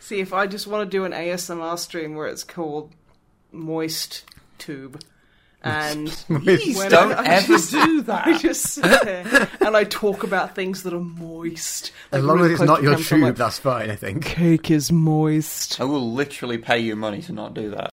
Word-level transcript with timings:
See, 0.00 0.20
if 0.20 0.32
I 0.32 0.46
just 0.46 0.66
want 0.66 0.90
to 0.90 0.90
do 0.90 1.04
an 1.04 1.12
ASMR 1.12 1.78
stream 1.78 2.14
where 2.16 2.26
it's 2.26 2.42
called 2.42 2.92
Moist 3.52 4.24
Tube, 4.58 5.00
and 5.62 6.08
Please 6.26 6.82
don't 6.86 7.12
I, 7.12 7.22
I 7.22 7.26
ever 7.26 7.46
just, 7.46 7.70
do 7.70 8.00
that. 8.02 8.26
I 8.26 8.38
just 8.38 8.62
sit 8.62 9.02
there 9.02 9.48
and 9.60 9.76
I 9.76 9.84
talk 9.84 10.22
about 10.22 10.54
things 10.54 10.82
that 10.84 10.94
are 10.94 11.00
moist. 11.00 11.92
As 12.12 12.24
like 12.24 12.36
long 12.36 12.44
as 12.46 12.52
it's 12.52 12.62
not 12.62 12.82
your 12.82 12.96
the 12.96 13.04
camera, 13.04 13.28
I'm 13.28 13.34
tube, 13.34 13.38
like, 13.38 13.46
that's 13.46 13.58
fine, 13.58 13.90
I 13.90 13.96
think. 13.96 14.24
Cake 14.24 14.70
is 14.70 14.90
moist. 14.90 15.80
I 15.80 15.84
will 15.84 16.12
literally 16.12 16.58
pay 16.58 16.78
you 16.78 16.96
money 16.96 17.20
to 17.22 17.32
not 17.32 17.54
do 17.54 17.70
that. 17.70 17.90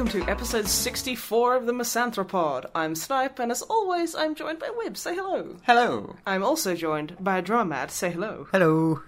Welcome 0.00 0.22
to 0.22 0.30
episode 0.30 0.66
64 0.66 1.56
of 1.56 1.66
the 1.66 1.74
Misanthropod. 1.74 2.64
I'm 2.74 2.94
Snipe, 2.94 3.38
and 3.38 3.52
as 3.52 3.60
always, 3.60 4.14
I'm 4.14 4.34
joined 4.34 4.58
by 4.58 4.70
Wib. 4.70 4.96
Say 4.96 5.14
hello. 5.14 5.56
Hello. 5.64 6.16
I'm 6.24 6.42
also 6.42 6.74
joined 6.74 7.16
by 7.20 7.42
Drummer 7.42 7.66
Matt. 7.66 7.90
Say 7.90 8.10
hello. 8.10 8.48
Hello. 8.50 9.02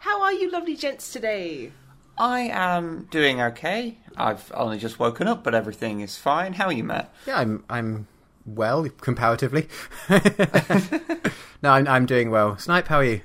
How 0.00 0.20
are 0.20 0.32
you, 0.32 0.50
lovely 0.50 0.74
gents, 0.74 1.12
today? 1.12 1.70
I 2.18 2.50
am 2.52 3.06
doing 3.12 3.40
okay. 3.40 3.98
I've 4.16 4.50
only 4.56 4.78
just 4.78 4.98
woken 4.98 5.28
up, 5.28 5.44
but 5.44 5.54
everything 5.54 6.00
is 6.00 6.16
fine. 6.16 6.54
How 6.54 6.66
are 6.66 6.72
you, 6.72 6.82
Matt? 6.82 7.14
Yeah, 7.24 7.38
I'm 7.38 7.62
I'm 7.70 8.08
well 8.44 8.88
comparatively. 9.00 9.68
no, 10.10 11.70
I'm 11.70 11.86
I'm 11.86 12.06
doing 12.06 12.32
well. 12.32 12.58
Snipe, 12.58 12.88
how 12.88 12.96
are 12.96 13.04
you? 13.04 13.20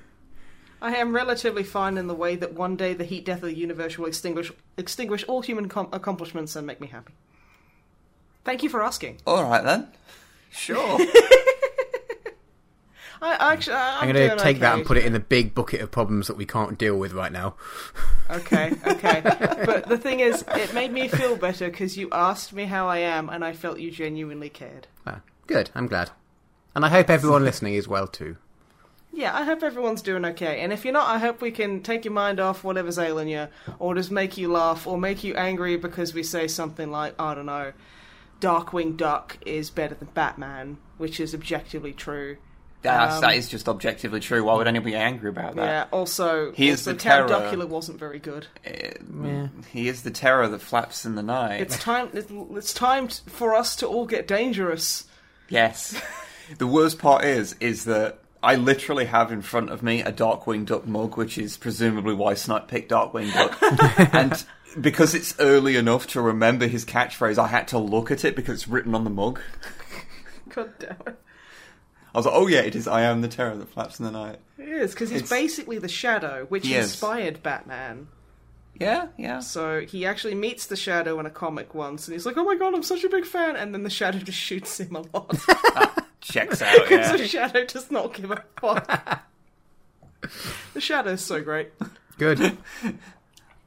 I 0.84 0.95
am 0.98 1.16
relatively 1.16 1.64
fine 1.64 1.98
in 1.98 2.08
the 2.08 2.14
way 2.14 2.36
that 2.36 2.53
one 2.53 2.76
day 2.76 2.94
the 2.94 3.06
heat 3.06 3.23
death 3.23 3.38
of 3.38 3.44
the 3.44 3.56
universe 3.56 3.98
will 3.98 4.06
extinguish 4.06 4.52
extinguish 4.78 5.23
all 5.30 5.42
human 5.42 5.70
com- 5.70 5.88
accomplishments 5.94 6.58
and 6.58 6.67
make 6.67 6.81
me 6.81 6.88
happy. 6.88 7.14
Thank 8.44 8.64
you 8.64 8.70
for 8.70 8.84
asking. 8.84 9.20
All 9.26 9.45
right 9.45 9.64
then. 9.64 9.88
Sure. 10.52 11.00
I 13.22 13.54
actually, 13.54 13.78
I'm, 13.78 13.94
I'm 14.00 14.04
going 14.04 14.16
to 14.16 14.28
doing 14.28 14.39
take 14.39 14.59
that 14.59 14.76
and 14.76 14.86
put 14.86 14.98
it 14.98 15.06
in 15.06 15.14
the 15.14 15.22
big 15.22 15.56
bucket 15.56 15.80
of 15.80 15.89
problems 15.89 16.28
that 16.28 16.36
we 16.36 16.45
can't 16.45 16.78
deal 16.78 16.98
with 16.98 17.14
right 17.14 17.31
now. 17.31 17.56
Okay, 18.30 18.72
okay. 18.88 19.22
but 19.66 19.88
the 19.88 19.98
thing 19.98 20.22
is, 20.22 20.44
it 20.56 20.73
made 20.73 20.92
me 20.92 21.08
feel 21.08 21.36
better 21.36 21.70
because 21.70 21.98
you 21.98 22.09
asked 22.11 22.52
me 22.54 22.64
how 22.66 22.88
I 22.88 23.00
am, 23.00 23.30
and 23.30 23.45
I 23.45 23.52
felt 23.52 23.80
you 23.80 23.92
genuinely 23.92 24.50
cared. 24.50 24.88
Ah, 25.06 25.20
good. 25.45 25.70
I'm 25.76 25.88
glad, 25.88 26.09
and 26.73 26.84
I 26.86 26.89
hope 26.89 27.09
everyone 27.09 27.44
listening 27.44 27.76
is 27.76 27.88
well 27.88 28.08
too. 28.08 28.38
Yeah, 29.16 29.36
I 29.38 29.44
hope 29.44 29.61
everyone's 29.61 30.02
doing 30.02 30.25
okay. 30.25 30.61
And 30.61 30.73
if 30.73 30.83
you're 30.83 30.94
not, 30.94 31.08
I 31.08 31.19
hope 31.19 31.39
we 31.39 31.52
can 31.52 31.83
take 31.83 32.03
your 32.03 32.14
mind 32.14 32.39
off 32.39 32.64
whatever's 32.64 32.97
ailing 32.97 33.28
you, 33.28 33.47
or 33.78 33.94
just 33.94 34.09
make 34.09 34.38
you 34.38 34.52
laugh, 34.52 34.88
or 34.88 34.97
make 34.97 35.23
you 35.23 35.36
angry 35.36 35.78
because 35.78 36.16
we 36.16 36.23
say 36.23 36.47
something 36.47 36.89
like, 36.89 37.14
I 37.20 37.36
don't 37.36 37.45
know, 37.45 37.73
Darkwing 38.42 38.97
Duck 38.97 39.38
is 39.45 39.70
better 39.70 39.94
than 39.94 40.09
Batman, 40.16 40.78
which 40.97 41.20
is 41.20 41.36
objectively 41.36 41.94
true. 41.94 42.38
That's, 42.81 43.16
Um, 43.16 43.22
that 43.22 43.36
is 43.36 43.47
just 43.47 43.70
objectively 43.70 44.20
true. 44.20 44.44
Why 44.44 44.55
would 44.55 44.67
anybody 44.67 44.92
be 44.92 44.97
angry 44.97 45.30
about 45.30 45.55
that? 45.55 45.64
Yeah, 45.64 45.86
also, 45.92 46.52
He 46.52 46.67
is 46.67 46.81
also 46.81 46.94
the 46.94 47.00
Count 47.00 47.30
terror. 47.30 47.39
Duckula 47.52 47.67
wasn't 47.67 48.00
very 48.00 48.20
good. 48.20 48.48
Uh, 48.66 49.48
He 49.72 49.88
is 49.88 50.02
the 50.03 50.11
terror 50.11 50.48
that 50.50 50.59
flaps 50.59 51.05
in 51.05 51.16
the 51.16 51.23
night. 51.23 51.61
It's 51.61 51.77
time. 51.77 52.09
It's, 52.14 52.30
it's 52.31 52.73
time 52.73 53.08
for 53.08 53.53
us 53.53 53.75
to 53.77 53.88
all 53.88 54.05
get 54.05 54.27
dangerous. 54.27 55.05
Yes. 55.48 56.02
the 56.58 56.67
worst 56.67 57.00
part 57.00 57.23
is, 57.23 57.55
is 57.61 57.86
that 57.86 58.20
I 58.44 58.55
literally 58.55 59.05
have 59.05 59.31
in 59.31 59.41
front 59.41 59.69
of 59.69 59.81
me 59.81 60.02
a 60.02 60.11
Darkwing 60.11 60.65
Duck 60.65 60.86
mug, 60.86 61.17
which 61.17 61.37
is 61.37 61.58
presumably 61.58 62.14
why 62.14 62.33
Snipe 62.33 62.67
picked 62.67 62.92
Darkwing 62.92 63.33
Duck. 63.33 63.58
and 64.14 64.45
because 64.81 65.15
it's 65.15 65.33
early 65.39 65.76
enough 65.77 66.08
to 66.08 66.21
remember 66.21 66.67
his 66.67 66.83
catchphrase, 66.86 67.37
I 67.37 67.48
had 67.48 67.67
to 67.70 67.77
look 67.77 68.11
at 68.11 68.26
it 68.26 68.36
because 68.36 68.55
it's 68.55 68.67
written 68.67 68.93
on 68.95 69.04
the 69.05 69.09
mug. 69.09 69.39
God 70.49 70.71
damn 70.80 70.98
it! 71.08 71.20
I 72.14 72.17
was 72.20 72.26
like, 72.26 72.36
oh 72.36 72.48
yeah, 72.48 72.59
it 72.59 72.76
is 72.76 72.87
I 72.87 73.02
am 73.02 73.21
the 73.21 73.27
terror 73.27 73.55
that 73.55 73.70
flaps 73.70 73.99
in 73.99 74.05
the 74.05 74.11
night. 74.11 74.39
It 74.60 74.67
is 74.67 74.92
because 74.92 75.10
he's 75.10 75.21
It's- 75.21 75.30
basically 75.31 75.80
the 75.80 75.87
Shadow, 75.87 76.45
which 76.49 76.67
He 76.67 76.75
is. 76.75 76.86
inspired 76.92 77.42
Batman. 77.42 78.08
Yeah, 78.80 79.08
yeah. 79.17 79.39
So 79.39 79.81
he 79.81 80.05
actually 80.05 80.36
meets 80.36 80.65
the 80.65 80.75
Shadow 80.75 81.20
in 81.20 81.25
a 81.25 81.30
comic 81.31 81.73
once, 81.75 82.08
and 82.08 82.14
he's 82.14 82.25
like, 82.25 82.37
"Oh 82.37 82.43
my 82.43 82.55
god, 82.55 82.73
I'm 82.75 82.83
such 82.83 83.04
a 83.04 83.10
big 83.10 83.25
fan!" 83.25 83.55
And 83.55 83.73
then 83.73 83.83
the 83.83 83.89
Shadow 83.89 84.17
just 84.23 84.37
shoots 84.37 84.80
him 84.80 84.95
a 84.95 85.04
lot 85.14 85.37
Checks 86.23 86.61
out, 86.64 86.73
because 86.84 87.11
yeah. 87.11 87.17
the 87.17 87.28
Shadow 87.28 87.66
does 87.66 87.92
not 87.92 88.14
give 88.14 88.32
a 88.32 88.44
fuck. 88.60 89.23
the 90.73 90.82
Shadow's 90.82 91.22
so 91.22 91.42
great. 91.42 91.70
Good. 92.17 92.58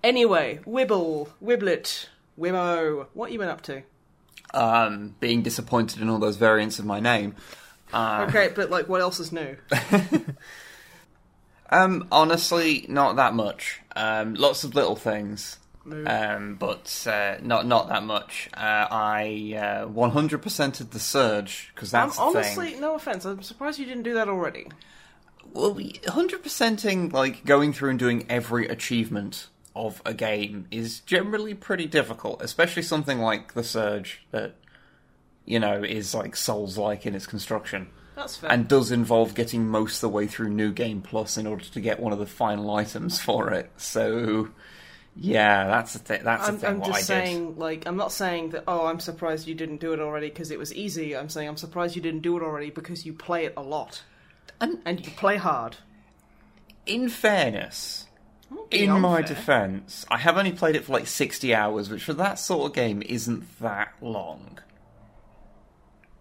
Anyway, 0.04 0.60
Wibble, 0.64 1.30
Wiblet, 1.42 2.06
Wimmo, 2.38 3.06
what 3.12 3.32
you 3.32 3.40
been 3.40 3.48
up 3.48 3.62
to? 3.62 3.82
Um, 4.54 5.16
being 5.18 5.42
disappointed 5.42 6.00
in 6.00 6.08
all 6.08 6.20
those 6.20 6.36
variants 6.36 6.78
of 6.78 6.84
my 6.84 7.00
name. 7.00 7.34
Uh, 7.92 8.26
Okay, 8.28 8.52
but 8.54 8.70
like, 8.70 8.88
what 8.88 9.00
else 9.00 9.18
is 9.18 9.32
new? 9.32 9.56
Um, 11.70 12.06
honestly, 12.12 12.86
not 12.88 13.16
that 13.16 13.34
much. 13.34 13.80
Um, 13.94 14.34
lots 14.34 14.64
of 14.64 14.74
little 14.74 14.96
things. 14.96 15.58
Um, 16.06 16.56
but 16.56 17.06
uh, 17.06 17.36
not 17.42 17.66
not 17.66 17.88
that 17.88 18.02
much. 18.02 18.48
Uh, 18.54 18.86
I 18.90 19.54
uh, 19.56 19.86
100%ed 19.86 20.90
the 20.90 20.98
surge 20.98 21.70
because 21.74 21.94
I'm 21.94 22.08
that's 22.08 22.16
the 22.16 22.22
honestly, 22.22 22.70
thing. 22.72 22.80
no 22.80 22.94
offense, 22.94 23.24
I'm 23.24 23.42
surprised 23.42 23.78
you 23.78 23.86
didn't 23.86 24.02
do 24.02 24.14
that 24.14 24.28
already. 24.28 24.66
Well, 25.52 25.74
100%ing 25.74 27.10
like 27.10 27.44
going 27.44 27.72
through 27.72 27.90
and 27.90 27.98
doing 27.98 28.26
every 28.28 28.66
achievement 28.68 29.48
of 29.76 30.02
a 30.04 30.12
game 30.12 30.66
is 30.70 31.00
generally 31.00 31.54
pretty 31.54 31.86
difficult, 31.86 32.42
especially 32.42 32.82
something 32.82 33.20
like 33.20 33.54
the 33.54 33.62
surge 33.62 34.22
that 34.32 34.56
you 35.44 35.60
know 35.60 35.82
is 35.84 36.14
like 36.14 36.34
Souls-like 36.34 37.06
in 37.06 37.14
its 37.14 37.26
construction. 37.26 37.88
That's 38.16 38.36
fair. 38.38 38.50
and 38.50 38.66
does 38.66 38.90
involve 38.90 39.34
getting 39.34 39.68
most 39.68 39.96
of 39.96 40.00
the 40.00 40.08
way 40.08 40.26
through 40.26 40.48
New 40.48 40.72
Game 40.72 41.02
Plus 41.02 41.36
in 41.36 41.46
order 41.46 41.64
to 41.64 41.80
get 41.80 42.00
one 42.00 42.14
of 42.14 42.18
the 42.18 42.26
final 42.26 42.74
items 42.74 43.20
for 43.20 43.52
it. 43.52 43.70
So, 43.76 44.48
yeah, 45.18 45.66
that's 45.66 45.94
the 45.94 45.98
thing. 46.00 46.20
That's 46.24 46.46
I'm, 46.48 46.54
the 46.54 46.60
thing. 46.60 46.70
I'm 46.70 46.78
what 46.80 46.86
just 46.88 46.96
I 46.96 47.00
did. 47.00 47.26
saying, 47.26 47.58
like, 47.58 47.86
I'm 47.86 47.96
not 47.96 48.12
saying 48.12 48.50
that. 48.50 48.64
Oh, 48.68 48.86
I'm 48.86 49.00
surprised 49.00 49.46
you 49.48 49.54
didn't 49.54 49.78
do 49.78 49.92
it 49.92 50.00
already 50.00 50.28
because 50.28 50.50
it 50.50 50.58
was 50.58 50.74
easy. 50.74 51.16
I'm 51.16 51.28
saying 51.28 51.48
I'm 51.48 51.56
surprised 51.56 51.96
you 51.96 52.02
didn't 52.02 52.20
do 52.20 52.36
it 52.36 52.42
already 52.42 52.70
because 52.70 53.06
you 53.06 53.12
play 53.14 53.46
it 53.46 53.54
a 53.56 53.62
lot 53.62 54.02
And 54.60 54.78
and 54.84 55.04
you 55.04 55.12
play 55.12 55.36
hard. 55.36 55.76
in 56.86 57.08
fairness, 57.08 58.06
Be 58.70 58.84
in 58.84 59.00
my 59.00 59.22
defense, 59.22 60.04
I 60.10 60.18
have 60.18 60.36
only 60.36 60.52
played 60.52 60.76
it 60.76 60.84
for 60.84 60.92
like 60.92 61.06
sixty 61.06 61.54
hours, 61.54 61.88
which 61.90 62.04
for 62.04 62.14
that 62.14 62.38
sort 62.38 62.70
of 62.70 62.74
game 62.74 63.02
isn't 63.06 63.58
that 63.60 63.92
long. 64.00 64.58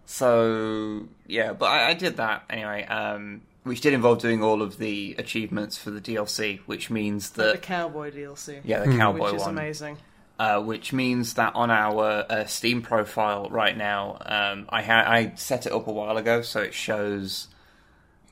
So 0.05 1.07
yeah, 1.27 1.53
but 1.53 1.65
I, 1.65 1.89
I 1.89 1.93
did 1.93 2.17
that 2.17 2.43
anyway. 2.49 2.85
Um, 2.85 3.41
which 3.65 3.81
did 3.81 3.93
involve 3.93 4.19
doing 4.19 4.43
all 4.43 4.61
of 4.61 4.77
the 4.77 5.15
achievements 5.17 5.75
for 5.75 5.89
the 5.89 5.99
DLC, 5.99 6.59
which 6.67 6.91
means 6.91 7.31
that 7.31 7.51
the 7.53 7.57
cowboy 7.57 8.11
DLC, 8.11 8.61
yeah, 8.63 8.85
the 8.85 8.95
cowboy 8.95 9.31
which 9.31 9.35
is 9.35 9.41
one. 9.41 9.49
amazing. 9.49 9.97
uh, 10.39 10.61
which 10.61 10.93
means 10.93 11.33
that 11.33 11.55
on 11.55 11.71
our 11.71 12.25
uh, 12.29 12.45
Steam 12.45 12.83
profile 12.83 13.49
right 13.49 13.75
now, 13.75 14.19
um, 14.23 14.67
I 14.69 14.83
ha- 14.83 15.03
I 15.07 15.33
set 15.35 15.65
it 15.65 15.71
up 15.71 15.87
a 15.87 15.91
while 15.91 16.15
ago, 16.17 16.43
so 16.43 16.61
it 16.61 16.75
shows 16.75 17.47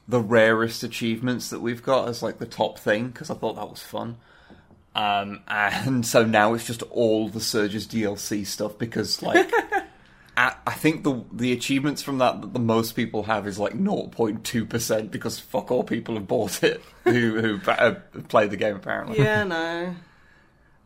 the 0.08 0.20
rarest 0.20 0.84
achievements 0.84 1.50
that 1.50 1.62
we've 1.62 1.82
got 1.82 2.08
as 2.10 2.22
like 2.22 2.38
the 2.38 2.46
top 2.46 2.78
thing 2.78 3.08
because 3.08 3.32
I 3.32 3.34
thought 3.34 3.56
that 3.56 3.70
was 3.70 3.82
fun. 3.82 4.18
Um, 4.94 5.40
and 5.48 6.06
so 6.06 6.24
now 6.24 6.54
it's 6.54 6.68
just 6.68 6.84
all 6.84 7.28
the 7.28 7.42
Surge's 7.42 7.88
DLC 7.88 8.46
stuff 8.46 8.78
because 8.78 9.22
like. 9.24 9.52
I 10.36 10.56
I 10.66 10.74
think 10.74 11.04
the 11.04 11.24
the 11.32 11.52
achievements 11.52 12.02
from 12.02 12.18
that 12.20 12.42
that 12.42 12.54
the 12.54 12.60
most 12.60 12.94
people 12.94 13.24
have 13.24 13.48
is 13.48 13.60
like 13.60 13.74
0.2 13.74 14.70
percent 14.70 15.12
because 15.12 15.40
fuck 15.40 15.72
all 15.72 15.84
people 15.84 16.16
have 16.16 16.28
bought 16.28 16.64
it 16.64 16.82
who 17.04 17.40
who 17.40 17.72
uh, 17.72 17.96
played 18.28 18.52
the 18.52 18.58
game 18.58 18.76
apparently. 18.76 19.20
Yeah, 19.20 19.44
no. 19.44 19.96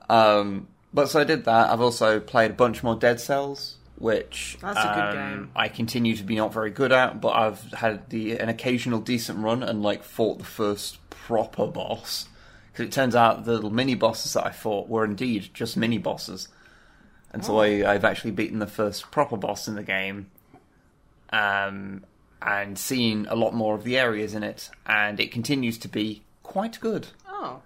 Um, 0.09 0.69
but 0.93 1.09
so 1.09 1.19
I 1.19 1.25
did 1.25 1.43
that. 1.45 1.69
I've 1.69 1.81
also 1.81 2.21
played 2.21 2.51
a 2.51 2.53
bunch 2.53 2.81
more 2.81 2.95
Dead 2.95 3.19
Cells, 3.19 3.75
which 3.97 4.57
That's 4.61 4.79
a 4.79 4.93
good 4.93 5.03
um, 5.03 5.13
game. 5.13 5.51
I 5.55 5.67
continue 5.67 6.15
to 6.15 6.23
be 6.23 6.35
not 6.35 6.53
very 6.53 6.71
good 6.71 6.91
at, 6.91 7.19
but 7.19 7.35
I've 7.35 7.61
had 7.73 8.09
the 8.09 8.37
an 8.39 8.47
occasional 8.47 8.99
decent 8.99 9.39
run 9.39 9.63
and 9.63 9.81
like 9.81 10.03
fought 10.03 10.37
the 10.37 10.45
first 10.45 10.97
proper 11.09 11.67
boss. 11.67 12.27
Because 12.71 12.85
it 12.85 12.91
turns 12.91 13.15
out 13.15 13.45
the 13.45 13.53
little 13.53 13.69
mini 13.69 13.95
bosses 13.95 14.33
that 14.33 14.45
I 14.45 14.51
fought 14.51 14.87
were 14.87 15.03
indeed 15.03 15.49
just 15.53 15.75
mini 15.77 15.97
bosses, 15.97 16.47
and 17.33 17.43
so 17.45 17.55
Oh. 17.57 17.59
I, 17.61 17.93
I've 17.93 18.05
actually 18.05 18.31
beaten 18.31 18.59
the 18.59 18.67
first 18.67 19.11
proper 19.11 19.37
boss 19.37 19.67
in 19.67 19.75
the 19.75 19.83
game. 19.83 20.29
Um, 21.31 22.05
and 22.41 22.77
seen 22.77 23.25
a 23.29 23.35
lot 23.35 23.53
more 23.53 23.75
of 23.75 23.83
the 23.83 23.97
areas 23.97 24.33
in 24.33 24.43
it, 24.43 24.69
and 24.85 25.19
it 25.19 25.31
continues 25.31 25.77
to 25.79 25.87
be 25.87 26.21
quite 26.43 26.79
good. 26.79 27.07
Oh, 27.27 27.61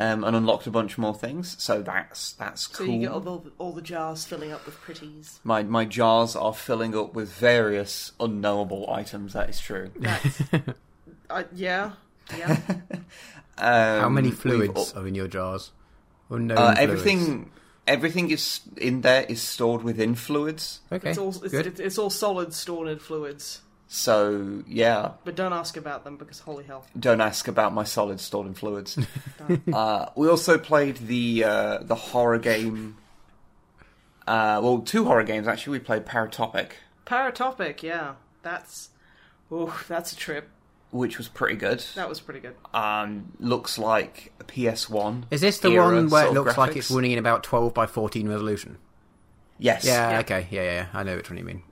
um, 0.00 0.24
and 0.24 0.36
unlocked 0.36 0.66
a 0.66 0.70
bunch 0.70 0.98
more 0.98 1.14
things. 1.14 1.56
So 1.62 1.80
that's 1.82 2.32
that's 2.32 2.62
So 2.76 2.84
cool. 2.84 2.94
you 2.94 3.00
get 3.00 3.10
all 3.12 3.20
the, 3.20 3.50
all 3.58 3.72
the 3.72 3.80
jars 3.80 4.24
filling 4.26 4.52
up 4.52 4.66
with 4.66 4.74
pretties. 4.80 5.40
My 5.44 5.62
my 5.62 5.84
jars 5.84 6.34
are 6.36 6.52
filling 6.52 6.96
up 6.96 7.14
with 7.14 7.30
various 7.32 8.12
unknowable 8.20 8.90
items. 8.90 9.32
That 9.34 9.48
is 9.48 9.60
true. 9.60 9.90
That's, 9.96 10.42
uh, 11.30 11.44
yeah, 11.54 11.92
yeah. 12.36 12.60
Um, 13.60 14.00
How 14.02 14.08
many 14.08 14.30
fluids 14.30 14.92
up- 14.92 15.02
are 15.02 15.06
in 15.08 15.16
your 15.16 15.26
jars? 15.26 15.72
Unknown 16.30 16.58
uh, 16.58 16.74
everything 16.78 17.50
everything 17.88 18.30
is 18.30 18.60
in 18.76 19.00
there 19.00 19.24
is 19.28 19.40
stored 19.42 19.82
within 19.82 20.14
fluids. 20.14 20.80
Okay, 20.92 21.10
It's 21.10 21.18
all 21.18 21.30
it's, 21.30 21.48
good. 21.48 21.66
it's, 21.66 21.80
it's 21.80 21.98
all 21.98 22.10
solid 22.10 22.52
stored 22.54 22.88
in 22.88 22.98
fluids. 23.00 23.62
So 23.90 24.62
yeah, 24.68 25.12
But 25.24 25.34
don't 25.34 25.54
ask 25.54 25.76
about 25.78 26.04
them 26.04 26.16
because 26.18 26.40
holy 26.40 26.64
hell. 26.64 26.84
don't 26.98 27.22
ask 27.22 27.48
about 27.48 27.72
my 27.72 27.84
solids 27.84 28.22
stored 28.22 28.46
in 28.46 28.52
fluids. 28.54 28.98
uh, 29.72 30.06
we 30.14 30.28
also 30.28 30.58
played 30.58 30.98
the 30.98 31.44
uh, 31.44 31.78
the 31.82 31.94
horror 31.94 32.38
game. 32.38 32.98
Uh, 34.26 34.60
well, 34.62 34.80
two 34.80 35.04
horror 35.06 35.24
games 35.24 35.48
actually. 35.48 35.78
We 35.78 35.84
played 35.84 36.04
Paratopic, 36.04 36.72
Paratopic, 37.06 37.82
yeah. 37.82 38.16
That's 38.42 38.90
oh, 39.50 39.74
that's 39.88 40.12
a 40.12 40.16
trip. 40.16 40.50
Which 40.90 41.18
was 41.18 41.28
pretty 41.28 41.56
good. 41.56 41.84
That 41.94 42.08
was 42.08 42.20
pretty 42.20 42.40
good. 42.40 42.54
Um, 42.72 43.32
looks 43.38 43.78
like 43.78 44.32
a 44.40 44.44
PS1. 44.44 45.24
Is 45.30 45.40
this 45.40 45.58
the 45.60 45.70
one 45.70 46.08
where 46.08 46.24
it 46.24 46.26
sort 46.26 46.36
of 46.38 46.44
looks 46.44 46.58
like 46.58 46.76
it's 46.76 46.90
running 46.90 47.12
in 47.12 47.18
about 47.18 47.42
12 47.42 47.74
by 47.74 47.86
14 47.86 48.28
resolution? 48.28 48.78
Yes. 49.58 49.84
Yeah, 49.84 50.10
Yeah. 50.12 50.18
okay, 50.20 50.46
yeah, 50.50 50.62
yeah, 50.62 50.72
yeah, 50.72 50.86
I 50.94 51.02
know 51.02 51.16
which 51.16 51.28
one 51.30 51.36
you 51.38 51.44
mean. 51.44 51.62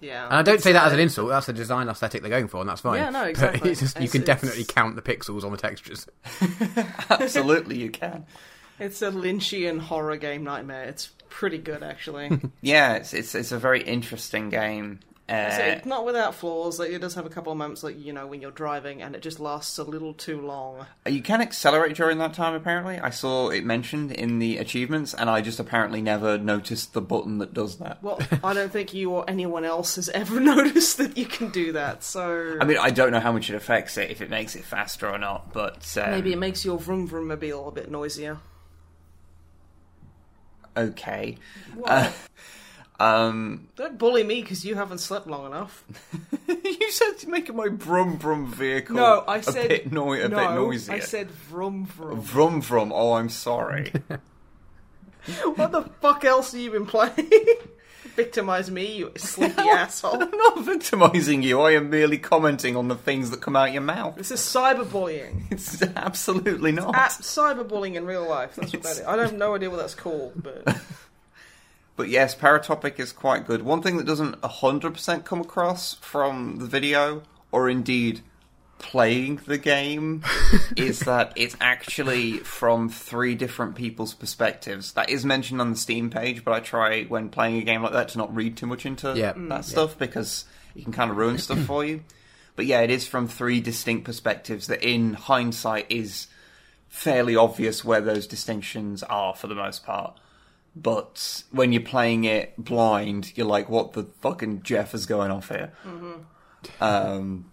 Yeah. 0.00 0.24
And 0.26 0.34
I 0.34 0.42
don't 0.42 0.60
say 0.62 0.72
that 0.72 0.86
as 0.86 0.92
an 0.94 0.98
insult. 0.98 1.28
That's 1.28 1.46
the 1.46 1.52
design 1.52 1.88
aesthetic 1.88 2.22
they're 2.22 2.30
going 2.30 2.48
for, 2.48 2.60
and 2.60 2.68
that's 2.68 2.80
fine. 2.80 2.96
Yeah, 2.98 3.10
no, 3.10 3.20
But 3.20 3.30
exactly. 3.30 3.70
it's 3.70 3.80
just, 3.80 3.96
you 3.98 4.04
It's- 4.04 4.12
can 4.12 4.22
it's- 4.22 4.40
definitely 4.40 4.64
count 4.64 4.96
the 4.96 5.02
pixels 5.02 5.44
on 5.44 5.52
the 5.52 5.58
textures. 5.58 6.06
Absolutely, 7.10 7.78
you 7.78 7.90
can. 7.90 8.24
It's 8.78 9.02
a 9.02 9.10
Lynchian 9.10 9.78
horror 9.80 10.16
game 10.16 10.42
nightmare. 10.44 10.84
It's 10.84 11.10
pretty 11.28 11.58
good 11.58 11.82
actually. 11.82 12.30
Yeah, 12.62 12.94
it's 12.94 13.12
it's, 13.14 13.34
it's 13.34 13.52
a 13.52 13.58
very 13.58 13.82
interesting 13.82 14.48
game. 14.48 15.00
Uh, 15.30 15.50
So 15.50 15.62
it's 15.62 15.86
not 15.86 16.04
without 16.04 16.34
flaws. 16.34 16.78
Like 16.78 16.90
it 16.90 16.98
does 16.98 17.14
have 17.14 17.24
a 17.24 17.28
couple 17.30 17.52
of 17.52 17.58
moments, 17.58 17.82
like 17.82 17.98
you 17.98 18.12
know, 18.12 18.26
when 18.26 18.40
you're 18.42 18.50
driving 18.50 19.00
and 19.00 19.14
it 19.14 19.22
just 19.22 19.38
lasts 19.38 19.78
a 19.78 19.84
little 19.84 20.12
too 20.12 20.40
long. 20.40 20.86
You 21.06 21.22
can 21.22 21.40
accelerate 21.40 21.94
during 21.96 22.18
that 22.18 22.34
time, 22.34 22.54
apparently. 22.54 22.98
I 22.98 23.10
saw 23.10 23.50
it 23.50 23.64
mentioned 23.64 24.10
in 24.12 24.40
the 24.40 24.58
achievements, 24.58 25.14
and 25.14 25.30
I 25.30 25.40
just 25.40 25.60
apparently 25.60 26.02
never 26.02 26.36
noticed 26.36 26.92
the 26.94 27.00
button 27.00 27.38
that 27.38 27.54
does 27.54 27.78
that. 27.78 28.02
Well, 28.02 28.18
I 28.42 28.54
don't 28.54 28.72
think 28.72 28.92
you 28.92 29.10
or 29.12 29.24
anyone 29.30 29.64
else 29.64 29.96
has 29.96 30.08
ever 30.08 30.40
noticed 30.40 30.98
that 30.98 31.16
you 31.16 31.26
can 31.26 31.50
do 31.50 31.72
that. 31.72 32.02
So 32.02 32.58
I 32.60 32.64
mean, 32.64 32.78
I 32.78 32.90
don't 32.90 33.12
know 33.12 33.20
how 33.20 33.32
much 33.32 33.48
it 33.50 33.54
affects 33.54 33.96
it, 33.98 34.10
if 34.10 34.20
it 34.20 34.30
makes 34.30 34.56
it 34.56 34.64
faster 34.64 35.08
or 35.08 35.18
not, 35.18 35.52
but. 35.52 35.96
Um, 35.96 36.10
maybe 36.10 36.32
it 36.32 36.38
makes 36.38 36.64
your 36.64 36.78
vroom 36.78 37.06
vroom 37.06 37.28
mobile 37.28 37.68
a 37.68 37.72
bit 37.72 37.90
noisier. 37.90 38.38
Okay. 40.76 41.36
What? 41.74 42.12
Um, 43.00 43.68
don't 43.76 43.96
bully 43.98 44.22
me 44.22 44.42
because 44.42 44.62
you 44.62 44.74
haven't 44.74 44.98
slept 44.98 45.26
long 45.26 45.46
enough. 45.46 45.82
you 46.48 46.90
said 46.90 47.12
to 47.20 47.30
make 47.30 47.52
my 47.54 47.68
brum 47.68 48.16
brum 48.16 48.46
vehicle 48.46 48.96
No, 48.96 49.24
I 49.26 49.40
said 49.40 49.64
a 49.64 49.68
bit, 49.68 49.92
noi- 49.92 50.20
a 50.20 50.28
no. 50.28 50.36
bit 50.36 50.50
noisier. 50.54 50.94
I 50.94 50.98
said 50.98 51.30
vroom 51.30 51.86
vroom. 51.86 52.22
Vrum 52.22 52.62
vrum, 52.62 52.90
oh, 52.92 53.14
I'm 53.14 53.30
sorry. 53.30 53.90
what 55.54 55.72
the 55.72 55.82
fuck 56.02 56.26
else 56.26 56.52
have 56.52 56.60
you 56.60 56.70
been 56.70 56.84
playing? 56.84 57.30
Victimize 58.16 58.70
me, 58.70 58.96
you 58.98 59.12
sleepy 59.16 59.62
asshole. 59.62 60.22
I'm 60.22 60.30
not 60.30 60.62
victimizing 60.64 61.42
you, 61.42 61.60
I 61.62 61.70
am 61.72 61.88
merely 61.88 62.18
commenting 62.18 62.76
on 62.76 62.88
the 62.88 62.96
things 62.96 63.30
that 63.30 63.40
come 63.40 63.56
out 63.56 63.72
your 63.72 63.82
mouth. 63.82 64.16
This 64.16 64.30
is 64.30 64.40
cyberbullying. 64.40 65.50
It's 65.50 65.80
absolutely 65.96 66.72
not. 66.72 66.94
At 66.94 67.12
cyberbullying 67.12 67.94
in 67.94 68.04
real 68.04 68.28
life. 68.28 68.56
That's 68.56 68.74
what 68.74 68.82
that 68.82 68.92
is. 68.92 69.02
I 69.02 69.16
don't 69.16 69.26
have 69.26 69.38
no 69.38 69.54
idea 69.54 69.70
what 69.70 69.78
that's 69.78 69.94
called, 69.94 70.32
but 70.36 70.76
But 72.00 72.08
yes, 72.08 72.34
Paratopic 72.34 72.98
is 72.98 73.12
quite 73.12 73.46
good. 73.46 73.60
One 73.60 73.82
thing 73.82 73.98
that 73.98 74.06
doesn't 74.06 74.40
100% 74.40 75.24
come 75.26 75.42
across 75.42 75.96
from 75.96 76.56
the 76.56 76.64
video, 76.64 77.20
or 77.52 77.68
indeed 77.68 78.22
playing 78.78 79.42
the 79.46 79.58
game, 79.58 80.24
is 80.78 81.00
that 81.00 81.34
it's 81.36 81.58
actually 81.60 82.38
from 82.38 82.88
three 82.88 83.34
different 83.34 83.74
people's 83.74 84.14
perspectives. 84.14 84.94
That 84.94 85.10
is 85.10 85.26
mentioned 85.26 85.60
on 85.60 85.72
the 85.72 85.76
Steam 85.76 86.08
page, 86.08 86.42
but 86.42 86.54
I 86.54 86.60
try 86.60 87.02
when 87.02 87.28
playing 87.28 87.58
a 87.58 87.64
game 87.64 87.82
like 87.82 87.92
that 87.92 88.08
to 88.08 88.18
not 88.18 88.34
read 88.34 88.56
too 88.56 88.66
much 88.66 88.86
into 88.86 89.12
Yeah. 89.14 89.34
Mm. 89.34 89.50
that 89.50 89.66
stuff 89.66 89.98
because 89.98 90.46
it 90.74 90.84
can 90.84 90.94
kind 90.94 91.10
of 91.10 91.18
ruin 91.18 91.36
stuff 91.36 91.58
for 91.66 91.84
you. 91.84 92.02
But 92.56 92.64
yeah, 92.64 92.80
it 92.80 92.90
is 92.90 93.06
from 93.06 93.28
three 93.28 93.60
distinct 93.60 94.04
perspectives 94.06 94.68
that 94.68 94.82
in 94.82 95.12
hindsight 95.12 95.84
is 95.90 96.28
fairly 96.88 97.36
obvious 97.36 97.84
where 97.84 98.00
those 98.00 98.26
distinctions 98.26 99.02
are 99.02 99.34
for 99.34 99.48
the 99.48 99.54
most 99.54 99.84
part. 99.84 100.18
But 100.76 101.42
when 101.50 101.72
you're 101.72 101.82
playing 101.82 102.24
it 102.24 102.54
blind, 102.56 103.36
you're 103.36 103.46
like, 103.46 103.68
what 103.68 103.92
the 103.92 104.04
fucking 104.20 104.62
Jeff 104.62 104.94
is 104.94 105.04
going 105.06 105.30
off 105.30 105.48
here? 105.48 105.72
Um, 106.80 107.50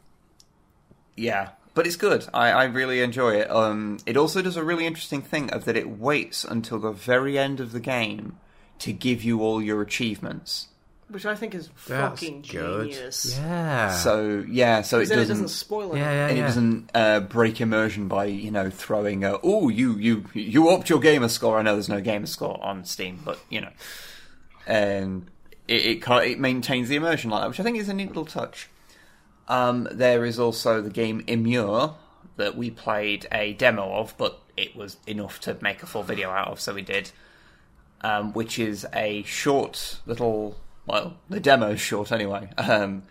yeah, 1.15 1.49
but 1.73 1.87
it's 1.87 1.95
good. 1.95 2.27
I, 2.33 2.51
I 2.51 2.63
really 2.65 3.01
enjoy 3.01 3.35
it. 3.35 3.49
Um, 3.49 3.97
it 4.05 4.17
also 4.17 4.41
does 4.41 4.55
a 4.55 4.63
really 4.63 4.85
interesting 4.85 5.21
thing 5.21 5.49
of 5.51 5.65
that 5.65 5.75
it 5.75 5.89
waits 5.89 6.43
until 6.43 6.79
the 6.79 6.91
very 6.91 7.37
end 7.39 7.59
of 7.59 7.71
the 7.71 7.79
game 7.79 8.37
to 8.79 8.93
give 8.93 9.23
you 9.23 9.41
all 9.41 9.61
your 9.61 9.81
achievements. 9.81 10.67
Which 11.09 11.25
I 11.25 11.35
think 11.35 11.55
is 11.55 11.69
That's 11.87 12.19
fucking 12.21 12.41
good. 12.49 12.91
genius. 12.91 13.37
Yeah. 13.39 13.91
So 13.91 14.43
yeah, 14.49 14.81
so 14.81 14.97
it 14.97 15.01
Because 15.01 15.09
then 15.09 15.17
it 15.19 15.21
doesn't. 15.21 15.35
doesn't 15.43 15.47
spoil 15.57 15.93
it. 15.95 15.99
yeah, 15.99 16.11
yeah, 16.11 16.27
and 16.27 16.37
it 16.37 16.41
yeah. 16.41 16.47
doesn't 16.47 16.91
uh, 16.93 17.19
break 17.21 17.61
immersion 17.61 18.07
by 18.07 18.25
you 18.25 18.51
know 18.51 18.69
throwing 18.69 19.23
a 19.23 19.37
oh 19.43 19.69
you 19.69 19.93
you 19.97 20.25
you 20.33 20.69
upped 20.69 20.89
your 20.89 20.99
gamer 20.99 21.29
score. 21.29 21.57
I 21.57 21.61
know 21.61 21.73
there's 21.73 21.89
no 21.89 22.01
gamer 22.01 22.25
score 22.27 22.59
on 22.63 22.83
Steam, 22.85 23.19
but 23.23 23.39
you 23.49 23.61
know, 23.61 23.71
and 24.65 25.27
it 25.67 25.85
it, 25.85 26.01
ca- 26.01 26.17
it 26.19 26.39
maintains 26.39 26.89
the 26.89 26.95
immersion 26.95 27.29
like 27.29 27.41
that, 27.41 27.49
which 27.49 27.59
I 27.59 27.63
think 27.63 27.77
is 27.77 27.89
a 27.89 27.93
neat 27.93 28.07
little 28.09 28.25
touch. 28.25 28.69
Um, 29.47 29.87
there 29.91 30.25
is 30.25 30.39
also 30.39 30.81
the 30.81 30.89
game 30.89 31.23
Immure 31.27 31.95
that 32.35 32.57
we 32.57 32.69
played 32.69 33.27
a 33.31 33.53
demo 33.53 33.93
of, 33.95 34.13
but 34.17 34.41
it 34.57 34.75
was 34.75 34.97
enough 35.07 35.39
to 35.41 35.57
make 35.61 35.81
a 35.83 35.85
full 35.85 36.03
video 36.03 36.29
out 36.29 36.49
of, 36.49 36.59
so 36.59 36.73
we 36.73 36.81
did. 36.81 37.11
Um, 38.01 38.33
which 38.33 38.59
is 38.59 38.85
a 38.93 39.23
short 39.23 39.99
little, 40.05 40.55
well, 40.87 41.17
the 41.29 41.39
demo 41.39 41.71
is 41.71 41.81
short 41.81 42.11
anyway. 42.11 42.49
Um, 42.57 43.03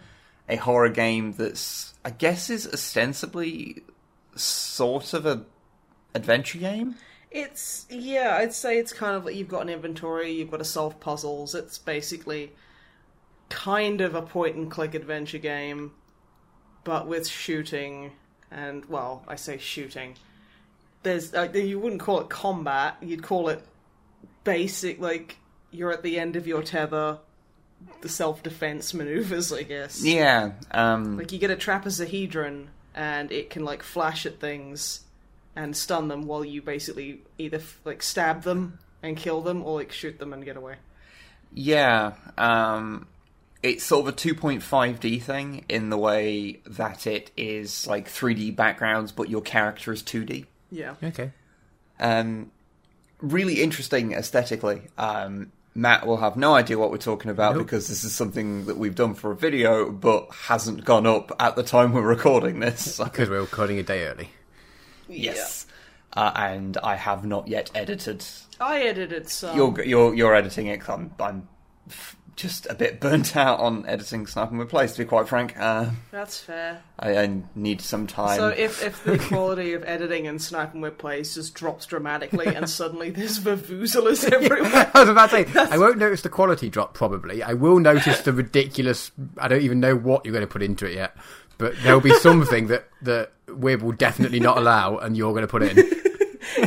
a 0.48 0.56
horror 0.56 0.88
game 0.88 1.32
that's, 1.32 1.94
I 2.04 2.10
guess, 2.10 2.50
is 2.50 2.66
ostensibly 2.66 3.82
sort 4.34 5.12
of 5.12 5.26
a 5.26 5.44
adventure 6.14 6.58
game. 6.58 6.96
It's 7.30 7.86
yeah, 7.90 8.38
I'd 8.40 8.54
say 8.54 8.78
it's 8.78 8.92
kind 8.92 9.14
of 9.14 9.24
like 9.24 9.34
you've 9.34 9.48
got 9.48 9.62
an 9.62 9.68
inventory, 9.68 10.32
you've 10.32 10.50
got 10.50 10.58
to 10.58 10.64
solve 10.64 10.98
puzzles. 11.00 11.54
It's 11.54 11.76
basically 11.76 12.52
kind 13.50 14.00
of 14.00 14.14
a 14.14 14.22
point 14.22 14.56
and 14.56 14.70
click 14.70 14.94
adventure 14.94 15.38
game, 15.38 15.92
but 16.84 17.06
with 17.06 17.28
shooting 17.28 18.12
and 18.50 18.84
well, 18.86 19.22
I 19.28 19.36
say 19.36 19.58
shooting. 19.58 20.14
There's 21.02 21.34
uh, 21.34 21.50
you 21.52 21.78
wouldn't 21.78 22.00
call 22.00 22.20
it 22.20 22.30
combat, 22.30 22.96
you'd 23.02 23.22
call 23.22 23.48
it 23.48 23.62
basic 24.44 25.00
like 25.00 25.36
you're 25.70 25.92
at 25.92 26.02
the 26.02 26.18
end 26.18 26.36
of 26.36 26.46
your 26.46 26.62
tether, 26.62 27.18
the 28.00 28.08
self 28.08 28.42
defense 28.42 28.94
maneuvers, 28.94 29.52
I 29.52 29.62
guess. 29.62 30.04
Yeah. 30.04 30.52
Um, 30.70 31.16
Like 31.16 31.32
you 31.32 31.38
get 31.38 31.50
a 31.50 31.56
trapezohedron 31.56 32.66
and 32.94 33.32
it 33.32 33.50
can 33.50 33.64
like 33.64 33.82
flash 33.82 34.26
at 34.26 34.40
things 34.40 35.00
and 35.54 35.76
stun 35.76 36.08
them 36.08 36.26
while 36.26 36.44
you 36.44 36.62
basically 36.62 37.22
either 37.38 37.60
like 37.84 38.02
stab 38.02 38.42
them 38.42 38.78
and 39.02 39.16
kill 39.16 39.40
them 39.40 39.62
or 39.62 39.78
like 39.78 39.92
shoot 39.92 40.18
them 40.18 40.32
and 40.32 40.44
get 40.44 40.56
away. 40.56 40.76
Yeah, 41.52 42.14
um, 42.36 43.06
it's 43.62 43.84
sort 43.84 44.06
of 44.06 44.14
a 44.14 44.16
2.5D 44.16 45.22
thing 45.22 45.64
in 45.68 45.90
the 45.90 45.96
way 45.96 46.60
that 46.66 47.06
it 47.06 47.30
is 47.36 47.86
like 47.86 48.08
3D 48.08 48.54
backgrounds, 48.54 49.12
but 49.12 49.30
your 49.30 49.40
character 49.40 49.92
is 49.92 50.02
2D. 50.02 50.46
Yeah. 50.70 50.94
Okay. 51.02 51.30
Um, 51.98 52.50
really 53.20 53.62
interesting 53.62 54.12
aesthetically. 54.12 54.82
Um, 54.98 55.52
Matt 55.76 56.06
will 56.06 56.16
have 56.16 56.36
no 56.36 56.54
idea 56.54 56.78
what 56.78 56.90
we're 56.90 56.96
talking 56.96 57.30
about 57.30 57.54
Nope. 57.54 57.66
because 57.66 57.86
this 57.88 58.02
is 58.02 58.12
something 58.14 58.64
that 58.64 58.78
we've 58.78 58.94
done 58.94 59.14
for 59.14 59.30
a 59.30 59.36
video, 59.36 59.90
but 59.90 60.26
hasn't 60.32 60.84
gone 60.86 61.06
up 61.06 61.30
at 61.38 61.54
the 61.54 61.62
time 61.62 61.92
we're 61.92 62.00
recording 62.00 62.60
this. 62.60 62.98
Because 63.04 63.28
we're 63.28 63.40
recording 63.42 63.78
a 63.78 63.82
day 63.82 64.06
early. 64.06 64.30
yes, 65.08 65.66
uh, 66.14 66.32
and 66.34 66.78
I 66.78 66.96
have 66.96 67.26
not 67.26 67.46
yet 67.46 67.70
edited. 67.74 68.24
I 68.58 68.80
edited 68.82 69.28
some. 69.28 69.56
You're 69.56 69.82
you're 69.84 70.14
you're 70.14 70.34
editing 70.34 70.66
it. 70.68 70.88
I'm 70.88 71.12
I'm 71.20 71.46
f- 71.90 72.16
just 72.36 72.66
a 72.68 72.74
bit 72.74 73.00
burnt 73.00 73.34
out 73.34 73.60
on 73.60 73.86
editing 73.86 74.26
Snipe 74.26 74.50
and 74.50 74.60
Wib 74.60 74.68
Plays. 74.68 74.92
To 74.92 74.98
be 74.98 75.04
quite 75.06 75.26
frank, 75.26 75.58
uh, 75.58 75.86
That's 76.10 76.38
fair. 76.38 76.82
I, 76.98 77.16
I 77.16 77.42
need 77.54 77.80
some 77.80 78.06
time. 78.06 78.36
So 78.36 78.48
if 78.48 78.84
if 78.84 79.02
the 79.04 79.18
quality 79.28 79.72
of 79.72 79.82
editing 79.84 80.26
and 80.26 80.40
Snipe 80.40 80.74
and 80.74 80.84
Wib 80.84 80.98
Plays 80.98 81.34
just 81.34 81.54
drops 81.54 81.86
dramatically 81.86 82.46
and 82.46 82.68
suddenly 82.68 83.10
there's 83.10 83.40
vuvuzelas 83.40 84.30
everywhere. 84.32 84.90
I 84.94 85.00
was 85.00 85.08
about 85.08 85.30
to 85.30 85.48
say, 85.50 85.60
I 85.70 85.78
won't 85.78 85.98
notice 85.98 86.22
the 86.22 86.28
quality 86.28 86.68
drop 86.68 86.94
probably. 86.94 87.42
I 87.42 87.54
will 87.54 87.80
notice 87.80 88.20
the 88.20 88.32
ridiculous. 88.32 89.10
I 89.38 89.48
don't 89.48 89.62
even 89.62 89.80
know 89.80 89.96
what 89.96 90.24
you're 90.24 90.34
going 90.34 90.46
to 90.46 90.52
put 90.52 90.62
into 90.62 90.86
it 90.86 90.94
yet, 90.94 91.16
but 91.58 91.74
there'll 91.82 92.00
be 92.00 92.14
something 92.14 92.68
that 92.68 92.88
that 93.02 93.32
we 93.48 93.76
will 93.76 93.92
definitely 93.92 94.40
not 94.40 94.58
allow, 94.58 94.98
and 94.98 95.16
you're 95.16 95.32
going 95.32 95.46
to 95.46 95.48
put 95.48 95.62
in. 95.62 95.76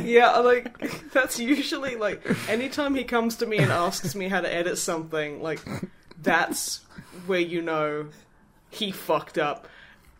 Yeah, 0.03 0.37
like 0.39 1.11
that's 1.11 1.39
usually 1.39 1.95
like 1.95 2.21
anytime 2.49 2.95
he 2.95 3.03
comes 3.03 3.37
to 3.37 3.45
me 3.45 3.57
and 3.57 3.71
asks 3.71 4.15
me 4.15 4.27
how 4.27 4.41
to 4.41 4.53
edit 4.53 4.77
something, 4.77 5.41
like 5.41 5.59
that's 6.21 6.81
where 7.25 7.39
you 7.39 7.61
know 7.61 8.07
he 8.69 8.91
fucked 8.91 9.37
up 9.37 9.67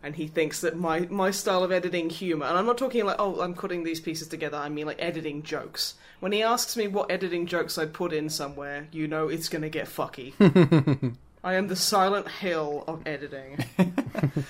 and 0.02 0.16
he 0.16 0.26
thinks 0.26 0.60
that 0.60 0.76
my 0.76 1.00
my 1.10 1.30
style 1.30 1.62
of 1.62 1.72
editing 1.72 2.10
humor 2.10 2.46
and 2.46 2.56
I'm 2.56 2.66
not 2.66 2.78
talking 2.78 3.04
like 3.04 3.16
oh 3.18 3.40
I'm 3.40 3.54
putting 3.54 3.84
these 3.84 4.00
pieces 4.00 4.28
together, 4.28 4.56
I 4.56 4.68
mean 4.68 4.86
like 4.86 5.00
editing 5.00 5.42
jokes. 5.42 5.94
When 6.20 6.32
he 6.32 6.42
asks 6.42 6.76
me 6.76 6.88
what 6.88 7.10
editing 7.10 7.46
jokes 7.46 7.78
I 7.78 7.86
put 7.86 8.12
in 8.12 8.28
somewhere, 8.28 8.88
you 8.92 9.08
know 9.08 9.28
it's 9.28 9.48
going 9.48 9.62
to 9.62 9.70
get 9.70 9.86
fucky. 9.86 10.34
I 11.42 11.54
am 11.54 11.68
the 11.68 11.76
silent 11.76 12.28
hill 12.28 12.84
of 12.86 13.06
editing. 13.06 13.64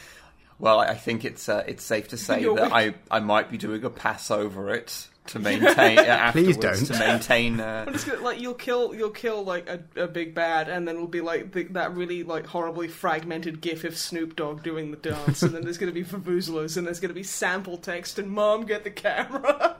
Well, 0.61 0.79
I 0.79 0.95
think 0.95 1.25
it's 1.25 1.49
uh, 1.49 1.65
it's 1.67 1.83
safe 1.83 2.09
to 2.09 2.17
say 2.17 2.43
You're 2.43 2.57
that 2.57 2.73
I, 2.73 2.95
I 3.11 3.21
might 3.21 3.51
be 3.51 3.59
doing 3.59 3.83
a 3.85 3.91
pass 3.91 4.31
over 4.31 4.73
it 4.75 5.09
to 5.29 5.39
maintain 5.41 5.99
uh, 5.99 6.03
afterwards 6.03 6.59
don't. 6.59 6.85
to 6.87 6.99
maintain. 6.99 7.61
Uh, 7.61 7.85
I'm 7.87 7.93
just 7.93 8.07
like 8.21 8.41
you'll 8.41 8.55
kill 8.55 8.95
you'll 8.95 9.11
kill 9.11 9.43
like 9.43 9.69
a, 9.69 9.81
a 9.97 10.07
big 10.07 10.35
bad, 10.35 10.69
and 10.69 10.87
then 10.87 10.97
it'll 10.97 11.09
be 11.09 11.21
like 11.21 11.53
the, 11.53 11.65
that 11.65 11.95
really 11.95 12.23
like 12.23 12.47
horribly 12.47 12.89
fragmented 12.89 13.61
GIF 13.61 13.85
of 13.85 13.97
Snoop 13.97 14.37
Dogg 14.37 14.63
doing 14.63 14.91
the 14.91 14.97
dance, 14.97 15.43
and 15.43 15.55
then 15.55 15.63
there's 15.63 15.79
gonna 15.79 15.93
be 15.93 16.05
Vuvuzela's, 16.05 16.77
and 16.77 16.87
there's 16.87 17.01
gonna 17.01 17.15
be 17.15 17.23
sample 17.23 17.79
text, 17.79 18.19
and 18.19 18.31
Mom 18.31 18.67
get 18.67 18.85
the 18.85 18.91
camera. 18.91 19.77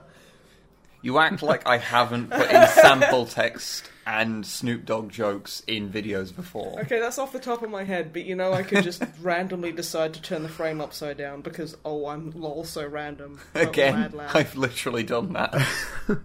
you 1.01 1.19
act 1.19 1.41
like 1.41 1.67
I 1.67 1.77
haven't 1.77 2.29
put 2.29 2.49
in 2.49 2.67
sample 2.67 3.25
text 3.25 3.89
and 4.05 4.45
Snoop 4.45 4.85
Dogg 4.85 5.11
jokes 5.11 5.63
in 5.67 5.89
videos 5.89 6.35
before. 6.35 6.79
okay, 6.81 6.99
that's 6.99 7.17
off 7.17 7.31
the 7.31 7.39
top 7.39 7.61
of 7.63 7.69
my 7.69 7.83
head, 7.83 8.13
but 8.13 8.25
you 8.25 8.35
know 8.35 8.53
I 8.53 8.63
could 8.63 8.83
just 8.83 9.03
randomly 9.21 9.71
decide 9.71 10.13
to 10.15 10.21
turn 10.21 10.43
the 10.43 10.49
frame 10.49 10.81
upside 10.81 11.17
down 11.17 11.41
because 11.41 11.77
oh 11.85 12.07
I'm 12.07 12.31
lol 12.31 12.63
so 12.63 12.85
random. 12.87 13.39
Again, 13.55 13.95
mad 13.95 14.13
lad. 14.13 14.35
I've 14.35 14.55
literally 14.55 15.03
done 15.03 15.33
that. 15.33 15.67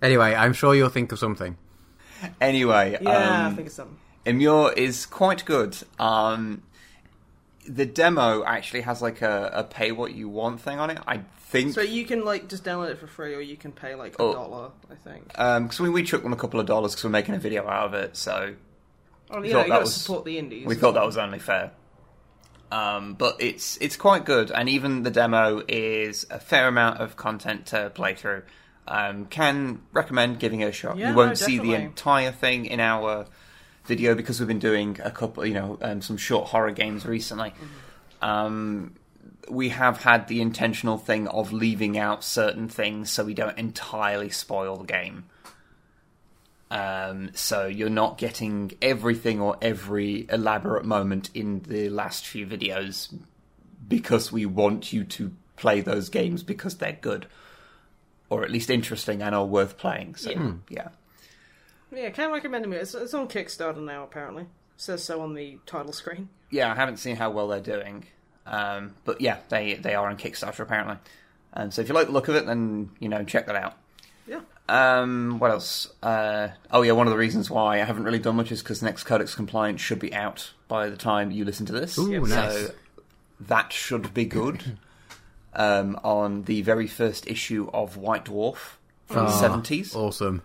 Anyway, 0.00 0.34
I'm 0.34 0.52
sure 0.52 0.74
you'll 0.74 0.88
think 0.88 1.12
of 1.12 1.18
something. 1.18 1.56
Anyway, 2.40 2.98
yeah, 3.00 3.10
I 3.10 3.46
um, 3.46 3.56
think 3.56 3.66
it's 3.66 3.76
something. 3.76 3.98
Immure 4.24 4.72
is 4.76 5.06
quite 5.06 5.44
good. 5.44 5.76
Um, 5.98 6.62
the 7.66 7.86
demo 7.86 8.44
actually 8.44 8.82
has 8.82 9.02
like 9.02 9.22
a, 9.22 9.50
a 9.52 9.64
pay 9.64 9.92
what 9.92 10.14
you 10.14 10.28
want 10.28 10.60
thing 10.60 10.78
on 10.78 10.90
it. 10.90 10.98
I 11.06 11.22
think 11.50 11.74
So 11.74 11.80
you 11.80 12.04
can 12.04 12.24
like 12.24 12.48
just 12.48 12.64
download 12.64 12.90
it 12.90 12.98
for 12.98 13.06
free, 13.06 13.34
or 13.34 13.40
you 13.40 13.56
can 13.56 13.72
pay 13.72 13.94
like 13.94 14.14
a 14.18 14.22
Oh. 14.22 14.32
dollar. 14.32 14.70
I 14.90 14.94
think. 14.94 15.28
because 15.28 15.80
we, 15.80 15.88
we 15.90 16.02
took 16.02 16.22
them 16.22 16.32
a 16.32 16.36
couple 16.36 16.60
of 16.60 16.66
dollars 16.66 16.92
because 16.92 17.04
we're 17.04 17.10
making 17.10 17.34
a 17.34 17.38
video 17.38 17.66
out 17.68 17.86
of 17.86 17.94
it, 17.94 18.16
so 18.16 18.54
Oh, 19.30 19.40
we 19.40 19.48
yeah, 19.48 19.54
thought 19.54 19.58
you 19.58 19.64
that 19.64 19.68
gotta 19.68 19.80
was- 19.84 19.94
support 19.94 20.24
the 20.24 20.38
indies. 20.38 20.66
we 20.66 20.74
thought 20.74 20.92
that 20.94 21.04
was 21.04 21.16
only 21.16 21.38
fair. 21.38 21.72
Um, 22.70 23.14
but 23.14 23.36
it's 23.40 23.78
it's 23.80 23.96
quite 23.96 24.24
good, 24.26 24.50
and 24.50 24.68
even 24.68 25.02
the 25.02 25.10
demo 25.10 25.62
is 25.68 26.26
a 26.30 26.38
fair 26.38 26.68
amount 26.68 27.00
of 27.00 27.16
content 27.16 27.66
to 27.66 27.90
play 27.90 28.14
through. 28.14 28.42
Um, 28.86 29.26
can 29.26 29.80
recommend 29.92 30.38
giving 30.38 30.60
it 30.60 30.68
a 30.68 30.72
shot. 30.72 30.96
Yeah, 30.98 31.10
you 31.10 31.16
won't 31.16 31.30
no, 31.30 31.34
see 31.34 31.58
the 31.58 31.64
definitely. 31.64 31.84
entire 31.86 32.32
thing 32.32 32.66
in 32.66 32.80
our 32.80 33.26
video 33.84 34.14
because 34.14 34.38
we've 34.40 34.48
been 34.48 34.58
doing 34.58 34.98
a 35.02 35.10
couple, 35.10 35.44
you 35.46 35.54
know, 35.54 35.78
um, 35.82 36.00
some 36.02 36.16
short 36.18 36.48
horror 36.48 36.70
games 36.72 37.06
recently. 37.06 37.50
Mm-hmm. 37.50 38.24
Um, 38.24 38.94
we 39.50 39.70
have 39.70 40.02
had 40.02 40.28
the 40.28 40.40
intentional 40.40 40.98
thing 40.98 41.26
of 41.28 41.52
leaving 41.52 41.98
out 41.98 42.22
certain 42.24 42.68
things 42.68 43.10
so 43.10 43.24
we 43.24 43.34
don't 43.34 43.58
entirely 43.58 44.30
spoil 44.30 44.76
the 44.76 44.84
game. 44.86 45.24
Um, 46.70 47.30
so 47.34 47.66
you're 47.66 47.88
not 47.88 48.18
getting 48.18 48.72
everything 48.82 49.40
or 49.40 49.56
every 49.62 50.26
elaborate 50.30 50.84
moment 50.84 51.30
in 51.32 51.60
the 51.60 51.88
last 51.88 52.26
few 52.26 52.46
videos 52.46 53.14
because 53.86 54.30
we 54.30 54.44
want 54.44 54.92
you 54.92 55.04
to 55.04 55.32
play 55.56 55.80
those 55.80 56.10
games 56.10 56.42
because 56.42 56.76
they're 56.76 56.98
good 57.00 57.26
or 58.28 58.44
at 58.44 58.50
least 58.50 58.68
interesting 58.68 59.22
and 59.22 59.34
are 59.34 59.46
worth 59.46 59.78
playing. 59.78 60.14
So 60.16 60.30
Yeah. 60.30 60.52
yeah. 60.68 60.88
Yeah, 61.90 62.10
can't 62.10 62.32
recommend 62.34 62.66
it. 62.66 62.72
It's, 62.76 62.94
it's 62.94 63.14
on 63.14 63.28
Kickstarter 63.28 63.82
now, 63.82 64.02
apparently. 64.04 64.44
says 64.76 65.02
so 65.02 65.22
on 65.22 65.32
the 65.32 65.58
title 65.64 65.94
screen. 65.94 66.28
yeah, 66.50 66.70
I 66.70 66.74
haven't 66.74 66.98
seen 66.98 67.16
how 67.16 67.30
well 67.30 67.48
they're 67.48 67.60
doing, 67.60 68.04
um, 68.48 68.94
but 69.04 69.20
yeah, 69.20 69.38
they 69.48 69.74
they 69.74 69.94
are 69.94 70.08
on 70.08 70.16
Kickstarter 70.16 70.60
apparently. 70.60 70.96
And 71.52 71.72
so 71.72 71.80
if 71.82 71.88
you 71.88 71.94
like 71.94 72.06
the 72.06 72.12
look 72.12 72.28
of 72.28 72.34
it, 72.36 72.46
then 72.46 72.90
you 72.98 73.08
know 73.08 73.22
check 73.24 73.46
that 73.46 73.56
out. 73.56 73.74
Yeah. 74.26 74.40
Um, 74.68 75.38
what 75.38 75.50
else? 75.50 75.90
Uh, 76.02 76.48
oh 76.70 76.82
yeah, 76.82 76.92
one 76.92 77.06
of 77.06 77.10
the 77.12 77.16
reasons 77.18 77.50
why 77.50 77.80
I 77.80 77.84
haven't 77.84 78.04
really 78.04 78.18
done 78.18 78.36
much 78.36 78.52
is 78.52 78.62
because 78.62 78.82
next 78.82 79.04
Codex 79.04 79.34
Compliance 79.34 79.80
should 79.80 79.98
be 79.98 80.12
out 80.12 80.52
by 80.68 80.90
the 80.90 80.96
time 80.96 81.30
you 81.30 81.44
listen 81.44 81.64
to 81.66 81.72
this. 81.72 81.98
Ooh, 81.98 82.26
so 82.26 82.34
nice. 82.34 82.70
that 83.40 83.72
should 83.72 84.12
be 84.12 84.24
good. 84.26 84.78
um, 85.54 85.98
on 86.04 86.42
the 86.42 86.60
very 86.62 86.86
first 86.86 87.26
issue 87.26 87.70
of 87.72 87.96
White 87.96 88.26
Dwarf 88.26 88.76
from 89.06 89.24
the 89.24 89.32
Ah, 89.32 89.40
seventies, 89.40 89.94
Awesome. 89.96 90.42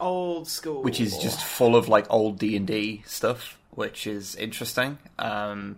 Old 0.00 0.48
school. 0.48 0.82
which 0.82 1.00
is 1.00 1.16
just 1.18 1.40
full 1.42 1.76
of 1.76 1.88
like 1.88 2.06
old 2.10 2.38
D 2.38 2.56
and 2.56 2.66
D 2.66 3.02
stuff, 3.06 3.58
which 3.70 4.06
is 4.06 4.34
interesting. 4.36 4.98
Um, 5.18 5.76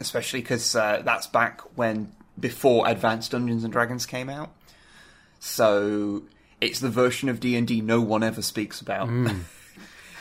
especially 0.00 0.40
because 0.40 0.74
uh, 0.76 1.02
that's 1.04 1.26
back 1.26 1.60
when 1.76 2.12
before 2.38 2.86
Advanced 2.88 3.30
Dungeons 3.30 3.64
and 3.64 3.72
Dragons 3.72 4.06
came 4.06 4.28
out. 4.28 4.50
So 5.38 6.22
it's 6.60 6.80
the 6.80 6.88
version 6.90 7.28
of 7.28 7.40
D 7.40 7.56
and 7.56 7.66
D 7.66 7.80
no 7.80 8.00
one 8.00 8.22
ever 8.22 8.42
speaks 8.42 8.80
about. 8.80 9.08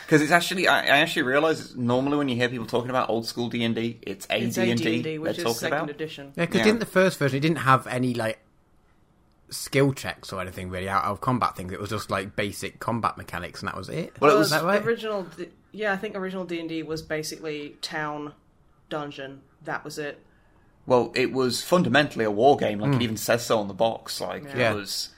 Because 0.06 0.22
it's 0.22 0.32
actually, 0.32 0.68
I, 0.68 0.82
I 0.82 0.98
actually 1.00 1.24
realise 1.24 1.74
normally 1.74 2.18
when 2.18 2.30
you 2.30 2.36
hear 2.36 2.48
people 2.48 2.68
talking 2.68 2.92
about 2.92 3.10
old 3.10 3.26
school 3.26 3.50
D 3.50 3.64
and 3.64 3.74
D, 3.74 3.98
it's 4.04 4.28
a 4.30 4.40
D 4.52 4.70
and 4.70 4.80
AD&D, 4.80 5.18
they're 5.18 5.34
talking 5.34 5.66
about. 5.68 5.90
edition. 5.90 6.32
Yeah, 6.36 6.46
because 6.46 6.60
Yeah. 6.60 6.64
didn't 6.66 6.80
the 6.82 6.86
first 6.86 7.18
version 7.18 7.38
it 7.38 7.40
didn't 7.40 7.58
have 7.58 7.88
any 7.88 8.14
like 8.14 8.38
skill 9.50 9.94
checks 9.94 10.32
or 10.32 10.42
anything 10.42 10.70
really 10.70 10.88
out 10.88 11.06
of 11.06 11.22
combat 11.22 11.56
things. 11.58 11.74
It 11.74 11.80
was 11.80 11.90
just 11.90 12.12
like 12.12 12.36
basic 12.36 12.80
combat 12.80 13.18
mechanics, 13.18 13.62
and 13.62 13.68
that 13.68 13.76
was 13.76 13.90
it. 13.90 14.14
Well, 14.22 14.30
it 14.30 14.34
Well, 14.34 14.38
was- 14.38 14.48
Is 14.48 14.52
that 14.52 14.64
right? 14.64 14.86
original. 14.86 15.26
Yeah, 15.72 15.92
I 15.94 15.98
think 15.98 16.16
original 16.16 16.46
D 16.46 16.60
and 16.60 16.70
D 16.70 16.84
was 16.84 17.02
basically 17.02 17.76
town, 17.82 18.34
dungeon. 18.90 19.42
That 19.66 19.84
was 19.84 19.98
it. 20.00 20.20
Well, 20.88 21.12
it 21.16 21.32
was 21.32 21.64
fundamentally 21.64 22.26
a 22.26 22.32
war 22.32 22.58
game. 22.58 22.80
Like 22.80 22.96
it 22.96 23.02
even 23.02 23.18
says 23.18 23.46
so 23.46 23.58
on 23.60 23.68
the 23.68 23.74
box. 23.74 24.22
Like 24.22 24.44
Yeah. 24.56 24.72
it 24.74 24.76
was, 24.76 25.10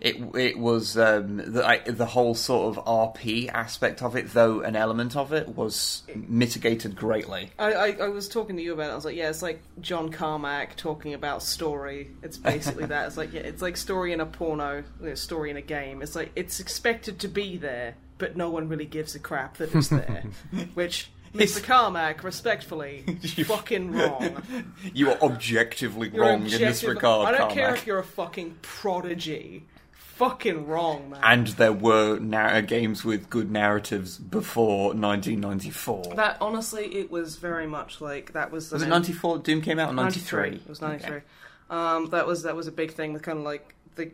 it 0.00 0.16
it 0.34 0.58
was 0.58 0.96
um, 0.96 1.36
the 1.36 1.66
I, 1.66 1.78
the 1.80 2.06
whole 2.06 2.34
sort 2.34 2.76
of 2.76 2.84
RP 2.84 3.50
aspect 3.50 4.02
of 4.02 4.16
it, 4.16 4.32
though 4.32 4.60
an 4.60 4.74
element 4.74 5.14
of 5.16 5.32
it 5.34 5.48
was 5.48 6.02
mitigated 6.14 6.96
greatly. 6.96 7.50
I, 7.58 7.72
I, 7.72 7.90
I 8.04 8.08
was 8.08 8.28
talking 8.28 8.56
to 8.56 8.62
you 8.62 8.72
about 8.72 8.88
it. 8.88 8.92
I 8.92 8.94
was 8.94 9.04
like, 9.04 9.16
yeah, 9.16 9.28
it's 9.28 9.42
like 9.42 9.60
John 9.80 10.10
Carmack 10.10 10.76
talking 10.76 11.12
about 11.14 11.42
story. 11.42 12.10
It's 12.22 12.38
basically 12.38 12.86
that. 12.86 13.06
It's 13.08 13.16
like 13.18 13.32
yeah, 13.34 13.40
it's 13.40 13.60
like 13.62 13.76
story 13.76 14.12
in 14.14 14.20
a 14.20 14.26
porno, 14.26 14.82
you 15.00 15.08
know, 15.08 15.14
story 15.14 15.50
in 15.50 15.56
a 15.58 15.62
game. 15.62 16.00
It's 16.00 16.16
like 16.16 16.32
it's 16.36 16.58
expected 16.60 17.18
to 17.20 17.28
be 17.28 17.58
there, 17.58 17.96
but 18.16 18.34
no 18.36 18.48
one 18.48 18.68
really 18.68 18.86
gives 18.86 19.14
a 19.14 19.18
crap 19.18 19.58
that 19.58 19.74
it's 19.74 19.88
there. 19.88 20.24
Which 20.74 21.10
Mr. 21.38 21.62
Carmack, 21.62 22.22
respectfully, 22.24 23.02
fucking 23.44 23.92
wrong. 23.92 24.42
You 24.94 25.10
are 25.10 25.18
objectively 25.22 26.10
You're 26.12 26.22
wrong 26.24 26.42
in 26.42 26.44
this 26.44 26.54
objective- 26.54 26.88
regard, 26.88 27.34
I 27.34 27.38
don't 27.38 27.50
care 27.50 27.64
Carmack. 27.66 27.80
if 27.80 27.86
you're 27.86 27.98
a 27.98 28.04
fucking 28.04 28.58
prodigy. 28.62 29.64
Fucking 29.92 30.66
wrong, 30.66 31.10
man. 31.10 31.20
And 31.22 31.46
there 31.48 31.74
were 31.74 32.18
na- 32.18 32.62
games 32.62 33.04
with 33.04 33.28
good 33.28 33.50
narratives 33.50 34.16
before 34.16 34.94
1994. 34.94 36.14
that 36.16 36.38
honestly, 36.40 36.86
it 36.96 37.10
was 37.10 37.36
very 37.36 37.66
much 37.66 38.00
like 38.00 38.32
that 38.32 38.50
was. 38.50 38.70
the 38.70 38.76
was 38.76 38.82
it 38.82 38.86
main- 38.86 38.90
94? 38.92 39.38
Doom 39.40 39.60
came 39.60 39.78
out 39.78 39.90
in 39.90 39.96
93. 39.96 40.48
It 40.54 40.68
was 40.68 40.80
93. 40.80 41.20
Um, 41.68 42.08
that 42.10 42.26
was 42.26 42.44
that 42.44 42.56
was 42.56 42.66
a 42.66 42.72
big 42.72 42.92
thing. 42.94 43.12
The 43.12 43.20
kind 43.20 43.38
of 43.38 43.44
like 43.44 43.74
the 43.96 44.10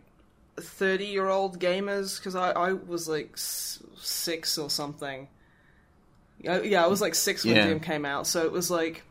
30 0.58 1.04
year 1.06 1.28
old 1.28 1.60
gamers 1.60 2.18
because 2.18 2.34
I, 2.34 2.50
I 2.50 2.72
was 2.72 3.08
like 3.08 3.30
s- 3.34 3.80
six 3.96 4.58
or 4.58 4.70
something. 4.70 5.28
Uh, 6.46 6.52
yeah, 6.52 6.62
yeah, 6.62 6.84
I 6.84 6.88
was 6.88 7.00
like 7.00 7.14
six 7.14 7.44
when 7.44 7.56
Yeah. 7.56 7.66
Doom 7.66 7.80
came 7.80 8.04
out. 8.04 8.26
So 8.26 8.44
it 8.44 8.52
was 8.52 8.70
like 8.70 9.04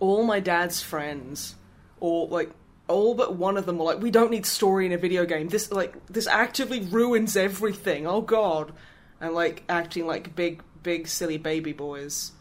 all 0.00 0.24
my 0.24 0.40
dad's 0.40 0.82
friends, 0.82 1.54
or 2.00 2.26
like 2.28 2.50
all 2.88 3.14
but 3.14 3.36
one 3.36 3.56
of 3.56 3.66
them 3.66 3.78
were 3.78 3.84
like, 3.84 4.00
"We 4.00 4.10
don't 4.10 4.30
need 4.30 4.46
story 4.46 4.86
in 4.86 4.92
a 4.92 4.98
video 4.98 5.24
game. 5.24 5.48
This 5.48 5.70
like 5.72 6.06
this 6.06 6.26
actively 6.26 6.80
ruins 6.80 7.36
everything. 7.36 8.06
Oh 8.06 8.20
God!" 8.20 8.72
And 9.20 9.34
like 9.34 9.62
acting 9.68 10.06
like 10.06 10.34
big, 10.34 10.62
big 10.82 11.06
silly 11.08 11.38
baby 11.38 11.72
boys 11.72 12.32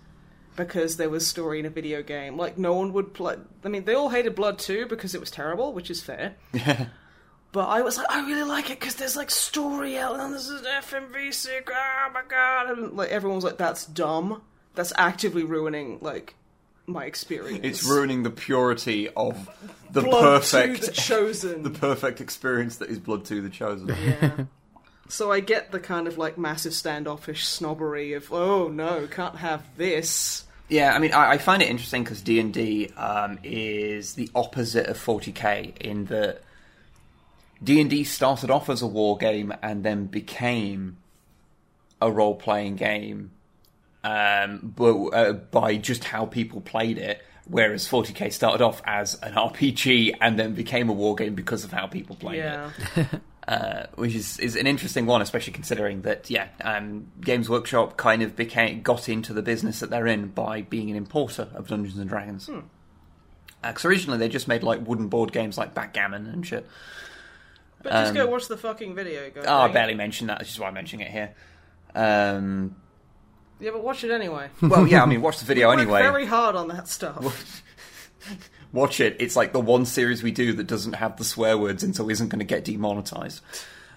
because 0.55 0.97
there 0.97 1.09
was 1.09 1.25
story 1.25 1.59
in 1.59 1.65
a 1.65 1.69
video 1.69 2.01
game. 2.03 2.37
Like 2.37 2.57
no 2.57 2.73
one 2.73 2.93
would 2.93 3.13
play. 3.13 3.37
I 3.63 3.69
mean, 3.69 3.85
they 3.85 3.93
all 3.93 4.09
hated 4.09 4.35
Blood 4.35 4.59
2 4.59 4.87
because 4.87 5.15
it 5.15 5.19
was 5.19 5.31
terrible, 5.31 5.73
which 5.73 5.89
is 5.89 6.01
fair. 6.01 6.35
But 7.51 7.67
I 7.67 7.81
was 7.81 7.97
like, 7.97 8.09
I 8.09 8.25
really 8.25 8.43
like 8.43 8.69
it 8.69 8.79
because 8.79 8.95
there's 8.95 9.17
like 9.17 9.29
story 9.29 9.97
element. 9.97 10.33
This 10.33 10.47
is 10.47 10.61
FMV 10.61 11.33
sick. 11.33 11.69
Oh 11.69 12.11
my 12.13 12.21
god! 12.27 12.77
And 12.77 12.93
like 12.93 13.09
everyone 13.09 13.35
was 13.35 13.43
like, 13.43 13.57
that's 13.57 13.85
dumb. 13.85 14.41
That's 14.75 14.93
actively 14.97 15.43
ruining 15.43 15.99
like 16.01 16.35
my 16.87 17.05
experience. 17.05 17.61
It's 17.63 17.83
ruining 17.83 18.23
the 18.23 18.29
purity 18.29 19.09
of 19.09 19.49
the 19.91 20.01
Blood 20.01 20.21
2 20.21 20.27
perfect 20.27 20.81
the 20.85 20.91
chosen. 20.91 21.63
the 21.63 21.69
perfect 21.69 22.21
experience 22.21 22.77
that 22.77 22.89
is 22.89 22.99
Blood 22.99 23.25
2 23.25 23.41
the 23.41 23.49
Chosen. 23.49 23.87
Yeah. 23.87 24.31
So 25.09 25.29
I 25.29 25.41
get 25.41 25.73
the 25.73 25.79
kind 25.81 26.07
of 26.07 26.17
like 26.17 26.37
massive 26.37 26.73
standoffish 26.73 27.45
snobbery 27.45 28.13
of, 28.13 28.31
oh 28.31 28.69
no, 28.69 29.07
can't 29.07 29.35
have 29.35 29.61
this. 29.75 30.45
Yeah, 30.69 30.95
I 30.95 30.99
mean, 30.99 31.11
I, 31.11 31.31
I 31.31 31.37
find 31.37 31.61
it 31.61 31.67
interesting 31.67 32.05
because 32.05 32.21
D 32.21 32.39
and 32.39 32.53
D 32.53 32.87
um, 32.95 33.37
is 33.43 34.13
the 34.13 34.29
opposite 34.33 34.87
of 34.87 34.97
40k 34.97 35.75
in 35.79 36.05
that 36.05 36.43
D 37.63 37.79
and 37.79 37.89
D 37.89 38.03
started 38.03 38.49
off 38.49 38.69
as 38.69 38.81
a 38.81 38.87
war 38.87 39.17
game 39.17 39.53
and 39.61 39.83
then 39.83 40.05
became 40.05 40.97
a 42.01 42.11
role 42.11 42.35
playing 42.35 42.75
game, 42.75 43.31
um, 44.03 44.73
but 44.75 44.95
uh, 45.09 45.33
by 45.33 45.77
just 45.77 46.05
how 46.05 46.25
people 46.25 46.61
played 46.61 46.97
it. 46.97 47.21
Whereas 47.45 47.87
40k 47.87 48.31
started 48.31 48.63
off 48.63 48.81
as 48.85 49.15
an 49.21 49.33
RPG 49.33 50.15
and 50.21 50.39
then 50.39 50.53
became 50.53 50.89
a 50.89 50.93
war 50.93 51.15
game 51.15 51.35
because 51.35 51.63
of 51.63 51.71
how 51.71 51.87
people 51.87 52.15
played 52.15 52.39
it 52.39 53.07
uh, 53.47 53.87
which 53.95 54.15
is, 54.15 54.39
is 54.39 54.55
an 54.55 54.67
interesting 54.67 55.05
one, 55.05 55.21
especially 55.21 55.53
considering 55.53 56.03
that 56.03 56.29
yeah, 56.29 56.47
um, 56.63 57.07
Games 57.19 57.49
Workshop 57.49 57.97
kind 57.97 58.21
of 58.21 58.35
became 58.35 58.81
got 58.81 59.09
into 59.09 59.33
the 59.33 59.41
business 59.41 59.79
that 59.79 59.89
they're 59.89 60.07
in 60.07 60.27
by 60.27 60.61
being 60.61 60.89
an 60.89 60.95
importer 60.95 61.49
of 61.55 61.67
Dungeons 61.67 61.97
and 61.97 62.07
Dragons. 62.07 62.49
Because 63.61 63.85
originally 63.85 64.19
they 64.19 64.29
just 64.29 64.47
made 64.47 64.63
like 64.63 64.85
wooden 64.87 65.07
board 65.07 65.31
games 65.31 65.57
like 65.57 65.73
backgammon 65.73 66.27
and 66.27 66.45
shit. 66.45 66.67
But 67.83 67.91
just 67.91 68.09
Um, 68.11 68.15
go 68.15 68.27
watch 68.27 68.47
the 68.47 68.57
fucking 68.57 68.95
video. 68.95 69.29
Go 69.29 69.41
Oh, 69.45 69.57
I 69.59 69.65
it. 69.69 69.73
barely 69.73 69.93
mentioned 69.95 70.29
that, 70.29 70.39
which 70.39 70.49
is 70.49 70.59
why 70.59 70.67
I'm 70.67 70.73
mentioning 70.73 71.07
it 71.07 71.11
here. 71.11 71.33
Um, 71.95 72.75
Yeah, 73.59 73.71
but 73.71 73.83
watch 73.83 74.03
it 74.03 74.11
anyway. 74.11 74.49
well, 74.61 74.87
yeah, 74.87 75.03
I 75.03 75.05
mean, 75.05 75.21
watch 75.21 75.39
the 75.39 75.45
video 75.45 75.67
Work 75.69 75.79
anyway. 75.79 76.01
very 76.01 76.25
hard 76.25 76.55
on 76.55 76.67
that 76.69 76.87
stuff. 76.87 77.63
Watch 78.73 78.99
it. 79.01 79.17
It's 79.19 79.35
like 79.35 79.51
the 79.51 79.59
one 79.59 79.85
series 79.85 80.23
we 80.23 80.31
do 80.31 80.53
that 80.53 80.65
doesn't 80.67 80.93
have 80.93 81.17
the 81.17 81.25
swear 81.25 81.57
words 81.57 81.83
and 81.83 81.93
so 81.95 82.09
isn't 82.09 82.29
going 82.29 82.39
to 82.39 82.45
get 82.45 82.63
demonetized. 82.63 83.41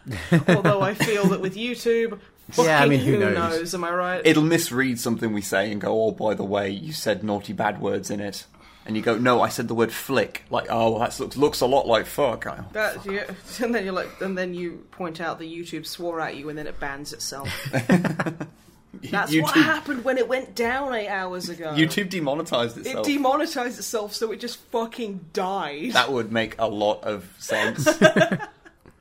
Although 0.48 0.80
I 0.80 0.94
feel 0.94 1.26
that 1.26 1.40
with 1.40 1.54
YouTube, 1.54 2.18
fucking 2.50 2.64
Yeah, 2.70 2.82
I 2.82 2.88
mean, 2.88 2.98
who 3.00 3.12
who 3.12 3.18
knows? 3.18 3.34
knows? 3.60 3.74
Am 3.74 3.84
I 3.84 3.90
right? 3.92 4.22
It'll 4.24 4.42
misread 4.42 4.98
something 4.98 5.32
we 5.32 5.42
say 5.42 5.70
and 5.70 5.80
go, 5.80 6.06
"Oh, 6.06 6.10
by 6.10 6.34
the 6.34 6.42
way, 6.44 6.70
you 6.70 6.92
said 6.92 7.22
naughty 7.22 7.52
bad 7.52 7.80
words 7.80 8.10
in 8.10 8.18
it," 8.20 8.46
and 8.86 8.96
you 8.96 9.02
go, 9.02 9.16
"No, 9.18 9.40
I 9.40 9.48
said 9.48 9.68
the 9.68 9.74
word 9.74 9.92
flick." 9.92 10.44
Like, 10.50 10.66
oh, 10.70 10.90
well, 10.90 11.00
that 11.00 11.18
looks 11.20 11.36
looks 11.36 11.60
a 11.60 11.66
lot 11.66 11.86
like 11.86 12.06
fuck. 12.06 12.46
I- 12.46 12.64
That, 12.72 13.04
yeah, 13.06 13.24
and 13.64 13.74
then 13.74 13.84
you're 13.84 13.94
like, 13.94 14.20
and 14.20 14.36
then 14.36 14.54
you 14.54 14.84
point 14.92 15.20
out 15.20 15.38
that 15.38 15.46
YouTube 15.46 15.86
swore 15.86 16.20
at 16.20 16.36
you, 16.36 16.48
and 16.48 16.58
then 16.58 16.66
it 16.66 16.78
bans 16.80 17.12
itself. 17.12 17.48
That's 19.10 19.34
what 19.36 19.54
happened 19.54 20.04
when 20.04 20.18
it 20.18 20.28
went 20.28 20.54
down 20.54 20.94
eight 20.94 21.08
hours 21.08 21.48
ago. 21.48 21.72
YouTube 21.76 22.08
demonetized 22.10 22.78
itself. 22.78 23.06
it 23.06 23.10
demonetized 23.12 23.78
itself, 23.78 24.14
so 24.14 24.30
it 24.32 24.38
just 24.40 24.58
fucking 24.70 25.26
died. 25.32 25.92
that 25.92 26.12
would 26.12 26.30
make 26.32 26.54
a 26.58 26.66
lot 26.68 27.02
of 27.02 27.28
sense. 27.38 27.84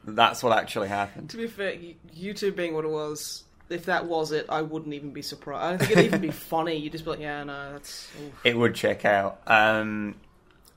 That's 0.06 0.44
what 0.44 0.58
actually 0.58 0.90
happened. 0.90 1.30
to 1.30 1.38
be 1.38 1.48
fair, 1.48 1.76
YouTube 2.18 2.56
being 2.56 2.74
what 2.74 2.84
it 2.86 2.90
was, 2.92 3.44
if 3.74 3.86
that 3.86 4.06
was 4.06 4.32
it, 4.32 4.46
I 4.50 4.62
wouldn't 4.62 4.94
even 4.94 5.12
be 5.12 5.22
surprised. 5.22 5.64
I 5.64 5.70
don't 5.72 5.80
think 5.80 5.92
it'd 5.92 6.06
even 6.06 6.22
be 6.22 6.32
funny. 6.32 6.76
You'd 6.78 6.92
just 6.94 7.04
be 7.04 7.12
like, 7.12 7.20
yeah, 7.20 7.44
no, 7.44 7.74
that's. 7.74 8.08
oof. 8.22 8.34
It 8.46 8.58
would 8.58 8.76
check 8.76 9.06
out. 9.06 9.42
Um, 9.48 10.16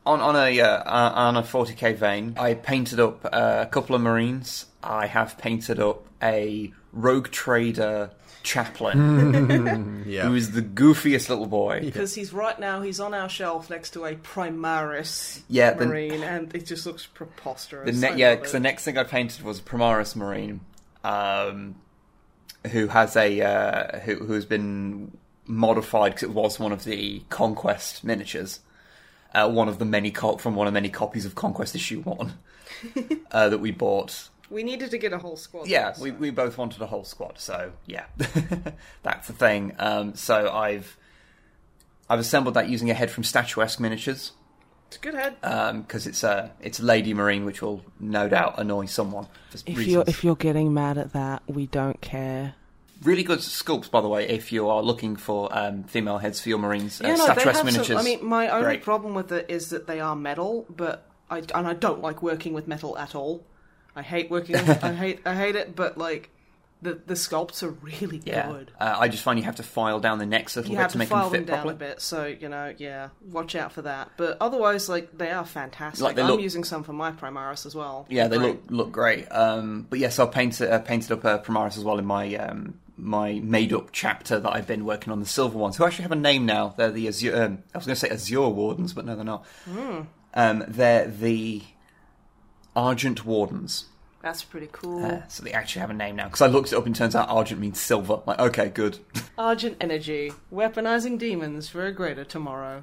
on 0.04 0.20
on 0.20 0.36
a 0.36 0.60
uh, 0.60 0.82
on 1.12 1.36
a 1.36 1.42
40k 1.42 1.96
vein, 1.96 2.34
I 2.38 2.54
painted 2.54 3.00
up 3.00 3.24
uh, 3.24 3.58
a 3.62 3.66
couple 3.66 3.94
of 3.96 4.02
marines. 4.02 4.66
I 4.82 5.06
have 5.06 5.36
painted 5.38 5.80
up 5.80 6.04
a 6.22 6.72
rogue 6.92 7.30
trader 7.30 8.10
chaplain 8.44 10.04
Yeah. 10.06 10.22
who 10.28 10.34
is 10.36 10.52
the 10.52 10.62
goofiest 10.62 11.28
little 11.28 11.46
boy. 11.46 11.80
Because 11.80 12.14
he's 12.14 12.32
right 12.32 12.56
now, 12.58 12.80
he's 12.80 13.00
on 13.00 13.12
our 13.12 13.28
shelf 13.28 13.68
next 13.68 13.90
to 13.94 14.04
a 14.04 14.14
Primaris 14.14 15.40
Yeah, 15.48 15.72
the- 15.72 15.86
Marine, 15.86 16.22
and 16.22 16.54
it 16.54 16.64
just 16.66 16.86
looks 16.86 17.04
preposterous. 17.06 17.98
The 18.00 18.10
ne- 18.12 18.16
yeah, 18.16 18.36
because 18.36 18.52
the 18.52 18.60
next 18.60 18.84
thing 18.84 18.96
I 18.98 19.02
painted 19.04 19.42
was 19.42 19.58
a 19.58 19.62
Primaris 19.62 20.14
Marine, 20.14 20.60
um, 21.02 21.74
who 22.68 22.88
has 22.88 23.16
a 23.16 23.40
uh, 23.40 23.98
who 24.00 24.16
who's 24.16 24.44
been 24.44 25.16
modified 25.46 26.12
because 26.12 26.24
it 26.24 26.30
was 26.32 26.58
one 26.58 26.72
of 26.72 26.84
the 26.84 27.22
Conquest 27.30 28.04
miniatures, 28.04 28.60
uh, 29.34 29.48
one 29.48 29.68
of 29.68 29.78
the 29.78 29.84
many 29.84 30.10
co- 30.10 30.36
from 30.36 30.54
one 30.54 30.66
of 30.66 30.72
many 30.72 30.88
copies 30.88 31.24
of 31.24 31.34
Conquest 31.34 31.74
issue 31.74 32.00
one 32.02 32.34
uh, 33.32 33.48
that 33.48 33.58
we 33.58 33.70
bought. 33.70 34.28
We 34.48 34.62
needed 34.62 34.90
to 34.92 34.98
get 34.98 35.12
a 35.12 35.18
whole 35.18 35.36
squad. 35.36 35.66
Yeah, 35.66 35.92
so- 35.92 36.02
we 36.04 36.10
we 36.12 36.30
both 36.30 36.56
wanted 36.58 36.80
a 36.82 36.86
whole 36.86 37.04
squad, 37.04 37.38
so 37.38 37.72
yeah, 37.86 38.04
that's 39.02 39.26
the 39.26 39.32
thing. 39.32 39.74
Um, 39.78 40.14
so 40.14 40.50
I've 40.50 40.96
I've 42.08 42.20
assembled 42.20 42.54
that 42.54 42.68
using 42.68 42.90
a 42.90 42.94
head 42.94 43.10
from 43.10 43.24
Statuesque 43.24 43.80
Miniatures 43.80 44.32
It's 44.88 44.96
a 44.96 45.00
good 45.00 45.14
head. 45.14 45.36
because 45.82 46.06
it's 46.06 46.22
a 46.22 46.52
it's 46.60 46.78
a 46.78 46.84
Lady 46.84 47.12
Marine, 47.14 47.44
which 47.44 47.60
will 47.62 47.82
no 48.00 48.28
doubt 48.28 48.54
annoy 48.58 48.86
someone. 48.86 49.26
For 49.50 49.58
If 49.58 49.66
reasons. 49.68 49.86
you're 49.88 50.04
if 50.06 50.24
you're 50.24 50.36
getting 50.36 50.72
mad 50.72 50.96
at 50.98 51.12
that, 51.12 51.42
we 51.46 51.66
don't 51.66 52.00
care. 52.00 52.54
Really 53.02 53.24
good 53.24 53.40
sculpts, 53.40 53.90
by 53.90 54.00
the 54.00 54.08
way, 54.08 54.26
if 54.28 54.52
you 54.52 54.68
are 54.68 54.82
looking 54.82 55.16
for 55.16 55.48
um, 55.56 55.84
female 55.84 56.16
heads 56.18 56.40
for 56.40 56.48
your 56.48 56.58
Marines. 56.58 57.00
Yeah, 57.02 57.08
uh, 57.12 57.16
no, 57.16 57.26
they 57.26 57.32
statuesque 57.34 57.56
have 57.56 57.64
miniatures. 57.66 57.86
some. 57.88 57.98
I 57.98 58.02
mean, 58.02 58.24
my 58.24 58.48
only 58.48 58.64
Great. 58.64 58.82
problem 58.84 59.14
with 59.14 59.32
it 59.32 59.50
is 59.50 59.68
that 59.70 59.86
they 59.86 60.00
are 60.00 60.16
metal, 60.16 60.64
but 60.74 61.04
I 61.28 61.38
and 61.54 61.66
I 61.66 61.74
don't 61.74 62.00
like 62.00 62.22
working 62.22 62.54
with 62.54 62.66
metal 62.66 62.96
at 62.96 63.14
all. 63.14 63.44
I 63.94 64.02
hate 64.02 64.30
working. 64.30 64.54
with, 64.54 64.82
I 64.84 64.94
hate. 64.94 65.20
I 65.26 65.34
hate 65.34 65.56
it. 65.56 65.76
But 65.76 65.98
like, 65.98 66.30
the 66.82 67.00
the 67.06 67.14
sculpts 67.14 67.62
are 67.62 67.70
really 67.70 68.20
yeah. 68.24 68.48
good. 68.50 68.70
Uh, 68.78 68.96
I 68.98 69.08
just 69.08 69.22
find 69.22 69.38
you 69.38 69.44
have 69.44 69.56
to 69.56 69.62
file 69.62 69.98
down 69.98 70.18
the 70.18 70.26
necks 70.26 70.56
a 70.56 70.60
little 70.60 70.72
You 70.72 70.78
bit 70.78 70.88
to 70.88 70.92
to 70.92 70.98
make 70.98 71.08
them 71.08 71.18
them 71.20 71.30
fit 71.30 71.46
down 71.46 71.56
properly. 71.62 71.74
a 71.74 71.78
bit, 71.78 72.00
so 72.00 72.26
you 72.26 72.48
know, 72.48 72.74
yeah, 72.76 73.08
watch 73.22 73.54
out 73.54 73.72
for 73.72 73.82
that. 73.82 74.10
But 74.16 74.36
otherwise, 74.40 74.88
like, 74.88 75.16
they 75.16 75.30
are 75.30 75.44
fantastic. 75.44 76.02
Like, 76.04 76.16
they 76.16 76.22
I'm 76.22 76.28
look- 76.32 76.40
using 76.40 76.64
some 76.64 76.82
for 76.82 76.92
my 76.92 77.12
Primaris 77.12 77.64
as 77.66 77.74
well. 77.74 78.06
Yeah, 78.10 78.28
they 78.28 78.36
Great. 78.38 78.48
look 78.48 78.70
look 78.70 78.92
great. 78.92 79.26
Um, 79.32 79.86
but 79.88 79.98
yes, 79.98 80.18
I've 80.18 80.32
painted 80.32 80.70
uh, 80.70 80.78
painted 80.80 81.12
up 81.12 81.24
uh, 81.24 81.38
Primaris 81.38 81.76
as 81.78 81.84
well 81.84 81.98
in 81.98 82.04
my 82.04 82.34
um, 82.36 82.78
my 82.98 83.40
made 83.42 83.72
up 83.72 83.88
chapter 83.92 84.38
that 84.38 84.52
I've 84.54 84.66
been 84.66 84.84
working 84.84 85.12
on 85.12 85.20
the 85.20 85.26
silver 85.26 85.58
ones, 85.58 85.76
who 85.76 85.84
actually 85.84 86.02
have 86.04 86.12
a 86.12 86.16
name 86.16 86.46
now. 86.46 86.74
They're 86.76 86.90
the 86.90 87.08
Azure. 87.08 87.42
Um, 87.42 87.62
I 87.74 87.78
was 87.78 87.86
going 87.86 87.94
to 87.94 88.00
say 88.00 88.10
Azure 88.10 88.48
Wardens, 88.48 88.92
but 88.92 89.04
no, 89.06 89.16
they're 89.16 89.24
not. 89.24 89.44
Um, 90.34 90.64
they're 90.68 91.06
the 91.08 91.62
Argent 92.74 93.24
Wardens. 93.24 93.86
That's 94.26 94.42
pretty 94.42 94.68
cool. 94.72 95.04
Uh, 95.06 95.22
so 95.28 95.44
they 95.44 95.52
actually 95.52 95.82
have 95.82 95.90
a 95.90 95.94
name 95.94 96.16
now. 96.16 96.24
Because 96.24 96.42
I 96.42 96.48
looked 96.48 96.72
it 96.72 96.76
up 96.76 96.84
and 96.84 96.96
turns 96.96 97.14
out 97.14 97.28
Argent 97.28 97.60
means 97.60 97.80
silver. 97.80 98.22
Like, 98.26 98.40
okay, 98.40 98.68
good. 98.70 98.98
Argent 99.38 99.76
Energy, 99.80 100.32
weaponizing 100.52 101.16
demons 101.16 101.68
for 101.68 101.86
a 101.86 101.92
greater 101.92 102.24
tomorrow. 102.24 102.82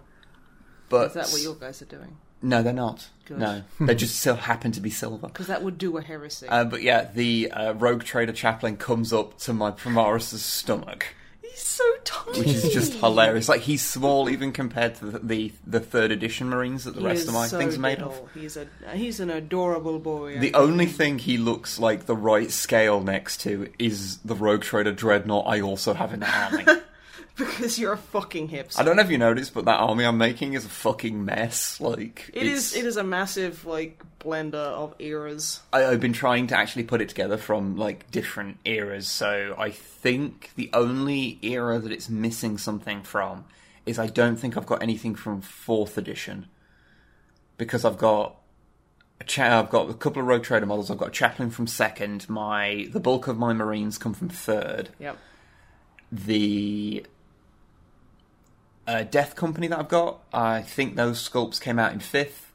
But 0.87 1.07
Is 1.07 1.13
that 1.15 1.27
what 1.27 1.41
your 1.41 1.55
guys 1.55 1.81
are 1.81 1.85
doing? 1.85 2.15
No, 2.41 2.63
they're 2.63 2.71
not. 2.71 3.09
Good. 3.25 3.39
No, 3.39 3.63
they 3.81 3.93
just 3.93 4.21
so 4.21 4.35
happen 4.35 4.71
to 4.71 4.79
be 4.79 4.89
silver. 4.89 5.27
Because 5.27 5.47
that 5.47 5.61
would 5.63 5.77
do 5.77 5.97
a 5.97 6.01
heresy. 6.01 6.47
Uh, 6.47 6.63
but 6.63 6.81
yeah, 6.81 7.09
the 7.13 7.51
uh, 7.51 7.73
rogue 7.73 8.05
trader 8.05 8.31
chaplain 8.31 8.77
comes 8.77 9.11
up 9.11 9.37
to 9.39 9.51
my 9.51 9.69
Primaris' 9.69 10.37
stomach, 10.37 11.13
He's 11.53 11.61
so 11.61 11.83
tiny. 12.03 12.39
which 12.39 12.47
is 12.47 12.73
just 12.73 12.93
hilarious. 12.95 13.47
Like 13.47 13.61
he's 13.61 13.83
small 13.83 14.27
even 14.27 14.51
compared 14.51 14.95
to 14.95 15.05
the 15.05 15.19
the, 15.19 15.51
the 15.67 15.79
third 15.79 16.09
edition 16.11 16.49
Marines 16.49 16.85
that 16.85 16.95
the 16.95 17.01
He 17.01 17.05
rest 17.05 17.27
of 17.27 17.35
my 17.35 17.45
so 17.45 17.59
things 17.59 17.77
are 17.77 17.79
made 17.79 17.99
of. 17.99 18.19
He's 18.33 18.57
a 18.57 18.65
he's 18.93 19.19
an 19.19 19.29
adorable 19.29 19.99
boy. 19.99 20.39
The 20.39 20.55
only 20.55 20.87
thing 20.87 21.19
he 21.19 21.37
looks 21.37 21.77
like 21.77 22.07
the 22.07 22.15
right 22.15 22.49
scale 22.49 23.01
next 23.01 23.41
to 23.41 23.69
is 23.77 24.17
the 24.19 24.33
rogue 24.33 24.63
trader 24.63 24.93
dreadnought 24.93 25.45
I 25.45 25.61
also 25.61 25.93
have 25.93 26.11
in 26.11 26.21
the 26.21 26.29
army. 26.29 26.65
because 27.37 27.79
you're 27.79 27.93
a 27.93 27.97
fucking 27.97 28.49
hipster. 28.49 28.79
I 28.79 28.83
don't 28.83 28.95
know 28.95 29.01
if 29.01 29.09
you 29.09 29.17
noticed, 29.17 29.53
but 29.53 29.65
that 29.65 29.79
army 29.79 30.03
I'm 30.05 30.17
making 30.17 30.53
is 30.53 30.65
a 30.65 30.69
fucking 30.69 31.25
mess. 31.25 31.79
Like 31.81 32.29
It 32.33 32.43
it's- 32.43 32.73
is. 32.73 32.75
It 32.75 32.85
is 32.85 32.97
a 32.97 33.03
massive 33.03 33.65
like 33.65 34.01
blender 34.19 34.53
of 34.55 34.93
eras. 34.99 35.61
I, 35.73 35.85
I've 35.85 35.99
been 35.99 36.13
trying 36.13 36.47
to 36.47 36.57
actually 36.57 36.83
put 36.83 37.01
it 37.01 37.09
together 37.09 37.37
from 37.37 37.75
like 37.75 38.09
different 38.11 38.57
eras. 38.65 39.07
So 39.07 39.55
I 39.57 39.71
think 39.71 40.51
the 40.55 40.69
only 40.73 41.39
era 41.41 41.79
that 41.79 41.91
it's 41.91 42.09
missing 42.09 42.57
something 42.57 43.01
from 43.03 43.45
is 43.85 43.99
I 43.99 44.07
don't 44.07 44.37
think 44.37 44.55
I've 44.55 44.65
got 44.65 44.81
anything 44.81 45.13
from 45.15 45.41
fourth 45.41 45.97
edition 45.97 46.47
because 47.57 47.83
I've 47.83 47.97
got 47.97 48.35
a 49.19 49.23
cha- 49.25 49.59
I've 49.59 49.69
got 49.69 49.89
a 49.89 49.93
couple 49.93 50.21
of 50.21 50.27
Rogue 50.27 50.43
Trader 50.43 50.65
models. 50.65 50.89
I've 50.89 50.97
got 50.97 51.09
a 51.09 51.11
chaplain 51.11 51.49
from 51.49 51.67
second. 51.67 52.29
My 52.29 52.87
the 52.93 52.99
bulk 53.01 53.27
of 53.27 53.37
my 53.37 53.53
Marines 53.53 53.97
come 53.97 54.13
from 54.13 54.29
third. 54.29 54.89
Yep. 54.99 55.17
The 56.11 57.05
uh, 58.87 59.03
Death 59.03 59.35
Company 59.35 59.67
that 59.67 59.79
I've 59.79 59.89
got, 59.89 60.19
I 60.33 60.61
think 60.61 60.95
those 60.95 61.27
sculpts 61.27 61.59
came 61.61 61.79
out 61.79 61.93
in 61.93 61.99
fifth. 61.99 62.51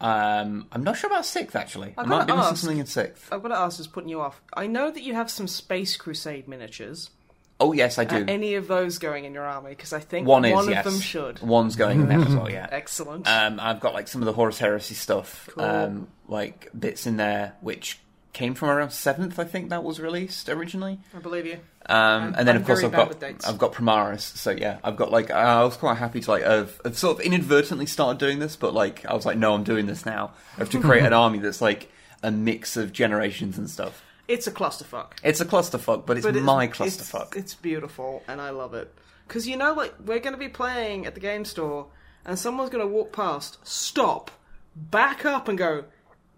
Um, 0.00 0.66
I'm 0.72 0.84
not 0.84 0.98
sure 0.98 1.08
about 1.08 1.24
sixth 1.24 1.56
actually. 1.56 1.94
I 1.96 2.02
I've 2.02 2.08
might 2.08 2.26
gotta 2.26 2.32
be 2.32 2.38
missing 2.38 2.56
something 2.56 2.78
in 2.78 2.86
sixth. 2.86 3.32
I've 3.32 3.42
got 3.42 3.48
to 3.48 3.56
ask, 3.56 3.78
just 3.78 3.92
putting 3.92 4.10
you 4.10 4.20
off. 4.20 4.42
I 4.54 4.66
know 4.66 4.90
that 4.90 5.02
you 5.02 5.14
have 5.14 5.30
some 5.30 5.48
Space 5.48 5.96
Crusade 5.96 6.48
miniatures. 6.48 7.10
Oh 7.58 7.72
yes, 7.72 7.98
I 7.98 8.04
do. 8.04 8.16
Are 8.16 8.24
any 8.28 8.54
of 8.56 8.68
those 8.68 8.98
going 8.98 9.24
in 9.24 9.32
your 9.32 9.44
army? 9.44 9.70
Because 9.70 9.94
I 9.94 10.00
think 10.00 10.28
one 10.28 10.44
is 10.44 10.52
one 10.52 10.68
yes. 10.68 10.84
of 10.84 10.92
them 10.92 11.00
should. 11.00 11.40
One's 11.40 11.76
going 11.76 12.02
in 12.02 12.08
there 12.08 12.20
as 12.20 12.34
well. 12.36 12.50
Yeah. 12.50 12.68
Excellent. 12.70 13.26
Um, 13.26 13.58
I've 13.58 13.80
got 13.80 13.94
like 13.94 14.08
some 14.08 14.20
of 14.20 14.26
the 14.26 14.34
Horus 14.34 14.58
Heresy 14.58 14.94
stuff, 14.94 15.48
Cool. 15.52 15.64
um, 15.64 16.08
like 16.28 16.68
bits 16.78 17.06
in 17.06 17.16
there 17.16 17.54
which 17.62 17.98
came 18.34 18.54
from 18.54 18.68
around 18.68 18.90
seventh. 18.90 19.38
I 19.38 19.44
think 19.44 19.70
that 19.70 19.82
was 19.82 19.98
released 19.98 20.50
originally. 20.50 20.98
I 21.14 21.20
believe 21.20 21.46
you. 21.46 21.58
Um, 21.88 22.34
and 22.36 22.48
then 22.48 22.56
I'm 22.56 22.62
of 22.62 22.66
course 22.66 22.82
I've 22.82 22.92
got. 22.92 23.22
I've 23.22 23.58
got 23.58 23.72
Primaris. 23.72 24.20
So 24.36 24.50
yeah, 24.50 24.78
I've 24.82 24.96
got 24.96 25.10
like 25.12 25.30
I 25.30 25.62
was 25.62 25.76
quite 25.76 25.96
happy 25.96 26.20
to 26.20 26.30
like 26.30 26.42
have 26.42 26.80
I've 26.84 26.98
sort 26.98 27.18
of 27.18 27.24
inadvertently 27.24 27.86
started 27.86 28.18
doing 28.18 28.38
this, 28.40 28.56
but 28.56 28.74
like 28.74 29.06
I 29.06 29.14
was 29.14 29.24
like, 29.24 29.38
no, 29.38 29.54
I'm 29.54 29.64
doing 29.64 29.86
this 29.86 30.04
now. 30.04 30.32
I 30.56 30.60
have 30.60 30.70
to 30.70 30.80
create 30.80 31.04
an 31.04 31.12
army 31.24 31.38
that's 31.38 31.60
like 31.60 31.90
a 32.22 32.30
mix 32.30 32.76
of 32.76 32.92
generations 32.92 33.56
and 33.58 33.70
stuff. 33.70 34.02
It's 34.26 34.48
a 34.48 34.50
clusterfuck. 34.52 35.12
It's 35.22 35.40
a 35.40 35.44
clusterfuck, 35.44 36.04
but 36.06 36.16
it's 36.16 36.26
But 36.26 36.34
my 36.36 36.64
it's- 36.64 36.76
clusterfuck. 36.76 37.28
It's, 37.28 37.36
it's 37.36 37.54
beautiful, 37.54 38.22
and 38.26 38.40
I 38.40 38.50
love 38.50 38.74
it. 38.74 38.92
Because 39.28 39.46
you 39.46 39.56
know, 39.56 39.72
like 39.72 39.94
we're 40.04 40.18
going 40.18 40.34
to 40.34 40.38
be 40.38 40.48
playing 40.48 41.06
at 41.06 41.14
the 41.14 41.20
game 41.20 41.44
store, 41.44 41.86
and 42.24 42.36
someone's 42.36 42.70
going 42.70 42.82
to 42.84 42.92
walk 42.92 43.12
past, 43.12 43.58
stop, 43.64 44.32
back 44.74 45.24
up, 45.24 45.46
and 45.46 45.56
go, 45.56 45.84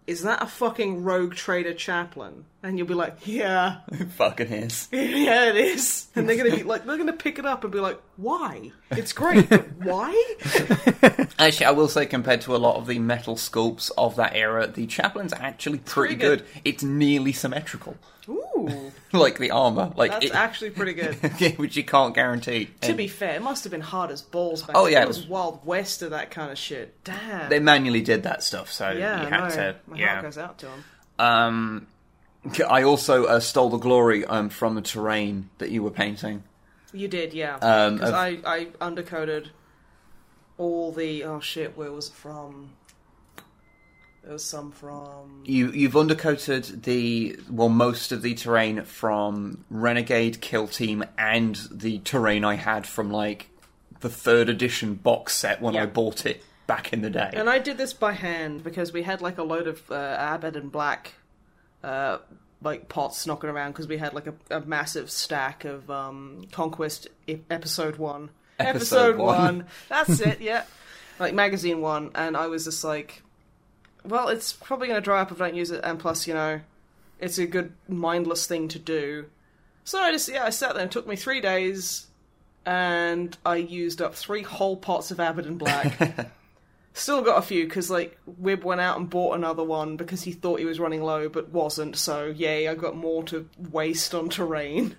is 0.06 0.22
that 0.22 0.42
a 0.42 0.46
fucking 0.46 1.02
rogue 1.04 1.34
trader 1.34 1.72
chaplain? 1.72 2.44
And 2.60 2.76
you'll 2.76 2.88
be 2.88 2.94
like, 2.94 3.24
yeah, 3.24 3.78
It 3.92 4.10
Fucking 4.16 4.48
is. 4.48 4.88
yeah, 4.92 5.48
it 5.50 5.56
is. 5.56 6.08
And 6.16 6.28
they're 6.28 6.36
gonna 6.36 6.56
be 6.56 6.64
like, 6.64 6.84
they're 6.86 6.98
gonna 6.98 7.12
pick 7.12 7.38
it 7.38 7.46
up 7.46 7.62
and 7.62 7.72
be 7.72 7.78
like, 7.78 8.00
why? 8.16 8.72
It's 8.90 9.12
great, 9.12 9.48
but 9.48 9.70
why? 9.76 10.10
Actually, 11.38 11.66
I 11.66 11.70
will 11.70 11.86
say, 11.88 12.04
compared 12.06 12.40
to 12.42 12.56
a 12.56 12.58
lot 12.58 12.74
of 12.76 12.86
the 12.88 12.98
metal 12.98 13.36
sculpts 13.36 13.92
of 13.96 14.16
that 14.16 14.34
era, 14.34 14.66
the 14.66 14.86
chaplain's 14.86 15.32
actually 15.32 15.78
pretty, 15.78 16.16
pretty 16.16 16.36
good. 16.42 16.52
good. 16.52 16.62
It's 16.64 16.82
nearly 16.82 17.32
symmetrical, 17.32 17.96
Ooh, 18.28 18.90
like 19.12 19.38
the 19.38 19.52
armor, 19.52 19.92
like 19.96 20.10
that's 20.10 20.26
it, 20.26 20.34
actually 20.34 20.70
pretty 20.70 20.94
good. 20.94 21.14
which 21.58 21.76
you 21.76 21.84
can't 21.84 22.12
guarantee. 22.14 22.70
To 22.80 22.88
And 22.88 22.96
be 22.96 23.06
fair, 23.06 23.36
it 23.36 23.42
must 23.42 23.62
have 23.64 23.70
been 23.70 23.80
hard 23.82 24.10
as 24.10 24.20
balls 24.20 24.62
back 24.64 24.74
Oh, 24.76 24.84
then. 24.84 24.94
yeah, 24.94 25.00
it 25.00 25.04
it 25.04 25.08
was, 25.08 25.18
was- 25.18 25.26
Wild 25.28 25.64
West 25.64 26.02
of 26.02 26.10
that 26.10 26.32
kind 26.32 26.50
of 26.50 26.58
shit. 26.58 27.04
Damn. 27.04 27.50
they 27.50 27.60
manually 27.60 28.00
did 28.02 28.24
that 28.24 28.42
stuff, 28.42 28.72
so 28.72 28.90
yeah, 28.90 29.22
you 29.22 29.28
had 29.28 29.40
no, 29.44 29.50
to. 29.50 29.76
my 29.86 29.96
yeah. 29.96 30.08
heart 30.14 30.22
goes 30.24 30.38
out 30.38 30.58
to 30.58 30.66
them. 30.66 30.84
Um, 31.20 31.86
I 32.68 32.82
also 32.82 33.24
uh, 33.24 33.40
stole 33.40 33.68
the 33.70 33.78
glory 33.78 34.24
um, 34.24 34.48
from 34.48 34.74
the 34.74 34.80
terrain 34.82 35.50
that 35.58 35.70
you 35.70 35.82
were 35.82 35.90
painting. 35.90 36.44
You 36.92 37.08
did, 37.08 37.34
yeah. 37.34 37.56
Um, 37.56 37.94
Because 37.94 38.10
of- 38.10 38.14
I, 38.14 38.38
I 38.46 38.66
undercoded 38.80 39.48
all 40.56 40.92
the 40.92 41.24
oh 41.24 41.40
shit, 41.40 41.76
where 41.76 41.92
was 41.92 42.08
it 42.08 42.14
from? 42.14 42.70
There 44.22 44.32
was 44.32 44.44
some 44.44 44.72
from 44.72 45.42
You 45.44 45.70
you've 45.72 45.92
undercoated 45.94 46.82
the 46.82 47.38
well 47.50 47.68
most 47.68 48.12
of 48.12 48.22
the 48.22 48.34
terrain 48.34 48.82
from 48.84 49.64
Renegade 49.70 50.40
Kill 50.40 50.66
Team 50.68 51.04
and 51.16 51.56
the 51.70 51.98
terrain 52.00 52.44
I 52.44 52.54
had 52.54 52.86
from 52.86 53.10
like 53.10 53.50
the 54.00 54.08
third 54.10 54.48
edition 54.48 54.94
box 54.94 55.34
set 55.34 55.62
when 55.62 55.74
I 55.76 55.80
Yeah. 55.80 55.86
bought 55.86 56.26
it 56.26 56.44
back 56.66 56.92
in 56.92 57.00
the 57.02 57.10
day. 57.10 57.30
And 57.32 57.48
I 57.48 57.58
did 57.58 57.78
this 57.78 57.92
by 57.94 58.12
hand 58.12 58.62
because 58.64 58.92
we 58.92 59.02
had 59.02 59.22
like 59.22 59.38
a 59.38 59.42
load 59.42 59.66
of 59.66 59.90
uh, 59.90 60.16
Abaddon 60.34 60.68
Black, 60.68 61.14
uh, 61.88 62.18
like 62.62 62.88
pots 62.88 63.26
knocking 63.26 63.50
around 63.50 63.72
because 63.72 63.88
we 63.88 63.96
had 63.96 64.12
like 64.14 64.26
a, 64.26 64.34
a 64.50 64.60
massive 64.60 65.10
stack 65.10 65.64
of 65.64 65.90
um, 65.90 66.44
Conquest 66.52 67.08
e- 67.26 67.38
episode 67.50 67.96
one. 67.96 68.30
Episode 68.58 69.16
one. 69.16 69.36
one. 69.36 69.66
That's 69.88 70.20
it. 70.20 70.40
Yeah, 70.40 70.64
like 71.18 71.34
magazine 71.34 71.80
one, 71.80 72.10
and 72.14 72.36
I 72.36 72.48
was 72.48 72.64
just 72.64 72.84
like, 72.84 73.22
well, 74.04 74.28
it's 74.28 74.52
probably 74.52 74.88
going 74.88 74.98
to 75.00 75.04
dry 75.04 75.20
up 75.20 75.32
if 75.32 75.40
I 75.40 75.48
don't 75.48 75.56
use 75.56 75.70
it, 75.70 75.80
and 75.82 75.98
plus, 75.98 76.26
you 76.26 76.34
know, 76.34 76.60
it's 77.20 77.38
a 77.38 77.46
good 77.46 77.72
mindless 77.88 78.46
thing 78.46 78.68
to 78.68 78.78
do. 78.78 79.26
So 79.84 79.98
I 79.98 80.12
just 80.12 80.28
yeah, 80.28 80.44
I 80.44 80.50
sat 80.50 80.74
there. 80.74 80.82
and 80.82 80.90
It 80.90 80.92
took 80.92 81.06
me 81.06 81.16
three 81.16 81.40
days, 81.40 82.08
and 82.66 83.36
I 83.46 83.56
used 83.56 84.02
up 84.02 84.14
three 84.14 84.42
whole 84.42 84.76
pots 84.76 85.10
of 85.10 85.20
and 85.20 85.58
Black. 85.58 86.28
Still 86.98 87.22
got 87.22 87.38
a 87.38 87.42
few 87.42 87.64
because 87.64 87.90
like 87.90 88.18
Wib 88.40 88.64
went 88.64 88.80
out 88.80 88.98
and 88.98 89.08
bought 89.08 89.34
another 89.36 89.62
one 89.64 89.96
because 89.96 90.22
he 90.22 90.32
thought 90.32 90.58
he 90.58 90.64
was 90.64 90.80
running 90.80 91.02
low 91.02 91.28
but 91.28 91.50
wasn't. 91.50 91.96
So 91.96 92.26
yay, 92.26 92.68
I 92.68 92.74
got 92.74 92.96
more 92.96 93.22
to 93.24 93.48
waste 93.70 94.14
on 94.14 94.28
terrain. 94.28 94.96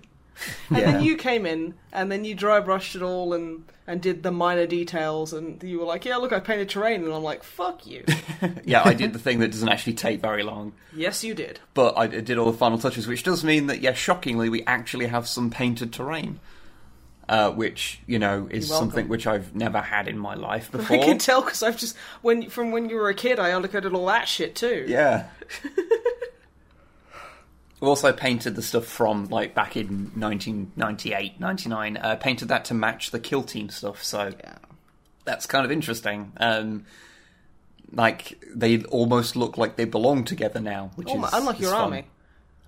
And 0.70 0.78
Yeah. 0.78 0.92
then 0.92 1.02
you 1.04 1.16
came 1.16 1.44
in 1.44 1.74
and 1.92 2.10
then 2.10 2.24
you 2.24 2.34
dry 2.34 2.60
brushed 2.60 2.96
it 2.96 3.02
all 3.02 3.34
and 3.34 3.64
and 3.86 4.00
did 4.00 4.22
the 4.22 4.30
minor 4.30 4.66
details 4.66 5.32
and 5.32 5.60
you 5.64 5.80
were 5.80 5.84
like, 5.84 6.04
yeah, 6.04 6.16
look, 6.16 6.32
I 6.32 6.38
painted 6.40 6.68
terrain 6.70 7.02
and 7.04 7.12
I'm 7.12 7.22
like, 7.24 7.42
fuck 7.42 7.86
you. 7.86 8.04
yeah, 8.64 8.82
I 8.84 8.94
did 8.94 9.12
the 9.12 9.18
thing 9.18 9.40
that 9.40 9.50
doesn't 9.50 9.68
actually 9.68 9.94
take 9.94 10.20
very 10.20 10.44
long, 10.44 10.72
yes, 10.94 11.24
you 11.24 11.34
did. 11.34 11.58
but 11.74 11.98
I 11.98 12.06
did 12.06 12.38
all 12.38 12.50
the 12.52 12.56
final 12.56 12.78
touches, 12.78 13.06
which 13.08 13.24
does 13.24 13.42
mean 13.44 13.66
that 13.66 13.80
yeah, 13.82 13.92
shockingly, 13.92 14.48
we 14.48 14.62
actually 14.64 15.06
have 15.06 15.26
some 15.28 15.50
painted 15.50 15.92
terrain. 15.92 16.38
Uh, 17.30 17.48
which 17.52 18.00
you 18.08 18.18
know 18.18 18.48
is 18.50 18.66
something 18.66 19.06
which 19.06 19.24
I've 19.24 19.54
never 19.54 19.80
had 19.80 20.08
in 20.08 20.18
my 20.18 20.34
life 20.34 20.68
before. 20.72 20.96
I 20.96 21.04
can 21.04 21.16
tell 21.18 21.42
because 21.42 21.62
I've 21.62 21.76
just 21.76 21.96
when 22.22 22.50
from 22.50 22.72
when 22.72 22.90
you 22.90 22.96
were 22.96 23.08
a 23.08 23.14
kid, 23.14 23.38
I 23.38 23.50
undercoated 23.50 23.94
all 23.94 24.06
that 24.06 24.26
shit 24.26 24.56
too. 24.56 24.84
Yeah. 24.88 25.28
we 27.80 27.86
also 27.86 28.12
painted 28.12 28.56
the 28.56 28.62
stuff 28.62 28.84
from 28.84 29.26
like 29.26 29.54
back 29.54 29.76
in 29.76 30.10
1998, 30.16 31.38
99. 31.38 31.96
Uh, 31.98 32.16
painted 32.16 32.48
that 32.48 32.64
to 32.64 32.74
match 32.74 33.12
the 33.12 33.20
kill 33.20 33.44
team 33.44 33.68
stuff, 33.68 34.02
so 34.02 34.32
Yeah. 34.40 34.56
that's 35.24 35.46
kind 35.46 35.64
of 35.64 35.70
interesting. 35.70 36.32
Um, 36.38 36.84
like 37.92 38.42
they 38.52 38.82
almost 38.86 39.36
look 39.36 39.56
like 39.56 39.76
they 39.76 39.84
belong 39.84 40.24
together 40.24 40.58
now, 40.60 40.90
which 40.96 41.08
is 41.08 41.24
unlike 41.32 41.56
is 41.56 41.62
your 41.62 41.70
fun. 41.70 41.80
army 41.80 42.04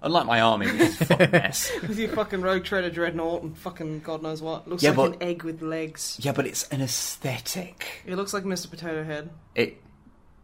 Unlike 0.02 0.26
my 0.26 0.40
army, 0.40 0.66
which 0.66 0.80
is 0.80 1.00
a 1.00 1.04
fucking 1.06 1.30
mess. 1.32 1.70
with 1.82 1.98
your 1.98 2.08
fucking 2.10 2.40
rogue 2.40 2.64
trader 2.64 2.90
dreadnought 2.90 3.42
and 3.42 3.56
fucking 3.56 4.00
god 4.00 4.22
knows 4.22 4.42
what. 4.42 4.66
Looks 4.68 4.82
Yeah, 4.82 4.90
like 4.90 4.96
but- 4.96 5.12
an 5.14 5.22
egg 5.22 5.42
with 5.44 5.62
legs. 5.62 6.18
Yeah, 6.20 6.32
but 6.32 6.46
it's 6.46 6.68
an 6.70 6.80
aesthetic. 6.82 8.02
It 8.06 8.16
looks 8.16 8.34
like 8.34 8.44
Mr. 8.44 8.68
Potato 8.68 9.04
Head. 9.04 9.30
It 9.54 9.80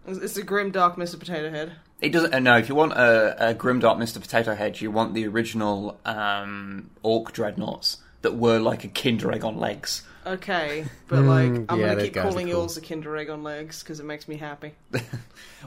It's 0.07 0.19
it's 0.19 0.37
a 0.37 0.43
grim 0.43 0.71
dark 0.71 0.97
Mr. 0.97 1.19
Potato 1.19 1.51
Head. 1.51 1.73
It 2.01 2.11
doesn't. 2.13 2.33
Uh, 2.33 2.39
no, 2.39 2.57
if 2.57 2.69
you 2.69 2.77
want 2.77 2.93
a, 2.93 3.51
a 3.51 3.55
grimdark 3.57 3.97
Mr. 3.99 4.21
Potato 4.21 4.55
Head, 4.55 4.81
you 4.81 4.93
want 4.93 5.15
the 5.15 5.27
original 5.27 5.99
um, 6.05 6.91
Orc 7.03 7.33
dreadnoughts 7.33 7.97
that 8.23 8.37
were 8.37 8.61
like 8.61 8.85
a 8.85 8.89
Kinder 8.89 9.33
Egg 9.33 9.45
on 9.45 9.59
legs. 9.59 10.03
Okay, 10.29 10.85
but 11.09 11.25
like 11.25 11.51
Mm, 11.51 11.67
I'm 11.69 11.81
yeah, 11.81 11.87
gonna 11.87 11.95
those 11.97 12.05
keep 12.05 12.13
guys 12.15 12.25
are 12.25 12.29
calling 12.31 12.47
cool. 12.47 12.57
yours 12.57 12.77
a 12.77 12.81
Kinder 12.83 13.17
Egg 13.17 13.31
on 13.31 13.43
legs 13.43 13.83
because 13.83 13.99
it 14.01 14.05
makes 14.05 14.29
me 14.29 14.37
happy. 14.37 14.75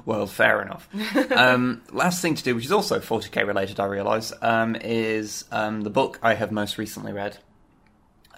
Well, 0.06 0.26
fair 0.28 0.62
enough. 0.62 0.88
um, 1.32 1.82
last 1.91 2.21
thing 2.21 2.36
to 2.36 2.43
do, 2.43 2.56
which 2.56 2.65
is 2.65 2.71
also 2.71 3.00
40k 3.00 3.45
related, 3.45 3.80
I 3.80 3.86
realise, 3.86 4.32
um, 4.41 4.76
is 4.76 5.43
um, 5.52 5.82
the 5.82 5.89
book 5.89 6.17
I 6.24 6.34
have 6.36 6.52
most 6.52 6.78
recently 6.78 7.12
read, 7.12 7.38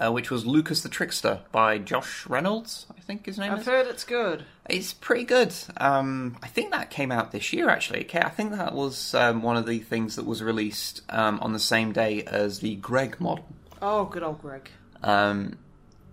uh, 0.04 0.12
which 0.12 0.32
was 0.32 0.46
Lukas 0.46 0.82
the 0.82 0.90
Trickster 0.90 1.42
by 1.52 1.78
Josh 1.78 2.26
Reynolds, 2.28 2.88
I 2.98 3.02
think 3.02 3.28
his 3.28 3.38
name 3.38 3.52
is. 3.54 3.60
I've 3.60 3.62
is. 3.62 3.68
heard 3.68 3.88
it's 3.88 4.04
good. 4.04 4.46
It's 4.70 4.94
pretty 4.94 5.26
good. 5.26 5.54
Um, 5.78 6.38
I 6.42 6.48
think 6.48 6.72
that 6.72 6.90
came 6.90 7.12
out 7.12 7.32
this 7.32 7.54
year, 7.54 7.70
actually. 7.70 8.02
Okay, 8.06 8.20
I 8.22 8.30
think 8.30 8.52
that 8.52 8.74
was 8.74 9.14
um, 9.14 9.44
one 9.44 9.56
of 9.56 9.68
the 9.68 9.80
things 9.80 10.16
that 10.16 10.26
was 10.26 10.42
released 10.42 11.02
um, 11.10 11.40
on 11.42 11.54
the 11.54 11.60
same 11.60 11.92
day 11.92 12.24
as 12.24 12.60
the 12.60 12.76
Greg 12.78 13.20
model. 13.22 13.46
Oh, 13.82 14.06
good 14.06 14.24
old 14.24 14.42
Greg. 14.42 14.70
Um, 15.04 15.58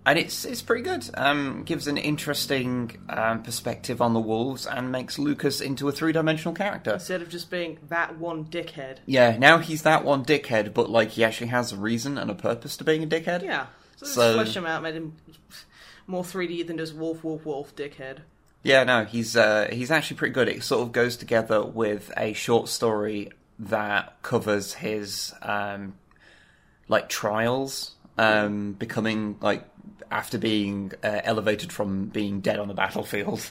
and 0.06 0.18
it's 0.18 0.44
it's 0.44 0.62
pretty 0.62 0.82
good. 0.82 1.08
Um, 1.14 1.62
gives 1.64 1.86
an 1.86 1.96
interesting 1.96 2.96
um, 3.08 3.42
perspective 3.42 4.00
on 4.00 4.14
the 4.14 4.20
wolves 4.20 4.66
and 4.66 4.90
makes 4.90 5.18
Lukas 5.18 5.60
into 5.60 5.88
a 5.88 5.92
three 5.92 6.12
dimensional 6.12 6.54
character. 6.54 6.94
Instead 6.94 7.22
of 7.22 7.28
just 7.28 7.50
being 7.50 7.78
that 7.88 8.18
one 8.18 8.44
dickhead. 8.46 8.98
Yeah, 9.06 9.36
now 9.38 9.58
he's 9.58 9.82
that 9.82 10.04
one 10.04 10.24
dickhead, 10.24 10.72
but 10.74 10.88
like 10.90 11.10
he 11.10 11.24
actually 11.24 11.48
has 11.48 11.72
a 11.72 11.76
reason 11.76 12.18
and 12.18 12.30
a 12.30 12.34
purpose 12.34 12.76
to 12.78 12.84
being 12.84 13.02
a 13.02 13.06
dickhead. 13.06 13.42
Yeah. 13.42 13.66
So, 13.96 14.06
So- 14.06 14.34
flesh 14.34 14.56
him 14.56 14.66
out, 14.66 14.82
made 14.82 14.94
him 14.94 15.16
more 16.06 16.24
3D 16.24 16.66
than 16.66 16.78
just 16.78 16.94
wolf, 16.94 17.22
wolf, 17.22 17.44
wolf, 17.44 17.76
dickhead. 17.76 18.18
Yeah, 18.62 18.84
no, 18.84 19.04
he's 19.04 19.36
uh, 19.36 19.68
he's 19.72 19.90
actually 19.90 20.16
pretty 20.18 20.34
good. 20.34 20.48
It 20.48 20.62
sort 20.62 20.82
of 20.82 20.92
goes 20.92 21.16
together 21.16 21.64
with 21.64 22.12
a 22.16 22.32
short 22.34 22.68
story 22.68 23.30
that 23.58 24.16
covers 24.22 24.74
his 24.74 25.32
um, 25.40 25.94
like 26.88 27.08
trials, 27.08 27.92
um, 28.18 28.72
becoming 28.72 29.36
like 29.40 29.64
after 30.10 30.38
being 30.38 30.92
uh, 31.02 31.20
elevated 31.24 31.72
from 31.72 32.06
being 32.06 32.40
dead 32.40 32.58
on 32.58 32.68
the 32.68 32.74
battlefield. 32.74 33.48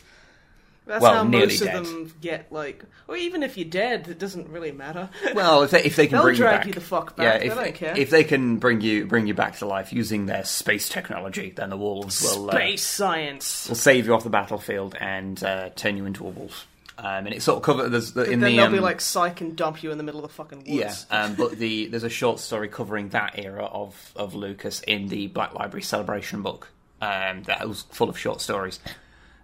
That's 0.86 1.04
Well, 1.04 1.14
how 1.14 1.24
nearly 1.24 1.46
most 1.48 1.60
dead. 1.64 1.76
of 1.76 1.86
them 1.86 2.14
get, 2.20 2.52
like, 2.52 2.84
or 3.08 3.16
even 3.16 3.44
if 3.44 3.58
you're 3.60 3.70
dead, 3.70 4.08
it 4.08 4.18
doesn't 4.18 4.50
really 4.50 4.72
matter. 4.72 5.08
Well, 5.36 5.62
if 5.62 5.70
they, 5.70 5.84
if 5.84 5.96
they 5.96 6.08
can 6.08 6.14
They'll 6.16 6.24
bring 6.24 6.36
drag 6.36 6.52
you 6.52 6.58
back, 6.58 6.68
you 6.68 6.74
the 6.74 6.82
fuck 6.82 7.14
yeah, 7.20 7.34
back, 7.38 7.42
if 7.46 7.56
they 7.56 7.64
don't 7.66 7.76
care. 7.76 7.98
if 7.98 8.10
they 8.10 8.24
can 8.24 8.58
bring 8.58 8.82
you 8.82 9.06
bring 9.06 9.28
you 9.28 9.36
back 9.36 9.58
to 9.60 9.68
life 9.68 9.94
using 9.94 10.26
their 10.26 10.44
space 10.46 10.90
technology, 10.90 11.52
then 11.56 11.70
the 11.70 11.78
wolves 11.78 12.24
will 12.24 12.50
uh, 12.50 12.54
Space 12.54 12.84
science. 12.88 13.68
will 13.70 13.76
save 13.76 14.08
you 14.08 14.16
off 14.16 14.24
the 14.24 14.32
battlefield 14.32 14.96
and 15.00 15.44
uh, 15.44 15.70
turn 15.76 15.96
you 15.96 16.06
into 16.06 16.26
a 16.26 16.30
wolf. 16.30 16.66
Um, 17.02 17.28
and 17.28 17.34
it 17.34 17.42
sort 17.42 17.56
of 17.56 17.64
covers 17.64 17.92
there's 17.92 18.12
the, 18.12 18.24
in 18.24 18.42
then 18.42 18.52
the 18.52 18.58
they'll 18.58 18.66
um, 18.66 18.74
be 18.74 18.80
like 18.80 19.00
psych 19.00 19.40
and 19.40 19.56
dump 19.56 19.82
you 19.82 19.92
in 19.92 19.98
the 19.98 20.04
middle 20.04 20.20
of 20.20 20.30
the 20.30 20.34
fucking 20.34 20.60
woods. 20.60 20.68
Yeah, 20.68 20.96
um, 21.10 21.36
but 21.36 21.52
the 21.52 21.88
there's 21.88 22.04
a 22.04 22.10
short 22.10 22.42
story 22.42 22.68
covering 22.68 23.10
that 23.10 23.40
era 23.40 23.64
of, 23.64 24.12
of 24.18 24.36
Lukas 24.36 24.82
in 24.82 25.08
the 25.08 25.28
Black 25.28 25.54
Library 25.54 25.82
Celebration 25.82 26.42
book 26.42 26.72
um, 27.02 27.44
that 27.44 27.66
was 27.66 27.84
full 27.84 28.10
of 28.10 28.18
short 28.20 28.42
stories. 28.42 28.82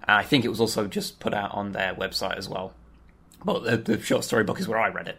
I 0.06 0.24
think 0.24 0.44
it 0.44 0.50
was 0.50 0.60
also 0.60 0.88
just 0.88 1.22
put 1.22 1.34
out 1.34 1.54
on 1.54 1.72
their 1.72 1.96
website 1.96 2.36
as 2.36 2.50
well. 2.50 2.74
But 3.46 3.63
the, 3.63 3.78
the 3.78 4.02
short 4.02 4.26
story 4.26 4.44
book 4.44 4.60
is 4.60 4.68
where 4.68 4.80
I 4.80 4.89
read 4.89 5.08
it. 5.08 5.18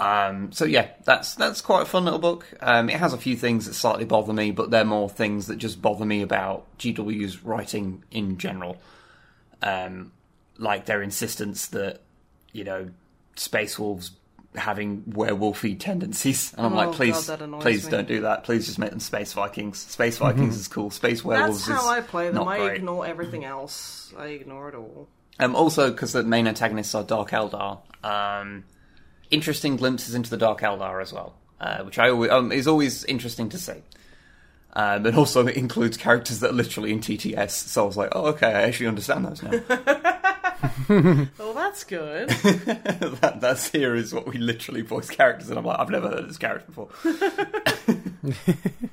Um, 0.00 0.52
so 0.52 0.64
yeah, 0.64 0.88
that's 1.04 1.34
that's 1.34 1.60
quite 1.60 1.82
a 1.82 1.86
fun 1.86 2.04
little 2.04 2.18
book. 2.18 2.46
Um, 2.62 2.88
it 2.88 2.96
has 2.96 3.12
a 3.12 3.18
few 3.18 3.36
things 3.36 3.66
that 3.66 3.74
slightly 3.74 4.06
bother 4.06 4.32
me, 4.32 4.52
but 4.52 4.70
they're 4.70 4.86
more 4.86 5.10
things 5.10 5.48
that 5.48 5.56
just 5.56 5.82
bother 5.82 6.06
me 6.06 6.22
about 6.22 6.66
GW's 6.78 7.44
writing 7.44 8.04
in 8.10 8.38
general. 8.38 8.78
Um, 9.62 10.12
like 10.58 10.86
their 10.86 11.02
insistence 11.02 11.66
that 11.68 12.00
you 12.52 12.64
know 12.64 12.88
space 13.36 13.78
wolves 13.78 14.12
having 14.54 15.02
werewolfy 15.02 15.78
tendencies, 15.78 16.54
and 16.56 16.64
I'm 16.66 16.72
Oh, 16.72 16.76
like, 16.76 16.86
God, 16.86 16.94
please, 16.96 17.26
that 17.26 17.38
please 17.60 17.84
me. 17.84 17.90
don't 17.90 18.08
do 18.08 18.20
that. 18.22 18.44
Please 18.44 18.64
just 18.66 18.78
make 18.78 18.88
them 18.90 19.00
space 19.00 19.34
Vikings. 19.34 19.78
Space 19.78 20.16
Vikings 20.18 20.56
is 20.56 20.66
cool. 20.68 20.90
Space 20.90 21.22
werewolves 21.22 21.60
is. 21.60 21.66
That's 21.66 21.80
how 21.84 21.92
is 21.92 21.98
I 21.98 22.00
play 22.00 22.30
them. 22.30 22.48
I 22.48 22.56
great. 22.58 22.76
ignore 22.76 23.06
everything 23.06 23.44
else. 23.44 24.14
I 24.18 24.28
ignore 24.28 24.68
it 24.70 24.74
all. 24.74 25.08
Um, 25.38 25.54
also, 25.54 25.90
because 25.90 26.12
the 26.14 26.22
main 26.22 26.46
antagonists 26.48 26.94
are 26.94 27.02
Dark 27.04 27.32
Eldar, 27.32 27.80
um, 28.02 28.64
interesting 29.30 29.76
glimpses 29.76 30.14
into 30.14 30.30
the 30.30 30.38
Dark 30.38 30.60
Eldar 30.62 31.02
as 31.02 31.12
well, 31.12 31.34
uh, 31.60 31.82
which 31.82 31.98
I 31.98 32.08
always, 32.08 32.30
um, 32.30 32.50
is 32.52 32.66
always 32.66 33.04
interesting 33.04 33.50
to 33.50 33.58
see. 33.58 33.82
Um, 34.72 35.04
and 35.04 35.16
also 35.16 35.46
it 35.46 35.56
includes 35.58 35.98
characters 35.98 36.40
that 36.40 36.50
are 36.50 36.54
literally 36.54 36.92
in 36.92 37.00
TTS, 37.00 37.50
so 37.50 37.82
I 37.82 37.86
was 37.86 37.96
like, 37.98 38.08
oh, 38.12 38.28
okay, 38.28 38.46
I 38.46 38.62
actually 38.62 38.86
understand 38.86 39.26
those 39.26 39.42
now. 39.42 39.50
well, 40.88 41.54
that's 41.54 41.84
good. 41.84 42.28
that, 42.30 43.38
that 43.40 43.58
series 43.58 44.12
what 44.12 44.26
we 44.26 44.38
literally 44.38 44.82
voice 44.82 45.10
characters, 45.10 45.50
and 45.50 45.58
I'm 45.58 45.64
like, 45.64 45.78
I've 45.78 45.90
never 45.90 46.08
heard 46.08 46.20
of 46.20 46.28
this 46.28 46.38
character 46.38 46.66
before. 46.66 46.88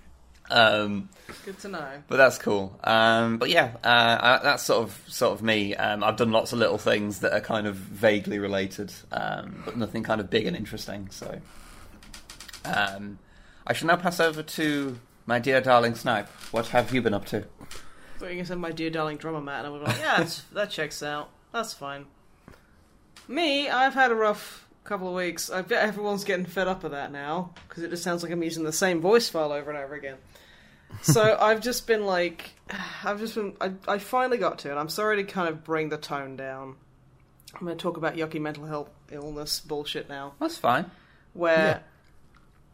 um, 0.50 1.10
Good 1.46 1.60
to 1.60 1.68
know. 1.70 2.04
but 2.08 2.18
that's 2.18 2.38
cool. 2.38 2.80
Um, 2.84 3.38
but 3.38 3.50
yeah, 3.50 3.76
uh, 3.84 3.88
uh, 3.88 4.44
that's 4.44 4.64
sort 4.64 4.84
of 4.84 5.04
sort 5.08 5.34
of 5.34 5.44
me. 5.44 5.76
Um, 5.76 6.04
I've 6.04 6.18
done 6.18 6.32
lots 6.32 6.54
of 6.54 6.60
little 6.60 6.78
things 6.78 7.20
that 7.20 7.34
are 7.34 7.42
kind 7.42 7.68
of 7.68 7.76
vaguely 7.76 8.40
related, 8.40 8.92
um, 9.12 9.62
but 9.66 9.78
nothing 9.78 10.04
kind 10.04 10.20
of 10.20 10.30
big 10.30 10.46
and 10.46 10.56
interesting. 10.56 11.10
So, 11.12 11.40
um, 12.66 13.20
I 13.66 13.74
shall 13.74 13.88
now 13.88 13.98
pass 13.98 14.20
over 14.20 14.44
to 14.44 15.00
my 15.26 15.40
dear 15.40 15.62
darling 15.62 15.96
Snipe. 15.96 16.28
What 16.52 16.68
have 16.68 16.94
you 16.94 17.02
been 17.02 17.14
up 17.14 17.26
to? 17.28 17.38
I 17.38 17.42
thought 17.42 18.26
you 18.26 18.26
were 18.26 18.28
going 18.30 18.40
to 18.40 18.46
say 18.46 18.56
my 18.56 18.72
dear 18.72 18.90
darling 18.90 19.18
drummer 19.18 19.42
Matt, 19.42 19.66
and 19.66 19.68
I 19.68 19.70
was 19.70 19.82
like, 19.84 19.98
yeah, 20.00 20.28
that 20.54 20.70
checks 20.70 21.02
out. 21.04 21.30
That's 21.54 21.74
fine. 21.74 22.08
Me, 23.28 23.70
I've 23.70 23.94
had 23.94 24.12
a 24.12 24.16
rough 24.16 24.68
couple 24.84 25.08
of 25.08 25.14
weeks. 25.14 25.50
I 25.50 25.62
bet 25.62 25.84
everyone's 25.84 26.24
getting 26.24 26.46
fed 26.46 26.68
up 26.68 26.84
of 26.84 26.92
that 26.92 27.12
now 27.12 27.52
because 27.68 27.84
it 27.84 27.90
just 27.92 28.04
sounds 28.04 28.24
like 28.24 28.32
I'm 28.32 28.44
using 28.44 28.64
the 28.64 28.74
same 28.74 29.00
voice 29.00 29.30
file 29.30 29.54
over 29.54 29.70
and 29.70 29.80
over 29.80 29.94
again. 29.94 30.18
so 31.02 31.38
I've 31.42 31.62
just 31.62 31.88
been 31.88 32.06
like, 32.06 32.52
I've 33.04 33.20
just 33.20 33.36
been. 33.36 33.54
I, 33.62 33.74
I 33.88 33.98
finally 34.00 34.40
got 34.40 34.60
to 34.60 34.72
it. 34.72 34.76
I'm 34.76 34.90
sorry 34.90 35.18
to 35.18 35.24
kind 35.24 35.48
of 35.48 35.64
bring 35.64 35.90
the 35.90 35.98
tone 35.98 36.36
down. 36.36 36.76
I'm 37.54 37.66
going 37.66 37.78
to 37.78 37.82
talk 37.82 37.98
about 37.98 38.16
yucky 38.16 38.42
mental 38.42 38.66
health 38.66 38.90
illness 39.12 39.60
bullshit 39.60 40.10
now. 40.10 40.34
That's 40.40 40.58
fine. 40.58 40.90
Where. 41.34 41.58
Yeah. 41.58 41.80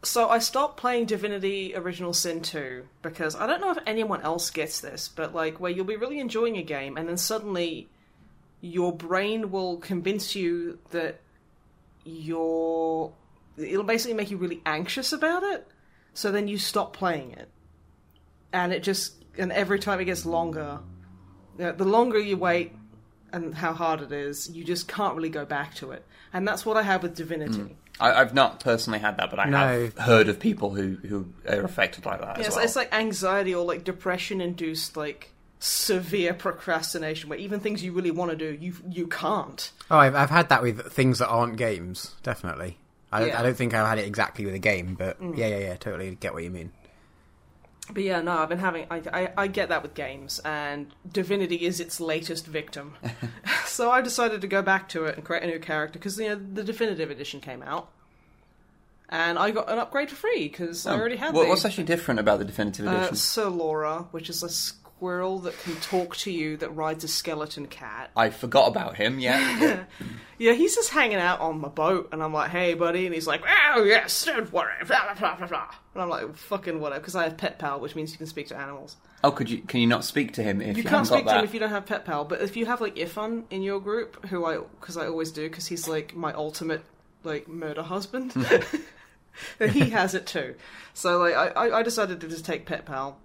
So 0.02 0.30
I 0.30 0.38
stopped 0.38 0.78
playing 0.78 1.04
Divinity 1.04 1.74
Original 1.76 2.14
Sin 2.14 2.40
2 2.40 2.86
because 3.02 3.36
I 3.36 3.46
don't 3.46 3.60
know 3.60 3.70
if 3.70 3.76
anyone 3.86 4.22
else 4.22 4.48
gets 4.48 4.80
this, 4.80 5.08
but 5.08 5.34
like 5.34 5.60
where 5.60 5.70
you'll 5.70 5.84
be 5.84 5.96
really 5.96 6.20
enjoying 6.20 6.56
a 6.56 6.62
game 6.62 6.96
and 6.96 7.06
then 7.06 7.18
suddenly 7.18 7.90
your 8.60 8.92
brain 8.94 9.50
will 9.50 9.78
convince 9.78 10.34
you 10.34 10.78
that 10.90 11.20
you're 12.04 13.12
it'll 13.56 13.84
basically 13.84 14.14
make 14.14 14.30
you 14.30 14.36
really 14.36 14.62
anxious 14.64 15.12
about 15.12 15.42
it. 15.42 15.66
So 16.14 16.30
then 16.32 16.48
you 16.48 16.58
stop 16.58 16.92
playing 16.94 17.32
it. 17.32 17.48
And 18.52 18.72
it 18.72 18.82
just 18.82 19.14
and 19.38 19.52
every 19.52 19.78
time 19.78 20.00
it 20.00 20.06
gets 20.06 20.26
longer, 20.26 20.80
the 21.56 21.72
longer 21.84 22.18
you 22.18 22.36
wait 22.36 22.72
and 23.32 23.54
how 23.54 23.72
hard 23.72 24.00
it 24.02 24.12
is, 24.12 24.50
you 24.50 24.64
just 24.64 24.88
can't 24.88 25.14
really 25.14 25.28
go 25.28 25.44
back 25.44 25.74
to 25.76 25.92
it. 25.92 26.04
And 26.32 26.46
that's 26.48 26.66
what 26.66 26.76
I 26.76 26.82
have 26.82 27.02
with 27.02 27.14
Divinity. 27.14 27.58
Mm. 27.58 27.74
I, 28.00 28.14
I've 28.14 28.34
not 28.34 28.60
personally 28.60 28.98
had 28.98 29.18
that, 29.18 29.30
but 29.30 29.38
I 29.38 29.44
No. 29.48 29.82
have 29.84 29.98
heard 29.98 30.28
of 30.28 30.40
people 30.40 30.74
who, 30.74 30.96
who 31.06 31.26
are 31.48 31.62
affected 31.62 32.06
like 32.06 32.20
that 32.20 32.38
Yeah, 32.38 32.40
as 32.40 32.46
it's, 32.46 32.56
well. 32.56 32.64
it's 32.64 32.76
like 32.76 32.94
anxiety 32.94 33.54
or 33.54 33.64
like 33.64 33.84
depression 33.84 34.40
induced 34.40 34.96
like 34.96 35.32
severe 35.60 36.32
procrastination 36.32 37.28
where 37.28 37.38
even 37.38 37.60
things 37.60 37.84
you 37.84 37.92
really 37.92 38.10
want 38.10 38.30
to 38.30 38.36
do 38.36 38.58
you 38.60 38.74
you 38.88 39.06
can't. 39.06 39.70
Oh, 39.90 39.98
I've, 39.98 40.14
I've 40.14 40.30
had 40.30 40.48
that 40.48 40.62
with 40.62 40.90
things 40.90 41.18
that 41.18 41.28
aren't 41.28 41.56
games, 41.56 42.14
definitely. 42.22 42.78
I 43.12 43.20
don't, 43.20 43.28
Yeah. 43.28 43.34
Mm. 43.36 43.38
I 43.38 43.42
don't 43.42 43.56
think 43.56 43.74
I've 43.74 43.86
had 43.86 43.98
it 43.98 44.06
exactly 44.06 44.44
with 44.46 44.54
a 44.54 44.58
game, 44.58 44.94
but 44.94 45.18
yeah, 45.20 45.46
yeah, 45.46 45.58
yeah, 45.58 45.76
totally 45.76 46.16
get 46.16 46.32
what 46.32 46.42
you 46.42 46.50
mean. 46.50 46.72
But 47.92 48.04
yeah, 48.04 48.20
no, 48.22 48.38
I've 48.38 48.48
been 48.48 48.58
having 48.58 48.86
I, 48.90 49.02
I 49.12 49.32
I 49.36 49.46
get 49.48 49.68
that 49.68 49.82
with 49.82 49.94
games 49.94 50.40
and 50.44 50.94
Divinity 51.12 51.56
is 51.56 51.78
its 51.78 52.00
latest 52.00 52.46
victim. 52.46 52.94
so 53.66 53.90
I 53.90 54.00
decided 54.00 54.40
to 54.40 54.46
go 54.46 54.62
back 54.62 54.88
to 54.90 55.04
it 55.04 55.16
and 55.16 55.24
create 55.24 55.42
a 55.42 55.46
new 55.46 55.58
character 55.58 55.98
because 55.98 56.18
you 56.18 56.30
know 56.30 56.36
the 56.36 56.64
definitive 56.64 57.10
edition 57.10 57.40
came 57.40 57.62
out. 57.62 57.90
And 59.12 59.40
I 59.40 59.50
got 59.50 59.68
an 59.68 59.80
upgrade 59.80 60.08
for 60.08 60.14
free 60.14 60.46
because 60.48 60.86
I 60.86 60.96
already 60.96 61.16
had 61.16 61.34
What, 61.34 61.42
the 61.42 61.48
what's 61.48 61.64
actually 61.64 61.84
different 61.84 62.20
about 62.20 62.38
the 62.38 62.44
definitive 62.44 62.86
uh, 62.86 62.90
edition? 62.90 63.16
Sir 63.16 63.48
Lora, 63.48 64.06
which 64.12 64.30
is 64.30 64.44
a 64.44 64.48
squirrel 65.00 65.38
that 65.38 65.58
can 65.60 65.74
talk 65.76 66.14
to 66.14 66.30
you 66.30 66.58
that 66.58 66.68
rides 66.76 67.04
a 67.04 67.08
skeleton 67.08 67.66
cat. 67.66 68.10
I 68.14 68.28
forgot 68.28 68.68
about 68.68 68.96
him. 68.96 69.18
Yeah, 69.30 69.84
Yeah, 70.38 70.52
he's 70.52 70.74
just 70.74 70.90
hanging 70.90 71.18
out 71.18 71.40
on 71.40 71.60
my 71.60 71.68
boat, 71.68 72.10
and 72.12 72.22
I'm 72.22 72.32
like, 72.32 72.50
"Hey, 72.50 72.74
buddy," 72.74 73.04
and 73.06 73.14
he's 73.14 73.26
like, 73.26 73.42
"Oh 73.74 73.82
yes, 73.82 74.24
don't 74.24 74.50
worry." 74.52 74.72
Blah, 74.86 75.04
blah, 75.04 75.14
blah, 75.14 75.36
blah, 75.36 75.46
blah. 75.46 75.74
And 75.94 76.02
I'm 76.02 76.08
like, 76.08 76.34
"Fucking 76.36 76.80
whatever," 76.80 77.00
because 77.00 77.16
I 77.16 77.24
have 77.24 77.36
Pet 77.36 77.58
Pal, 77.58 77.80
which 77.80 77.94
means 77.94 78.12
you 78.12 78.18
can 78.18 78.26
speak 78.26 78.48
to 78.48 78.56
animals. 78.56 78.96
Oh, 79.22 79.30
could 79.30 79.50
you? 79.50 79.58
Can 79.62 79.80
you 79.80 79.86
not 79.86 80.04
speak 80.04 80.32
to 80.34 80.42
him 80.42 80.60
if 80.60 80.76
You 80.76 80.82
you, 80.82 80.88
can't 80.88 81.06
speak 81.06 81.26
to 81.26 81.38
him 81.38 81.44
if 81.44 81.54
you 81.54 81.60
don't 81.60 81.70
have 81.70 81.86
Pet 81.86 82.04
Pal, 82.04 82.24
but 82.24 82.40
if 82.40 82.56
you 82.56 82.66
have 82.66 82.80
like 82.80 82.96
Ifan 82.96 83.44
in 83.50 83.62
your 83.62 83.80
group, 83.80 84.26
who 84.26 84.44
I 84.44 84.58
because 84.80 84.96
I 84.96 85.06
always 85.06 85.32
do, 85.32 85.48
because 85.48 85.66
he's 85.66 85.88
like 85.88 86.14
my 86.16 86.32
ultimate 86.32 86.82
like 87.24 87.48
murder 87.48 87.82
husband. 87.82 88.32
he 89.58 89.90
has 89.90 90.14
it 90.14 90.26
too. 90.26 90.54
So 90.94 91.18
like 91.18 91.34
I, 91.34 91.48
I 91.48 91.78
I 91.78 91.82
decided 91.82 92.20
to 92.22 92.28
just 92.28 92.44
take 92.44 92.66
Pet 92.66 92.84
Pal 92.86 93.18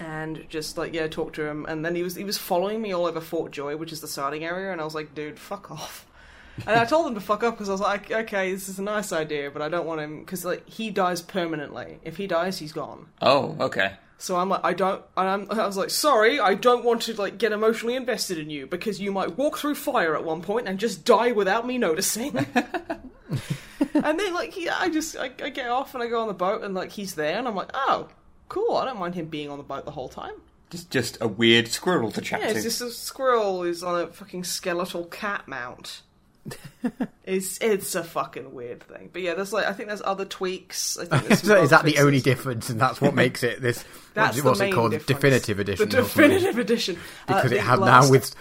and 0.00 0.46
just 0.48 0.76
like 0.78 0.94
yeah 0.94 1.06
talk 1.06 1.34
to 1.34 1.44
him, 1.44 1.66
and 1.66 1.84
then 1.84 1.94
he 1.94 2.02
was 2.02 2.16
he 2.16 2.24
was 2.24 2.38
following 2.38 2.82
me 2.82 2.92
all 2.92 3.06
over 3.06 3.20
Fort 3.20 3.52
Joy, 3.52 3.76
which 3.76 3.92
is 3.92 4.00
the 4.00 4.08
starting 4.08 4.44
area, 4.44 4.72
and 4.72 4.80
I 4.80 4.84
was 4.84 4.94
like, 4.94 5.14
dude, 5.14 5.38
fuck 5.38 5.70
off. 5.70 6.06
And 6.66 6.78
I 6.78 6.84
told 6.84 7.06
him 7.06 7.14
to 7.14 7.20
fuck 7.20 7.44
off 7.44 7.54
because 7.54 7.68
I 7.68 7.72
was 7.72 7.80
like, 7.80 8.10
okay, 8.10 8.52
this 8.52 8.68
is 8.68 8.78
a 8.78 8.82
nice 8.82 9.12
idea, 9.12 9.50
but 9.50 9.62
I 9.62 9.68
don't 9.68 9.86
want 9.86 10.00
him 10.00 10.20
because 10.20 10.44
like 10.44 10.68
he 10.68 10.90
dies 10.90 11.22
permanently. 11.22 12.00
If 12.02 12.16
he 12.16 12.26
dies, 12.26 12.58
he's 12.58 12.72
gone. 12.72 13.06
Oh, 13.22 13.56
okay. 13.60 13.92
So 14.18 14.36
I'm 14.36 14.50
like, 14.50 14.60
I 14.64 14.74
don't, 14.74 15.02
and 15.16 15.28
I'm, 15.28 15.58
I 15.58 15.66
was 15.66 15.78
like, 15.78 15.88
sorry, 15.88 16.38
I 16.38 16.54
don't 16.54 16.84
want 16.84 17.02
to 17.02 17.14
like 17.14 17.38
get 17.38 17.52
emotionally 17.52 17.94
invested 17.94 18.36
in 18.36 18.50
you 18.50 18.66
because 18.66 19.00
you 19.00 19.12
might 19.12 19.38
walk 19.38 19.56
through 19.56 19.76
fire 19.76 20.14
at 20.14 20.24
one 20.24 20.42
point 20.42 20.68
and 20.68 20.78
just 20.78 21.06
die 21.06 21.32
without 21.32 21.66
me 21.66 21.78
noticing. 21.78 22.36
and 23.94 24.20
then 24.20 24.34
like, 24.34 24.52
he, 24.52 24.68
I 24.68 24.90
just, 24.90 25.16
I, 25.16 25.30
I 25.42 25.48
get 25.48 25.70
off 25.70 25.94
and 25.94 26.02
I 26.02 26.08
go 26.08 26.20
on 26.20 26.28
the 26.28 26.34
boat 26.34 26.62
and 26.62 26.74
like 26.74 26.92
he's 26.92 27.14
there 27.14 27.38
and 27.38 27.48
I'm 27.48 27.54
like, 27.54 27.70
oh, 27.72 28.08
cool, 28.50 28.76
I 28.76 28.84
don't 28.84 28.98
mind 28.98 29.14
him 29.14 29.26
being 29.26 29.48
on 29.48 29.56
the 29.56 29.64
boat 29.64 29.86
the 29.86 29.90
whole 29.92 30.10
time. 30.10 30.34
Just 30.68 30.90
just 30.90 31.16
a 31.22 31.26
weird 31.26 31.68
squirrel 31.68 32.12
to 32.12 32.20
chat 32.20 32.40
Yeah, 32.42 32.48
to. 32.48 32.54
it's 32.54 32.62
just 32.64 32.80
a 32.82 32.90
squirrel 32.90 33.62
who's 33.62 33.82
on 33.82 33.98
a 34.02 34.06
fucking 34.08 34.44
skeletal 34.44 35.06
cat 35.06 35.48
mount. 35.48 36.02
it's 37.24 37.58
it's 37.60 37.94
a 37.94 38.02
fucking 38.04 38.54
weird 38.54 38.82
thing, 38.82 39.10
but 39.12 39.20
yeah, 39.22 39.34
there's 39.34 39.52
like 39.52 39.66
I 39.66 39.72
think 39.72 39.88
there's 39.88 40.02
other 40.02 40.24
tweaks. 40.24 40.98
I 40.98 41.04
think 41.06 41.26
there's 41.28 41.42
So 41.46 41.60
is 41.62 41.70
that 41.70 41.82
bug 41.84 41.92
the 41.92 41.98
only 42.00 42.20
difference, 42.20 42.70
and 42.70 42.80
that's 42.80 43.00
what 43.00 43.14
makes 43.14 43.42
it 43.42 43.60
this? 43.60 43.84
That's 44.14 44.36
what's 44.36 44.38
it, 44.38 44.42
the 44.42 44.48
what's 44.48 44.60
it 44.60 44.72
called? 44.72 44.90
difference. 44.90 45.06
Definitive 45.20 45.60
edition. 45.60 45.88
The 45.88 45.96
definitive 45.96 46.58
edition. 46.58 46.96
Uh, 47.28 47.34
because 47.34 47.50
the 47.50 47.56
it 47.58 47.62
has 47.62 47.78
last- 47.78 48.04
now 48.06 48.10
with 48.10 48.34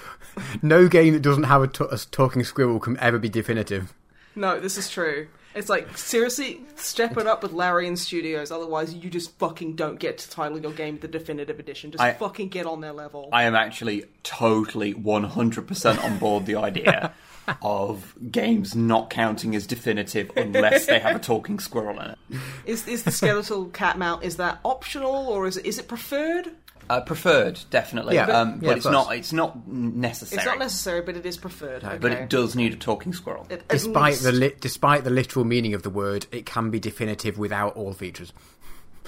no 0.63 0.87
game 0.87 1.13
that 1.13 1.21
doesn't 1.21 1.43
have 1.43 1.61
a, 1.61 1.67
t- 1.67 1.85
a 1.91 1.97
talking 2.09 2.43
squirrel 2.43 2.79
can 2.79 2.97
ever 2.99 3.19
be 3.19 3.29
definitive. 3.29 3.93
No, 4.35 4.59
this 4.59 4.77
is 4.79 4.89
true. 4.89 5.27
It's 5.55 5.69
like 5.69 5.97
seriously, 5.97 6.61
step 6.75 7.17
it 7.17 7.25
up 7.25 7.41
with 7.41 7.53
Larian 7.53 7.95
Studios. 7.97 8.51
Otherwise, 8.51 8.93
you 8.93 9.09
just 9.09 9.37
fucking 9.39 9.75
don't 9.75 9.99
get 9.99 10.19
to 10.19 10.29
title 10.29 10.59
your 10.59 10.71
game 10.71 10.99
the 10.99 11.07
definitive 11.07 11.59
edition. 11.59 11.91
Just 11.91 12.01
I- 12.03 12.13
fucking 12.13 12.49
get 12.49 12.65
on 12.65 12.81
their 12.81 12.93
level. 12.93 13.29
I 13.31 13.43
am 13.43 13.55
actually 13.55 14.05
totally 14.23 14.93
100% 14.93 16.03
on 16.03 16.17
board 16.19 16.45
the 16.45 16.55
idea 16.55 17.13
of 17.63 18.15
games 18.31 18.75
not 18.75 19.09
counting 19.09 19.55
as 19.55 19.65
definitive 19.65 20.31
unless 20.35 20.85
they 20.85 20.99
have 20.99 21.15
a 21.15 21.19
talking 21.19 21.59
squirrel 21.59 21.99
in 21.99 22.11
it. 22.11 22.17
Is 22.65 22.87
is 22.87 23.03
the 23.03 23.11
skeletal 23.11 23.65
cat 23.65 23.97
mount 23.97 24.23
is 24.23 24.37
that 24.37 24.59
optional 24.63 25.27
or 25.27 25.47
is 25.47 25.57
it 25.57 25.65
is 25.65 25.79
it 25.79 25.87
preferred? 25.87 26.51
Uh, 26.89 27.01
preferred, 27.01 27.59
definitely. 27.69 28.15
Yeah. 28.15 28.25
um, 28.25 28.59
but 28.59 28.71
of 28.71 28.77
it's 28.77 28.85
not. 28.87 29.15
It's 29.15 29.31
not 29.31 29.67
necessary. 29.67 30.37
It's 30.39 30.45
not 30.45 30.57
necessary, 30.57 31.01
but 31.01 31.15
it 31.15 31.25
is 31.25 31.37
preferred. 31.37 31.83
Okay. 31.83 31.97
But 31.99 32.11
it 32.13 32.29
does 32.29 32.55
need 32.55 32.73
a 32.73 32.77
talking 32.77 33.13
squirrel. 33.13 33.45
It- 33.49 33.59
at 33.61 33.67
Despite 33.67 34.15
the 34.15 34.31
li- 34.31 34.55
despite 34.59 35.03
the 35.03 35.09
literal 35.11 35.45
meaning 35.45 35.73
of 35.75 35.83
the 35.83 35.89
word, 35.91 36.25
it 36.31 36.45
can 36.47 36.71
be 36.71 36.79
definitive 36.79 37.37
without 37.37 37.75
all 37.75 37.93
features. 37.93 38.33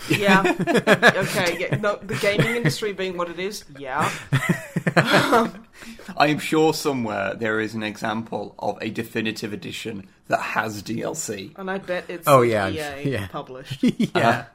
yeah, 0.09 0.41
okay, 0.67 1.57
yeah, 1.59 1.75
no, 1.77 1.95
the 1.97 2.15
gaming 2.15 2.55
industry 2.55 2.91
being 2.93 3.17
what 3.17 3.29
it 3.29 3.37
is, 3.37 3.65
yeah, 3.77 4.11
I 4.95 6.27
am 6.27 6.39
sure 6.39 6.73
somewhere 6.73 7.35
there 7.35 7.59
is 7.59 7.75
an 7.75 7.83
example 7.83 8.55
of 8.57 8.77
a 8.81 8.89
definitive 8.89 9.53
edition 9.53 10.07
that 10.27 10.41
has 10.41 10.81
DLC. 10.81 11.57
and 11.57 11.69
I 11.69 11.77
bet 11.77 12.05
it's 12.07 12.27
Oh, 12.27 12.41
yeah, 12.41 12.69
EA 12.69 13.09
yeah. 13.11 13.27
published. 13.27 13.83
yeah, 14.15 14.45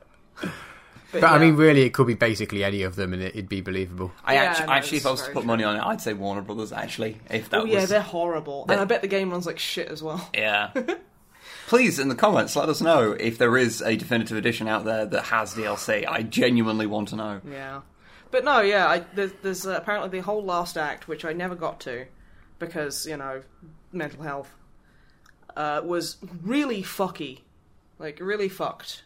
But, 1.20 1.28
but 1.30 1.32
I 1.32 1.38
mean, 1.38 1.56
really, 1.56 1.82
it 1.82 1.94
could 1.94 2.06
be 2.06 2.14
basically 2.14 2.62
any 2.64 2.82
of 2.82 2.96
them, 2.96 3.12
and 3.12 3.22
it, 3.22 3.34
it'd 3.34 3.48
be 3.48 3.60
believable. 3.60 4.12
I 4.24 4.34
Yeah, 4.34 4.42
actually, 4.42 4.66
no, 4.66 4.72
actually, 4.72 4.98
if 4.98 5.06
I 5.06 5.10
was 5.10 5.20
to 5.20 5.24
very 5.26 5.34
put 5.34 5.44
money 5.44 5.64
on 5.64 5.76
it, 5.76 5.82
I'd 5.82 6.00
say 6.00 6.12
Warner 6.12 6.42
Brothers. 6.42 6.72
Actually, 6.72 7.18
if 7.30 7.50
that 7.50 7.60
oh 7.60 7.64
yeah, 7.64 7.86
they're 7.86 8.00
horrible, 8.00 8.66
They- 8.66 8.74
and 8.74 8.80
I 8.80 8.84
bet 8.84 9.02
the 9.02 9.08
game 9.08 9.30
runs 9.30 9.46
like 9.46 9.58
shit 9.58 9.88
as 9.88 10.02
well. 10.02 10.28
yeah. 10.34 10.70
Please, 11.68 11.98
in 11.98 12.08
the 12.08 12.14
comments, 12.14 12.54
let 12.54 12.68
us 12.68 12.80
know 12.80 13.10
if 13.12 13.38
there 13.38 13.56
is 13.56 13.82
a 13.82 13.96
definitive 13.96 14.36
edition 14.36 14.68
out 14.68 14.84
there 14.84 15.04
that 15.04 15.24
has 15.24 15.52
DLC. 15.54 16.06
I 16.06 16.22
genuinely 16.22 16.86
want 16.86 17.08
to 17.08 17.16
know. 17.16 17.40
Yeah, 17.50 17.80
but 18.30 18.44
no, 18.44 18.60
yeah. 18.60 18.86
I, 18.86 19.04
there's, 19.14 19.32
there's 19.42 19.66
uh, 19.66 19.72
apparently 19.76 20.10
the 20.10 20.22
whole 20.22 20.44
last 20.44 20.76
act, 20.76 21.08
which 21.08 21.24
I 21.24 21.32
never 21.32 21.56
got 21.56 21.80
to 21.80 22.06
because 22.58 23.06
you 23.06 23.16
know 23.16 23.42
mental 23.92 24.22
health 24.22 24.54
uh, 25.56 25.80
was 25.84 26.18
really 26.42 26.82
fucky, 26.82 27.40
like 27.98 28.18
really 28.20 28.48
fucked. 28.48 29.02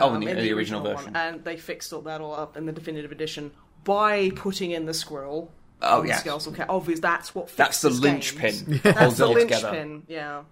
Oh, 0.00 0.10
um, 0.14 0.22
in 0.22 0.36
the- 0.36 0.42
the 0.42 0.52
original 0.52 0.82
version. 0.82 1.12
one. 1.12 1.16
and 1.16 1.44
they 1.44 1.56
fixed 1.56 1.92
all 1.92 2.02
that 2.02 2.20
all 2.20 2.34
up 2.34 2.56
in 2.56 2.66
the 2.66 2.72
definitive 2.72 3.12
edition 3.12 3.50
by 3.84 4.30
putting 4.30 4.70
in 4.72 4.86
the 4.86 4.94
squirrel. 4.94 5.50
Oh, 5.80 6.02
yes. 6.02 6.20
skeletal 6.20 6.52
cat. 6.52 6.66
Obviously, 6.68 7.00
that's 7.00 7.34
what 7.34 7.54
That's 7.56 7.80
the 7.82 7.90
linchpin. 7.90 8.40
games. 8.66 8.82
That's 8.82 9.16
the 9.16 9.28
linchpin. 9.28 10.02
Yeah. 10.08 10.42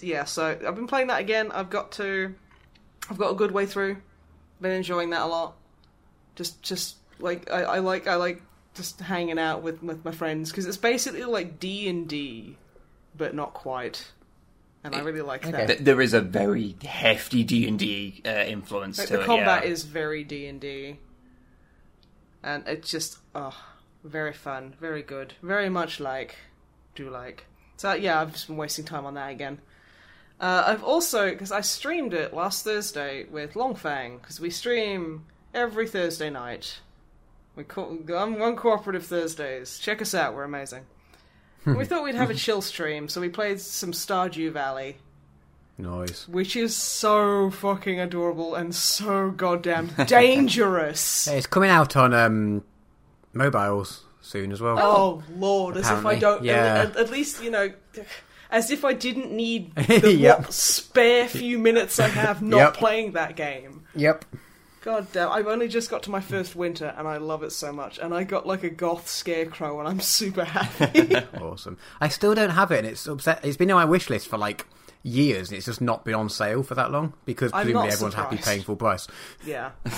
Yeah. 0.00 0.24
So 0.24 0.58
I've 0.66 0.74
been 0.74 0.86
playing 0.86 1.08
that 1.08 1.20
again. 1.20 1.52
I've 1.52 1.70
got 1.70 1.92
to. 1.92 2.34
I've 3.10 3.18
got 3.18 3.30
a 3.30 3.34
good 3.34 3.50
way 3.52 3.66
through. 3.66 3.98
Been 4.60 4.72
enjoying 4.72 5.10
that 5.10 5.20
a 5.22 5.26
lot. 5.26 5.56
Just, 6.34 6.62
just 6.62 6.96
like 7.18 7.50
I, 7.50 7.62
I 7.62 7.78
like, 7.80 8.06
I 8.06 8.14
like 8.16 8.42
just 8.74 9.00
hanging 9.00 9.38
out 9.38 9.62
with 9.62 9.82
with 9.82 10.04
my 10.04 10.10
friends 10.10 10.50
because 10.50 10.66
it's 10.66 10.76
basically 10.76 11.24
like 11.24 11.60
D 11.60 11.88
and 11.88 12.08
D, 12.08 12.56
but 13.16 13.34
not 13.34 13.52
quite. 13.54 14.10
And 14.86 14.94
I 14.94 15.00
really 15.00 15.22
like 15.22 15.42
that. 15.50 15.84
There 15.84 16.00
is 16.00 16.14
a 16.14 16.20
very 16.20 16.76
hefty 16.84 17.42
D 17.44 17.66
and 17.66 17.78
D 17.78 18.22
uh, 18.24 18.30
influence 18.30 18.98
Like, 18.98 19.08
to 19.08 19.14
the 19.14 19.22
it. 19.22 19.26
combat 19.26 19.64
yeah. 19.64 19.70
is 19.70 19.84
very 19.84 20.22
D 20.24 20.46
and 20.46 20.60
D, 20.60 20.98
and 22.42 22.66
it's 22.66 22.90
just 22.90 23.18
oh, 23.34 23.56
very 24.04 24.32
fun, 24.32 24.74
very 24.80 25.02
good, 25.02 25.34
very 25.42 25.68
much 25.68 26.00
like 26.00 26.36
do 26.94 27.10
like. 27.10 27.46
So 27.76 27.92
yeah, 27.94 28.20
I've 28.20 28.32
just 28.32 28.46
been 28.46 28.56
wasting 28.56 28.84
time 28.84 29.04
on 29.06 29.14
that 29.14 29.30
again. 29.30 29.60
Uh, 30.40 30.64
I've 30.66 30.84
also 30.84 31.30
because 31.30 31.52
I 31.52 31.62
streamed 31.62 32.14
it 32.14 32.34
last 32.34 32.64
Thursday 32.64 33.24
with 33.24 33.54
Longfang 33.54 34.20
because 34.20 34.40
we 34.40 34.50
stream 34.50 35.24
every 35.54 35.88
Thursday 35.88 36.30
night. 36.30 36.80
We 37.54 37.64
co- 37.64 37.98
I'm 38.14 38.40
on 38.42 38.54
cooperative 38.56 39.06
Thursdays. 39.06 39.78
Check 39.78 40.02
us 40.02 40.14
out, 40.14 40.34
we're 40.34 40.44
amazing. 40.44 40.84
We 41.66 41.84
thought 41.84 42.04
we'd 42.04 42.14
have 42.14 42.30
a 42.30 42.34
chill 42.34 42.62
stream, 42.62 43.08
so 43.08 43.20
we 43.20 43.28
played 43.28 43.60
some 43.60 43.92
Stardew 43.92 44.52
Valley 44.52 44.96
Nice. 45.78 46.26
which 46.28 46.56
is 46.56 46.74
so 46.74 47.50
fucking 47.50 48.00
adorable 48.00 48.54
and 48.54 48.74
so 48.74 49.30
goddamn 49.30 49.88
dangerous. 50.06 51.26
It's 51.26 51.46
coming 51.46 51.70
out 51.70 51.96
on 51.96 52.14
um, 52.14 52.62
mobiles 53.32 54.04
soon 54.22 54.52
as 54.52 54.60
well. 54.60 54.78
oh 54.78 55.22
lord, 55.36 55.76
as 55.76 55.88
if 55.90 56.04
I 56.06 56.16
don't. 56.18 56.42
yeah. 56.44 56.84
At, 56.88 56.96
at 56.96 57.10
least 57.10 57.42
you 57.44 57.50
know, 57.50 57.72
as 58.50 58.70
if 58.70 58.84
I 58.84 58.92
didn't 58.92 59.32
need 59.32 59.74
the 59.74 60.12
Yep. 60.12 60.38
what 60.38 60.52
spare 60.52 61.28
few 61.28 61.58
minutes 61.58 61.98
I 62.00 62.08
have 62.08 62.42
not 62.42 62.56
Yep. 62.58 62.74
playing 62.74 63.12
that 63.12 63.36
game. 63.36 63.84
Yep. 63.94 64.24
God 64.86 65.08
damn, 65.12 65.32
I've 65.32 65.48
only 65.48 65.66
just 65.66 65.90
got 65.90 66.04
to 66.04 66.10
my 66.10 66.20
first 66.20 66.54
winter 66.54 66.94
and 66.96 67.08
I 67.08 67.16
love 67.16 67.42
it 67.42 67.50
so 67.50 67.72
much. 67.72 67.98
And 67.98 68.14
I 68.14 68.22
got 68.22 68.46
like 68.46 68.62
a 68.62 68.70
goth 68.70 69.08
scarecrow 69.08 69.80
and 69.80 69.88
I'm 69.88 69.98
super 69.98 70.44
happy. 70.44 71.12
Awesome. 71.42 71.76
I 72.00 72.06
still 72.06 72.36
don't 72.36 72.50
have 72.50 72.70
it, 72.70 72.78
and 72.78 72.86
it's 72.86 73.04
upset. 73.08 73.44
It's 73.44 73.56
been 73.56 73.68
on 73.72 73.76
my 73.78 73.84
wish 73.84 74.08
list 74.08 74.28
for 74.28 74.38
like 74.38 74.64
years, 75.02 75.48
and 75.48 75.56
it's 75.56 75.66
just 75.66 75.80
not 75.80 76.04
been 76.04 76.14
on 76.14 76.28
sale 76.28 76.62
for 76.62 76.76
that 76.76 76.92
long 76.92 77.14
because 77.24 77.52
I'm 77.52 77.64
presumably 77.64 77.88
not 77.88 77.92
everyone's 77.94 78.14
happy 78.14 78.36
paying 78.36 78.62
full 78.62 78.76
price. 78.76 79.08
Yeah. 79.44 79.72
I 79.86 79.90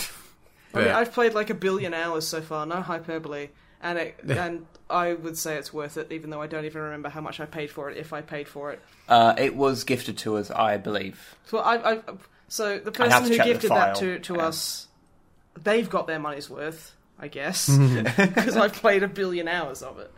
But- 0.72 0.84
mean, 0.84 0.94
I've 0.94 1.12
played 1.12 1.34
like 1.34 1.50
a 1.50 1.54
billion 1.54 1.92
hours 1.92 2.26
so 2.26 2.40
far, 2.40 2.64
no 2.64 2.80
hyperbole, 2.80 3.50
and 3.82 3.98
it, 3.98 4.16
and 4.26 4.66
I 4.88 5.12
would 5.12 5.36
say 5.36 5.56
it's 5.56 5.70
worth 5.70 5.98
it, 5.98 6.10
even 6.12 6.30
though 6.30 6.40
I 6.40 6.46
don't 6.46 6.64
even 6.64 6.80
remember 6.80 7.10
how 7.10 7.20
much 7.20 7.40
I 7.40 7.44
paid 7.44 7.70
for 7.70 7.90
it, 7.90 7.98
if 7.98 8.14
I 8.14 8.22
paid 8.22 8.48
for 8.48 8.72
it. 8.72 8.80
Uh, 9.06 9.34
it 9.36 9.54
was 9.54 9.84
gifted 9.84 10.16
to 10.18 10.36
us, 10.38 10.50
I 10.50 10.78
believe. 10.78 11.36
So 11.44 11.58
I, 11.58 11.92
I 11.96 12.00
so 12.48 12.78
the 12.78 12.90
person 12.90 13.24
who 13.24 13.36
gifted 13.36 13.70
that 13.70 13.96
to 13.96 14.18
to 14.20 14.34
yeah. 14.34 14.46
us, 14.46 14.88
they've 15.62 15.88
got 15.88 16.06
their 16.06 16.18
money's 16.18 16.48
worth, 16.48 16.94
I 17.18 17.28
guess, 17.28 17.68
because 18.16 18.56
I've 18.56 18.72
played 18.72 19.02
a 19.02 19.08
billion 19.08 19.48
hours 19.48 19.82
of 19.82 19.98
it. 19.98 20.10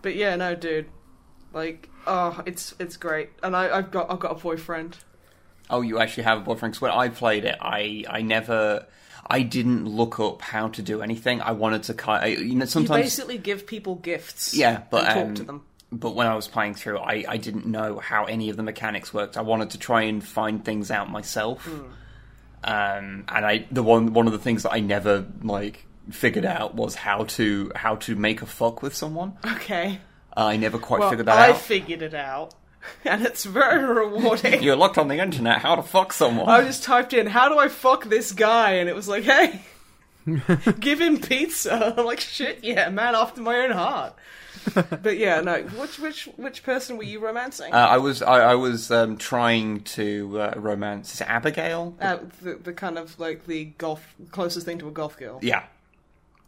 But 0.00 0.16
yeah, 0.16 0.34
no, 0.36 0.54
dude, 0.54 0.86
like, 1.52 1.88
oh, 2.06 2.42
it's 2.46 2.74
it's 2.78 2.96
great, 2.96 3.30
and 3.42 3.54
I, 3.54 3.76
I've 3.76 3.90
got 3.90 4.10
I've 4.10 4.20
got 4.20 4.32
a 4.32 4.40
boyfriend. 4.40 4.96
Oh, 5.70 5.82
you 5.82 5.98
actually 5.98 6.24
have 6.24 6.38
a 6.38 6.42
boyfriend? 6.42 6.72
Because 6.72 6.82
when 6.82 6.92
I 6.92 7.08
played 7.08 7.44
it, 7.44 7.56
I 7.60 8.04
I 8.08 8.22
never. 8.22 8.86
I 9.24 9.42
didn't 9.42 9.86
look 9.86 10.18
up 10.18 10.42
how 10.42 10.68
to 10.68 10.82
do 10.82 11.00
anything. 11.00 11.40
I 11.40 11.52
wanted 11.52 11.84
to 11.84 11.94
kind. 11.94 12.38
You 12.38 12.54
know, 12.54 12.64
You 12.64 12.66
sometimes 12.66 13.04
basically 13.04 13.38
give 13.38 13.68
people 13.68 13.94
gifts, 13.94 14.52
Yeah, 14.52 14.82
but, 14.90 15.06
and 15.06 15.14
talk 15.14 15.26
um, 15.26 15.34
to 15.34 15.44
them. 15.44 15.62
But 15.94 16.14
when 16.14 16.26
I 16.26 16.34
was 16.34 16.48
playing 16.48 16.74
through, 16.74 16.98
I, 16.98 17.24
I 17.28 17.36
didn't 17.36 17.66
know 17.66 17.98
how 17.98 18.24
any 18.24 18.48
of 18.48 18.56
the 18.56 18.62
mechanics 18.62 19.12
worked. 19.12 19.36
I 19.36 19.42
wanted 19.42 19.70
to 19.70 19.78
try 19.78 20.02
and 20.02 20.24
find 20.24 20.64
things 20.64 20.90
out 20.90 21.10
myself. 21.10 21.66
Hmm. 21.66 21.80
Um, 22.64 23.24
and 23.28 23.44
I 23.44 23.66
the 23.70 23.82
one 23.82 24.14
one 24.14 24.26
of 24.26 24.32
the 24.32 24.38
things 24.38 24.62
that 24.62 24.72
I 24.72 24.80
never 24.80 25.26
like 25.42 25.84
figured 26.10 26.44
out 26.44 26.74
was 26.74 26.94
how 26.94 27.24
to 27.24 27.72
how 27.74 27.96
to 27.96 28.14
make 28.14 28.40
a 28.40 28.46
fuck 28.46 28.82
with 28.82 28.94
someone. 28.94 29.36
Okay. 29.44 29.98
I 30.34 30.56
never 30.56 30.78
quite 30.78 31.00
Well, 31.00 31.10
figured 31.10 31.26
that 31.26 31.38
I 31.38 31.50
out. 31.50 31.56
I 31.56 31.58
figured 31.58 32.00
it 32.02 32.14
out, 32.14 32.54
and 33.04 33.26
it's 33.26 33.44
very 33.44 33.84
rewarding. 33.84 34.62
You 34.62 34.74
looked 34.76 34.96
on 34.96 35.08
the 35.08 35.18
internet 35.18 35.58
how 35.58 35.74
to 35.74 35.82
fuck 35.82 36.12
someone. 36.12 36.48
I 36.48 36.62
just 36.62 36.84
typed 36.84 37.12
in, 37.12 37.26
"How 37.26 37.48
do 37.48 37.58
I 37.58 37.68
fuck 37.68 38.04
this 38.04 38.32
guy?" 38.32 38.74
and 38.74 38.88
it 38.88 38.94
was 38.94 39.08
like, 39.08 39.24
"Hey, 39.24 39.60
give 40.80 41.00
him 41.00 41.18
pizza." 41.20 41.94
I'm 41.98 42.06
like, 42.06 42.20
"Shit, 42.20 42.60
yeah, 42.62 42.88
man, 42.88 43.14
after 43.14 43.40
my 43.42 43.56
own 43.56 43.72
heart." 43.72 44.14
but 45.02 45.18
yeah, 45.18 45.40
no. 45.40 45.62
Which 45.62 45.98
which 45.98 46.28
which 46.36 46.62
person 46.62 46.96
were 46.96 47.02
you 47.04 47.20
romancing? 47.20 47.72
Uh, 47.72 47.76
I 47.76 47.98
was 47.98 48.22
I, 48.22 48.52
I 48.52 48.54
was 48.54 48.90
um, 48.90 49.16
trying 49.16 49.80
to 49.84 50.40
uh, 50.40 50.54
romance 50.56 51.14
is 51.14 51.20
Abigail. 51.22 51.94
Uh, 52.00 52.18
the, 52.42 52.54
the 52.54 52.72
kind 52.72 52.98
of 52.98 53.18
like 53.18 53.46
the 53.46 53.64
golf 53.78 54.14
closest 54.30 54.66
thing 54.66 54.78
to 54.78 54.88
a 54.88 54.92
golf 54.92 55.16
girl. 55.18 55.38
Yeah, 55.42 55.64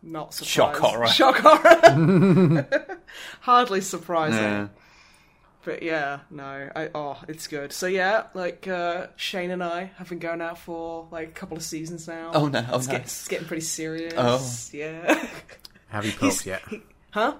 Not 0.02 0.34
surprised. 0.34 0.50
Shock 0.50 0.76
horror. 0.76 1.06
Shock 1.08 1.36
horror. 1.38 2.66
Hardly 3.40 3.80
surprising. 3.80 4.38
Yeah. 4.42 4.68
But 5.64 5.82
yeah, 5.82 6.20
no, 6.30 6.68
I 6.76 6.90
oh, 6.94 7.18
it's 7.26 7.46
good. 7.46 7.72
So 7.72 7.86
yeah, 7.86 8.24
like 8.34 8.68
uh, 8.68 9.06
Shane 9.16 9.50
and 9.50 9.64
I 9.64 9.92
have 9.96 10.10
been 10.10 10.18
going 10.18 10.42
out 10.42 10.58
for 10.58 11.08
like 11.10 11.28
a 11.28 11.32
couple 11.32 11.56
of 11.56 11.62
seasons 11.62 12.06
now. 12.06 12.32
Oh, 12.34 12.48
no, 12.48 12.66
oh, 12.70 12.76
it's, 12.76 12.86
get- 12.86 13.00
it's 13.00 13.28
getting 13.28 13.46
pretty 13.46 13.62
serious. 13.62 14.12
Oh. 14.14 14.76
yeah. 14.76 15.26
Have 15.88 16.04
you 16.04 16.10
He's- 16.12 16.44
yet? 16.44 16.60
he- 16.68 16.82
huh? 17.12 17.36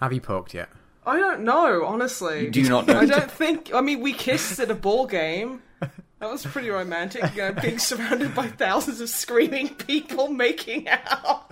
Have 0.00 0.12
you 0.12 0.20
poked 0.20 0.54
yet? 0.54 0.68
I 1.06 1.18
don't 1.18 1.42
know, 1.42 1.84
honestly. 1.84 2.50
Do 2.50 2.60
you 2.60 2.68
not 2.68 2.86
know? 2.86 2.98
I 2.98 3.06
don't 3.06 3.30
think. 3.30 3.72
I 3.74 3.80
mean, 3.80 4.00
we 4.00 4.12
kissed 4.12 4.58
at 4.58 4.70
a 4.70 4.74
ball 4.74 5.06
game. 5.06 5.62
That 5.80 6.30
was 6.30 6.44
pretty 6.44 6.68
romantic, 6.68 7.34
you 7.34 7.40
know, 7.40 7.52
being 7.54 7.78
surrounded 7.78 8.34
by 8.34 8.48
thousands 8.48 9.00
of 9.00 9.08
screaming 9.08 9.70
people 9.74 10.28
making 10.28 10.86
out. 10.86 11.50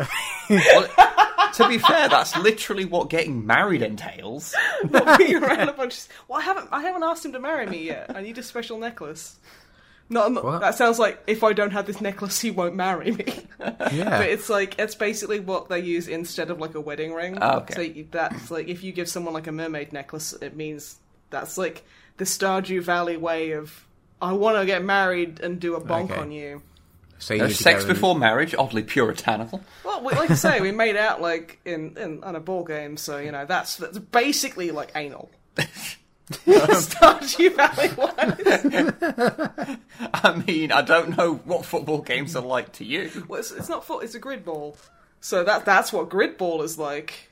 Well, 0.50 0.88
to 1.54 1.68
be 1.68 1.78
fair, 1.78 2.10
that's 2.10 2.36
literally 2.36 2.84
what 2.84 3.08
getting 3.08 3.46
married 3.46 3.80
entails. 3.80 4.54
Not 4.90 5.18
being 5.18 5.42
around 5.42 5.70
a 5.70 5.72
bunch. 5.72 5.96
Of, 5.96 6.08
well, 6.28 6.40
I 6.40 6.42
haven't. 6.42 6.68
I 6.70 6.82
haven't 6.82 7.02
asked 7.02 7.24
him 7.24 7.32
to 7.32 7.40
marry 7.40 7.66
me 7.66 7.86
yet. 7.86 8.14
I 8.14 8.20
need 8.20 8.36
a 8.36 8.42
special 8.42 8.78
necklace. 8.78 9.36
Not, 10.10 10.32
not- 10.32 10.44
What? 10.44 10.60
that 10.62 10.74
sounds 10.74 10.98
like 10.98 11.22
if 11.26 11.44
I 11.44 11.52
don't 11.52 11.70
have 11.72 11.86
this 11.86 12.00
necklace, 12.00 12.40
he 12.40 12.50
won't 12.50 12.74
marry 12.74 13.12
me. 13.12 13.24
Yeah. 13.92 14.18
But 14.18 14.28
it's 14.30 14.48
like 14.48 14.78
it's 14.78 14.94
basically 14.94 15.40
what 15.40 15.68
they 15.68 15.80
use 15.80 16.08
instead 16.08 16.50
of 16.50 16.58
like 16.60 16.74
a 16.74 16.80
wedding 16.80 17.12
ring. 17.14 17.38
Oh, 17.40 17.58
okay. 17.58 17.94
So 17.94 18.02
that's 18.10 18.50
like 18.50 18.68
if 18.68 18.82
you 18.84 18.92
give 18.92 19.08
someone 19.08 19.34
like 19.34 19.46
a 19.46 19.52
mermaid 19.52 19.92
necklace, 19.92 20.32
it 20.34 20.56
means 20.56 20.96
that's 21.30 21.56
like 21.58 21.84
the 22.18 22.24
Stardew 22.24 22.82
Valley 22.82 23.16
way 23.16 23.52
of 23.52 23.86
I 24.20 24.32
want 24.32 24.58
to 24.58 24.66
get 24.66 24.82
married 24.84 25.40
and 25.40 25.58
do 25.60 25.74
a 25.74 25.80
bonk 25.80 26.10
Okay. 26.10 26.20
on 26.20 26.32
you. 26.32 26.62
so 27.18 27.34
you 27.34 27.40
No 27.42 27.48
sex 27.48 27.82
go 27.84 27.88
and- 27.90 27.94
before 27.96 28.14
marriage, 28.18 28.54
oddly 28.54 28.82
puritanical. 28.82 29.62
Well, 29.84 30.02
we, 30.04 30.12
like 30.12 30.30
I 30.30 30.34
say, 30.34 30.60
we 30.60 30.70
made 30.84 30.96
out 30.96 31.20
like 31.20 31.58
in, 31.64 31.96
in 31.96 32.22
on 32.24 32.36
a 32.36 32.40
ball 32.40 32.64
game, 32.64 32.96
so 32.96 33.18
you 33.18 33.32
know 33.32 33.44
that's 33.46 33.76
that's 33.76 33.98
basically 33.98 34.70
like 34.70 34.92
anal. 34.94 35.30
Stardew 36.46 37.56
Valley 37.56 37.88
was. 37.96 39.78
I 40.14 40.42
mean, 40.46 40.72
I 40.72 40.82
don't 40.82 41.16
know 41.16 41.34
what 41.44 41.64
football 41.64 42.00
games 42.02 42.36
are 42.36 42.42
like 42.42 42.72
to 42.74 42.84
you. 42.84 43.24
Well, 43.28 43.40
it's, 43.40 43.50
it's 43.52 43.68
not 43.68 43.84
foot; 43.84 44.04
it's 44.04 44.14
a 44.14 44.18
grid 44.18 44.44
ball. 44.44 44.76
So 45.20 45.42
that 45.44 45.64
that's 45.64 45.92
what 45.92 46.08
grid 46.10 46.36
ball 46.36 46.62
is 46.62 46.78
like. 46.78 47.30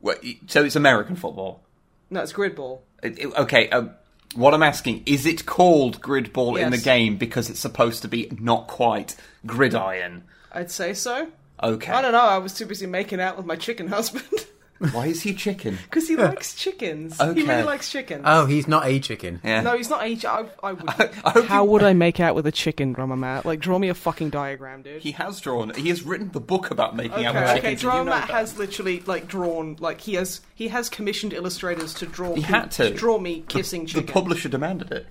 What, 0.00 0.22
so 0.46 0.64
it's 0.64 0.76
American 0.76 1.16
football. 1.16 1.62
No, 2.10 2.20
it's 2.22 2.32
grid 2.32 2.54
ball. 2.54 2.82
It- 3.02 3.18
it- 3.18 3.34
okay, 3.36 3.68
um, 3.70 3.90
what 4.34 4.54
I'm 4.54 4.62
asking 4.62 5.02
is 5.06 5.26
it 5.26 5.46
called 5.46 6.00
grid 6.00 6.32
ball 6.32 6.56
in 6.56 6.70
the 6.70 6.78
game 6.78 7.16
because 7.16 7.48
it's 7.50 7.60
supposed 7.60 8.02
to 8.02 8.08
be 8.08 8.28
not 8.38 8.66
quite 8.68 9.16
gridiron? 9.46 10.24
I'd 10.52 10.70
say 10.70 10.94
so. 10.94 11.28
Okay. 11.62 11.92
I 11.92 12.02
don't 12.02 12.12
know. 12.12 12.20
I 12.20 12.38
was 12.38 12.54
too 12.54 12.66
busy 12.66 12.86
making 12.86 13.20
out 13.20 13.36
with 13.36 13.44
my 13.46 13.56
chicken 13.56 13.88
husband 13.88 14.24
Why 14.92 15.06
is 15.06 15.22
he 15.22 15.34
chicken? 15.34 15.76
because 15.84 16.06
he 16.06 16.14
likes 16.16 16.54
chickens. 16.54 17.20
Okay. 17.20 17.40
He 17.40 17.46
really 17.46 17.64
likes 17.64 17.90
chickens. 17.90 18.22
Oh, 18.24 18.46
he's 18.46 18.68
not 18.68 18.86
a 18.86 19.00
chicken. 19.00 19.40
Yeah. 19.42 19.62
No, 19.62 19.76
he's 19.76 19.90
not 19.90 20.04
H. 20.04 20.24
I, 20.24 20.44
I 20.62 20.72
would. 20.72 20.88
I 20.88 21.30
hope 21.30 21.44
How 21.46 21.64
you- 21.64 21.70
would 21.70 21.82
I 21.82 21.92
make 21.94 22.20
out 22.20 22.34
with 22.36 22.46
a 22.46 22.52
chicken, 22.52 22.92
Drummer 22.92 23.16
Matt? 23.16 23.44
Like, 23.44 23.58
draw 23.58 23.78
me 23.78 23.88
a 23.88 23.94
fucking 23.94 24.30
diagram, 24.30 24.82
dude. 24.82 25.02
He 25.02 25.10
has 25.12 25.40
drawn. 25.40 25.74
He 25.74 25.88
has 25.88 26.02
written 26.04 26.30
the 26.30 26.40
book 26.40 26.70
about 26.70 26.94
making 26.94 27.26
out 27.26 27.34
with 27.34 27.42
Okay, 27.44 27.54
chickens. 27.54 27.58
okay. 27.58 27.72
and 27.72 27.82
you 27.82 27.88
know 27.88 28.04
Matt 28.04 28.28
that. 28.28 28.34
has 28.34 28.56
literally 28.56 29.00
like 29.00 29.26
drawn 29.26 29.76
like 29.80 30.00
he 30.00 30.14
has 30.14 30.42
he 30.54 30.68
has 30.68 30.88
commissioned 30.88 31.32
illustrators 31.32 31.92
to 31.94 32.06
draw. 32.06 32.34
He 32.36 32.42
had 32.42 32.70
to. 32.72 32.94
draw 32.94 33.18
me 33.18 33.44
kissing 33.48 33.82
The 33.82 33.88
chicken. 33.90 34.12
publisher 34.12 34.48
demanded 34.48 34.92
it. 34.92 35.06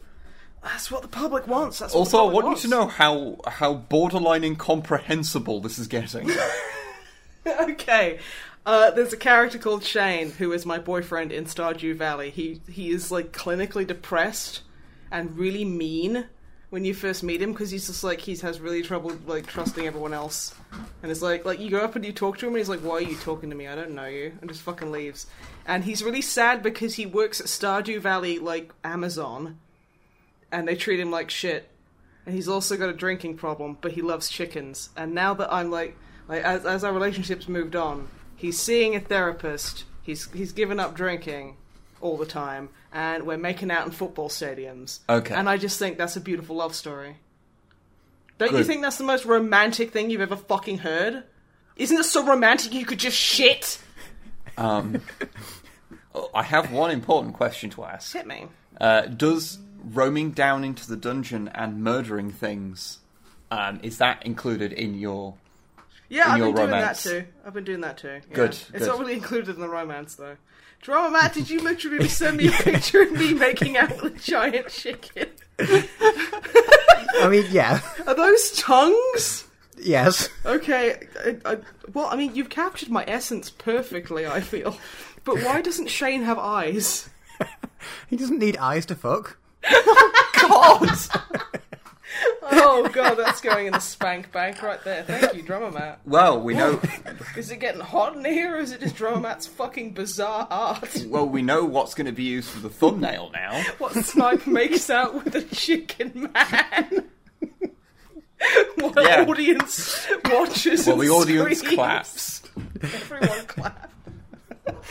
That's 0.64 0.90
what 0.90 1.02
the 1.02 1.08
public 1.08 1.46
wants. 1.48 1.80
That's 1.80 1.94
Also, 1.94 2.18
the 2.18 2.24
I 2.24 2.26
public 2.28 2.46
want 2.46 2.58
you 2.64 2.70
to 2.70 2.76
know 2.76 2.88
how 2.88 3.38
how 3.48 3.74
borderline 3.74 4.44
incomprehensible 4.44 5.60
this 5.62 5.78
is 5.78 5.88
getting. 5.88 6.30
okay. 7.48 8.20
Uh, 8.68 8.92
there's 8.92 9.14
a 9.14 9.18
character 9.18 9.58
called 9.58 9.82
Shane 9.82 10.30
who 10.30 10.52
is 10.52 10.66
my 10.66 10.78
boyfriend 10.78 11.32
in 11.32 11.46
Stardew 11.46 11.96
Valley. 11.96 12.32
He 12.32 12.60
he 12.70 12.90
is 12.90 13.10
like 13.10 13.32
clinically 13.32 13.88
depressed 13.88 14.60
and 15.10 15.38
really 15.38 15.64
mean 15.64 16.26
when 16.70 16.84
you 16.84 16.94
first 16.94 17.24
meet 17.24 17.42
him 17.42 17.54
because 17.54 17.72
he's 17.72 17.88
just 17.88 18.04
like 18.04 18.20
he 18.20 18.36
has 18.36 18.60
really 18.60 18.82
trouble 18.82 19.18
like 19.26 19.48
trusting 19.48 19.88
everyone 19.88 20.14
else. 20.14 20.54
And 21.02 21.10
it's 21.10 21.22
like 21.22 21.46
like 21.46 21.62
you 21.62 21.70
go 21.70 21.80
up 21.80 21.96
and 21.96 22.04
you 22.04 22.12
talk 22.12 22.40
to 22.40 22.46
him 22.46 22.52
and 22.52 22.58
he's 22.58 22.68
like, 22.68 22.82
"Why 22.82 22.96
are 22.96 23.02
you 23.02 23.16
talking 23.16 23.50
to 23.52 23.56
me? 23.56 23.70
I 23.70 23.76
don't 23.76 23.96
know 23.96 24.06
you," 24.06 24.34
and 24.42 24.50
just 24.50 24.64
fucking 24.64 24.92
leaves. 24.92 25.28
And 25.66 25.86
he's 25.86 26.04
really 26.04 26.22
sad 26.22 26.62
because 26.62 26.96
he 26.96 27.06
works 27.06 27.40
at 27.40 27.48
Stardew 27.48 28.02
Valley 28.02 28.38
like 28.38 28.74
Amazon, 28.84 29.60
and 30.52 30.68
they 30.68 30.76
treat 30.76 31.00
him 31.00 31.10
like 31.10 31.30
shit. 31.30 31.70
And 32.26 32.36
he's 32.36 32.50
also 32.50 32.76
got 32.76 32.90
a 32.90 32.94
drinking 32.94 33.38
problem, 33.38 33.78
but 33.80 33.94
he 33.94 34.02
loves 34.02 34.28
chickens. 34.28 34.90
And 34.98 35.14
now 35.14 35.34
that 35.36 35.54
I'm 35.54 35.72
like, 35.72 35.96
Like 36.28 36.44
as 36.44 36.66
as 36.66 36.84
our 36.84 36.92
relationships 36.92 37.48
moved 37.48 37.78
on, 37.78 38.10
he's 38.38 38.58
seeing 38.58 38.96
a 38.96 39.02
therapist. 39.02 39.84
He's 40.02 40.32
he's 40.32 40.54
given 40.54 40.80
up 40.80 40.96
drinking 40.96 41.58
all 42.00 42.16
the 42.16 42.26
time, 42.26 42.70
and 42.94 43.24
we're 43.24 43.38
making 43.38 43.72
out 43.72 43.86
in 43.86 43.92
football 43.92 44.30
stadiums. 44.30 45.00
Okay. 45.10 45.36
And 45.36 45.50
I 45.50 45.58
just 45.58 45.78
think 45.78 45.98
that's 45.98 46.16
a 46.16 46.22
beautiful 46.22 46.56
love 46.56 46.74
story. 46.74 47.18
Don't 48.38 48.54
you 48.54 48.64
think 48.64 48.84
that's 48.84 49.00
the 49.00 49.04
most 49.04 49.26
romantic 49.26 49.92
thing 49.92 50.12
you've 50.12 50.22
ever 50.22 50.36
fucking 50.36 50.78
heard? 50.78 51.24
Isn't 51.76 51.98
it 51.98 52.06
so 52.06 52.26
romantic 52.26 52.72
you 52.74 52.86
could 52.86 53.00
just 53.00 53.18
shit? 53.18 53.82
Um, 54.58 55.02
oh, 56.16 56.30
I 56.34 56.44
have 56.44 56.72
one 56.72 56.92
important 56.92 57.34
question 57.34 57.72
to 57.72 57.84
ask. 57.84 58.14
Hit 58.14 58.28
me. 58.28 58.46
Uh, 58.80 59.02
does 59.02 59.58
roaming 59.84 60.32
down 60.32 60.64
into 60.64 60.88
the 60.88 60.96
dungeon 60.96 61.48
and 61.48 61.84
murdering 61.84 62.32
things 62.32 63.00
um, 63.52 63.80
is 63.84 63.98
that 64.00 64.26
included 64.26 64.74
in 64.74 64.96
your? 64.96 65.36
Yeah, 66.10 66.32
I've 66.32 66.40
been 66.40 66.56
doing 66.56 66.70
romance. 66.72 67.04
that 67.04 67.10
too. 67.10 67.26
I've 67.46 67.54
been 67.54 67.64
doing 67.64 67.82
that 67.82 67.98
too. 67.98 68.08
yeah. 68.30 68.34
Good, 68.36 68.50
It's 68.52 68.70
good. 68.72 68.88
not 68.88 69.00
really 69.00 69.14
included 69.14 69.56
in 69.56 69.62
the 69.62 69.70
romance 69.70 70.16
though. 70.16 70.38
Drummer 70.82 71.10
Matt, 71.10 71.34
did 71.34 71.50
you 71.50 71.60
literally 71.62 72.08
send 72.08 72.38
me 72.38 72.48
a 72.48 72.52
picture 72.52 73.02
of 73.02 73.12
me 73.12 73.34
making 73.48 73.78
out 73.78 74.02
with 74.02 74.16
a 74.16 74.20
giant 74.20 74.70
chicken? 74.70 75.28
I 75.60 77.28
mean, 77.30 77.46
yeah, 77.50 77.82
Are 78.06 78.14
those 78.16 78.52
tongues? 78.54 79.46
yes. 79.80 80.30
Okay, 80.46 81.08
I, 81.26 81.38
I, 81.46 81.58
well, 81.94 82.08
I 82.08 82.16
mean, 82.16 82.36
you've 82.36 82.50
captured 82.50 82.90
my 82.90 83.04
essence 83.08 83.50
perfectly, 83.50 84.26
I 84.28 84.40
feel. 84.42 84.78
But 85.24 85.42
why 85.44 85.62
doesn't 85.62 85.90
Shane 85.90 86.24
have 86.24 86.38
eyes? 86.38 87.10
He 88.10 88.18
doesn't 88.18 88.40
need 88.40 88.58
eyes 88.58 88.88
to 88.88 88.96
fuck. 88.96 89.38
God! 90.42 90.90
Oh 92.44 92.90
god, 92.94 93.16
that's 93.16 93.42
going 93.42 93.68
in 93.68 93.74
the 93.74 93.80
spank 93.80 94.32
bank 94.32 94.62
right 94.62 94.84
there. 94.84 95.04
Thank 95.04 95.36
you, 95.36 95.42
Drummer 95.44 95.72
Matt. 95.72 96.00
Well, 96.06 96.42
we 96.42 96.54
know. 96.54 96.80
Is 97.36 97.52
it 97.52 97.58
getting 97.58 97.82
hot 97.82 98.16
in 98.16 98.26
here, 98.26 98.56
or 98.56 98.60
is 98.60 98.72
it 98.72 98.82
just 98.82 98.96
Drummer 98.96 99.20
Matt's 99.20 99.46
fucking 99.48 99.94
bizarre 99.94 100.48
art? 100.50 101.04
well, 101.08 101.28
we 101.28 101.42
know 101.42 101.66
what's 101.66 101.94
going 101.94 102.06
to 102.08 102.12
be 102.12 102.24
used 102.24 102.50
for 102.50 102.60
the 102.60 102.70
thumbnail 102.70 103.30
now. 103.34 103.62
What 103.78 103.94
snipe 103.94 104.48
makes 104.48 104.90
out 104.90 105.24
with 105.24 105.36
a 105.36 105.42
chicken 105.44 106.30
man? 106.34 107.10
While 108.76 108.94
Yeah. 109.04 109.26
audience 109.28 110.08
watches 110.26 110.88
Well, 110.88 110.98
the 110.98 111.10
audience 111.10 111.60
screams. 111.60 111.76
claps. 111.76 112.42
Everyone 112.82 113.46
clap. 113.48 113.92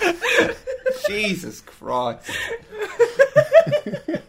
Jesus 1.09 1.61
Christ. 1.61 2.31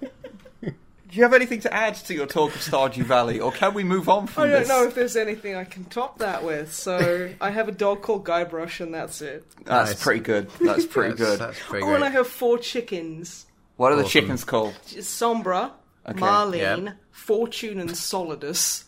Do 1.17 1.21
you 1.21 1.25
have 1.25 1.33
anything 1.33 1.61
to 1.61 1.73
add 1.73 1.95
to 1.95 2.13
your 2.13 2.27
talk 2.27 2.53
of 2.53 2.61
Stardew 2.61 3.01
Valley, 3.01 3.39
or 3.39 3.51
can 3.51 3.73
we 3.73 3.83
move 3.83 4.07
on 4.07 4.27
from 4.27 4.49
this? 4.51 4.51
I 4.51 4.51
don't 4.51 4.59
this? 4.59 4.69
know 4.69 4.83
if 4.87 4.93
there's 4.93 5.15
anything 5.15 5.55
I 5.55 5.63
can 5.63 5.83
top 5.85 6.19
that 6.19 6.43
with. 6.43 6.71
So 6.71 7.33
I 7.41 7.49
have 7.49 7.67
a 7.67 7.71
dog 7.71 8.03
called 8.03 8.23
Guybrush, 8.23 8.81
and 8.81 8.93
that's 8.93 9.23
it. 9.23 9.43
That's 9.65 9.89
Nice. 9.93 10.03
pretty 10.03 10.19
good. 10.19 10.47
That's 10.61 10.85
pretty 10.93 11.15
That's, 11.15 11.19
good. 11.31 11.39
that's 11.39 11.59
pretty 11.63 11.87
Oh, 11.87 11.95
and 11.95 12.03
I 12.03 12.09
great. 12.09 12.17
have 12.17 12.27
four 12.27 12.59
chickens: 12.59 13.47
What 13.77 13.91
are 13.91 13.95
the 13.95 14.03
Awesome. 14.03 14.11
chickens 14.11 14.43
called? 14.43 14.75
Sombra, 14.85 15.71
Okay, 16.07 16.19
Marlene, 16.19 16.85
yep. 16.85 16.95
Fortune, 17.09 17.79
and 17.79 17.89
Solidus. 17.89 18.83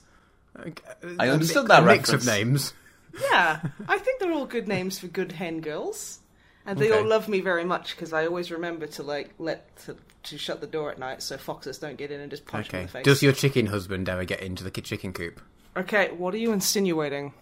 I 0.56 1.30
understood 1.30 1.68
that 1.70 1.82
a 1.82 1.86
mix 1.88 2.10
reference. 2.12 2.28
of 2.28 2.32
names. 2.32 2.74
Yeah, 3.32 3.60
I 3.88 3.98
think 3.98 4.20
they're 4.20 4.32
all 4.34 4.46
good 4.46 4.68
names 4.68 5.00
for 5.00 5.08
good 5.08 5.32
hen 5.32 5.62
girls, 5.62 6.20
and 6.68 6.78
they 6.78 6.92
Okay. 6.92 7.00
all 7.00 7.08
love 7.08 7.28
me 7.28 7.40
very 7.42 7.66
much 7.66 7.96
because 7.96 8.14
I 8.14 8.28
always 8.28 8.52
remember 8.52 8.86
to 8.86 9.02
like 9.02 9.32
let 9.40 9.76
to, 9.86 9.98
to 10.24 10.38
shut 10.38 10.62
the 10.62 10.68
door 10.68 10.92
at 10.92 11.00
night 11.00 11.22
so 11.24 11.38
foxes 11.38 11.78
don't 11.78 11.98
get 11.98 12.12
in 12.12 12.20
and 12.20 12.30
just 12.30 12.46
punch 12.46 12.72
me 12.72 12.80
in 12.80 12.84
Okay. 12.84 12.86
the 12.88 12.92
face. 13.00 13.06
Does 13.06 13.24
your 13.24 13.34
chicken 13.34 13.68
husband 13.68 14.10
ever 14.10 14.26
get 14.26 14.42
into 14.42 14.64
the 14.64 14.72
chicken 14.72 15.14
coop? 15.14 15.40
Okay, 15.78 16.10
what 16.12 16.34
are 16.34 16.38
you 16.38 16.52
insinuating? 16.52 17.34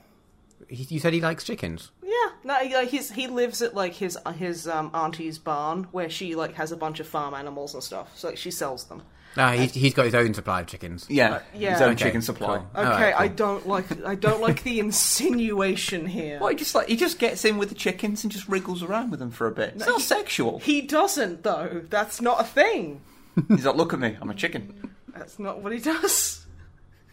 He, 0.67 0.83
you 0.89 0.99
said 0.99 1.13
he 1.13 1.21
likes 1.21 1.43
chickens. 1.43 1.91
Yeah, 2.03 2.31
no, 2.43 2.55
he, 2.55 2.73
like 2.73 2.89
he's 2.89 3.11
he 3.11 3.27
lives 3.27 3.61
at 3.61 3.73
like 3.75 3.93
his 3.93 4.17
his 4.35 4.67
um 4.67 4.89
auntie's 4.93 5.37
barn 5.37 5.83
where 5.91 6.09
she 6.09 6.35
like 6.35 6.55
has 6.55 6.71
a 6.71 6.77
bunch 6.77 6.99
of 6.99 7.07
farm 7.07 7.33
animals 7.33 7.73
and 7.73 7.83
stuff. 7.83 8.17
So 8.17 8.29
like 8.29 8.37
she 8.37 8.51
sells 8.51 8.85
them. 8.85 9.03
Ah, 9.35 9.51
no, 9.51 9.57
he's, 9.61 9.73
he's 9.73 9.93
got 9.93 10.05
his 10.05 10.15
own 10.15 10.33
supply 10.33 10.61
of 10.61 10.67
chickens. 10.67 11.05
Yeah, 11.09 11.41
yeah. 11.53 11.73
his 11.73 11.81
own 11.81 11.91
Okay, 11.93 12.05
chicken 12.05 12.21
supply. 12.21 12.57
cool. 12.57 12.67
Okay, 12.75 12.87
Alright, 12.89 13.13
cool. 13.15 13.23
I 13.23 13.27
don't 13.27 13.67
like 13.67 14.05
I 14.05 14.15
don't 14.15 14.41
like 14.41 14.63
the 14.63 14.79
insinuation 14.79 16.05
here. 16.07 16.39
Well, 16.39 16.49
he 16.49 16.55
just 16.55 16.73
like 16.73 16.87
he 16.87 16.95
just 16.95 17.19
gets 17.19 17.45
in 17.45 17.57
with 17.57 17.69
the 17.69 17.75
chickens 17.75 18.23
and 18.23 18.31
just 18.31 18.47
wriggles 18.47 18.81
around 18.81 19.11
with 19.11 19.19
them 19.19 19.29
for 19.31 19.45
a 19.47 19.51
bit. 19.51 19.73
It's 19.75 19.85
not 19.85 19.97
he- 19.97 20.03
sexual. 20.03 20.59
He 20.59 20.81
doesn't 20.81 21.43
though. 21.43 21.81
That's 21.89 22.21
not 22.21 22.41
a 22.41 22.43
thing. 22.45 23.01
He's 23.49 23.65
like, 23.65 23.75
look 23.75 23.93
at 23.93 23.99
me, 23.99 24.17
I'm 24.19 24.29
a 24.31 24.33
chicken. 24.33 24.91
That's 25.15 25.37
not 25.37 25.61
what 25.61 25.71
he 25.71 25.77
does. 25.79 26.46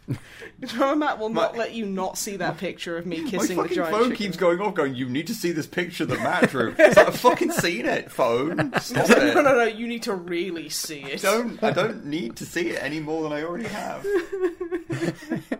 Drummer 0.61 0.97
Matt 0.97 1.19
will 1.19 1.31
not 1.31 1.53
My- 1.55 1.59
let 1.61 1.73
you 1.75 1.87
not 1.87 2.19
see 2.19 2.37
that 2.37 2.59
picture 2.59 2.97
of 2.99 3.07
me 3.07 3.29
kissing 3.29 3.57
the 3.57 3.63
fucking 3.63 3.75
giant 3.77 3.91
phone 3.91 4.03
chicken. 4.11 4.17
keeps 4.17 4.37
going 4.37 4.61
off, 4.61 4.75
going. 4.75 4.95
You 4.95 5.09
need 5.09 5.27
to 5.29 5.35
see 5.35 5.53
this 5.53 5.67
picture 5.67 6.05
that 6.05 6.19
Matt 6.21 6.51
drew. 6.51 6.75
It's 6.79 6.97
like, 6.97 7.07
I've 7.09 7.19
fucking 7.19 7.53
seen 7.53 7.87
it, 7.87 8.11
phone. 8.11 8.73
Stop 8.81 9.09
no, 9.09 9.17
it. 9.17 9.35
no, 9.35 9.43
no, 9.43 9.65
you 9.65 9.87
need 9.87 10.03
to 10.05 10.15
really 10.15 10.69
see 10.69 11.01
it. 11.05 11.23
Don't 11.23 11.63
I 11.63 11.71
don't 11.71 12.05
need 12.05 12.37
to 12.37 12.45
see 12.47 12.69
it 12.71 12.83
any 12.83 13.01
more 13.01 13.23
than 13.23 13.33
I 13.33 13.43
already 13.45 13.65
have. 13.69 14.05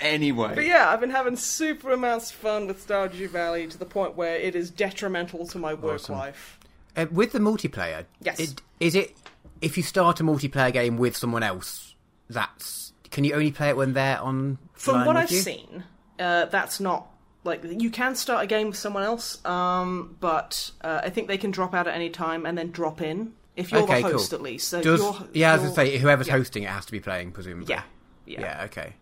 anyway, 0.00 0.52
But 0.54 0.66
yeah, 0.66 0.90
I've 0.90 1.00
been 1.00 1.10
having 1.10 1.36
super 1.36 1.92
amounts 1.92 2.30
of 2.30 2.36
fun 2.36 2.66
with 2.66 2.86
Stardew 2.86 3.28
Valley 3.30 3.66
to 3.66 3.78
the 3.78 3.86
point 3.86 4.16
where 4.16 4.36
it 4.36 4.54
is 4.54 4.70
detrimental 4.70 5.46
to 5.48 5.58
my 5.58 5.74
work 5.74 5.94
Awesome. 5.94 6.16
life. 6.16 6.58
Uh, 6.96 7.06
with 7.10 7.32
the 7.32 7.38
multiplayer, 7.38 8.04
Yes. 8.20 8.40
it, 8.40 8.62
is 8.80 8.94
it 8.94 9.16
if 9.60 9.76
you 9.76 9.82
start 9.82 10.20
a 10.20 10.24
multiplayer 10.24 10.72
game 10.72 10.96
with 10.96 11.16
someone 11.16 11.42
else? 11.42 11.94
That's 12.28 12.85
can 13.10 13.24
you 13.24 13.34
only 13.34 13.52
play 13.52 13.68
it 13.70 13.76
when 13.76 13.92
they're 13.92 14.20
on? 14.20 14.58
From 14.74 15.04
what 15.04 15.16
I've 15.16 15.30
you? 15.30 15.40
seen, 15.40 15.84
uh, 16.18 16.46
that's 16.46 16.80
not 16.80 17.08
like 17.44 17.62
you 17.64 17.90
can 17.90 18.14
start 18.14 18.44
a 18.44 18.46
game 18.46 18.68
with 18.68 18.76
someone 18.76 19.02
else, 19.02 19.44
um, 19.44 20.16
but 20.20 20.70
uh, 20.82 21.00
I 21.04 21.10
think 21.10 21.28
they 21.28 21.38
can 21.38 21.50
drop 21.50 21.74
out 21.74 21.86
at 21.86 21.94
any 21.94 22.10
time 22.10 22.44
and 22.44 22.58
then 22.58 22.70
drop 22.70 23.00
in 23.00 23.32
if 23.54 23.72
you're 23.72 23.82
Okay, 23.82 24.02
the 24.02 24.08
host 24.08 24.30
cool. 24.30 24.38
at 24.38 24.42
least. 24.42 24.68
So 24.68 24.82
Does 24.82 25.00
you're, 25.00 25.16
yeah, 25.32 25.54
as 25.54 25.64
I 25.64 25.70
say, 25.72 25.98
whoever's 25.98 26.26
yeah. 26.26 26.34
hosting 26.34 26.64
it 26.64 26.68
has 26.70 26.84
to 26.86 26.92
be 26.92 27.00
playing, 27.00 27.32
presumably. 27.32 27.72
Yeah, 27.72 27.82
yeah, 28.26 28.40
yeah. 28.40 28.64
Okay. 28.64 28.94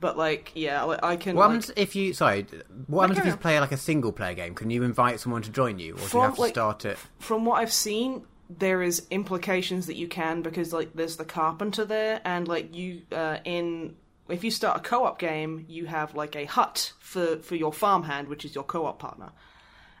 But 0.00 0.18
like, 0.18 0.50
yeah, 0.54 0.84
I 0.84 1.12
I 1.12 1.16
can. 1.16 1.36
What 1.36 1.42
like, 1.48 1.54
happens 1.62 1.72
if 1.76 1.94
you? 1.96 2.12
Sorry, 2.12 2.44
what 2.88 3.02
happens 3.08 3.18
if 3.20 3.32
you 3.32 3.36
play 3.36 3.58
like 3.60 3.72
a 3.72 3.76
single 3.76 4.12
player 4.12 4.34
game? 4.34 4.54
Can 4.54 4.68
you 4.70 4.82
invite 4.82 5.20
someone 5.20 5.42
to 5.42 5.50
join 5.50 5.78
you, 5.78 5.94
or 5.94 6.08
do 6.08 6.16
you 6.18 6.22
have 6.22 6.34
to 6.34 6.40
like- 6.40 6.54
start 6.54 6.84
it? 6.84 6.98
from 7.20 7.44
what 7.44 7.60
I've 7.60 7.72
seen, 7.72 8.24
there 8.58 8.82
is 8.82 9.06
implications 9.10 9.86
that 9.86 9.96
you 9.96 10.08
can 10.08 10.42
because 10.42 10.72
like 10.72 10.92
there's 10.94 11.16
the 11.16 11.24
carpenter 11.24 11.84
there, 11.84 12.20
and 12.24 12.48
like 12.48 12.74
you 12.74 13.02
uh, 13.12 13.38
in 13.44 13.96
if 14.28 14.44
you 14.44 14.50
start 14.50 14.78
a 14.78 14.80
co-op 14.80 15.18
game, 15.18 15.64
you 15.68 15.86
have 15.86 16.14
like 16.14 16.36
a 16.36 16.44
hut 16.44 16.92
for 16.98 17.38
for 17.38 17.56
your 17.56 17.72
farmhand, 17.72 18.28
which 18.28 18.44
is 18.44 18.54
your 18.54 18.64
co-op 18.64 18.98
partner, 18.98 19.32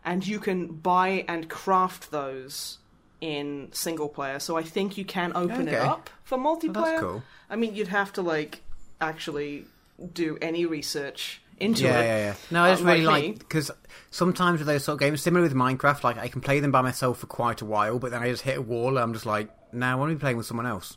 and 0.04 0.26
you 0.26 0.38
can 0.38 0.66
buy 0.68 1.24
and 1.28 1.48
craft 1.48 2.10
those 2.10 2.78
in 3.20 3.68
single 3.72 4.08
player. 4.08 4.38
So 4.40 4.56
I 4.56 4.62
think 4.62 4.98
you 4.98 5.04
can 5.04 5.32
open 5.34 5.68
it 5.68 5.74
up 5.74 6.10
for 6.24 6.36
multiplayer. 6.38 6.98
cool. 6.98 7.22
I 7.48 7.56
mean, 7.56 7.74
you'd 7.74 7.88
have 7.88 8.12
to 8.14 8.22
like 8.22 8.62
actually 9.00 9.66
do 10.12 10.38
any 10.40 10.66
research 10.66 11.40
into 11.62 11.84
Yeah, 11.84 12.00
it. 12.00 12.04
yeah, 12.04 12.18
yeah. 12.18 12.34
No, 12.50 12.62
I 12.64 12.70
just 12.70 12.82
unlike 12.82 12.94
really 12.98 13.06
like 13.06 13.38
because 13.38 13.70
sometimes 14.10 14.58
with 14.58 14.66
those 14.66 14.84
sort 14.84 14.94
of 14.94 15.00
games, 15.00 15.22
similar 15.22 15.42
with 15.42 15.54
Minecraft, 15.54 16.02
like 16.04 16.18
I 16.18 16.28
can 16.28 16.40
play 16.40 16.60
them 16.60 16.70
by 16.72 16.82
myself 16.82 17.18
for 17.18 17.26
quite 17.26 17.60
a 17.62 17.64
while, 17.64 17.98
but 17.98 18.10
then 18.10 18.22
I 18.22 18.28
just 18.30 18.42
hit 18.42 18.58
a 18.58 18.62
wall. 18.62 18.88
and 18.90 18.98
I'm 18.98 19.12
just 19.12 19.26
like, 19.26 19.48
nah, 19.72 19.92
I 19.92 19.94
want 19.94 20.10
to 20.10 20.16
be 20.16 20.20
playing 20.20 20.36
with 20.36 20.46
someone 20.46 20.66
else. 20.66 20.96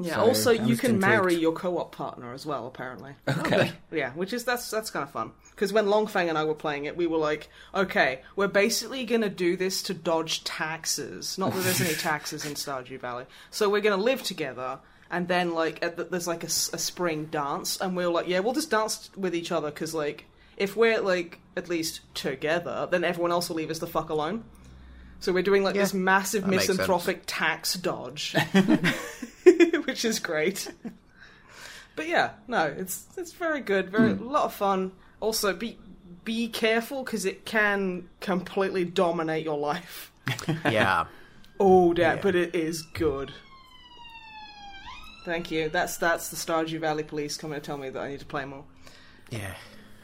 Yeah. 0.00 0.14
So, 0.14 0.20
also, 0.22 0.50
I'm 0.54 0.62
you 0.62 0.68
just 0.68 0.80
can 0.80 0.98
marry 0.98 1.34
your 1.34 1.52
co-op 1.52 1.94
partner 1.94 2.32
as 2.32 2.46
well. 2.46 2.66
Apparently. 2.66 3.12
Okay. 3.28 3.72
Yeah, 3.90 4.12
which 4.12 4.32
is 4.32 4.42
that's 4.44 4.70
that's 4.70 4.88
kind 4.90 5.02
of 5.02 5.10
fun 5.10 5.32
because 5.50 5.70
when 5.70 5.84
Longfang 5.84 6.30
and 6.30 6.38
I 6.38 6.44
were 6.44 6.54
playing 6.54 6.86
it, 6.86 6.96
we 6.96 7.06
were 7.06 7.18
like, 7.18 7.50
okay, 7.74 8.22
we're 8.34 8.48
basically 8.48 9.04
gonna 9.04 9.28
do 9.28 9.54
this 9.54 9.82
to 9.84 9.94
dodge 9.94 10.44
taxes. 10.44 11.36
Not 11.36 11.52
that 11.52 11.60
there's 11.64 11.82
any 11.82 11.92
taxes 12.10 12.46
in 12.46 12.54
Stardew 12.54 12.98
Valley, 13.00 13.26
so 13.50 13.68
we're 13.68 13.82
gonna 13.82 14.02
live 14.02 14.22
together. 14.22 14.78
And 15.12 15.28
then, 15.28 15.54
like, 15.54 15.82
at 15.82 15.96
the, 15.96 16.04
there's 16.04 16.26
like 16.26 16.42
a 16.42 16.48
spring 16.48 17.26
dance, 17.26 17.78
and 17.80 17.94
we're 17.94 18.08
like, 18.08 18.26
yeah, 18.26 18.40
we'll 18.40 18.54
just 18.54 18.70
dance 18.70 19.10
with 19.16 19.34
each 19.34 19.52
other 19.52 19.70
because, 19.70 19.94
like, 19.94 20.24
if 20.56 20.76
we're 20.76 21.00
like 21.00 21.38
at 21.56 21.68
least 21.68 22.00
together, 22.14 22.88
then 22.90 23.04
everyone 23.04 23.30
else 23.30 23.48
will 23.48 23.56
leave 23.56 23.70
us 23.70 23.78
the 23.78 23.86
fuck 23.86 24.10
alone. 24.10 24.44
So 25.20 25.32
we're 25.32 25.42
doing 25.42 25.62
like 25.62 25.74
Yeah, 25.74 25.82
this 25.82 25.94
massive 25.94 26.42
that 26.42 26.50
misanthropic 26.50 27.22
tax 27.26 27.74
dodge, 27.74 28.34
which 29.84 30.04
is 30.04 30.18
great. 30.18 30.72
But 31.94 32.08
yeah, 32.08 32.30
no, 32.48 32.64
it's 32.64 33.06
it's 33.16 33.32
very 33.32 33.60
good, 33.60 33.90
very 33.90 34.12
a 34.12 34.14
lot 34.14 34.44
of 34.44 34.54
fun. 34.54 34.92
Also, 35.20 35.52
be 35.52 35.78
be 36.24 36.48
careful 36.48 37.04
because 37.04 37.24
it 37.24 37.44
can 37.44 38.08
completely 38.20 38.84
dominate 38.84 39.44
your 39.44 39.58
life. 39.58 40.12
yeah. 40.64 41.06
Oh, 41.60 41.92
damn! 41.94 42.16
Yeah. 42.16 42.22
But 42.22 42.34
it 42.34 42.54
is 42.54 42.82
good. 42.82 43.32
Thank 45.24 45.50
you. 45.50 45.68
That's 45.68 45.96
that's 45.96 46.28
the 46.30 46.36
Stardew 46.36 46.80
Valley 46.80 47.02
Police 47.04 47.36
coming 47.36 47.60
to 47.60 47.64
tell 47.64 47.76
me 47.78 47.90
that 47.90 48.00
I 48.02 48.08
need 48.10 48.20
to 48.20 48.26
play 48.26 48.44
more. 48.44 48.64
Yeah. 49.30 49.54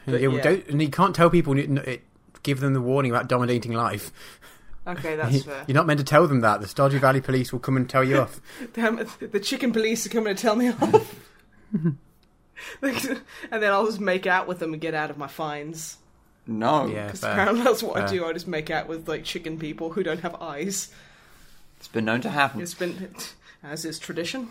But 0.05 0.21
Yeah. 0.21 0.41
Don't, 0.41 0.67
and 0.67 0.81
you 0.81 0.89
can't 0.89 1.15
tell 1.15 1.29
people, 1.29 1.57
n- 1.57 1.81
it, 1.85 2.03
give 2.43 2.61
them 2.61 2.73
the 2.73 2.81
warning 2.81 3.11
about 3.11 3.27
dominating 3.27 3.73
life. 3.73 4.11
Okay, 4.87 5.15
that's 5.17 5.43
fair. 5.43 5.65
You're 5.67 5.75
not 5.75 5.85
meant 5.87 5.99
to 5.99 6.05
tell 6.05 6.25
them 6.27 6.39
that. 6.41 6.61
The 6.61 6.67
Stardew 6.67 6.99
Valley 6.99 7.21
police 7.21 7.51
will 7.51 7.59
come 7.59 7.75
and 7.77 7.89
tell 7.89 8.03
you 8.03 8.19
off. 8.19 8.39
Damn! 8.73 9.05
The 9.19 9.39
chicken 9.39 9.71
police 9.73 10.05
are 10.05 10.09
coming 10.09 10.35
to 10.35 10.41
tell 10.41 10.55
me 10.55 10.69
off. 10.69 11.15
and 12.81 13.17
then 13.51 13.71
I'll 13.71 13.85
just 13.85 13.99
make 13.99 14.25
out 14.25 14.47
with 14.47 14.59
them 14.59 14.73
and 14.73 14.81
get 14.81 14.93
out 14.93 15.09
of 15.09 15.17
my 15.17 15.27
fines. 15.27 15.97
No. 16.47 16.87
Yeah, 16.87 17.05
Because 17.05 17.19
fair. 17.21 17.31
apparently 17.31 17.63
that's 17.63 17.83
what 17.83 17.97
I 18.01 18.07
do. 18.07 18.25
I 18.25 18.33
just 18.33 18.47
make 18.47 18.69
out 18.71 18.87
with 18.87 19.07
like 19.07 19.23
chicken 19.23 19.59
people 19.59 19.91
who 19.91 20.01
don't 20.03 20.21
have 20.21 20.35
eyes. 20.41 20.91
It's 21.77 21.87
been 21.87 22.05
known 22.05 22.21
to 22.21 22.29
happen. 22.29 22.61
It's 22.61 22.73
been, 22.73 23.13
as 23.63 23.85
is 23.85 23.99
tradition. 23.99 24.49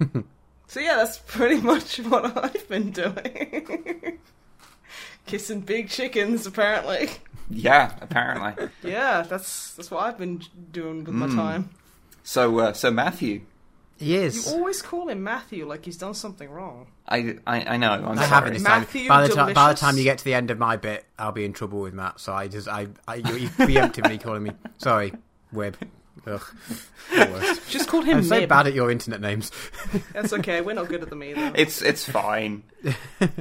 so 0.66 0.80
yeah, 0.80 0.96
that's 0.96 1.18
pretty 1.18 1.60
much 1.60 1.96
what 2.00 2.36
I've 2.36 2.68
been 2.68 2.90
doing. 2.90 4.18
Kissing 5.26 5.60
big 5.60 5.88
chickens, 5.88 6.46
apparently. 6.46 7.10
Yeah, 7.48 7.94
apparently. 8.00 8.68
Yeah, 8.82 9.22
that's 9.22 9.74
that's 9.74 9.90
what 9.90 10.02
I've 10.04 10.18
been 10.18 10.42
doing 10.72 11.04
with 11.04 11.14
my 11.14 11.26
Mm. 11.26 11.34
time. 11.34 11.70
so, 12.22 12.58
uh, 12.58 12.72
so 12.72 12.90
Matthew, 12.90 13.42
Yes. 13.98 14.46
You 14.50 14.58
always 14.58 14.82
call 14.82 15.08
him 15.08 15.22
Matthew 15.22 15.66
like 15.66 15.84
he's 15.84 15.96
done 15.96 16.14
something 16.14 16.50
wrong. 16.50 16.88
I, 17.08 17.36
I, 17.46 17.74
I 17.74 17.76
know. 17.76 17.92
I'm 17.92 18.06
I 18.08 18.14
sorry. 18.16 18.26
haven't 18.28 18.52
this 18.54 18.62
time. 18.64 18.80
Matthew 18.80 19.08
By 19.08 19.26
the, 19.28 19.32
time, 19.34 19.54
by 19.54 19.72
the 19.72 19.78
time 19.78 19.96
you 19.96 20.02
get 20.02 20.18
to 20.18 20.24
the 20.24 20.34
end 20.34 20.50
of 20.50 20.58
my 20.58 20.76
bit, 20.76 21.04
I'll 21.16 21.30
be 21.32 21.44
in 21.44 21.52
trouble 21.52 21.80
with 21.80 21.94
Matt. 21.94 22.18
So 22.18 22.32
I 22.32 22.48
just, 22.48 22.66
I, 22.66 22.88
I 23.06 23.16
you, 23.16 23.34
you 23.36 23.48
preemptively 23.50 24.20
calling 24.20 24.42
me. 24.42 24.50
Sorry, 24.78 25.12
Wib. 25.54 25.74
Ugh. 26.26 26.42
Just 27.68 27.88
call 27.88 28.02
him 28.02 28.18
I'm 28.18 28.24
so 28.24 28.40
Mib. 28.40 28.48
bad 28.48 28.66
at 28.66 28.74
your 28.74 28.90
internet 28.90 29.20
names. 29.20 29.50
That's 30.12 30.32
okay. 30.32 30.60
We're 30.60 30.74
not 30.74 30.88
good 30.88 31.02
at 31.02 31.10
them 31.10 31.22
either. 31.22 31.52
It's 31.54 31.82
it's 31.82 32.08
fine. 32.08 32.62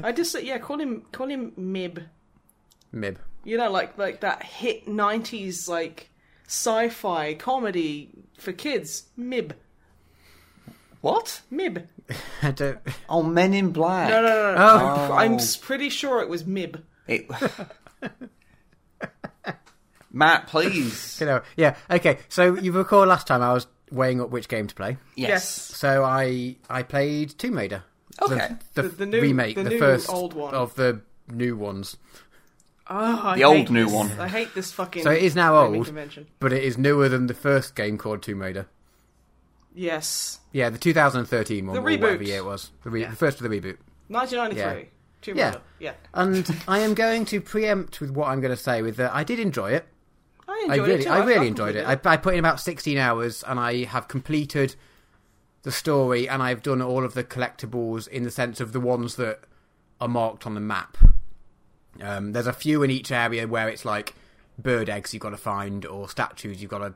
I 0.02 0.12
just 0.12 0.42
yeah, 0.42 0.58
call 0.58 0.80
him 0.80 1.04
call 1.12 1.28
him 1.28 1.54
Mib. 1.56 2.04
Mib. 2.92 3.20
You 3.44 3.58
know, 3.58 3.70
like 3.72 3.98
like 3.98 4.22
that 4.22 4.44
hit 4.44 4.86
'90s 4.88 5.68
like 5.68 6.10
sci-fi 6.48 7.34
comedy 7.36 8.10
for 8.38 8.52
kids. 8.52 9.06
Mib, 9.16 9.56
What? 11.02 11.42
Mib. 11.50 11.88
I 12.42 12.52
don't. 12.52 12.80
Oh, 13.10 13.24
Men 13.24 13.54
in 13.54 13.72
Black. 13.72 14.10
No, 14.10 14.22
no, 14.22 14.28
no. 14.28 14.56
no. 14.56 14.62
Oh. 14.62 15.14
I'm, 15.14 15.34
I'm 15.34 15.40
pretty 15.62 15.90
sure 15.90 16.22
it 16.22 16.30
was 16.30 16.46
Mib. 16.46 16.84
It... 17.08 17.30
Matt, 20.14 20.48
please. 20.48 21.18
You 21.20 21.26
know, 21.26 21.42
yeah. 21.58 21.76
Okay. 21.90 22.20
So 22.30 22.56
you 22.58 22.72
recall 22.72 23.06
last 23.06 23.28
time 23.28 23.42
I 23.42 23.52
was 23.54 23.68
weighing 23.92 24.22
up 24.22 24.30
which 24.30 24.48
game 24.48 24.68
to 24.68 24.76
play. 24.76 24.98
Yes. 25.16 25.50
So 25.50 26.04
I 26.04 26.56
I 26.70 26.84
played 26.84 27.38
Tomb 27.38 27.58
Raider. 27.58 27.84
Okay. 28.22 28.56
The, 28.76 28.84
The- 28.84 28.90
the 28.90 29.06
new- 29.08 29.22
remake, 29.22 29.56
the 29.56 29.64
the, 29.64 29.70
new 29.72 29.80
first 29.80 30.10
old 30.10 30.34
one. 30.34 30.54
of 30.54 30.76
the 30.76 31.02
new 31.32 31.58
ones. 31.58 31.98
Oh, 32.90 33.22
I 33.24 33.36
The 33.38 33.44
old 33.46 33.70
new 33.72 33.86
this- 33.86 33.94
one. 33.94 34.12
I 34.20 34.28
hate 34.28 34.54
this 34.54 34.72
fucking. 34.72 35.04
So 35.04 35.10
it 35.12 35.24
is 35.24 35.36
now 35.36 35.56
old. 35.58 35.86
Convention. 35.86 36.28
But 36.40 36.54
it 36.54 36.64
is 36.64 36.78
newer 36.78 37.10
than 37.10 37.28
the 37.28 37.34
first 37.34 37.76
game 37.76 37.98
called 37.98 38.22
Tomb 38.22 38.42
Raider. 38.42 38.68
Yes, 39.76 40.40
Yeah, 40.52 40.70
the 40.70 40.78
2013 40.78 41.66
one, 41.66 41.74
The 41.74 41.80
or 41.80 41.84
whatever 41.84 42.18
reboot. 42.20 42.28
year 42.28 42.38
it 42.38 42.46
was. 42.46 42.70
The, 42.84 42.92
re- 42.92 43.06
the 43.06 43.16
first 43.16 43.42
of 43.42 43.50
the 43.50 43.60
reboot. 43.60 43.78
1993. 44.10 44.90
Tomb 45.24 45.36
Yeah. 45.38 45.46
Raider. 45.48 45.62
Yeah. 45.80 45.94
And 46.14 46.56
I 46.68 46.80
am 46.80 46.94
going 46.94 47.26
to 47.26 47.42
preempt 47.42 48.00
with 48.00 48.12
what 48.12 48.28
I'm 48.28 48.40
going 48.40 48.56
to 48.56 48.62
say. 48.62 48.84
With 48.84 48.98
that, 48.98 49.16
I 49.16 49.24
did 49.24 49.40
enjoy 49.40 49.72
it. 49.72 49.88
I 50.48 50.68
I 50.70 50.76
really, 50.76 50.94
it 50.94 51.04
too. 51.04 51.10
I 51.10 51.20
I've- 51.20 51.28
really 51.28 51.48
enjoyed 51.48 51.76
it. 51.76 51.86
completed 51.86 52.08
I, 52.08 52.14
I 52.14 52.18
put 52.18 52.34
in 52.34 52.40
about 52.40 52.60
16 52.60 52.98
hours, 52.98 53.44
and 53.48 53.60
I 53.60 53.84
have 53.86 54.08
completed 54.08 54.76
the 55.64 55.72
story, 55.72 56.28
and 56.28 56.44
I've 56.44 56.62
done 56.62 56.82
all 56.82 57.04
of 57.06 57.14
the 57.14 57.24
collectibles 57.24 58.08
in 58.08 58.24
the 58.24 58.32
sense 58.32 58.60
of 58.60 58.74
the 58.74 58.80
ones 58.80 59.16
that 59.16 59.40
are 60.02 60.08
marked 60.08 60.46
on 60.46 60.54
the 60.56 60.60
map. 60.62 60.98
Um, 62.02 62.32
there's 62.34 62.48
a 62.48 62.54
few 62.54 62.84
in 62.84 62.90
each 62.92 63.12
area 63.12 63.48
where 63.48 63.70
it's 63.70 63.86
like 63.86 64.14
bird 64.58 64.90
eggs 64.90 65.14
you've 65.14 65.22
got 65.22 65.30
to 65.30 65.38
find, 65.38 65.86
or 65.86 66.10
statues 66.10 66.62
you've 66.62 66.72
got 66.72 66.80
to 66.80 66.94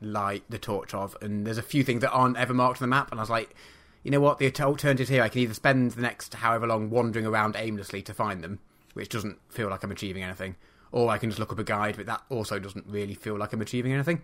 light 0.00 0.44
the 0.48 0.58
torch 0.58 0.94
of, 0.94 1.16
and 1.20 1.46
there's 1.46 1.58
a 1.58 1.62
few 1.62 1.82
things 1.82 2.02
that 2.02 2.10
aren't 2.12 2.36
ever 2.36 2.54
marked 2.54 2.80
on 2.82 2.88
the 2.88 2.94
map. 2.94 3.10
And 3.10 3.18
I 3.18 3.22
was 3.22 3.30
like, 3.30 3.54
you 4.02 4.10
know 4.10 4.20
what? 4.20 4.38
The 4.38 4.52
alternative 4.60 5.08
here, 5.08 5.22
I 5.22 5.28
can 5.28 5.40
either 5.40 5.54
spend 5.54 5.92
the 5.92 6.02
next 6.02 6.34
however 6.34 6.66
long 6.66 6.90
wandering 6.90 7.26
around 7.26 7.56
aimlessly 7.58 8.02
to 8.02 8.14
find 8.14 8.44
them, 8.44 8.60
which 8.92 9.08
doesn't 9.08 9.38
feel 9.48 9.68
like 9.70 9.82
I'm 9.82 9.90
achieving 9.90 10.22
anything, 10.22 10.56
or 10.94 11.10
I 11.10 11.18
can 11.18 11.28
just 11.28 11.40
look 11.40 11.50
up 11.50 11.58
a 11.58 11.64
guide, 11.64 11.96
but 11.96 12.06
that 12.06 12.22
also 12.30 12.60
doesn't 12.60 12.86
really 12.86 13.14
feel 13.14 13.36
like 13.36 13.52
I'm 13.52 13.60
achieving 13.60 13.92
anything. 13.92 14.22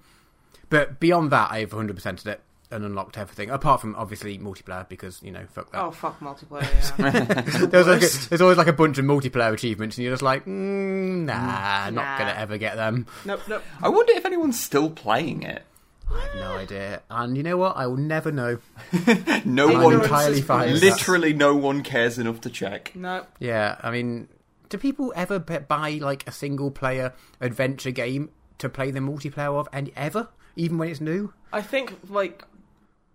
But 0.69 1.01
beyond 1.01 1.33
that, 1.33 1.51
I've 1.51 1.71
100%ed 1.71 2.27
it 2.31 2.41
and 2.71 2.85
unlocked 2.85 3.19
everything, 3.19 3.51
apart 3.51 3.81
from 3.81 3.97
obviously 3.97 4.39
multiplayer 4.39 4.89
because 4.89 5.21
you 5.21 5.33
know 5.33 5.45
fuck 5.53 5.73
that. 5.73 5.83
Oh 5.83 5.91
fuck 5.91 6.21
multiplayer. 6.21 6.63
Yeah. 6.97 7.67
there's, 7.67 7.89
like 7.89 8.03
a, 8.03 8.29
there's 8.29 8.41
always 8.41 8.57
like 8.57 8.69
a 8.69 8.73
bunch 8.73 8.99
of 8.99 9.05
multiplayer 9.05 9.53
achievements, 9.53 9.97
and 9.99 10.05
you're 10.05 10.13
just 10.13 10.23
like, 10.23 10.45
mm, 10.45 11.25
nah, 11.25 11.91
not 11.91 12.19
gonna 12.21 12.35
ever 12.39 12.57
get 12.57 12.77
them. 12.77 13.07
nope, 13.25 13.41
nope. 13.49 13.65
I 13.83 13.89
wonder 13.89 14.13
if 14.13 14.25
anyone's 14.25 14.61
still 14.61 14.91
playing 14.91 15.43
it. 15.43 15.65
I 16.09 16.21
have 16.21 16.35
no 16.37 16.53
idea. 16.57 17.03
And 17.11 17.37
you 17.37 17.43
know 17.43 17.57
what? 17.57 17.77
I 17.77 17.89
will 17.89 17.97
never 17.97 18.31
know. 18.31 18.59
No 19.45 19.69
I'm 19.69 19.83
one, 19.83 19.95
entirely 19.95 20.43
fine. 20.43 20.73
with 20.73 20.81
that. 20.83 20.87
literally, 20.87 21.33
no 21.33 21.57
one 21.57 21.83
cares 21.83 22.19
enough 22.19 22.43
to 22.43 22.51
check. 22.51 22.93
Nope. 22.95 23.27
Yeah, 23.39 23.77
I 23.81 23.91
mean, 23.91 24.29
do 24.71 24.79
people 24.79 25.13
ever 25.15 25.39
buy 25.39 25.99
like 26.01 26.27
a 26.27 26.33
single 26.33 26.71
player 26.71 27.13
adventure 27.41 27.91
game 27.91 28.31
to 28.57 28.71
play 28.71 28.91
the 28.91 29.01
multiplayer 29.01 29.61
of, 29.61 29.69
and 29.73 29.91
ever, 29.95 30.29
even 30.57 30.79
when 30.79 30.89
it's 30.89 31.01
new? 31.01 31.35
I 31.53 31.61
think 31.61 31.95
like 32.09 32.43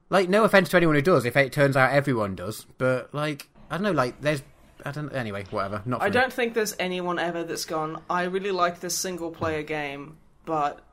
Like, 0.10 0.30
no 0.30 0.43
offense 0.43 0.70
to 0.70 0.78
anyone 0.78 0.95
who 0.95 1.01
does. 1.01 1.26
If 1.26 1.36
it 1.36 1.51
turns 1.51 1.76
out 1.76 1.91
everyone 1.91 2.36
does, 2.36 2.68
but 2.78 3.12
like, 3.14 3.49
I 3.72 3.78
don't 3.78 3.84
know. 3.84 3.91
Like, 3.91 4.22
there's, 4.22 4.43
I 4.86 4.91
don't. 4.91 5.12
Anyway, 5.14 5.45
whatever. 5.49 5.82
Not. 5.86 6.01
I 6.01 6.06
me. 6.06 6.12
don't 6.12 6.32
think 6.32 6.53
there's 6.53 6.76
anyone 6.78 7.18
ever 7.18 7.43
that's 7.43 7.66
gone. 7.66 8.03
I 8.08 8.24
really 8.26 8.51
like 8.51 8.80
this 8.82 8.95
single 8.95 9.32
player 9.32 9.64
game, 9.64 10.18
but 10.45 10.84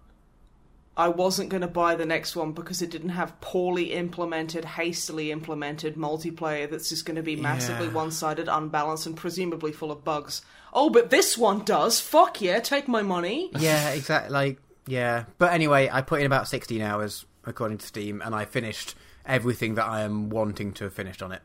I 0.96 1.08
wasn't 1.08 1.48
going 1.48 1.62
to 1.62 1.68
buy 1.68 1.94
the 1.94 2.04
next 2.04 2.36
one 2.36 2.52
because 2.52 2.82
it 2.82 2.90
didn't 2.90 3.10
have 3.10 3.40
poorly 3.40 3.92
implemented, 3.92 4.64
hastily 4.64 5.30
implemented 5.30 5.94
multiplayer 5.96 6.70
that's 6.70 6.90
just 6.90 7.06
going 7.06 7.16
to 7.16 7.22
be 7.22 7.34
massively 7.36 7.86
Yeah. 7.86 7.94
one-sided, 7.94 8.46
unbalanced, 8.48 9.06
and 9.06 9.16
presumably 9.16 9.72
full 9.72 9.90
of 9.90 10.04
bugs. 10.04 10.42
Oh, 10.72 10.90
but 10.90 11.08
this 11.08 11.38
one 11.38 11.64
does. 11.64 11.98
Fuck 12.00 12.42
yeah, 12.42 12.60
take 12.60 12.88
my 12.88 13.00
money. 13.02 13.50
Yeah, 13.58 13.90
exactly. 13.90 14.32
Like, 14.32 14.58
yeah. 14.86 15.24
But 15.38 15.52
anyway, 15.54 15.88
I 15.90 16.02
put 16.02 16.20
in 16.20 16.26
about 16.26 16.48
16 16.48 16.82
hours 16.82 17.24
according 17.44 17.78
to 17.78 17.86
Steam, 17.86 18.20
and 18.22 18.34
I 18.34 18.44
finished 18.44 18.94
everything 19.24 19.76
that 19.76 19.86
I 19.86 20.02
am 20.02 20.28
wanting 20.28 20.72
to 20.74 20.84
have 20.84 20.92
finished 20.92 21.22
on 21.22 21.32
it. 21.32 21.40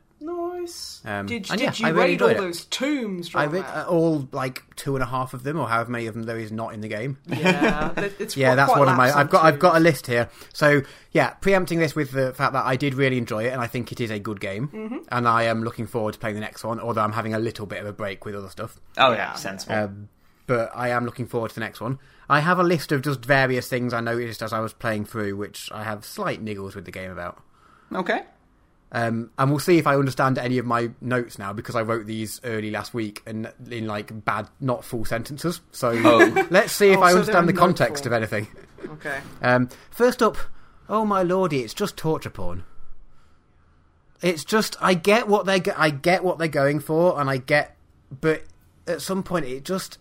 Nice. 0.67 1.01
Um, 1.05 1.25
did 1.25 1.43
did 1.43 1.59
yeah, 1.61 1.73
you 1.75 1.85
I 1.85 1.89
really 1.89 2.01
raid 2.09 2.21
all 2.21 2.27
it. 2.29 2.37
those 2.37 2.65
tombs? 2.65 3.33
I 3.33 3.45
From 3.45 3.53
read 3.55 3.65
uh, 3.65 3.85
all 3.89 4.27
like 4.31 4.63
two 4.75 4.95
and 4.95 5.03
a 5.03 5.05
half 5.05 5.33
of 5.33 5.43
them, 5.43 5.57
or 5.59 5.67
however 5.67 5.91
many 5.91 6.07
of 6.07 6.13
them 6.13 6.23
there 6.23 6.37
is 6.37 6.51
not 6.51 6.73
in 6.73 6.81
the 6.81 6.87
game. 6.87 7.17
yeah, 7.27 7.93
it's 8.19 8.35
Yeah, 8.35 8.55
that's 8.55 8.71
one 8.71 8.89
of 8.89 8.97
my. 8.97 9.11
I've 9.11 9.29
got. 9.29 9.45
I've 9.45 9.59
got 9.59 9.77
a 9.77 9.79
list 9.79 10.07
here. 10.07 10.29
So 10.53 10.81
yeah, 11.11 11.29
preempting 11.31 11.79
this 11.79 11.95
with 11.95 12.11
the 12.11 12.33
fact 12.33 12.53
that 12.53 12.65
I 12.65 12.75
did 12.75 12.93
really 12.93 13.17
enjoy 13.17 13.45
it, 13.45 13.49
and 13.53 13.61
I 13.61 13.67
think 13.67 13.91
it 13.91 13.99
is 14.01 14.11
a 14.11 14.19
good 14.19 14.39
game, 14.41 14.67
Mm-hmm. 14.67 14.97
and 15.11 15.27
I 15.27 15.43
am 15.43 15.63
looking 15.63 15.87
forward 15.87 16.13
to 16.13 16.19
playing 16.19 16.35
the 16.35 16.41
next 16.41 16.63
one. 16.63 16.79
Although 16.79 17.01
I'm 17.01 17.13
having 17.13 17.33
a 17.33 17.39
little 17.39 17.65
bit 17.65 17.79
of 17.79 17.85
a 17.87 17.93
break 17.93 18.25
with 18.25 18.35
other 18.35 18.49
stuff, 18.49 18.79
Oh 18.97 19.11
Yeah. 19.11 19.17
yeah, 19.17 19.33
sensible. 19.35 19.75
um, 19.75 20.09
but 20.45 20.71
I 20.75 20.89
am 20.89 21.05
looking 21.05 21.25
forward 21.27 21.49
to 21.49 21.55
the 21.55 21.61
next 21.61 21.79
one. 21.81 21.99
I 22.29 22.41
have 22.41 22.59
a 22.59 22.63
list 22.63 22.91
of 22.91 23.01
just 23.03 23.23
various 23.23 23.69
things 23.69 23.93
I 23.93 24.01
noticed 24.01 24.41
as 24.41 24.51
I 24.51 24.59
was 24.59 24.73
playing 24.73 25.05
through, 25.05 25.37
which 25.37 25.69
I 25.71 25.83
have 25.83 26.03
slight 26.03 26.43
niggles 26.43 26.75
with 26.75 26.83
the 26.85 26.91
game 26.91 27.11
about. 27.11 27.41
okay. 27.93 28.23
Um, 28.89 29.31
and 29.37 29.49
we'll 29.49 29.59
see 29.59 29.77
if 29.77 29.85
I 29.85 29.95
understand 29.95 30.37
any 30.37 30.57
of 30.59 30.65
my 30.65 30.89
notes 31.01 31.37
now 31.37 31.51
because 31.51 31.75
I 31.75 31.81
wrote 31.81 32.05
these 32.05 32.39
early 32.45 32.71
last 32.71 32.93
week 32.93 33.21
and 33.25 33.51
in 33.69 33.85
like 33.85 34.23
bad, 34.23 34.47
not 34.61 34.85
full 34.85 35.03
sentences. 35.03 35.59
So 35.71 35.89
Oh. 35.91 36.47
let's 36.49 36.71
see 36.71 36.91
if 36.91 36.99
Oh, 36.99 37.01
I 37.03 37.11
so 37.11 37.19
understand 37.19 37.49
the 37.49 37.53
context 37.53 38.05
note 38.05 38.07
of 38.07 38.13
anything. 38.13 38.47
Okay. 38.87 39.19
Um, 39.41 39.67
first 39.91 40.23
up, 40.23 40.37
oh 40.87 41.03
my 41.03 41.21
lordy, 41.21 41.63
it's 41.63 41.73
just 41.73 41.97
torture 41.97 42.29
porn. 42.29 42.63
It's 44.21 44.45
just 44.45 44.75
I 44.81 44.93
get 44.93 45.27
what 45.27 45.45
they 45.45 45.61
I 45.75 45.89
get 45.89 46.23
what 46.23 46.39
they're 46.39 46.47
going 46.47 46.79
for, 46.79 47.19
and 47.19 47.29
I 47.29 47.37
get, 47.37 47.75
but 48.21 48.43
at 48.87 49.01
some 49.01 49.21
point 49.21 49.45
it 49.45 49.63
just 49.65 49.97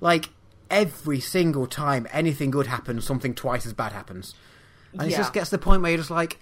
like 0.00 0.30
every 0.70 1.20
single 1.20 1.66
time 1.66 2.06
anything 2.10 2.50
good 2.50 2.66
happens, 2.68 3.04
something 3.04 3.34
twice 3.34 3.66
as 3.66 3.72
bad 3.74 3.92
happens, 3.92 4.34
and 4.98 5.12
it 5.12 5.14
just 5.16 5.32
gets 5.32 5.50
to 5.50 5.56
the 5.56 5.62
point 5.62 5.82
where 5.82 5.90
you're 5.92 5.98
just 5.98 6.10
like, 6.10 6.38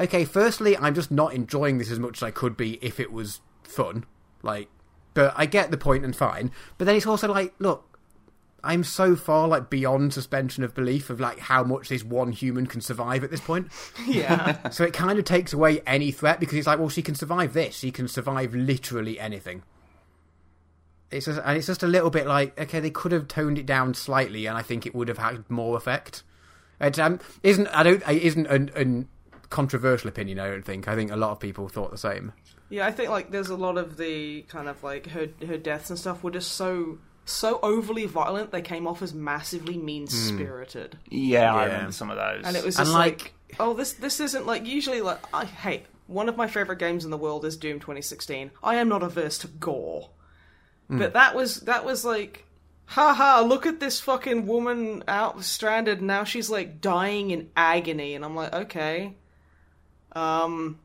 okay, 0.00 0.24
firstly, 0.24 0.76
I'm 0.76 0.94
just 0.94 1.10
not 1.10 1.34
enjoying 1.34 1.78
this 1.78 1.90
as 1.90 1.98
much 1.98 2.18
as 2.18 2.22
I 2.22 2.30
could 2.30 2.56
be 2.56 2.78
if 2.82 2.98
it 2.98 3.12
was 3.12 3.40
fun, 3.62 4.04
like, 4.42 4.68
but 5.14 5.34
I 5.36 5.46
get 5.46 5.70
the 5.70 5.76
point 5.76 6.04
and 6.04 6.16
fine, 6.16 6.50
but 6.78 6.86
then 6.86 6.96
it's 6.96 7.06
also 7.06 7.28
like, 7.28 7.54
look, 7.58 7.86
I'm 8.62 8.84
so 8.84 9.16
far 9.16 9.48
like 9.48 9.70
beyond 9.70 10.12
suspension 10.12 10.64
of 10.64 10.74
belief 10.74 11.08
of 11.10 11.18
like 11.18 11.38
how 11.38 11.64
much 11.64 11.88
this 11.88 12.04
one 12.04 12.32
human 12.32 12.66
can 12.66 12.80
survive 12.80 13.24
at 13.24 13.30
this 13.30 13.40
point. 13.40 13.68
Yeah. 14.06 14.68
So 14.70 14.84
it 14.84 14.92
kind 14.92 15.18
of 15.18 15.24
takes 15.24 15.52
away 15.52 15.80
any 15.86 16.10
threat 16.10 16.40
because 16.40 16.56
it's 16.56 16.66
like, 16.66 16.78
well, 16.78 16.88
she 16.88 17.02
can 17.02 17.14
survive 17.14 17.52
this. 17.52 17.76
She 17.76 17.90
can 17.90 18.08
survive 18.08 18.54
literally 18.54 19.20
anything. 19.20 19.62
It's 21.10 21.26
just, 21.26 21.40
and 21.44 21.56
it's 21.56 21.66
just 21.66 21.82
a 21.82 21.86
little 21.86 22.10
bit 22.10 22.26
like 22.26 22.58
okay, 22.58 22.80
they 22.80 22.90
could 22.90 23.12
have 23.12 23.28
toned 23.28 23.58
it 23.58 23.66
down 23.66 23.94
slightly, 23.94 24.46
and 24.46 24.56
I 24.56 24.62
think 24.62 24.86
it 24.86 24.94
would 24.94 25.08
have 25.08 25.18
had 25.18 25.48
more 25.50 25.76
effect. 25.76 26.22
It 26.80 26.98
um, 26.98 27.20
isn't 27.42 27.66
I 27.68 27.82
don't 27.82 28.02
it 28.08 28.22
isn't 28.22 28.46
an, 28.46 28.70
an 28.74 29.08
controversial 29.50 30.08
opinion. 30.08 30.38
I 30.38 30.48
don't 30.48 30.64
think. 30.64 30.88
I 30.88 30.94
think 30.94 31.10
a 31.12 31.16
lot 31.16 31.30
of 31.32 31.40
people 31.40 31.68
thought 31.68 31.90
the 31.90 31.98
same. 31.98 32.32
Yeah, 32.70 32.86
I 32.86 32.92
think 32.92 33.10
like 33.10 33.30
there's 33.30 33.50
a 33.50 33.56
lot 33.56 33.76
of 33.78 33.96
the 33.96 34.42
kind 34.42 34.68
of 34.68 34.82
like 34.82 35.08
her 35.08 35.28
her 35.46 35.58
deaths 35.58 35.90
and 35.90 35.98
stuff 35.98 36.22
were 36.22 36.30
just 36.30 36.52
so 36.52 36.98
so 37.26 37.60
overly 37.62 38.06
violent 38.06 38.50
they 38.50 38.62
came 38.62 38.86
off 38.86 39.02
as 39.02 39.12
massively 39.12 39.76
mean 39.76 40.06
spirited. 40.06 40.98
Yeah, 41.08 41.54
I 41.54 41.66
Yeah. 41.66 41.72
remember 41.72 41.92
some 41.92 42.10
of 42.10 42.16
those. 42.16 42.44
And 42.44 42.56
it 42.56 42.64
was 42.64 42.76
And, 42.78 42.86
just 42.86 42.94
like- 42.96 43.20
like, 43.22 43.34
oh 43.60 43.74
this 43.74 43.92
this 43.94 44.20
isn't 44.20 44.46
like 44.46 44.66
usually 44.66 45.00
like 45.00 45.18
I 45.34 45.44
hey 45.44 45.84
one 46.06 46.28
of 46.28 46.36
my 46.36 46.46
favorite 46.48 46.78
games 46.80 47.04
in 47.04 47.10
the 47.10 47.16
world 47.18 47.44
is 47.44 47.56
Doom 47.56 47.78
2016. 47.78 48.50
I 48.64 48.76
am 48.76 48.88
not 48.88 49.02
averse 49.02 49.38
to 49.38 49.48
gore, 49.48 50.10
Hmm. 50.88 50.98
but 50.98 51.12
that 51.12 51.34
was 51.36 51.60
that 51.60 51.84
was 51.84 52.04
like, 52.04 52.46
haha! 52.86 53.42
Look 53.42 53.64
at 53.66 53.78
this 53.80 54.00
fucking 54.00 54.46
woman 54.46 55.04
out 55.06 55.44
stranded. 55.44 56.02
Now 56.02 56.24
she's 56.24 56.50
like 56.50 56.80
dying 56.80 57.30
in 57.30 57.50
agony, 57.56 58.14
and 58.14 58.24
I'm 58.24 58.34
like, 58.34 58.52
okay, 58.52 59.14
um, 60.12 60.78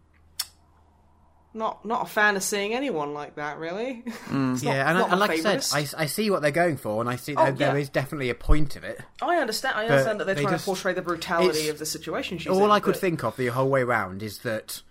not 1.53 1.85
not 1.85 2.03
a 2.03 2.05
fan 2.05 2.35
of 2.35 2.43
seeing 2.43 2.73
anyone 2.73 3.13
like 3.13 3.35
that, 3.35 3.57
really. 3.59 4.03
Not- 4.31 4.61
yeah, 4.61 4.89
and, 4.89 4.99
not 4.99 5.11
and 5.11 5.19
like 5.19 5.29
I 5.31 5.39
said, 5.39 5.65
I, 5.73 6.03
I 6.03 6.05
see 6.07 6.29
what 6.29 6.41
they're 6.41 6.51
going 6.51 6.75
for, 6.77 6.99
and 6.99 7.09
I 7.09 7.15
see 7.15 7.33
Oh, 7.35 7.51
there 7.51 7.75
yeah. 7.75 7.81
is 7.81 7.87
definitely 7.89 8.29
a 8.29 8.35
point 8.35 8.75
of 8.75 8.83
it. 8.83 8.99
I 9.21 9.37
understand. 9.37 9.75
I 9.77 9.85
understand 9.87 10.19
that 10.19 10.25
they're 10.25 10.35
they 10.35 10.41
trying 10.41 10.55
just- 10.55 10.65
to 10.65 10.69
portray 10.71 10.93
the 10.93 11.01
brutality 11.01 11.69
of 11.69 11.79
the 11.79 11.85
situation 11.85 12.37
she's 12.39 12.51
All 12.51 12.65
in. 12.65 12.71
I 12.71 12.79
could 12.81 12.93
but- 12.95 13.01
think 13.01 13.23
of 13.23 13.37
the 13.37 13.47
whole 13.47 13.69
way 13.69 13.83
round 13.83 14.21
is 14.21 14.39
that 14.39 14.81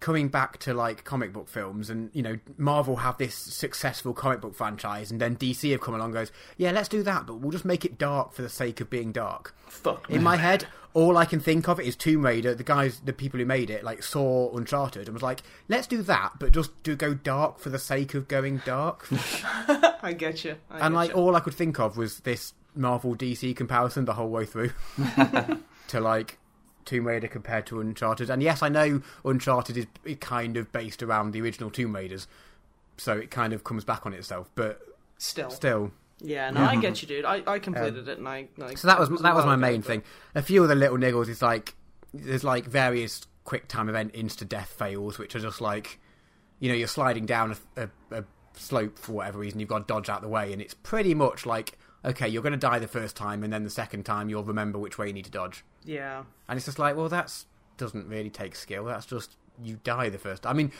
coming 0.00 0.28
back 0.28 0.58
to 0.58 0.72
like 0.72 1.04
comic 1.04 1.32
book 1.32 1.48
films 1.48 1.90
and 1.90 2.10
you 2.12 2.22
know 2.22 2.38
Marvel 2.56 2.96
have 2.96 3.18
this 3.18 3.34
successful 3.34 4.12
comic 4.12 4.40
book 4.40 4.54
franchise 4.54 5.10
and 5.10 5.20
then 5.20 5.36
DC 5.36 5.70
have 5.72 5.80
come 5.80 5.94
along 5.94 6.06
and 6.06 6.14
goes 6.14 6.32
yeah 6.56 6.70
let's 6.70 6.88
do 6.88 7.02
that 7.02 7.26
but 7.26 7.36
we'll 7.40 7.50
just 7.50 7.64
make 7.64 7.84
it 7.84 7.98
dark 7.98 8.32
for 8.32 8.42
the 8.42 8.48
sake 8.48 8.80
of 8.80 8.88
being 8.88 9.12
dark 9.12 9.54
Fuck. 9.66 10.08
in 10.08 10.22
my 10.22 10.36
head 10.36 10.66
all 10.94 11.16
I 11.16 11.24
can 11.24 11.40
think 11.40 11.68
of 11.68 11.78
is 11.80 11.96
Tomb 11.96 12.24
Raider 12.24 12.54
the 12.54 12.64
guys 12.64 13.00
the 13.00 13.12
people 13.12 13.40
who 13.40 13.46
made 13.46 13.70
it 13.70 13.84
like 13.84 14.02
saw 14.02 14.54
Uncharted 14.56 15.06
and 15.08 15.14
was 15.14 15.22
like 15.22 15.42
let's 15.68 15.86
do 15.86 16.02
that 16.02 16.34
but 16.38 16.52
just 16.52 16.82
do 16.82 16.94
go 16.96 17.14
dark 17.14 17.58
for 17.58 17.70
the 17.70 17.78
sake 17.78 18.14
of 18.14 18.28
going 18.28 18.62
dark 18.64 19.08
I 20.02 20.14
get 20.16 20.44
you. 20.44 20.56
I 20.70 20.78
and 20.86 20.92
get 20.92 20.98
like 20.98 21.10
you. 21.10 21.16
all 21.16 21.36
I 21.36 21.40
could 21.40 21.54
think 21.54 21.78
of 21.78 21.96
was 21.96 22.20
this 22.20 22.54
Marvel 22.74 23.16
DC 23.16 23.54
comparison 23.56 24.04
the 24.04 24.14
whole 24.14 24.28
way 24.28 24.46
through 24.46 24.70
to 25.88 26.00
like 26.00 26.38
Tomb 26.88 27.06
Raider 27.06 27.28
compared 27.28 27.66
to 27.66 27.80
Uncharted. 27.80 28.30
And 28.30 28.42
yes, 28.42 28.62
I 28.62 28.68
know 28.68 29.02
Uncharted 29.24 29.76
is 29.76 29.86
kind 30.20 30.56
of 30.56 30.72
based 30.72 31.02
around 31.02 31.32
the 31.32 31.42
original 31.42 31.70
Tomb 31.70 31.94
Raiders, 31.94 32.26
so 32.96 33.16
it 33.16 33.30
kind 33.30 33.52
of 33.52 33.62
comes 33.62 33.84
back 33.84 34.06
on 34.06 34.14
itself. 34.14 34.50
But 34.54 34.80
still, 35.18 35.50
still, 35.50 35.92
yeah. 36.20 36.50
No, 36.50 36.62
I 36.62 36.76
get 36.76 37.00
you, 37.02 37.08
dude. 37.08 37.24
I, 37.26 37.42
I 37.46 37.58
completed 37.58 38.04
um, 38.04 38.08
it, 38.08 38.18
and 38.18 38.26
I 38.26 38.48
like. 38.56 38.78
so 38.78 38.88
that 38.88 38.98
was 38.98 39.10
that 39.20 39.34
was 39.34 39.44
my 39.44 39.56
main 39.56 39.82
but- 39.82 39.86
thing. 39.86 40.02
A 40.34 40.42
few 40.42 40.62
of 40.62 40.68
the 40.68 40.74
little 40.74 40.96
niggles 40.96 41.28
is 41.28 41.42
like 41.42 41.74
there's 42.14 42.44
like 42.44 42.64
various 42.64 43.26
quick 43.44 43.68
time 43.68 43.88
event 43.88 44.14
insta 44.14 44.48
death 44.48 44.74
fails, 44.78 45.18
which 45.18 45.36
are 45.36 45.40
just 45.40 45.60
like 45.60 46.00
you 46.58 46.70
know 46.70 46.74
you're 46.74 46.88
sliding 46.88 47.26
down 47.26 47.54
a, 47.76 47.82
a, 47.82 47.88
a 48.18 48.24
slope 48.54 48.98
for 48.98 49.12
whatever 49.12 49.38
reason, 49.38 49.60
you've 49.60 49.68
got 49.68 49.86
to 49.86 49.92
dodge 49.92 50.08
out 50.08 50.22
the 50.22 50.28
way, 50.28 50.52
and 50.52 50.62
it's 50.62 50.74
pretty 50.74 51.14
much 51.14 51.44
like 51.44 51.78
okay, 52.04 52.28
you're 52.28 52.42
going 52.42 52.52
to 52.52 52.58
die 52.58 52.78
the 52.78 52.88
first 52.88 53.16
time, 53.16 53.42
and 53.44 53.52
then 53.52 53.64
the 53.64 53.70
second 53.70 54.04
time 54.04 54.30
you'll 54.30 54.44
remember 54.44 54.78
which 54.78 54.96
way 54.96 55.08
you 55.08 55.12
need 55.12 55.24
to 55.26 55.30
dodge. 55.30 55.64
Yeah, 55.88 56.24
And 56.48 56.56
it's 56.58 56.66
just 56.66 56.78
like, 56.78 56.96
well, 56.96 57.08
that's 57.08 57.46
doesn't 57.78 58.08
really 58.08 58.28
take 58.30 58.54
skill. 58.56 58.84
That's 58.84 59.06
just 59.06 59.36
you 59.62 59.78
die 59.84 60.08
the 60.10 60.18
first. 60.18 60.44
I 60.46 60.52
mean, 60.52 60.70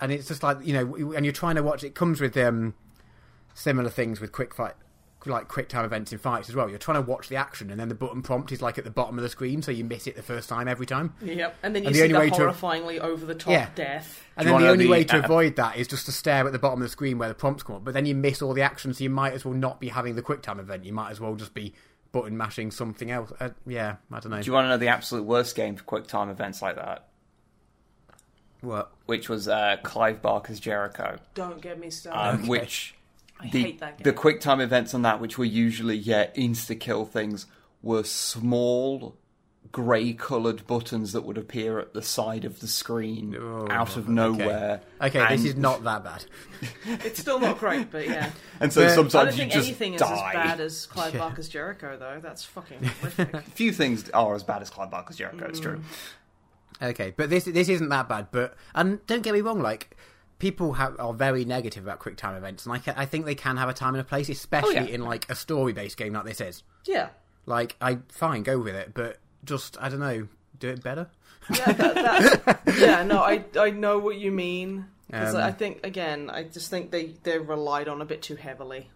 and 0.00 0.12
it's 0.12 0.28
just 0.28 0.42
like 0.42 0.58
you 0.62 0.74
know, 0.74 1.14
and 1.14 1.24
you're 1.24 1.32
trying 1.32 1.54
to 1.56 1.62
watch. 1.62 1.82
It 1.84 1.94
comes 1.94 2.20
with 2.20 2.36
um, 2.36 2.74
similar 3.54 3.90
things 3.90 4.20
with 4.20 4.32
quick 4.32 4.54
fight, 4.54 4.74
like 5.26 5.48
quick 5.48 5.68
time 5.68 5.84
events 5.84 6.12
in 6.12 6.18
fights 6.18 6.48
as 6.48 6.54
well. 6.54 6.68
You're 6.68 6.78
trying 6.78 7.02
to 7.02 7.08
watch 7.10 7.28
the 7.28 7.36
action, 7.36 7.70
and 7.70 7.80
then 7.80 7.88
the 7.88 7.94
button 7.94 8.22
prompt 8.22 8.52
is 8.52 8.60
like 8.60 8.76
at 8.78 8.84
the 8.84 8.90
bottom 8.90 9.16
of 9.18 9.22
the 9.22 9.28
screen, 9.28 9.62
so 9.62 9.70
you 9.72 9.84
miss 9.84 10.06
it 10.06 10.16
the 10.16 10.22
first 10.22 10.48
time 10.48 10.68
every 10.68 10.86
time. 10.86 11.14
yep. 11.22 11.56
And 11.62 11.74
then 11.74 11.82
you 11.82 11.88
And 11.88 11.94
the 11.94 11.98
see 12.00 12.04
only 12.04 12.12
the 12.12 12.18
way 12.18 12.30
to- 12.30 12.36
horrifyingly 12.52 12.98
over 12.98 13.24
the 13.24 13.34
top 13.34 13.52
Yeah. 13.52 13.68
death. 13.74 14.22
And 14.36 14.46
Do 14.46 14.52
then 14.52 14.60
the 14.62 14.68
only 14.68 14.84
the- 14.84 14.90
way 14.90 15.04
to 15.04 15.16
uh, 15.16 15.24
avoid 15.24 15.56
that 15.56 15.76
is 15.76 15.88
just 15.88 16.06
to 16.06 16.12
stare 16.12 16.46
at 16.46 16.52
the 16.52 16.58
bottom 16.58 16.80
of 16.80 16.84
the 16.86 16.90
screen 16.92 17.18
where 17.18 17.28
the 17.28 17.34
prompts 17.34 17.62
come 17.62 17.76
up. 17.76 17.84
But 17.84 17.94
then 17.94 18.06
you 18.06 18.14
miss 18.14 18.42
all 18.42 18.54
the 18.54 18.62
action, 18.62 18.92
so 18.94 19.02
you 19.02 19.10
might 19.10 19.32
as 19.32 19.44
well 19.44 19.54
not 19.54 19.80
be 19.80 19.88
having 19.88 20.14
the 20.14 20.22
quick 20.22 20.42
time 20.42 20.60
event. 20.60 20.84
You 20.84 20.92
might 20.92 21.10
as 21.10 21.20
well 21.20 21.34
just 21.34 21.54
be 21.54 21.74
button 22.12 22.36
mashing 22.36 22.70
something 22.70 23.10
else. 23.10 23.32
Uh, 23.40 23.50
yeah, 23.66 23.96
I 24.10 24.20
don't 24.20 24.30
know. 24.30 24.40
Do 24.40 24.46
you 24.46 24.52
want 24.52 24.64
to 24.64 24.68
know 24.70 24.76
the 24.78 24.88
absolute 24.88 25.24
worst 25.24 25.54
game 25.56 25.76
for 25.76 25.84
quick 25.84 26.06
time 26.06 26.30
events 26.30 26.62
like 26.62 26.76
that? 26.76 27.04
what? 28.60 28.90
Which 29.06 29.28
was 29.28 29.46
uh, 29.48 29.76
Clive 29.82 30.20
Barker's 30.20 30.60
Jericho, 30.60 31.18
Don't 31.34 31.60
get 31.60 31.78
me 31.78 31.90
started. 31.90 32.42
um, 32.42 32.48
which 32.48 32.94
I 33.40 33.48
the 33.48 33.62
hate 33.62 33.80
that 33.80 33.98
game. 33.98 34.04
the 34.04 34.12
quick 34.12 34.40
time 34.40 34.60
events 34.60 34.94
on 34.94 35.02
that, 35.02 35.20
which 35.20 35.38
were 35.38 35.44
usually 35.44 35.96
yeah 35.96 36.26
insta 36.36 36.78
kill 36.78 37.04
things, 37.04 37.46
were 37.82 38.02
small 38.04 39.16
grey 39.72 40.12
coloured 40.12 40.66
buttons 40.66 41.12
that 41.12 41.22
would 41.22 41.36
appear 41.38 41.78
at 41.78 41.92
the 41.92 42.02
side 42.02 42.44
of 42.44 42.60
the 42.60 42.66
screen 42.68 43.36
Oh, 43.38 43.66
out 43.70 43.96
of 43.96 44.08
nowhere. 44.08 44.80
Okay, 45.00 45.20
and, 45.20 45.38
this 45.38 45.44
is 45.44 45.56
not 45.56 45.84
that 45.84 46.04
bad. 46.04 46.24
It's 47.04 47.20
still 47.20 47.38
not 47.38 47.58
great, 47.58 47.90
but 47.90 48.06
yeah. 48.08 48.30
And 48.60 48.72
so 48.72 48.80
But- 48.80 48.92
I 48.92 48.96
don't 48.96 49.10
sometimes 49.10 49.36
think 49.36 49.52
just 49.52 49.66
anything 49.68 49.94
is 49.94 50.00
die. 50.00 50.28
as 50.28 50.34
bad 50.34 50.60
as 50.60 50.86
Clive 50.92 51.14
Yeah. 51.14 51.20
Barker's 51.20 51.48
Jericho, 51.48 51.96
though. 51.98 52.18
That's 52.22 52.44
fucking 52.44 52.82
horrific. 52.82 53.36
Few 53.54 53.72
things 53.72 54.08
are 54.10 54.34
as 54.34 54.42
bad 54.42 54.62
as 54.62 54.70
Clive 54.70 54.90
Barker's 54.90 55.16
Jericho. 55.16 55.46
It's 55.46 55.60
true. 55.60 55.78
Mm. 56.80 56.88
Okay, 56.90 57.12
but 57.16 57.28
this 57.28 57.44
this 57.44 57.68
isn't 57.68 57.88
that 57.88 58.08
bad. 58.08 58.28
But 58.30 58.54
and 58.74 59.04
don't 59.06 59.22
get 59.22 59.34
me 59.34 59.40
wrong, 59.40 59.60
like 59.60 59.96
people 60.38 60.74
have, 60.74 60.94
are 61.00 61.12
very 61.12 61.44
negative 61.44 61.82
about 61.84 61.98
quick 61.98 62.16
time 62.16 62.36
events, 62.36 62.64
and 62.66 62.72
I 62.74 62.78
ca- 62.78 62.94
I 62.96 63.04
think 63.04 63.24
they 63.26 63.34
can 63.34 63.56
have 63.56 63.68
a 63.68 63.72
time 63.74 63.94
and 63.94 64.00
a 64.00 64.04
place, 64.04 64.28
especially 64.28 64.78
Oh, 64.78 64.82
yeah. 64.82 64.94
in 64.94 65.02
like 65.04 65.28
a 65.28 65.34
story 65.34 65.72
based 65.72 65.96
game 65.96 66.12
like 66.12 66.24
this 66.24 66.40
is. 66.40 66.62
yeah. 66.86 67.08
Like 67.46 67.76
I 67.80 67.98
fine 68.08 68.42
go 68.44 68.58
with 68.58 68.74
it, 68.74 68.92
but 68.94 69.18
just 69.44 69.76
I 69.80 69.88
don't 69.88 70.00
know, 70.00 70.28
do 70.58 70.68
it 70.68 70.82
better. 70.82 71.08
Yeah, 71.50 71.72
that, 71.72 71.94
that, 72.44 72.60
yeah, 72.78 73.02
no, 73.02 73.22
I 73.22 73.44
I 73.58 73.70
know 73.70 73.98
what 73.98 74.16
you 74.18 74.30
mean. 74.32 74.86
'Cause 75.10 75.34
Um, 75.34 75.40
I 75.42 75.52
think 75.52 75.80
again, 75.86 76.28
I 76.30 76.42
just 76.44 76.68
think 76.70 76.90
they 76.90 77.14
they 77.22 77.38
relied 77.38 77.88
on 77.88 78.02
a 78.02 78.04
bit 78.04 78.20
too 78.22 78.36
heavily. 78.36 78.90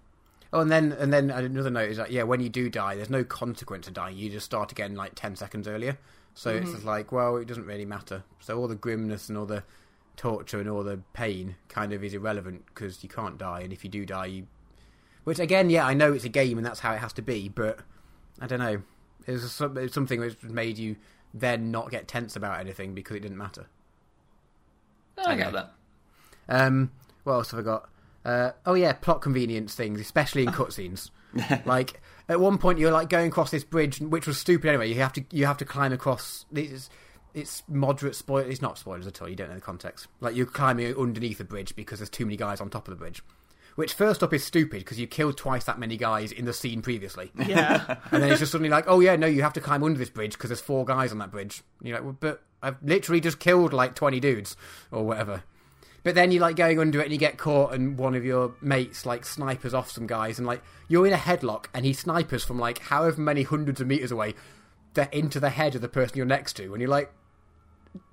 Oh, 0.53 0.61
and 0.61 0.71
then 0.71 0.93
and 0.93 1.11
then 1.13 1.31
another 1.31 1.71
note 1.71 1.89
is 1.91 1.97
that 1.97 2.11
yeah, 2.11 2.25
when 2.25 2.41
you 2.41 2.51
do 2.51 2.69
die, 2.69 2.97
there's 2.97 3.09
no 3.09 3.25
consequence 3.25 3.87
to 3.87 3.93
dying. 3.93 4.17
You 4.19 4.29
just 4.29 4.45
start 4.45 4.71
again 4.73 4.95
like 4.95 5.13
ten 5.15 5.35
seconds 5.37 5.67
earlier. 5.67 5.97
So 6.35 6.51
it's 6.51 6.65
Mm-hmm. 6.67 6.75
just 6.75 6.85
like, 6.85 7.13
well, 7.13 7.37
it 7.37 7.47
doesn't 7.47 7.65
really 7.67 7.85
matter. 7.87 8.23
So 8.41 8.59
all 8.59 8.69
the 8.69 8.75
grimness 8.75 9.29
and 9.31 9.39
all 9.39 9.47
the 9.47 9.65
torture 10.17 10.61
and 10.61 10.69
all 10.69 10.83
the 10.83 11.01
pain 11.15 11.57
kind 11.69 11.93
of 11.95 12.05
is 12.05 12.13
irrelevant 12.13 12.65
because 12.67 13.03
you 13.03 13.09
can't 13.09 13.39
die, 13.39 13.61
and 13.61 13.73
if 13.73 13.83
you 13.85 13.89
do 13.91 14.05
die, 14.05 14.27
you. 14.27 14.47
Which 15.25 15.39
again, 15.39 15.71
yeah, 15.71 15.87
I 15.87 15.95
know 15.95 16.13
it's 16.13 16.25
a 16.25 16.29
game 16.29 16.59
and 16.59 16.67
that's 16.67 16.81
how 16.81 16.93
it 16.93 16.99
has 16.99 17.13
to 17.15 17.23
be, 17.23 17.49
but 17.49 17.79
I 18.41 18.47
don't 18.47 18.59
know. 18.59 18.83
It 19.27 19.33
was 19.33 19.93
something 19.93 20.21
which 20.21 20.43
made 20.43 20.79
you 20.79 20.97
then 21.35 21.71
not 21.71 21.91
get 21.91 22.09
tense 22.09 22.37
about 22.37 22.61
anything 22.61 22.95
because 22.95 23.17
it 23.17 23.21
didn't 23.21 23.39
matter. 23.39 23.67
I 25.19 25.37
get 25.37 25.53
that. 25.53 25.73
Um, 26.49 26.91
what 27.25 27.35
else 27.35 27.51
have 27.53 27.61
I 27.61 27.63
got? 27.63 27.89
Uh, 28.25 28.51
oh 28.67 28.75
yeah, 28.75 28.93
plot 28.93 29.21
convenience 29.21 29.75
things, 29.75 30.01
especially 30.01 30.45
in 30.45 30.49
cutscenes. 30.53 31.11
like 31.65 32.01
at 32.29 32.41
one 32.41 32.59
point, 32.59 32.79
you're 32.79 32.93
like 32.93 33.09
going 33.09 33.29
across 33.29 33.51
this 33.51 33.65
bridge, 33.65 34.01
which 34.01 34.27
was 34.27 34.39
stupid 34.39 34.69
anyway. 34.69 34.89
You 34.89 34.97
have 34.97 35.13
to 35.15 35.25
you 35.31 35.47
have 35.47 35.59
to 35.59 35.65
climb 35.65 35.93
across. 35.93 36.45
It's, 36.53 36.91
it's 37.35 37.63
moderate 37.69 38.15
spoil. 38.15 38.45
It's 38.49 38.63
not 38.63 38.79
spoilers 38.79 39.07
at 39.07 39.21
all. 39.23 39.29
You 39.29 39.37
don't 39.37 39.49
know 39.49 39.55
the 39.55 39.61
context. 39.61 40.09
Like 40.21 40.37
you're 40.37 40.47
climbing 40.47 40.95
underneath 40.97 41.41
a 41.41 41.45
bridge 41.45 41.75
because 41.75 41.99
there's 41.99 42.11
too 42.11 42.27
many 42.27 42.37
guys 42.37 42.61
on 42.61 42.71
top 42.71 42.89
of 42.89 42.93
the 42.93 42.99
bridge. 42.99 43.23
Which 43.75 43.95
first 43.95 44.23
up 44.23 44.35
is 44.35 44.45
stupid 44.45 44.81
because 44.81 45.01
you 45.01 45.07
killed 45.07 45.37
twice 45.37 45.65
that 45.65 45.79
many 45.79 45.97
guys 45.97 46.31
in 46.31 46.45
the 46.45 46.53
scene 46.53 46.83
previously. 46.83 47.31
Yeah, 47.47 47.97
And 48.11 48.23
then 48.23 48.31
it's 48.31 48.41
just 48.41 48.53
suddenly 48.53 48.69
like, 48.69 48.85
oh 48.87 49.01
yeah, 49.01 49.17
no, 49.17 49.27
you 49.27 49.43
have 49.43 49.55
to 49.55 49.61
climb 49.61 49.83
under 49.83 49.99
this 49.99 50.11
bridge 50.11 50.33
because 50.33 50.51
there's 50.51 50.61
four 50.61 50.85
guys 50.85 51.13
on 51.13 51.19
that 51.19 51.31
bridge. 51.31 51.63
And 51.81 51.89
you're 51.89 51.97
like, 51.97 52.05
well, 52.05 52.17
but 52.19 52.43
I've 52.63 52.77
literally 52.83 53.21
just 53.21 53.39
killed 53.41 53.73
like 53.73 53.95
20 53.95 54.21
dudes 54.21 54.57
or 54.91 55.05
whatever. 55.05 55.43
But 56.05 56.15
then 56.15 56.33
you're 56.33 56.41
like 56.43 56.57
going 56.57 56.79
under 56.79 57.01
it 57.01 57.05
and 57.05 57.13
you 57.13 57.19
get 57.19 57.39
caught 57.39 57.75
and 57.75 57.97
one 57.99 58.15
of 58.15 58.25
your 58.25 58.55
mates 58.61 59.07
like 59.07 59.25
snipers 59.25 59.75
off 59.75 59.91
some 59.91 60.07
guys 60.07 60.39
and 60.39 60.47
like 60.47 60.63
you're 60.89 61.07
in 61.07 61.13
a 61.13 61.17
headlock 61.17 61.67
and 61.73 61.85
he 61.85 61.93
snipers 61.93 62.45
from 62.45 62.59
like 62.59 62.79
however 62.79 63.21
many 63.21 63.43
hundreds 63.45 63.81
of 63.81 63.87
meters 63.87 64.11
away 64.11 64.35
into 65.13 65.41
the 65.41 65.51
head 65.51 65.75
of 65.75 65.81
the 65.81 65.89
person 65.89 66.17
you're 66.17 66.27
next 66.27 66.55
to 66.55 66.73
and 66.73 66.81
you're 66.81 66.91
like 66.91 67.13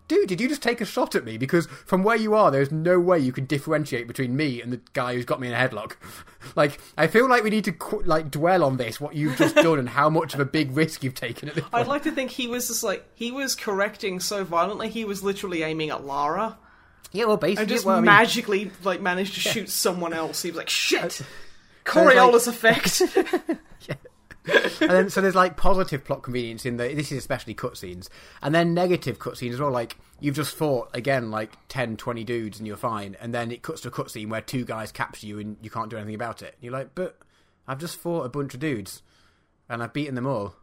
dude 0.09 0.27
did 0.27 0.41
you 0.41 0.49
just 0.49 0.61
take 0.61 0.81
a 0.81 0.85
shot 0.85 1.15
at 1.15 1.23
me 1.23 1.37
because 1.37 1.67
from 1.85 2.03
where 2.03 2.17
you 2.17 2.33
are 2.35 2.51
there's 2.51 2.71
no 2.71 2.99
way 2.99 3.17
you 3.17 3.31
can 3.31 3.45
differentiate 3.45 4.07
between 4.07 4.35
me 4.35 4.61
and 4.61 4.73
the 4.73 4.81
guy 4.91 5.13
who's 5.13 5.23
got 5.23 5.39
me 5.39 5.47
in 5.47 5.53
a 5.53 5.57
headlock 5.57 5.93
like 6.57 6.81
i 6.97 7.07
feel 7.07 7.29
like 7.29 7.43
we 7.43 7.49
need 7.49 7.63
to 7.63 7.71
qu- 7.71 8.01
like 8.03 8.29
dwell 8.29 8.63
on 8.63 8.75
this 8.75 8.99
what 8.99 9.15
you've 9.15 9.37
just 9.37 9.55
done 9.55 9.79
and 9.79 9.87
how 9.87 10.09
much 10.09 10.33
of 10.33 10.41
a 10.41 10.45
big 10.45 10.75
risk 10.75 11.03
you've 11.03 11.15
taken 11.15 11.47
at 11.47 11.55
this 11.55 11.63
I'd 11.65 11.71
point. 11.71 11.87
like 11.87 12.03
to 12.03 12.11
think 12.11 12.31
he 12.31 12.47
was 12.47 12.67
just 12.67 12.83
like 12.83 13.05
he 13.13 13.31
was 13.31 13.55
correcting 13.55 14.19
so 14.19 14.43
violently. 14.43 14.89
He 14.89 15.05
was 15.05 15.23
literally 15.23 15.63
aiming 15.63 15.91
at 15.91 16.03
Lara 16.05 16.57
yeah 17.11 17.25
well 17.25 17.37
basically 17.37 17.61
and 17.63 17.69
just 17.69 17.85
well, 17.85 17.95
I 17.95 17.99
mean- 17.99 18.05
magically 18.05 18.71
like 18.83 19.01
managed 19.01 19.35
to 19.35 19.39
shoot 19.39 19.69
someone 19.69 20.13
else. 20.13 20.41
He 20.41 20.49
was 20.49 20.57
like, 20.57 20.69
"Shit, 20.69 21.21
Coriolis 21.85 22.47
effect." 22.47 23.01
and 24.45 24.89
then 24.89 25.09
so 25.09 25.21
there's 25.21 25.35
like 25.35 25.57
positive 25.57 26.03
plot 26.05 26.23
convenience 26.23 26.65
in 26.65 26.77
the 26.77 26.93
this 26.93 27.11
is 27.11 27.17
especially 27.17 27.53
cutscenes 27.53 28.07
and 28.41 28.55
then 28.55 28.73
negative 28.73 29.19
cutscenes 29.19 29.53
as 29.53 29.59
well 29.59 29.71
like 29.71 29.97
you've 30.19 30.35
just 30.35 30.55
fought 30.55 30.89
again 30.93 31.31
like 31.31 31.57
10 31.69 31.97
20 31.97 32.23
dudes 32.23 32.57
and 32.59 32.67
you're 32.67 32.77
fine. 32.77 33.15
And 33.19 33.33
then 33.33 33.51
it 33.51 33.61
cuts 33.61 33.81
to 33.81 33.89
a 33.89 33.91
cutscene 33.91 34.29
where 34.29 34.41
two 34.41 34.65
guys 34.65 34.91
capture 34.91 35.27
you 35.27 35.39
and 35.39 35.57
you 35.61 35.69
can't 35.69 35.89
do 35.89 35.97
anything 35.97 36.15
about 36.15 36.41
it. 36.41 36.55
And 36.55 36.63
you're 36.63 36.73
like 36.73 36.95
but 36.95 37.17
i've 37.67 37.79
just 37.79 37.97
fought 37.97 38.25
a 38.25 38.29
bunch 38.29 38.53
of 38.53 38.59
dudes 38.59 39.01
and 39.67 39.83
i've 39.83 39.93
beaten 39.93 40.15
them 40.15 40.27
all. 40.27 40.55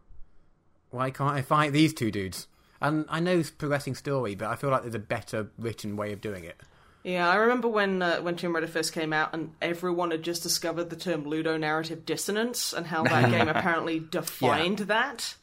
Why 0.89 1.11
can't 1.11 1.33
i 1.33 1.41
fight 1.41 1.73
these 1.73 1.93
two 1.93 2.11
dudes? 2.11 2.47
And 2.81 3.05
i 3.09 3.19
know 3.19 3.39
it's 3.39 3.49
progressing 3.49 3.95
story 3.95 4.35
but 4.35 4.49
i 4.49 4.55
feel 4.55 4.69
like 4.69 4.83
there's 4.83 4.95
a 4.95 4.99
better 4.99 5.49
written 5.57 5.95
way 5.95 6.13
of 6.13 6.21
doing 6.21 6.43
it 6.43 6.61
Yeah, 7.03 7.29
I 7.29 7.35
remember 7.35 7.67
when 7.69 8.01
uh, 8.01 8.17
when 8.21 8.35
Tomb 8.35 8.53
Raider 8.55 8.67
first 8.67 8.91
came 8.93 9.13
out, 9.13 9.33
and 9.33 9.51
everyone 9.61 10.11
had 10.11 10.23
just 10.23 10.43
discovered 10.43 10.89
the 10.89 10.95
term 10.97 11.23
ludonarrative 11.25 12.05
dissonance 12.05 12.73
and 12.73 12.87
how 12.87 13.03
that 13.03 13.29
game 13.31 13.47
apparently 13.47 13.99
defined 13.99 14.79
that. 14.79 15.35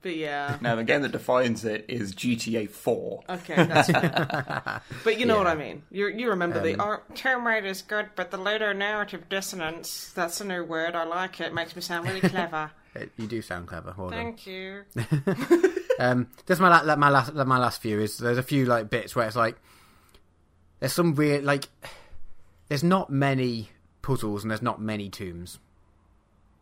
But 0.00 0.14
yeah. 0.14 0.58
Now, 0.60 0.76
the 0.76 0.84
game 0.84 1.02
that 1.02 1.10
defines 1.10 1.64
it 1.64 1.86
is 1.88 2.14
GTA 2.14 2.70
4. 2.70 3.24
Okay, 3.30 3.64
that's 3.64 3.90
fair. 3.90 4.80
But 5.02 5.18
you 5.18 5.26
know 5.26 5.36
what 5.38 5.48
I 5.48 5.56
mean. 5.56 5.82
You 5.90 6.06
you 6.08 6.28
remember 6.30 6.62
the 6.62 6.74
Um, 6.74 6.80
art 6.80 7.16
Tomb 7.16 7.44
Raider 7.46 7.66
is 7.66 7.82
good, 7.82 8.10
but 8.14 8.30
the 8.30 8.36
later 8.36 8.72
narrative 8.74 9.28
dissonance. 9.28 10.12
That's 10.14 10.40
a 10.40 10.44
new 10.44 10.62
word. 10.62 10.94
I 10.94 11.02
like 11.04 11.40
it. 11.40 11.52
Makes 11.52 11.74
me 11.74 11.82
sound 11.82 12.06
really 12.06 12.20
clever. 12.20 12.70
You 13.16 13.28
do 13.28 13.40
sound 13.42 13.68
clever. 13.68 13.94
Well. 13.96 14.10
Thank 14.10 14.44
you. 14.46 14.82
Um, 16.00 16.26
this 16.46 16.58
my 16.58 16.80
la- 16.82 16.96
my 16.96 17.10
last 17.10 17.32
my 17.34 17.58
last 17.58 17.80
few 17.80 18.00
is 18.00 18.18
there's 18.18 18.38
a 18.38 18.42
few 18.42 18.64
like 18.66 18.88
bits 18.90 19.14
where 19.14 19.26
it's 19.26 19.36
like 19.36 19.56
there's 20.80 20.92
some 20.92 21.14
weird 21.14 21.44
like 21.44 21.68
there's 22.68 22.84
not 22.84 23.10
many 23.10 23.70
puzzles 24.02 24.42
and 24.42 24.50
there's 24.50 24.62
not 24.62 24.80
many 24.80 25.08
tombs, 25.08 25.58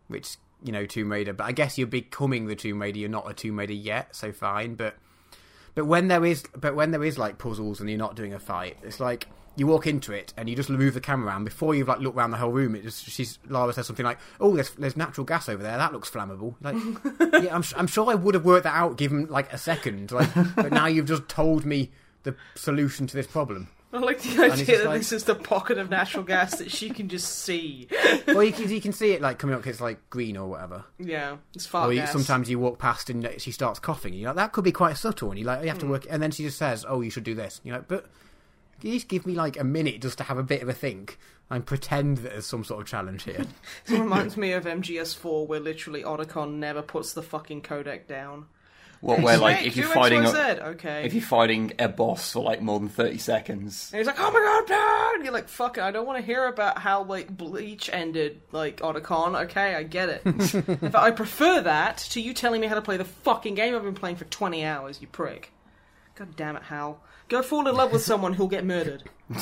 which 0.09 0.37
you 0.63 0.73
know 0.73 0.87
Tomb 0.87 1.13
Raider. 1.13 1.33
But 1.33 1.45
I 1.45 1.53
guess 1.53 1.79
you're 1.79 1.87
becoming 1.87 2.47
the 2.47 2.57
Tomb 2.57 2.81
Raider. 2.81 2.99
You're 2.99 3.09
not 3.09 3.31
a 3.31 3.35
Tomb 3.35 3.59
Raider 3.59 3.73
yet, 3.73 4.15
so 4.15 4.33
fine. 4.33 4.75
But 4.75 4.97
but 5.75 5.87
when 5.87 6.09
there 6.09 6.25
is 6.25 6.45
but 6.57 6.75
when 6.75 6.91
there 6.91 7.05
is 7.05 7.19
like 7.19 7.39
puzzles 7.39 7.81
and 7.81 7.89
you're 7.89 7.99
not 7.99 8.17
doing 8.17 8.35
a 8.35 8.39
fight, 8.39 8.79
it's 8.83 9.01
like 9.01 9.29
you 9.57 9.67
walk 9.67 9.87
into 9.87 10.13
it 10.13 10.35
and 10.37 10.49
you 10.49 10.55
just 10.55 10.69
move 10.69 10.95
the 10.95 11.01
camera 11.01 11.29
around 11.29 11.45
before 11.45 11.75
you've 11.75 11.89
like 11.89 11.99
looked 12.01 12.17
around 12.17 12.31
the 12.31 12.37
whole 12.37 12.53
room. 12.53 12.75
It 12.75 12.83
just 12.83 13.05
she's 13.05 13.39
Lara 13.49 13.73
says 13.73 13.87
something 13.87 14.05
like, 14.05 14.19
"Oh, 14.41 14.55
there's 14.55 14.71
there's 14.71 14.97
natural 14.97 15.25
gas 15.25 15.49
over 15.49 15.63
there. 15.63 15.77
That 15.77 15.93
looks 15.93 16.11
flammable." 16.11 16.55
Like, 16.61 16.77
yeah, 17.43 17.55
I'm 17.55 17.65
I'm 17.77 17.87
sure 17.87 18.11
I 18.11 18.15
would 18.15 18.35
have 18.35 18.45
worked 18.45 18.65
that 18.65 18.75
out 18.75 18.97
given 18.97 19.27
like 19.27 19.53
a 19.53 19.59
second. 19.59 20.13
Like, 20.13 20.33
but 20.55 20.73
now 20.73 20.87
you've 20.87 21.07
just 21.07 21.29
told 21.29 21.65
me 21.65 21.91
the 22.23 22.37
solution 22.55 23.07
to 23.07 23.17
this 23.17 23.27
problem. 23.27 23.69
I 23.97 24.01
like 24.01 24.21
the 24.21 24.45
idea 24.45 24.79
that 24.79 24.87
like- 24.87 24.99
this 24.99 25.13
is 25.13 25.25
the 25.25 25.35
pocket 25.35 25.79
of 25.79 25.91
natural 25.91 26.25
gas 26.25 26.59
that 26.59 26.71
she 26.71 26.91
can 26.91 27.09
just 27.09 27.41
see. 27.41 27.89
Well, 28.27 28.43
you 28.43 28.53
can 28.53 28.69
you 28.69 28.81
can 28.81 28.93
see 28.93 29.13
it 29.13 29.23
like 29.23 29.39
coming 29.39 29.55
up. 29.55 29.63
'cause 29.63 29.75
It's 29.75 29.81
like 29.81 30.11
green 30.11 30.37
or 30.37 30.49
whatever. 30.49 30.85
Yeah, 30.99 31.37
it's 31.55 31.65
far 31.65 31.89
Or 31.89 31.93
you, 31.93 32.07
sometimes 32.07 32.51
you 32.51 32.59
walk 32.59 32.79
past 32.79 33.09
and 33.09 33.29
she 33.39 33.53
starts 33.53 33.79
coughing. 33.79 34.15
You're 34.15 34.31
like, 34.31 34.37
that 34.37 34.53
could 34.53 34.65
be 34.65 34.73
quite 34.73 34.97
subtle. 34.97 35.31
And 35.31 35.39
you 35.39 35.45
like, 35.45 35.63
you 35.63 35.69
have 35.69 35.79
to 35.79 35.87
hmm. 35.87 35.93
work. 35.93 36.07
And 36.11 36.23
then 36.23 36.33
she 36.33 36.43
just 36.43 36.59
says, 36.59 36.85
"Oh, 36.87 37.01
you 37.01 37.11
should 37.11 37.25
do 37.25 37.35
this." 37.35 37.61
You're 37.65 37.77
like, 37.77 37.89
but 37.89 38.07
can 38.81 38.91
you 38.91 38.97
just 38.97 39.09
give 39.09 39.27
me 39.27 39.35
like 39.35 39.59
a 39.59 39.65
minute 39.65 40.03
just 40.03 40.19
to 40.19 40.25
have 40.25 40.39
a 40.39 40.43
bit 40.43 40.63
of 40.63 40.69
a 40.69 40.73
think 40.73 41.19
and 41.49 41.65
pretend 41.65 42.19
that 42.19 42.33
there's 42.33 42.47
some 42.47 42.65
sort 42.65 42.83
of 42.83 42.87
challenge 42.87 43.23
here? 43.23 43.45
It 43.87 43.99
reminds 43.99 44.37
me 44.37 44.53
of 44.53 44.65
MGS4, 44.65 45.47
where 45.47 45.61
literally 45.61 46.03
Otacon 46.03 46.55
never 46.55 46.83
puts 46.83 47.13
the 47.13 47.23
fucking 47.23 47.63
codec 47.63 48.07
down. 48.07 48.47
Well, 49.07 49.21
where, 49.21 49.39
like, 49.39 49.65
if 49.65 49.77
you're 49.77 49.89
fighting... 49.89 50.25
A- 50.25 50.61
okay. 50.71 51.05
If 51.05 51.15
you're 51.15 51.23
fighting 51.23 51.73
a 51.79 51.89
boss 51.89 52.33
for 52.33 52.43
like 52.43 52.61
more 52.61 52.81
than 52.81 52.89
30 52.89 53.19
seconds, 53.19 53.91
And 53.93 53.99
he's 53.99 54.07
like, 54.07 54.17
"Oh 54.19 54.31
my 54.31 54.41
god, 54.67 54.69
man!" 55.17 55.25
You're 55.25 55.33
like, 55.33 55.49
"Fuck 55.49 55.79
it, 55.79 55.85
I 55.85 55.91
don't 55.93 56.07
want 56.07 56.19
to 56.19 56.25
hear 56.27 56.47
about 56.47 56.79
how 56.79 57.05
like 57.05 57.35
Bleach 57.35 57.89
ended, 57.93 58.41
like 58.53 58.79
Otacon." 58.81 59.45
Okay, 59.45 59.75
I 59.75 59.85
get 59.85 60.09
it. 60.09 60.23
In 60.27 60.41
fact, 60.41 60.95
I 60.95 61.11
prefer 61.13 61.61
that 61.63 61.99
to 62.11 62.21
you 62.21 62.35
telling 62.35 62.61
me 62.61 62.67
how 62.67 62.75
to 62.75 62.83
play 62.83 62.97
the 62.97 63.05
fucking 63.05 63.55
game 63.55 63.75
I've 63.75 63.83
been 63.85 63.95
playing 63.95 64.17
for 64.17 64.25
20 64.25 64.65
hours. 64.65 65.01
You 65.01 65.07
prick. 65.07 65.53
God 66.17 66.35
damn 66.35 66.57
it, 66.57 66.63
Hal. 66.65 67.01
Go 67.29 67.43
fall 67.43 67.69
in 67.69 67.75
love 67.75 67.93
with 67.93 68.03
someone 68.03 68.33
who'll 68.35 68.49
get 68.49 68.65
murdered. 68.65 69.05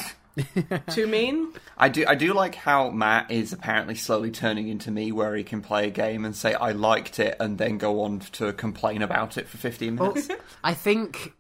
Too 0.90 1.06
mean? 1.08 1.52
I 1.78 1.88
do 1.88 2.04
I 2.08 2.14
do 2.14 2.32
like 2.32 2.54
how 2.54 2.90
Matt 2.90 3.30
is 3.30 3.52
apparently 3.52 3.94
slowly 3.94 4.30
turning 4.30 4.68
into 4.68 4.90
me, 4.90 5.12
where 5.12 5.36
he 5.36 5.44
can 5.44 5.60
play 5.62 5.86
a 5.86 5.90
game 5.90 6.24
and 6.24 6.34
say 6.34 6.54
I 6.54 6.72
liked 6.72 7.18
it, 7.20 7.36
and 7.38 7.58
then 7.58 7.78
go 7.78 8.02
on 8.02 8.20
to 8.32 8.52
complain 8.52 9.02
about 9.02 9.38
it 9.38 9.48
for 9.48 9.58
15 9.58 9.96
Well, 9.96 10.08
minutes. 10.14 10.30
I 10.62 10.74
think 10.74 11.34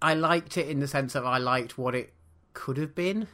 I 0.00 0.14
liked 0.14 0.56
it 0.58 0.68
in 0.68 0.80
the 0.80 0.88
sense 0.88 1.14
that 1.14 1.24
I 1.24 1.38
liked 1.38 1.76
what 1.76 1.94
it 1.94 2.12
could 2.52 2.76
have 2.76 2.94
been, 2.94 3.26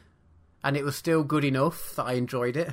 and 0.63 0.75
it 0.75 0.83
was 0.83 0.95
still 0.95 1.23
good 1.23 1.43
enough 1.43 1.95
that 1.95 2.05
I 2.05 2.13
enjoyed 2.13 2.57
it. 2.57 2.71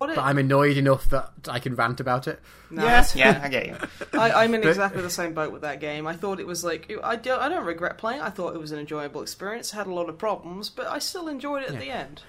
What 0.00 0.08
it, 0.08 0.16
But 0.16 0.22
I'm 0.22 0.38
annoyed 0.38 0.78
enough 0.78 1.10
that 1.10 1.30
I 1.46 1.58
can 1.58 1.74
rant 1.74 2.00
about 2.00 2.26
it. 2.26 2.40
no, 2.70 2.82
yeah, 2.82 3.06
yeah, 3.14 3.40
I 3.42 3.48
get 3.50 3.66
you. 3.66 3.76
I, 4.18 4.44
I'm 4.44 4.54
in 4.54 4.66
exactly 4.66 5.02
the 5.02 5.10
same 5.10 5.34
boat 5.34 5.52
with 5.52 5.60
that 5.60 5.78
game. 5.78 6.06
I 6.06 6.14
thought 6.14 6.40
it 6.40 6.46
was 6.46 6.64
like 6.64 6.90
I 7.04 7.16
don't, 7.16 7.38
I 7.38 7.50
don't 7.50 7.66
regret 7.66 7.98
playing. 7.98 8.22
I 8.22 8.30
thought 8.30 8.54
it 8.54 8.58
was 8.58 8.72
an 8.72 8.78
enjoyable 8.78 9.20
experience. 9.20 9.72
Had 9.72 9.86
a 9.86 9.92
lot 9.92 10.08
of 10.08 10.16
problems, 10.16 10.70
but 10.70 10.86
I 10.86 11.00
still 11.00 11.28
enjoyed 11.28 11.64
it 11.64 11.68
at 11.68 11.78
the 11.78 11.90
end. 11.90 12.22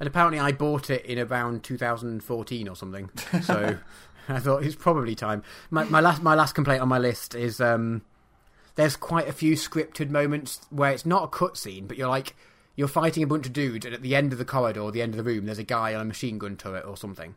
And 0.00 0.06
apparently, 0.06 0.38
I 0.38 0.52
bought 0.52 0.88
it 0.88 1.04
in 1.04 1.18
around 1.18 1.64
2014 1.64 2.66
or 2.66 2.74
something. 2.74 3.10
So 3.42 3.76
I 4.30 4.38
thought 4.38 4.62
it's 4.62 4.74
probably 4.74 5.14
time. 5.14 5.42
My, 5.70 5.84
my 5.84 6.00
last 6.00 6.22
my 6.22 6.34
last 6.34 6.54
complaint 6.54 6.80
on 6.80 6.88
my 6.88 6.98
list 6.98 7.34
is 7.34 7.60
um, 7.60 8.00
there's 8.76 8.96
quite 8.96 9.28
a 9.28 9.32
few 9.32 9.52
scripted 9.52 10.08
moments 10.08 10.60
where 10.70 10.92
it's 10.92 11.04
not 11.04 11.24
a 11.24 11.26
cutscene, 11.26 11.86
but 11.88 11.98
you're 11.98 12.08
like 12.08 12.34
you're 12.78 12.86
fighting 12.86 13.24
a 13.24 13.26
bunch 13.26 13.44
of 13.44 13.52
dudes, 13.52 13.84
and 13.84 13.92
at 13.92 14.02
the 14.02 14.14
end 14.14 14.32
of 14.32 14.38
the 14.38 14.44
corridor, 14.44 14.88
the 14.92 15.02
end 15.02 15.12
of 15.12 15.16
the 15.16 15.24
room, 15.24 15.46
there's 15.46 15.58
a 15.58 15.64
guy 15.64 15.92
on 15.92 16.00
a 16.00 16.04
machine 16.04 16.38
gun 16.38 16.56
turret 16.56 16.86
or 16.86 16.96
something. 16.96 17.34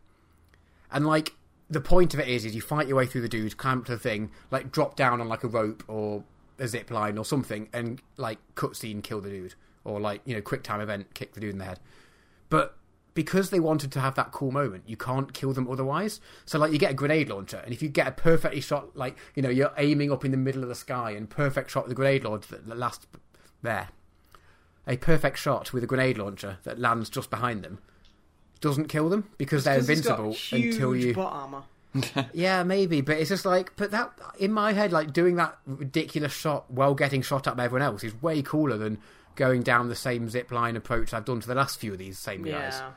And 0.91 1.07
like 1.07 1.33
the 1.67 1.81
point 1.81 2.13
of 2.13 2.19
it 2.19 2.27
is, 2.27 2.45
is 2.45 2.53
you 2.53 2.61
fight 2.61 2.87
your 2.87 2.97
way 2.97 3.07
through 3.07 3.21
the 3.21 3.27
dudes, 3.27 3.55
climb 3.55 3.83
to 3.85 3.93
the 3.93 3.97
thing, 3.97 4.29
like 4.51 4.71
drop 4.71 4.95
down 4.95 5.19
on 5.19 5.27
like 5.27 5.43
a 5.43 5.47
rope 5.47 5.83
or 5.87 6.23
a 6.59 6.67
zip 6.67 6.91
line 6.91 7.17
or 7.17 7.25
something, 7.25 7.69
and 7.73 8.03
like 8.17 8.37
cutscene 8.53 9.01
kill 9.01 9.19
the 9.19 9.31
dude, 9.31 9.55
or 9.83 9.99
like 9.99 10.21
you 10.25 10.35
know 10.35 10.43
quick 10.43 10.61
time 10.61 10.79
event 10.79 11.11
kick 11.15 11.33
the 11.33 11.39
dude 11.39 11.53
in 11.53 11.57
the 11.57 11.65
head. 11.65 11.79
But 12.51 12.77
because 13.15 13.49
they 13.49 13.59
wanted 13.59 13.91
to 13.93 13.99
have 13.99 14.13
that 14.13 14.31
cool 14.31 14.51
moment, 14.51 14.83
you 14.85 14.95
can't 14.95 15.33
kill 15.33 15.53
them 15.53 15.67
otherwise. 15.67 16.21
So 16.45 16.59
like 16.59 16.71
you 16.71 16.77
get 16.77 16.91
a 16.91 16.93
grenade 16.93 17.29
launcher, 17.29 17.63
and 17.65 17.73
if 17.73 17.81
you 17.81 17.89
get 17.89 18.07
a 18.07 18.11
perfectly 18.11 18.61
shot, 18.61 18.95
like 18.95 19.17
you 19.33 19.41
know 19.41 19.49
you're 19.49 19.73
aiming 19.75 20.11
up 20.11 20.23
in 20.23 20.29
the 20.29 20.37
middle 20.37 20.61
of 20.61 20.69
the 20.69 20.75
sky, 20.75 21.09
and 21.09 21.27
perfect 21.27 21.71
shot 21.71 21.85
with 21.85 21.89
the 21.89 21.95
grenade 21.95 22.25
launcher 22.25 22.57
that 22.57 22.77
lasts 22.77 23.07
there, 23.63 23.89
a 24.91 24.97
perfect 24.97 25.37
shot 25.39 25.73
with 25.73 25.83
a 25.83 25.87
grenade 25.87 26.17
launcher 26.17 26.57
that 26.63 26.77
lands 26.79 27.09
just 27.09 27.29
behind 27.29 27.63
them 27.63 27.79
doesn't 28.59 28.87
kill 28.89 29.09
them 29.09 29.27
because 29.37 29.63
they're 29.63 29.77
'Cause 29.79 29.87
he's 29.87 30.01
got 30.01 30.19
invincible 30.19 30.33
huge 30.59 30.73
until 30.75 30.95
you. 30.95 31.13
butt 31.15 31.33
armor. 31.33 31.63
Yeah, 32.33 32.63
maybe, 32.63 33.01
but 33.01 33.17
it's 33.17 33.29
just 33.29 33.43
like, 33.45 33.73
but 33.75 33.91
that 33.91 34.11
in 34.37 34.51
my 34.53 34.71
head, 34.73 34.91
like 34.93 35.11
doing 35.13 35.35
that 35.37 35.57
ridiculous 35.65 36.31
shot 36.31 36.69
while 36.71 36.93
getting 36.93 37.21
shot 37.21 37.47
at 37.47 37.57
by 37.57 37.65
everyone 37.65 37.81
else 37.81 38.03
is 38.03 38.13
way 38.21 38.41
cooler 38.41 38.77
than 38.77 38.99
going 39.35 39.61
down 39.63 39.89
the 39.89 39.95
same 39.95 40.29
zip 40.29 40.51
line 40.51 40.75
approach 40.75 41.13
I've 41.13 41.25
done 41.25 41.39
to 41.39 41.47
the 41.47 41.55
last 41.55 41.79
few 41.79 41.93
of 41.93 41.97
these 41.97 42.17
same 42.19 42.43
guys. 42.43 42.75
Yeah. 42.79 42.91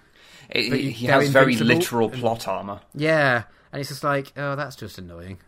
It- 0.51 0.70
But 0.70 0.80
you- 0.82 0.90
he 0.90 1.07
has 1.07 1.28
very 1.30 1.57
literal 1.57 2.11
and- 2.11 2.20
plot 2.20 2.47
armor. 2.47 2.80
Yeah, 2.95 3.45
and 3.72 3.80
it's 3.80 3.88
just 3.88 4.05
like, 4.05 4.32
oh, 4.36 4.55
that's 4.57 4.76
just 4.76 4.99
annoying. 4.99 5.38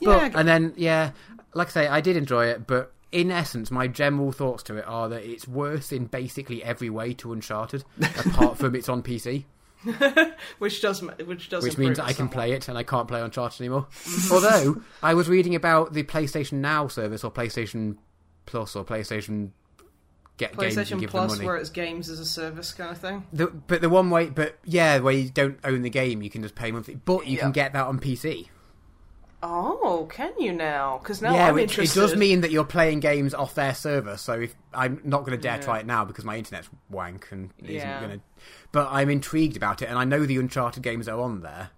Yeah, 0.00 0.30
and 0.34 0.46
then 0.48 0.72
yeah, 0.76 1.10
like 1.54 1.68
I 1.68 1.70
say, 1.70 1.88
I 1.88 2.00
did 2.00 2.16
enjoy 2.16 2.46
it, 2.46 2.66
but 2.66 2.92
in 3.12 3.30
essence, 3.30 3.70
my 3.70 3.86
general 3.88 4.32
thoughts 4.32 4.62
to 4.64 4.76
it 4.76 4.84
are 4.86 5.08
that 5.08 5.24
it's 5.24 5.46
worse 5.48 5.92
in 5.92 6.06
basically 6.06 6.62
every 6.62 6.90
way 6.90 7.14
to 7.14 7.32
Uncharted, 7.32 7.84
apart 8.00 8.58
from 8.58 8.74
it's 8.74 8.88
on 8.88 9.02
PC, 9.02 9.44
Which 10.58 10.82
does 10.82 11.02
ma- 11.02 11.12
which 11.24 11.48
does 11.48 11.62
which 11.64 11.78
means 11.78 11.98
it 11.98 12.02
I 12.04 12.08
can 12.08 12.16
somewhat. 12.16 12.32
play 12.34 12.52
it 12.52 12.68
and 12.68 12.76
I 12.76 12.82
can't 12.82 13.06
play 13.08 13.20
Uncharted 13.20 13.60
anymore. 13.60 13.86
Although 14.32 14.82
I 15.02 15.14
was 15.14 15.28
reading 15.28 15.54
about 15.54 15.92
the 15.92 16.02
PlayStation 16.02 16.54
Now 16.54 16.88
service 16.88 17.22
or 17.24 17.30
PlayStation 17.30 17.96
Plus 18.46 18.74
or 18.74 18.84
PlayStation 18.84 19.50
Get 20.36 20.56
games 20.56 20.76
and 20.76 20.86
PlayStation 20.86 21.00
give 21.00 21.10
Plus, 21.10 21.30
them 21.32 21.38
money. 21.38 21.46
where 21.46 21.56
it's 21.56 21.70
games 21.70 22.08
as 22.10 22.20
a 22.20 22.24
service 22.24 22.72
kind 22.72 22.90
of 22.92 22.98
thing. 22.98 23.24
The, 23.32 23.48
but 23.48 23.80
the 23.80 23.88
one 23.88 24.08
way, 24.10 24.26
but 24.30 24.56
yeah, 24.64 24.98
where 25.00 25.12
you 25.12 25.30
don't 25.30 25.58
own 25.64 25.82
the 25.82 25.90
game, 25.90 26.22
you 26.22 26.30
can 26.30 26.42
just 26.42 26.54
pay 26.54 26.70
monthly. 26.70 26.94
But 26.94 27.26
you 27.26 27.36
Yeah. 27.36 27.42
can 27.42 27.52
get 27.52 27.72
that 27.72 27.86
on 27.86 27.98
PC. 27.98 28.48
Oh, 29.42 30.08
can 30.10 30.32
you 30.38 30.52
now? 30.52 30.98
Because 30.98 31.22
now 31.22 31.32
yeah, 31.32 31.48
I'm 31.48 31.54
which, 31.54 31.78
it 31.78 31.92
does 31.94 32.16
mean 32.16 32.40
that 32.40 32.50
you're 32.50 32.64
playing 32.64 33.00
games 33.00 33.34
off 33.34 33.54
their 33.54 33.74
server. 33.74 34.16
So 34.16 34.40
if 34.40 34.54
I'm 34.74 35.00
not 35.04 35.20
going 35.20 35.38
to 35.38 35.42
dare 35.42 35.56
Yeah. 35.56 35.62
try 35.62 35.78
it 35.78 35.86
now 35.86 36.04
because 36.04 36.24
my 36.24 36.36
internet's 36.36 36.68
wank 36.90 37.28
and 37.30 37.50
it 37.58 37.70
Yeah. 37.70 37.98
isn't 37.98 38.08
going 38.08 38.18
to. 38.18 38.24
But 38.72 38.88
I'm 38.90 39.08
intrigued 39.10 39.56
about 39.56 39.80
it, 39.80 39.88
and 39.88 39.96
I 39.96 40.04
know 40.04 40.26
the 40.26 40.36
Uncharted 40.38 40.82
games 40.82 41.08
are 41.08 41.20
on 41.20 41.42
there. 41.42 41.70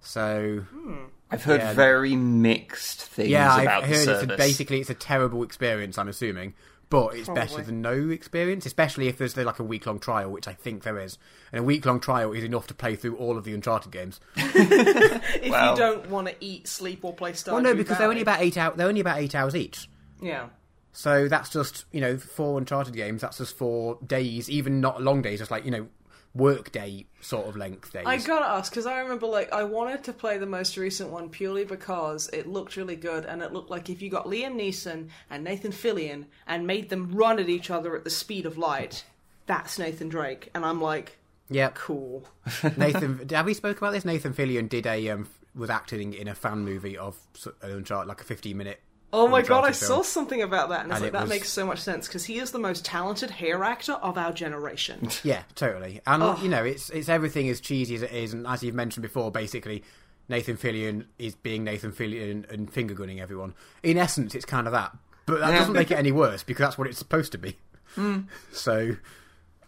So 0.00 0.64
hmm. 0.70 1.04
I've 1.30 1.42
heard 1.42 1.60
Yeah. 1.60 1.72
very 1.72 2.14
mixed 2.14 3.02
things 3.02 3.30
yeah, 3.30 3.60
about 3.60 3.82
I've 3.82 3.88
the 3.90 3.96
heard 3.96 4.04
service. 4.04 4.22
it's 4.22 4.32
a, 4.32 4.36
basically 4.36 4.80
it's 4.80 4.90
a 4.90 4.94
terrible 4.94 5.42
experience. 5.42 5.98
I'm 5.98 6.08
assuming, 6.08 6.54
but 6.88 7.14
it's 7.16 7.28
better 7.28 7.62
than 7.62 7.82
no 7.82 8.10
experience, 8.10 8.64
especially 8.66 9.08
if 9.08 9.18
there's 9.18 9.36
like 9.36 9.58
a 9.58 9.64
week 9.64 9.86
long 9.86 9.98
trial, 9.98 10.30
which 10.30 10.46
I 10.46 10.52
think 10.52 10.82
there 10.84 10.98
is. 10.98 11.18
And 11.52 11.60
a 11.60 11.62
week 11.64 11.84
long 11.84 11.98
trial 12.00 12.32
is 12.32 12.44
enough 12.44 12.66
to 12.68 12.74
play 12.74 12.94
through 12.96 13.16
all 13.16 13.36
of 13.36 13.44
the 13.44 13.52
Uncharted 13.54 13.90
games. 13.92 14.20
if 14.36 15.50
Well- 15.50 15.72
you 15.72 15.76
don't 15.76 16.08
want 16.10 16.28
to 16.28 16.34
eat, 16.40 16.68
sleep, 16.68 17.04
or 17.04 17.12
play 17.12 17.32
Stardew 17.32 17.52
Well, 17.52 17.62
no, 17.62 17.74
because 17.74 17.98
they're 17.98 18.08
only 18.08 18.22
Valley. 18.22 18.36
about 18.36 18.44
eight 18.46 18.56
hours. 18.56 18.76
They're 18.76 18.88
only 18.88 19.00
about 19.00 19.18
eight 19.18 19.34
hours 19.34 19.54
each. 19.56 19.88
yeah. 20.20 20.48
So 20.92 21.28
that's 21.28 21.50
just 21.50 21.84
you 21.92 22.00
know 22.00 22.16
four 22.16 22.56
Uncharted 22.58 22.94
games. 22.94 23.20
That's 23.20 23.36
just 23.36 23.54
four 23.58 23.98
days, 24.06 24.48
even 24.48 24.80
not 24.80 25.02
long 25.02 25.20
days, 25.20 25.40
just 25.40 25.50
like 25.50 25.66
you 25.66 25.70
know 25.70 25.88
work 26.36 26.70
day 26.72 27.06
sort 27.20 27.48
of 27.48 27.56
length 27.56 27.92
days. 27.92 28.04
I 28.06 28.18
gotta 28.18 28.46
ask 28.46 28.70
because 28.70 28.86
I 28.86 29.00
remember 29.00 29.26
like 29.26 29.52
I 29.52 29.64
wanted 29.64 30.04
to 30.04 30.12
play 30.12 30.38
the 30.38 30.46
most 30.46 30.76
recent 30.76 31.10
one 31.10 31.28
purely 31.28 31.64
because 31.64 32.28
it 32.32 32.46
looked 32.46 32.76
really 32.76 32.96
good 32.96 33.24
and 33.24 33.42
it 33.42 33.52
looked 33.52 33.70
like 33.70 33.88
if 33.88 34.02
you 34.02 34.10
got 34.10 34.26
Liam 34.26 34.54
Neeson 34.54 35.08
and 35.30 35.44
Nathan 35.44 35.72
Fillion 35.72 36.26
and 36.46 36.66
made 36.66 36.88
them 36.88 37.12
run 37.12 37.38
at 37.38 37.48
each 37.48 37.70
other 37.70 37.96
at 37.96 38.04
the 38.04 38.10
speed 38.10 38.46
of 38.46 38.58
light, 38.58 39.04
that's 39.46 39.78
Nathan 39.78 40.08
Drake, 40.08 40.50
and 40.54 40.64
I'm 40.64 40.80
like, 40.80 41.18
yeah, 41.48 41.70
cool. 41.74 42.24
Nathan, 42.76 43.28
have 43.30 43.46
we 43.46 43.54
spoke 43.54 43.78
about 43.78 43.92
this? 43.92 44.04
Nathan 44.04 44.34
Fillion 44.34 44.68
did 44.68 44.86
a 44.86 45.10
um, 45.10 45.28
was 45.54 45.70
acting 45.70 46.12
in 46.12 46.28
a 46.28 46.34
fan 46.34 46.64
movie 46.64 46.98
of 46.98 47.16
an 47.62 47.70
Uncharted, 47.70 48.08
like 48.08 48.20
a 48.20 48.24
fifteen 48.24 48.56
minute. 48.56 48.80
Oh 49.12 49.28
my 49.28 49.40
god, 49.40 49.64
I 49.64 49.68
Uncharted 49.68 49.76
saw 49.76 50.02
something 50.02 50.42
about 50.42 50.68
that, 50.70 50.82
and 50.82 50.90
it's 50.90 50.96
And 50.96 51.04
like 51.04 51.12
that 51.12 51.22
was- 51.22 51.30
makes 51.30 51.48
so 51.48 51.64
much 51.64 51.78
sense 51.80 52.06
because 52.08 52.24
he 52.24 52.38
is 52.38 52.50
the 52.50 52.58
most 52.58 52.84
talented 52.84 53.30
hair 53.30 53.62
actor 53.64 53.92
of 53.92 54.18
our 54.18 54.32
generation. 54.32 55.08
Yeah, 55.22 55.42
totally. 55.54 56.00
And 56.06 56.22
Oh. 56.22 56.38
you 56.42 56.48
know, 56.48 56.64
it's 56.64 56.90
it's 56.90 57.08
everything 57.08 57.48
as 57.48 57.60
cheesy 57.60 57.94
as 57.94 58.02
it 58.02 58.12
is, 58.12 58.32
and 58.32 58.46
as 58.46 58.62
you've 58.62 58.74
mentioned 58.74 59.02
before, 59.02 59.30
basically, 59.30 59.84
Nathan 60.28 60.56
Fillion 60.56 61.06
is 61.18 61.34
being 61.36 61.62
Nathan 61.64 61.92
Fillion 61.92 62.50
and 62.50 62.70
finger 62.72 62.94
gunning 62.94 63.20
everyone. 63.20 63.54
In 63.82 63.96
essence, 63.96 64.34
it's 64.34 64.44
kind 64.44 64.66
of 64.66 64.72
that, 64.72 64.92
but 65.24 65.38
that 65.40 65.50
Yeah. 65.52 65.58
doesn't 65.60 65.74
make 65.74 65.90
it 65.92 65.98
any 65.98 66.10
worse 66.22 66.42
because 66.42 66.64
that's 66.66 66.76
what 66.78 66.88
it's 66.88 66.98
supposed 66.98 67.32
to 67.32 67.38
be. 67.38 67.56
So, 68.52 68.96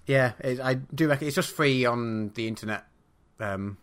yeah, 0.06 0.32
it, 0.40 0.60
I 0.60 0.74
do 0.74 1.08
reckon 1.08 1.26
it's 1.28 1.36
just 1.36 1.50
free 1.50 1.86
on 1.86 2.30
the 2.34 2.46
internet. 2.48 2.84
Um, 3.40 3.78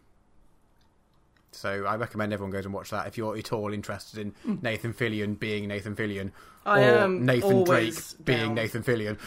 so 1.55 1.85
I 1.85 1.95
recommend 1.95 2.33
everyone 2.33 2.51
goes 2.51 2.65
and 2.65 2.73
watch 2.73 2.91
that 2.91 3.07
if 3.07 3.17
you're 3.17 3.37
at 3.37 3.53
all 3.53 3.73
interested 3.73 4.19
in 4.19 4.31
hmm. 4.43 4.55
Nathan 4.61 4.93
Fillion 4.93 5.39
being 5.39 5.67
Nathan 5.67 5.95
Fillion, 5.95 6.31
I 6.65 6.83
or 6.83 7.07
Nathan 7.07 7.63
Drake 7.63 7.95
being 8.23 8.39
down. 8.39 8.55
Nathan 8.55 8.83
Fillion. 8.83 9.17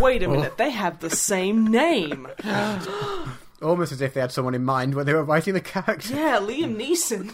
Wait 0.00 0.22
a 0.22 0.28
minute, 0.28 0.56
they 0.58 0.70
have 0.70 1.00
the 1.00 1.10
same 1.10 1.66
name. 1.66 2.28
Almost 3.62 3.92
as 3.92 4.02
if 4.02 4.12
they 4.12 4.20
had 4.20 4.32
someone 4.32 4.54
in 4.54 4.64
mind 4.64 4.94
when 4.94 5.06
they 5.06 5.14
were 5.14 5.24
writing 5.24 5.54
the 5.54 5.62
character. 5.62 6.14
Yeah, 6.14 6.38
Liam 6.40 6.76
Neeson. 6.76 7.32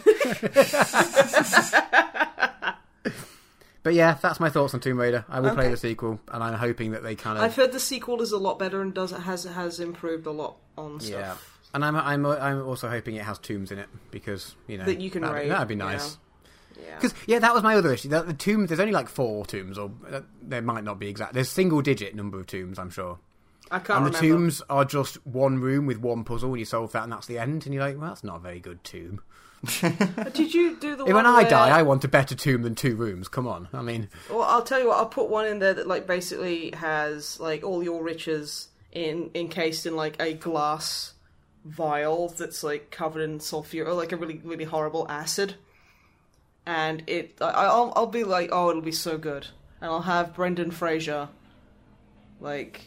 But 3.83 3.95
yeah, 3.95 4.17
that's 4.21 4.39
my 4.39 4.49
thoughts 4.49 4.73
on 4.73 4.79
Tomb 4.79 4.97
Raider. 4.97 5.25
I 5.27 5.41
will 5.41 5.53
play 5.53 5.69
the 5.69 5.75
sequel, 5.75 6.21
and 6.31 6.41
I'm 6.41 6.53
hoping 6.53 6.91
that 6.91 7.03
they 7.03 7.15
kind 7.15 7.37
of 7.37 7.43
I've 7.43 7.55
heard 7.55 7.73
the 7.73 7.81
sequel 7.81 8.21
is 8.21 8.31
a 8.31 8.37
lot 8.37 8.57
better 8.57 8.81
and 8.81 8.93
does 8.93 9.11
has 9.11 9.43
has 9.43 9.81
improved 9.81 10.25
a 10.25 10.31
lot 10.31 10.55
on 10.77 11.01
stuff. 11.01 11.11
yeah. 11.11 11.35
And 11.73 11.83
I'm 11.83 11.95
I'm 11.95 12.25
I'm 12.25 12.63
also 12.65 12.89
hoping 12.89 13.15
it 13.15 13.23
has 13.25 13.39
tombs 13.39 13.71
in 13.71 13.79
it 13.79 13.89
because 14.11 14.55
you 14.67 14.77
know 14.77 14.85
That 14.85 15.01
you 15.01 15.09
can 15.09 15.21
that'd, 15.23 15.49
That'd 15.49 15.67
be 15.67 15.75
nice. 15.75 16.17
Yeah. 16.79 16.95
Because 16.95 17.13
yeah, 17.27 17.39
that 17.39 17.53
was 17.53 17.63
my 17.63 17.75
other 17.75 17.93
issue. 17.93 18.09
The, 18.09 18.23
the 18.23 18.33
tombs, 18.33 18.69
there's 18.69 18.79
only 18.79 18.93
like 18.93 19.07
four 19.09 19.45
tombs, 19.45 19.77
or 19.77 19.91
uh, 20.11 20.21
there 20.41 20.61
might 20.61 20.83
not 20.83 20.99
be 20.99 21.07
exact. 21.07 21.33
There's 21.33 21.49
single 21.49 21.81
digit 21.81 22.15
number 22.15 22.39
of 22.39 22.47
tombs, 22.47 22.79
I'm 22.79 22.89
sure. 22.89 23.19
I 23.71 23.79
can't 23.79 24.05
and 24.05 24.13
the 24.13 24.19
tombs 24.19 24.61
are 24.69 24.85
just 24.85 25.25
one 25.25 25.59
room 25.59 25.85
with 25.85 25.97
one 25.99 26.23
puzzle, 26.23 26.49
and 26.49 26.59
you 26.59 26.65
solve 26.65 26.91
that, 26.91 27.03
and 27.03 27.11
that's 27.11 27.27
the 27.27 27.37
end. 27.39 27.65
And 27.65 27.73
you're 27.73 27.83
like, 27.83 27.97
well, 27.97 28.09
that's 28.09 28.23
not 28.23 28.37
a 28.37 28.39
very 28.39 28.59
good 28.59 28.83
tomb. 28.83 29.21
Did 30.33 30.53
you 30.53 30.75
do 30.77 30.95
the 30.95 31.05
one 31.05 31.13
when 31.13 31.25
I 31.25 31.41
where- 31.41 31.49
die, 31.49 31.69
I 31.69 31.83
want 31.83 32.03
a 32.03 32.07
better 32.07 32.35
tomb 32.35 32.63
than 32.63 32.75
two 32.75 32.95
rooms. 32.95 33.27
Come 33.27 33.47
on, 33.47 33.67
I 33.73 33.81
mean, 33.81 34.09
Well, 34.29 34.41
I'll 34.43 34.63
tell 34.63 34.79
you 34.79 34.87
what. 34.89 34.97
I'll 34.97 35.05
put 35.05 35.29
one 35.29 35.45
in 35.47 35.59
there 35.59 35.73
that 35.73 35.87
like 35.87 36.05
basically 36.05 36.71
has 36.71 37.39
like 37.39 37.63
all 37.63 37.83
your 37.83 38.03
riches 38.03 38.67
in 38.91 39.31
encased 39.33 39.85
in 39.85 39.95
like 39.95 40.21
a 40.21 40.33
glass 40.33 41.13
vial 41.65 42.27
that's 42.29 42.63
like 42.63 42.91
covered 42.91 43.21
in 43.21 43.39
sulfur 43.39 43.83
or 43.83 43.93
like 43.93 44.11
a 44.11 44.17
really 44.17 44.41
really 44.43 44.65
horrible 44.65 45.05
acid. 45.09 45.55
And 46.65 47.03
it, 47.07 47.37
I, 47.41 47.49
I'll 47.49 47.91
I'll 47.95 48.07
be 48.07 48.23
like, 48.23 48.49
oh, 48.53 48.69
it'll 48.69 48.81
be 48.81 48.91
so 48.93 49.17
good, 49.17 49.47
and 49.81 49.91
I'll 49.91 50.01
have 50.03 50.33
Brendan 50.33 50.71
Fraser, 50.71 51.27
like, 52.39 52.81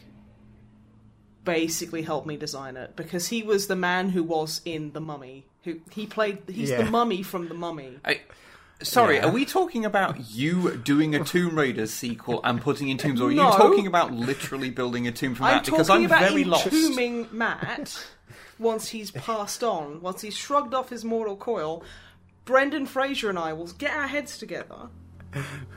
basically 1.43 2.01
help 2.01 2.25
me 2.25 2.37
design 2.37 2.75
it 2.75 2.95
because 2.95 3.27
he 3.27 3.43
was 3.43 3.67
the 3.67 3.75
man 3.75 4.09
who 4.09 4.23
was 4.23 4.61
in 4.65 4.91
the 4.93 4.99
Mummy. 4.99 5.45
Who 5.63 5.79
he 5.91 6.05
played? 6.05 6.39
He's 6.47 6.69
Yeah. 6.71 6.83
the 6.83 6.89
Mummy 6.91 7.23
from 7.23 7.47
the 7.49 7.53
Mummy. 7.53 7.99
I, 8.03 8.21
sorry, 8.81 9.17
Yeah. 9.17 9.27
are 9.27 9.31
we 9.31 9.45
talking 9.45 9.85
about 9.85 10.29
you 10.31 10.77
doing 10.77 11.13
a 11.15 11.23
Tomb 11.23 11.57
Raider 11.57 11.87
sequel 11.87 12.41
and 12.43 12.59
putting 12.61 12.89
in 12.89 12.97
tombs, 12.97 13.21
or 13.21 13.29
are 13.29 13.31
you 13.31 13.37
talking 13.41 13.87
about 13.87 14.11
literally 14.11 14.69
building 14.71 15.07
a 15.07 15.11
tomb 15.11 15.35
from 15.35 15.45
I'm 15.45 15.53
that? 15.57 15.65
Because 15.65 15.89
I'm 15.89 16.05
about 16.05 16.21
very 16.21 16.43
lost. 16.43 16.67
entombing 16.67 17.27
Matt 17.31 18.05
once 18.59 18.89
he's 18.89 19.11
passed 19.11 19.63
on, 19.63 20.01
once 20.01 20.21
he's 20.21 20.35
shrugged 20.35 20.73
off 20.73 20.89
his 20.89 21.03
mortal 21.05 21.35
coil. 21.35 21.83
Brendan 22.45 22.85
Fraser 22.85 23.29
and 23.29 23.37
I 23.37 23.53
will 23.53 23.67
get 23.67 23.91
our 23.91 24.07
heads 24.07 24.37
together 24.37 24.89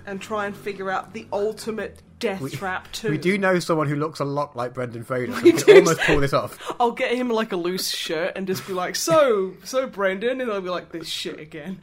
and 0.06 0.20
try 0.22 0.46
and 0.46 0.56
figure 0.56 0.90
out 0.90 1.12
the 1.12 1.26
ultimate 1.32 2.00
death 2.20 2.52
trap 2.52 2.90
too. 2.92 3.10
we 3.10 3.18
do 3.18 3.36
know 3.36 3.58
someone 3.58 3.88
who 3.88 3.96
looks 3.96 4.20
a 4.20 4.24
lot 4.24 4.54
like 4.54 4.72
Brendan 4.74 5.02
Fraser. 5.02 5.32
We 5.32 5.42
we 5.42 5.52
can 5.52 5.66
do. 5.66 5.74
almost 5.76 6.00
pull 6.02 6.20
this 6.20 6.32
off. 6.32 6.58
I'll 6.78 6.92
get 6.92 7.12
him 7.14 7.28
like 7.28 7.50
a 7.52 7.56
loose 7.56 7.88
shirt 7.88 8.34
and 8.36 8.46
just 8.46 8.66
be 8.66 8.72
like, 8.72 8.94
"So, 8.94 9.54
so 9.64 9.86
Brendan," 9.88 10.40
and 10.40 10.50
I'll 10.50 10.60
be 10.60 10.68
like, 10.70 10.92
"This 10.92 11.08
shit 11.08 11.40
again," 11.40 11.80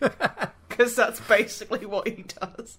because 0.68 0.94
that's 0.96 1.20
basically 1.20 1.84
what 1.86 2.08
he 2.08 2.24
does. 2.40 2.78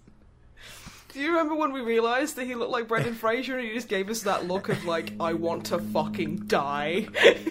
Do 1.13 1.19
you 1.19 1.29
remember 1.31 1.55
when 1.55 1.73
we 1.73 1.81
realised 1.81 2.35
that 2.37 2.45
he 2.45 2.55
looked 2.55 2.71
like 2.71 2.87
Brendan 2.87 3.15
Fraser 3.15 3.57
and 3.57 3.67
he 3.67 3.73
just 3.73 3.87
gave 3.87 4.09
us 4.09 4.21
that 4.23 4.47
look 4.47 4.69
of 4.69 4.85
like, 4.85 5.13
"I 5.19 5.33
want 5.33 5.65
to 5.67 5.79
fucking 5.79 6.47
die." 6.47 7.07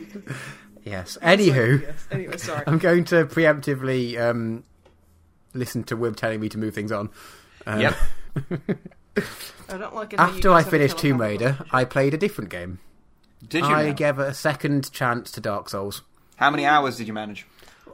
Yes. 0.83 1.19
Anywho, 1.23 1.83
Yes. 1.83 2.09
Anyway, 2.11 2.37
sorry. 2.39 2.65
I'm 2.67 2.79
going 2.79 3.05
to 3.05 3.27
preemptively 3.27 4.19
um, 4.19 4.65
listen 5.53 5.85
to 5.85 5.97
Wib 5.97 6.17
telling 6.17 6.41
me 6.41 6.49
to 6.49 6.59
move 6.59 6.75
things 6.75 6.91
on. 6.91 7.11
Um, 7.67 7.81
Yep. 7.81 7.97
I 9.69 9.77
don't 9.77 9.95
like 9.95 10.15
it. 10.15 10.21
After 10.21 10.51
I 10.51 10.63
finished 10.63 10.99
Tomb 10.99 11.21
Raider, 11.21 11.59
I 11.71 11.85
played 11.85 12.15
a 12.15 12.19
different 12.19 12.51
game. 12.51 12.79
Did 13.47 13.65
you? 13.65 13.71
I 13.71 13.89
now? 13.89 13.93
gave 13.93 14.19
a 14.19 14.33
second 14.35 14.91
chance 14.93 15.31
to 15.33 15.41
Dark 15.41 15.69
Souls. 15.69 16.03
How 16.37 16.51
many 16.51 16.65
hours 16.65 16.97
did 16.97 17.07
you 17.07 17.13
manage? 17.13 17.47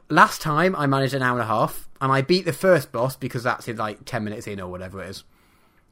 Last 0.09 0.41
time 0.41 0.77
I 0.77 0.87
managed 0.87 1.15
an 1.15 1.23
hour 1.23 1.33
and 1.41 1.43
a 1.43 1.47
half, 1.53 1.89
and 2.01 2.13
I 2.13 2.23
beat 2.23 2.45
the 2.45 2.53
first 2.53 2.93
boss 2.93 3.17
because 3.17 3.43
that's 3.43 3.67
in 3.67 3.77
like 3.77 4.05
ten 4.05 4.23
minutes 4.25 4.47
in 4.47 4.61
or 4.61 4.71
whatever 4.71 5.03
it 5.03 5.11
is. 5.11 5.25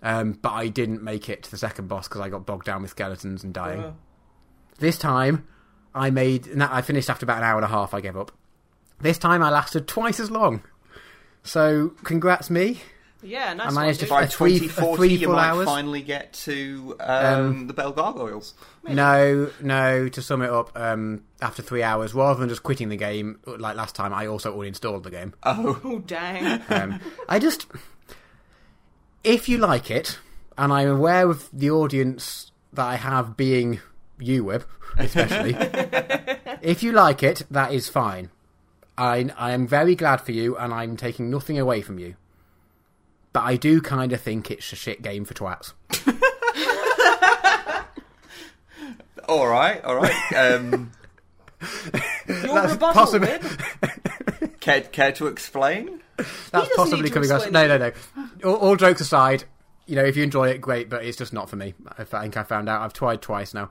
Um, 0.05 0.33
but 0.41 0.53
I 0.53 0.69
didn't 0.69 1.03
make 1.03 1.29
it 1.31 1.43
to 1.45 1.51
the 1.51 1.57
second 1.57 1.89
boss 1.89 2.07
because 2.07 2.21
I 2.21 2.29
got 2.29 2.45
bogged 2.47 2.67
down 2.67 2.83
with 2.83 2.91
skeletons 2.93 3.43
and 3.43 3.53
dying. 3.55 3.81
Uh, 3.83 3.93
This 4.79 4.99
time, 4.99 5.47
I 5.95 6.11
made. 6.11 6.55
no, 6.55 6.69
I 6.71 6.83
finished 6.83 7.09
after 7.11 7.25
about 7.25 7.39
an 7.39 7.45
hour 7.45 7.57
and 7.57 7.65
a 7.65 7.69
half. 7.69 7.95
I 7.95 8.01
gave 8.01 8.17
up. 8.17 8.31
This 9.01 9.19
time, 9.19 9.43
I 9.43 9.51
lasted 9.51 9.89
twice 9.89 10.21
as 10.21 10.31
long. 10.31 10.63
So, 11.43 11.91
congrats 12.05 12.49
me. 12.51 12.81
yeah, 13.23 13.53
nice 13.55 13.65
I 13.65 13.67
one, 13.69 13.75
managed 13.77 14.01
to 14.01 14.07
dude. 14.07 14.11
By 14.11 14.23
A 14.23 14.27
three- 14.27 14.57
a 14.57 14.61
2040, 14.61 14.97
three 14.97 15.09
you 15.17 15.27
full 15.27 15.37
might 15.37 15.49
hours? 15.49 15.65
finally 15.67 16.03
get 16.03 16.33
to 16.45 16.97
um, 17.01 17.25
Um, 17.27 17.67
the 17.67 17.73
Bell 17.75 17.93
Gargoyles. 17.93 18.55
No, 18.87 19.51
no. 19.63 20.09
To 20.09 20.23
sum 20.23 20.43
it 20.43 20.51
up, 20.51 20.71
um, 20.79 21.23
after 21.41 21.63
three 21.63 21.83
hours, 21.83 22.13
rather 22.15 22.39
than 22.41 22.49
just 22.51 22.63
quitting 22.63 22.89
the 22.91 22.97
game 22.97 23.39
like 23.47 23.77
last 23.77 23.95
time, 23.95 24.13
I 24.13 24.27
also 24.27 24.55
uninstalled 24.61 25.03
the 25.05 25.11
game. 25.11 25.33
Oh, 25.43 25.81
Oh 25.85 25.99
dang! 26.01 26.63
Um, 26.69 27.01
I 27.29 27.39
just, 27.39 27.67
if 29.25 29.49
you 29.49 29.59
like 29.59 29.91
it, 29.91 30.19
and 30.57 30.73
I'm 30.73 30.89
aware 30.89 31.29
of 31.29 31.49
the 31.53 31.71
audience 31.71 32.53
that 32.73 32.87
I 32.87 32.97
have 32.97 33.37
being 33.37 33.81
you, 34.19 34.45
Wib, 34.45 34.65
especially. 34.99 35.57
if 36.63 36.83
you 36.83 36.93
like 36.93 37.23
it, 37.23 37.43
that 37.51 37.73
is 37.73 37.89
fine. 37.89 38.31
I 38.97 39.31
I 39.37 39.53
am 39.53 39.67
very 39.67 39.95
glad 39.97 40.21
for 40.21 40.33
you, 40.33 40.57
and 40.57 40.73
I'm 40.73 40.97
taking 40.97 41.31
nothing 41.31 41.59
away 41.59 41.83
from 41.83 41.99
you. 41.99 42.15
But 43.33 43.43
I 43.43 43.57
do 43.57 43.81
kind 43.81 44.13
of 44.13 44.21
think 44.21 44.51
it's 44.51 44.73
a 44.73 44.77
shit 44.77 45.03
game 45.03 45.25
for 45.25 45.35
twats. 45.35 45.73
all 49.29 49.49
right, 49.49 49.83
all 49.83 49.97
right. 49.97 50.33
Um, 50.33 50.93
Your 52.29 52.55
That's 52.55 52.73
rebuttal, 52.73 52.95
possibly- 52.95 53.29
Wib? 53.29 54.51
care, 54.61 54.81
care 54.83 55.13
to 55.13 55.27
explain? 55.27 56.01
That's 56.51 56.75
possibly 56.77 57.11
coming 57.11 57.29
across. 57.29 57.47
explain 57.47 57.69
No, 57.69 57.79
no, 57.79 57.91
no. 57.91 58.49
All, 58.51 58.57
all 58.57 58.77
jokes 58.77 59.01
aside, 59.01 59.45
you 59.87 59.97
know, 59.97 60.05
if 60.05 60.17
you 60.17 60.23
enjoy 60.23 60.49
it, 60.51 60.61
great. 60.61 60.89
But 60.89 61.05
it's 61.05 61.19
just 61.19 61.33
not 61.33 61.51
for 61.51 61.57
me. 61.57 61.75
I 61.99 62.05
think 62.05 62.37
I 62.37 62.43
found 62.45 62.69
out. 62.69 62.83
I've 62.83 62.93
tried 62.93 63.21
twice 63.23 63.53
now. 63.55 63.71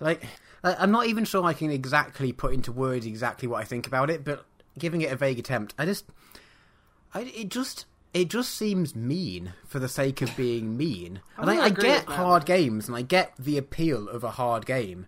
Like, 0.00 0.24
I- 0.64 0.74
I'm 0.76 0.90
not 0.90 1.06
even 1.06 1.24
sure 1.24 1.44
I 1.44 1.52
can 1.52 1.70
exactly 1.70 2.32
put 2.32 2.54
into 2.54 2.72
words 2.72 3.06
exactly 3.06 3.48
what 3.48 3.60
I 3.60 3.64
think 3.64 3.86
about 3.86 4.10
it. 4.10 4.24
But 4.24 4.44
giving 4.78 5.02
it 5.02 5.12
a 5.12 5.16
vague 5.16 5.38
attempt, 5.38 5.74
I 5.78 5.84
just, 5.84 6.04
I 7.14 7.22
it 7.22 7.48
just. 7.48 7.86
It 8.14 8.28
just 8.28 8.54
seems 8.54 8.94
mean 8.94 9.54
for 9.66 9.78
the 9.78 9.88
sake 9.88 10.20
of 10.20 10.36
being 10.36 10.76
mean. 10.76 11.22
And 11.38 11.46
gonna 11.46 11.62
I, 11.62 11.64
I 11.64 11.70
get 11.70 12.04
hard 12.04 12.44
games 12.44 12.86
and 12.86 12.94
I 12.94 13.00
get 13.00 13.32
the 13.38 13.56
appeal 13.56 14.06
of 14.06 14.22
a 14.22 14.32
hard 14.32 14.66
game, 14.66 15.06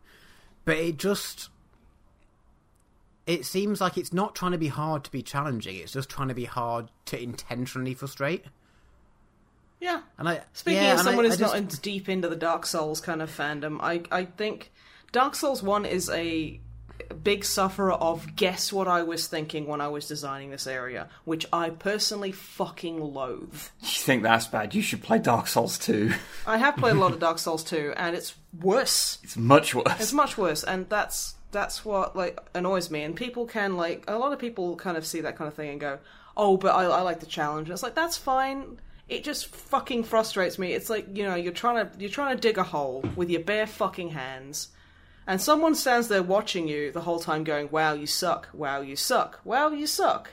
but 0.65 0.79
it 0.79 0.97
just 0.97 1.51
it 3.27 3.45
seems 3.47 3.81
like 3.81 3.97
it's 3.97 4.13
not 4.13 4.35
trying 4.35 4.53
to 4.53 4.59
be 4.59 4.69
hard 4.69 5.05
to 5.05 5.11
be 5.11 5.23
challenging. 5.23 5.77
It's 5.77 5.93
just 5.93 6.09
trying 6.11 6.29
to 6.29 6.35
be 6.35 6.45
hard 6.45 6.91
to 7.07 7.23
intentionally 7.23 7.95
frustrate. 7.95 8.45
Yeah. 9.81 10.03
And 10.19 10.29
I 10.29 10.43
Speaking 10.53 10.83
yeah, 10.83 10.93
of 10.95 11.01
and 11.01 11.09
I- 11.09 11.11
someone 11.11 11.25
I 11.27 11.29
who's 11.29 11.39
just- 11.39 11.53
not 11.55 11.59
in, 11.61 11.67
deep 11.83 12.09
into 12.09 12.29
the 12.29 12.37
Dark 12.37 12.67
Souls 12.67 13.01
kind 13.01 13.21
of 13.23 13.31
fandom, 13.31 13.79
I 13.81 14.03
I 14.11 14.25
think 14.27 14.73
Dark 15.13 15.35
Souls 15.35 15.63
One 15.63 15.85
is 15.85 16.09
a 16.11 16.61
big 17.23 17.45
sufferer 17.45 17.93
of 17.93 18.37
guess 18.37 18.73
what 18.73 18.87
I 18.89 19.03
was 19.03 19.27
thinking 19.27 19.67
when 19.67 19.81
I 19.81 19.89
was 19.89 20.07
designing 20.07 20.51
this 20.51 20.67
area, 20.67 21.09
which 21.25 21.45
I 21.53 21.71
personally 21.71 22.31
fucking 22.33 23.01
loathe. 23.01 23.69
You 23.81 23.89
think 23.89 24.23
that's 24.23 24.47
bad? 24.47 24.75
You 24.75 24.81
should 24.81 25.03
play 25.03 25.19
Dark 25.19 25.49
Souls 25.49 25.77
2. 25.79 26.13
I 26.47 26.57
have 26.59 26.77
played 26.77 26.95
a 26.97 26.99
lot 26.99 27.13
of 27.13 27.19
Dark 27.27 27.39
Souls 27.41 27.65
2, 27.65 27.95
and 27.97 28.15
it's 28.17 28.35
worse. 28.61 29.19
It's 29.25 29.37
much 29.37 29.75
worse. 29.75 30.01
It's 30.01 30.13
much 30.13 30.39
worse, 30.39 30.63
and 30.63 30.89
that's 30.89 31.35
that's 31.55 31.85
what 31.85 32.15
like 32.15 32.39
annoys 32.55 32.91
me. 32.91 33.03
And 33.03 33.17
people 33.17 33.47
can 33.47 33.79
like 33.79 34.05
a 34.07 34.19
lot 34.19 34.35
of 34.35 34.39
people 34.39 34.77
kind 34.77 34.99
of 34.99 35.07
see 35.07 35.23
that 35.23 35.37
kind 35.37 35.49
of 35.49 35.55
thing 35.55 35.71
and 35.71 35.81
go, 35.81 35.99
"Oh, 36.37 36.59
but 36.59 36.75
I, 36.75 36.85
I 36.85 37.01
like 37.01 37.21
the 37.21 37.27
challenge." 37.27 37.69
And 37.69 37.73
it's 37.73 37.83
like 37.83 37.95
that's 37.95 38.19
fine. 38.19 38.79
It 39.09 39.25
just 39.25 39.47
fucking 39.47 40.05
frustrates 40.05 40.59
me. 40.59 40.75
It's 40.75 40.91
like 40.91 41.07
you 41.17 41.23
know 41.23 41.35
you're 41.35 41.53
trying 41.53 41.89
to 41.89 41.99
you're 41.99 42.11
trying 42.11 42.37
to 42.37 42.41
dig 42.41 42.59
a 42.59 42.63
hole 42.63 43.03
with 43.17 43.31
your 43.31 43.41
bare 43.41 43.67
fucking 43.67 44.11
hands, 44.11 44.69
and 45.27 45.41
someone 45.41 45.75
stands 45.75 46.09
there 46.09 46.23
watching 46.23 46.69
you 46.69 46.93
the 46.93 47.03
whole 47.03 47.21
time, 47.21 47.45
going, 47.45 47.71
"Wow, 47.71 47.95
you 47.95 48.07
suck! 48.07 48.51
Wow, 48.53 48.83
you 48.83 48.97
suck! 48.97 49.41
Wow, 49.45 49.71
you 49.71 49.87
suck!" 49.87 50.33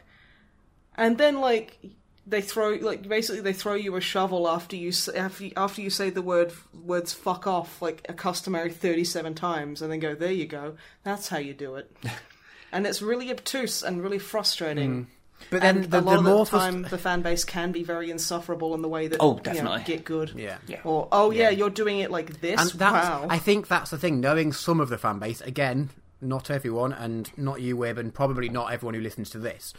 And 0.96 1.18
then 1.18 1.40
like 1.40 1.80
they 2.28 2.42
throw 2.42 2.72
like 2.76 3.08
basically 3.08 3.42
they 3.42 3.54
throw 3.54 3.74
you 3.74 3.96
a 3.96 4.02
shovel 4.02 4.48
after 4.48 4.76
you 4.76 4.92
after 5.16 5.46
you, 5.46 5.52
after 5.58 5.82
you 5.82 5.90
say 5.90 6.10
the 6.10 6.22
word 6.22 6.54
words 6.84 7.14
fuck 7.14 7.48
off 7.48 7.82
like 7.82 8.06
a 8.08 8.14
customary 8.14 8.70
37 8.72 9.34
times 9.34 9.82
and 9.82 9.92
then 9.92 10.00
go 10.00 10.14
there 10.14 10.32
you 10.32 10.46
go 10.46 10.76
that's 11.04 11.30
how 11.30 11.38
you 11.40 11.54
do 11.54 11.76
it 11.76 11.92
and 12.72 12.86
it's 12.86 13.02
really 13.02 13.32
obtuse 13.32 13.84
and 13.84 14.02
really 14.04 14.20
frustrating. 14.20 14.94
Hmm. 15.04 15.04
But 15.50 15.62
then 15.62 15.78
and 15.78 15.86
the, 15.86 16.00
a 16.00 16.02
lot 16.02 16.12
the 16.14 16.18
of 16.20 16.24
more 16.24 16.46
the 16.46 16.52
frust- 16.52 16.60
time, 16.60 16.82
the 16.84 16.98
fan 17.00 17.22
base 17.24 17.44
can 17.44 17.72
be 17.72 17.84
very 17.84 18.12
insufferable 18.12 18.76
in 18.76 18.84
the 18.84 18.88
way 18.88 19.08
that 19.08 19.18
Oh, 19.20 19.30
you 19.32 19.36
know, 19.38 19.42
definitely. 19.42 19.84
get 19.86 20.06
good. 20.06 20.34
Yeah. 20.36 20.58
Yeah. 20.68 20.82
Or 20.84 21.08
oh 21.12 21.32
yeah, 21.32 21.50
Yeah. 21.50 21.58
you're 21.58 21.72
doing 21.72 21.98
it 21.98 22.12
like 22.12 22.42
this. 22.42 22.62
and 22.62 22.70
that's 22.80 23.08
wow. 23.10 23.26
I 23.28 23.40
think 23.40 23.68
that's 23.68 23.90
the 23.90 23.98
thing. 23.98 24.20
Knowing 24.22 24.54
some 24.54 24.80
of 24.80 24.90
the 24.90 25.00
fan 25.00 25.18
base, 25.18 25.42
again, 25.42 25.90
not 26.22 26.52
everyone, 26.52 26.94
and 26.94 27.32
not 27.38 27.60
you, 27.60 27.76
Wib, 27.76 27.98
and 27.98 28.14
probably 28.14 28.50
not 28.50 28.72
everyone 28.72 28.94
who 28.94 29.02
listens 29.02 29.32
to 29.32 29.40
this, 29.40 29.74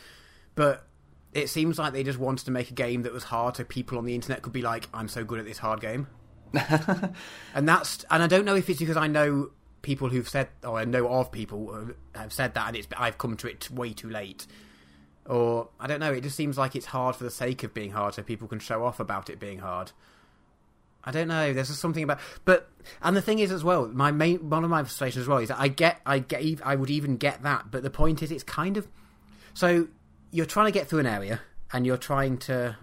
but 0.57 0.85
it 1.33 1.49
seems 1.49 1.79
like 1.79 1.93
they 1.93 2.03
just 2.03 2.19
wanted 2.19 2.45
to 2.45 2.51
make 2.51 2.71
a 2.71 2.75
game 2.75 3.03
that 3.03 3.13
was 3.13 3.25
hard, 3.25 3.57
so 3.57 3.65
people 3.65 3.99
on 3.99 4.05
the 4.05 4.15
internet 4.15 4.43
could 4.43 4.53
be 4.53 4.63
like, 4.63 4.89
"I'm 4.93 5.09
so 5.09 5.25
good 5.25 5.39
at 5.39 5.45
this 5.45 5.59
hard 5.59 5.81
game," 5.81 6.07
and 7.55 7.69
that's 7.69 8.05
and 8.11 8.23
I 8.23 8.27
don't 8.27 8.45
know 8.45 8.55
if 8.55 8.69
it's 8.69 8.81
because 8.81 8.97
I 8.97 9.07
know 9.07 9.51
people 9.81 10.09
who've 10.11 10.29
said, 10.29 10.49
or 10.63 10.79
I 10.79 10.85
know 10.85 11.09
of 11.09 11.33
people 11.33 11.73
who 11.73 11.95
have 12.15 12.33
said 12.33 12.55
that, 12.55 12.69
and 12.69 12.77
it's 12.77 12.89
I've 12.97 13.19
come 13.19 13.37
to 13.39 13.49
it 13.49 13.71
way 13.71 13.93
too 13.93 14.11
late. 14.11 14.47
Or 15.25 15.69
I 15.79 15.87
don't 15.87 16.01
know. 16.01 16.13
It 16.13 16.23
just 16.23 16.37
seems 16.37 16.59
like 16.59 16.75
it's 16.75 16.87
hard 16.87 17.15
for 17.15 17.25
the 17.25 17.31
sake 17.31 17.63
of 17.63 17.73
being 17.73 17.93
hard, 17.93 18.15
so 18.15 18.23
people 18.23 18.49
can 18.49 18.59
show 18.59 18.85
off 18.85 19.01
about 19.01 19.31
it 19.31 19.39
being 19.39 19.61
hard. 19.61 19.93
I 21.05 21.11
don't 21.11 21.29
know. 21.29 21.53
There's 21.53 21.69
just 21.69 21.81
something 21.81 22.03
about, 22.03 22.21
but 22.45 22.69
and 23.01 23.17
the 23.17 23.23
thing 23.23 23.39
is 23.39 23.51
as 23.51 23.65
well. 23.65 23.87
My 23.89 24.13
main 24.13 24.51
one 24.51 24.65
of 24.65 24.71
my 24.71 24.83
frustrations 24.83 25.23
as 25.23 25.29
well 25.29 25.39
is 25.39 25.49
that 25.49 25.59
I 25.59 25.69
get, 25.69 26.01
I 26.05 26.19
get, 26.19 26.61
I 26.65 26.77
would 26.77 26.91
even 26.91 27.17
get 27.17 27.43
that, 27.43 27.71
but 27.71 27.83
the 27.83 27.91
point 27.91 28.23
is, 28.23 28.31
it's 28.31 28.45
kind 28.45 28.77
of 28.77 28.87
so 29.55 29.89
you're 30.33 30.47
trying 30.47 30.67
to 30.67 30.73
get 30.73 30.89
through 30.89 30.99
an 30.99 31.07
area 31.07 31.41
and 31.73 31.87
you're 31.87 31.97
trying 31.97 32.39
to 32.39 32.77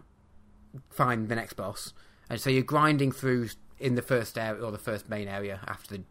find 0.90 1.28
the 1.28 1.36
next 1.36 1.54
boss, 1.54 1.94
and 2.30 2.40
so 2.40 2.50
you're 2.50 2.64
grinding 2.64 3.12
through 3.12 3.50
in 3.80 3.96
the 3.96 4.02
first 4.02 4.38
area 4.38 4.64
or 4.64 4.72
the 4.72 4.78
first 4.78 5.10
main 5.10 5.28
area 5.28 5.60
after 5.68 5.98
the 5.98 6.04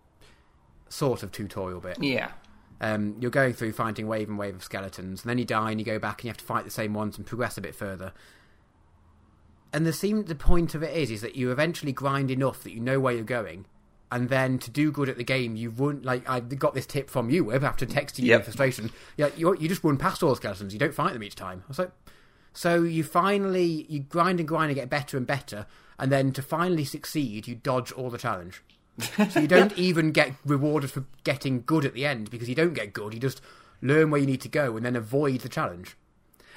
sort 0.88 1.22
of 1.22 1.32
tutorial 1.32 1.80
bit. 1.80 2.02
Yeah. 2.02 2.32
Um, 2.80 3.16
you're 3.20 3.30
going 3.30 3.54
through 3.54 3.72
finding 3.72 4.06
wave 4.06 4.28
and 4.28 4.38
wave 4.38 4.54
of 4.54 4.62
skeletons, 4.62 5.22
and 5.22 5.30
then 5.30 5.38
you 5.38 5.44
die 5.44 5.70
and 5.70 5.80
you 5.80 5.86
go 5.86 5.98
back 5.98 6.20
and 6.20 6.24
you 6.24 6.30
have 6.30 6.36
to 6.38 6.44
fight 6.44 6.64
the 6.64 6.70
same 6.70 6.94
ones 6.94 7.16
and 7.16 7.26
progress 7.26 7.56
a 7.56 7.60
bit 7.60 7.74
further. 7.74 8.12
And 9.72 9.84
the 9.84 9.92
seem 9.92 10.24
the 10.24 10.34
point 10.34 10.74
of 10.74 10.82
it 10.82 10.96
is 10.96 11.10
is 11.10 11.20
that 11.20 11.36
you 11.36 11.50
eventually 11.50 11.92
grind 11.92 12.30
enough 12.30 12.62
that 12.62 12.72
you 12.72 12.80
know 12.80 13.00
where 13.00 13.14
you're 13.14 13.24
going, 13.24 13.66
and 14.10 14.28
then 14.28 14.58
to 14.60 14.70
do 14.70 14.90
good 14.90 15.08
at 15.08 15.16
the 15.16 15.24
game, 15.24 15.56
you 15.56 15.70
run 15.70 16.02
like 16.02 16.28
I 16.28 16.40
got 16.40 16.74
this 16.74 16.86
tip 16.86 17.10
from 17.10 17.30
you, 17.30 17.44
Wib, 17.44 17.62
after 17.62 17.84
texting 17.86 18.20
you 18.20 18.24
in 18.24 18.38
Yep. 18.38 18.44
frustration. 18.44 18.90
Yeah, 19.16 19.28
you 19.36 19.56
you 19.58 19.68
just 19.68 19.84
run 19.84 19.96
past 19.96 20.22
all 20.22 20.30
the 20.30 20.36
skeletons. 20.36 20.72
You 20.72 20.78
don't 20.78 20.94
fight 20.94 21.12
them 21.12 21.22
each 21.22 21.34
time. 21.34 21.62
I 21.66 21.68
was 21.68 21.78
like, 21.78 21.90
so 22.52 22.82
you 22.82 23.04
finally 23.04 23.86
you 23.88 24.00
grind 24.00 24.40
and 24.40 24.48
grind 24.48 24.70
and 24.70 24.74
get 24.76 24.88
better 24.90 25.16
and 25.16 25.26
better, 25.26 25.66
and 25.98 26.10
then 26.10 26.32
to 26.32 26.42
finally 26.42 26.84
succeed, 26.84 27.46
you 27.46 27.54
dodge 27.54 27.92
all 27.92 28.10
the 28.10 28.18
challenge. 28.18 28.62
So 29.30 29.40
you 29.40 29.46
don't 29.56 29.76
even 29.78 30.10
get 30.12 30.32
rewarded 30.44 30.90
for 30.90 31.04
getting 31.24 31.62
good 31.64 31.84
at 31.84 31.94
the 31.94 32.04
end 32.06 32.30
because 32.30 32.48
you 32.48 32.54
don't 32.54 32.74
get 32.74 32.92
good. 32.92 33.14
You 33.14 33.20
just 33.20 33.40
learn 33.80 34.10
where 34.10 34.20
you 34.20 34.26
need 34.26 34.40
to 34.40 34.48
go 34.48 34.76
and 34.76 34.84
then 34.84 34.96
avoid 34.96 35.40
the 35.42 35.48
challenge. 35.48 35.96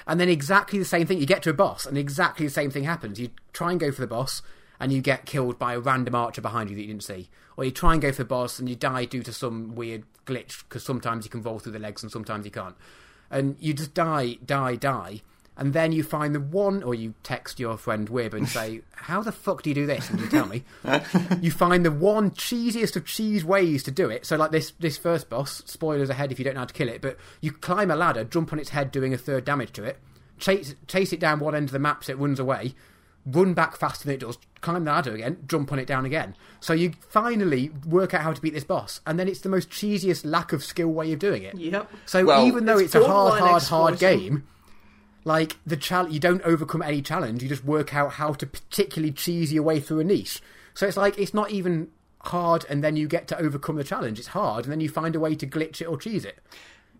And 0.08 0.18
then 0.18 0.28
exactly 0.28 0.80
the 0.80 0.84
same 0.84 1.06
thing. 1.06 1.18
You 1.20 1.26
get 1.26 1.44
to 1.44 1.50
a 1.50 1.54
boss 1.54 1.86
and 1.86 1.96
exactly 1.96 2.44
the 2.44 2.50
same 2.52 2.72
thing 2.72 2.82
happens. 2.82 3.20
You 3.20 3.30
try 3.52 3.70
and 3.70 3.78
go 3.78 3.92
for 3.92 4.00
the 4.00 4.08
boss 4.08 4.42
and 4.80 4.92
you 4.92 5.00
get 5.00 5.26
killed 5.26 5.56
by 5.60 5.74
a 5.74 5.78
random 5.78 6.16
archer 6.16 6.40
behind 6.40 6.68
you 6.70 6.74
that 6.74 6.82
you 6.82 6.88
didn't 6.88 7.04
see. 7.04 7.28
Or 7.56 7.64
you 7.64 7.70
try 7.70 7.92
and 7.92 8.02
go 8.02 8.12
for 8.12 8.22
the 8.22 8.28
boss 8.28 8.58
and 8.58 8.68
you 8.68 8.76
die 8.76 9.04
due 9.04 9.22
to 9.22 9.32
some 9.32 9.74
weird 9.74 10.04
glitch 10.26 10.64
because 10.64 10.84
sometimes 10.84 11.24
you 11.24 11.30
can 11.30 11.42
roll 11.42 11.58
through 11.58 11.72
the 11.72 11.78
legs 11.78 12.02
and 12.02 12.10
sometimes 12.10 12.44
you 12.44 12.50
can't. 12.50 12.76
And 13.30 13.56
you 13.60 13.74
just 13.74 13.94
die, 13.94 14.38
die, 14.44 14.76
die. 14.76 15.22
And 15.56 15.74
then 15.74 15.92
you 15.92 16.02
find 16.02 16.34
the 16.34 16.40
one, 16.40 16.82
or 16.82 16.94
you 16.94 17.12
text 17.22 17.60
your 17.60 17.76
friend 17.76 18.08
Wib 18.08 18.32
and 18.32 18.48
say, 18.48 18.80
How 18.92 19.20
the 19.20 19.32
fuck 19.32 19.62
do 19.62 19.70
you 19.70 19.74
do 19.74 19.86
this? 19.86 20.08
And 20.08 20.20
you 20.20 20.28
tell 20.28 20.46
me. 20.46 20.64
you 21.42 21.50
find 21.50 21.84
the 21.84 21.90
one 21.90 22.30
cheesiest 22.30 22.96
of 22.96 23.04
cheese 23.04 23.44
ways 23.44 23.82
to 23.82 23.90
do 23.90 24.08
it. 24.08 24.24
So, 24.24 24.36
like 24.36 24.50
this, 24.50 24.72
this 24.80 24.96
first 24.96 25.28
boss, 25.28 25.62
spoilers 25.66 26.08
ahead 26.08 26.32
if 26.32 26.38
you 26.38 26.44
don't 26.44 26.54
know 26.54 26.60
how 26.60 26.66
to 26.66 26.74
kill 26.74 26.88
it, 26.88 27.02
but 27.02 27.18
you 27.42 27.52
climb 27.52 27.90
a 27.90 27.96
ladder, 27.96 28.24
jump 28.24 28.52
on 28.52 28.58
its 28.58 28.70
head, 28.70 28.90
doing 28.90 29.12
a 29.12 29.18
third 29.18 29.44
damage 29.44 29.72
to 29.72 29.84
it, 29.84 29.98
chase, 30.38 30.74
chase 30.86 31.12
it 31.12 31.20
down 31.20 31.38
one 31.38 31.54
end 31.54 31.68
of 31.68 31.72
the 31.72 31.78
map 31.78 32.02
so 32.02 32.12
it 32.12 32.18
runs 32.18 32.40
away, 32.40 32.74
run 33.26 33.54
back 33.54 33.76
faster 33.76 34.04
than 34.04 34.14
it 34.14 34.20
does, 34.20 34.38
climb 34.60 34.84
the 34.84 34.90
ladder 34.90 35.14
again, 35.14 35.38
jump 35.46 35.72
on 35.72 35.78
it 35.78 35.86
down 35.86 36.04
again. 36.04 36.36
So, 36.60 36.72
you 36.72 36.92
finally 37.08 37.70
work 37.86 38.14
out 38.14 38.22
how 38.22 38.32
to 38.32 38.40
beat 38.40 38.54
this 38.54 38.64
boss. 38.64 39.00
And 39.06 39.18
then 39.18 39.28
it's 39.28 39.40
the 39.40 39.48
most 39.48 39.70
cheesiest 39.70 40.24
lack 40.24 40.52
of 40.52 40.64
skill 40.64 40.88
way 40.88 41.12
of 41.12 41.18
doing 41.18 41.42
it. 41.42 41.54
Yep. 41.56 41.90
So 42.06 42.24
Well, 42.24 42.46
even 42.46 42.66
though 42.66 42.78
it's 42.78 42.94
it's, 42.94 43.04
a 43.04 43.08
hard, 43.08 43.32
borderline 43.32 43.50
hard, 43.50 43.62
hard 43.62 43.98
game, 43.98 44.44
like 45.24 45.56
the 45.66 45.76
challenge, 45.76 46.14
you 46.14 46.20
don't 46.20 46.42
overcome 46.42 46.82
any 46.82 47.02
challenge. 47.02 47.42
You 47.42 47.48
just 47.48 47.64
work 47.64 47.94
out 47.94 48.14
how 48.14 48.32
to 48.34 48.46
particularly 48.46 49.12
cheese 49.12 49.52
your 49.52 49.62
way 49.62 49.80
through 49.80 50.00
a 50.00 50.04
niche. 50.04 50.40
So 50.74 50.86
it's 50.86 50.96
like 50.96 51.18
it's 51.18 51.34
not 51.34 51.50
even 51.50 51.88
hard, 52.20 52.64
and 52.68 52.82
then 52.82 52.96
you 52.96 53.06
get 53.08 53.28
to 53.28 53.38
overcome 53.38 53.76
the 53.76 53.84
challenge. 53.84 54.18
It's 54.18 54.28
hard, 54.28 54.64
and 54.64 54.72
then 54.72 54.80
you 54.80 54.88
find 54.88 55.14
a 55.14 55.20
way 55.20 55.34
to 55.34 55.46
glitch 55.46 55.80
it 55.80 55.86
or 55.86 55.96
cheese 55.96 56.24
it. 56.24 56.38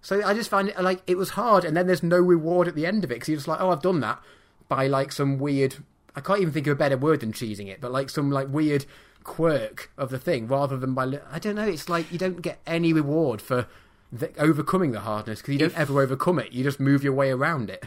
So 0.00 0.24
I 0.24 0.34
just 0.34 0.50
find 0.50 0.68
it 0.68 0.80
like 0.80 1.02
it 1.06 1.16
was 1.16 1.30
hard, 1.30 1.64
and 1.64 1.76
then 1.76 1.86
there's 1.86 2.02
no 2.02 2.18
reward 2.18 2.68
at 2.68 2.74
the 2.74 2.86
end 2.86 3.04
of 3.04 3.10
it 3.10 3.14
because 3.14 3.28
you're 3.28 3.36
just 3.36 3.48
like, 3.48 3.60
oh, 3.60 3.70
I've 3.70 3.82
done 3.82 4.00
that 4.00 4.20
by 4.68 4.86
like 4.86 5.12
some 5.12 5.38
weird. 5.38 5.76
I 6.14 6.20
can't 6.20 6.40
even 6.40 6.52
think 6.52 6.66
of 6.66 6.72
a 6.72 6.76
better 6.76 6.96
word 6.96 7.20
than 7.20 7.32
cheesing 7.32 7.68
it, 7.68 7.80
but 7.80 7.90
like 7.92 8.10
some 8.10 8.30
like 8.30 8.48
weird 8.48 8.84
quirk 9.24 9.90
of 9.96 10.10
the 10.10 10.18
thing 10.18 10.46
rather 10.48 10.76
than 10.76 10.94
by 10.94 11.20
I 11.30 11.38
don't 11.38 11.54
know. 11.56 11.66
It's 11.66 11.88
like 11.88 12.10
you 12.12 12.18
don't 12.18 12.42
get 12.42 12.58
any 12.66 12.92
reward 12.92 13.40
for 13.40 13.66
the, 14.12 14.30
overcoming 14.38 14.92
the 14.92 15.00
hardness 15.00 15.40
because 15.40 15.52
you 15.54 15.58
don't 15.58 15.78
ever 15.78 16.00
overcome 16.00 16.38
it. 16.38 16.52
You 16.52 16.64
just 16.64 16.80
move 16.80 17.02
your 17.02 17.14
way 17.14 17.30
around 17.30 17.70
it. 17.70 17.84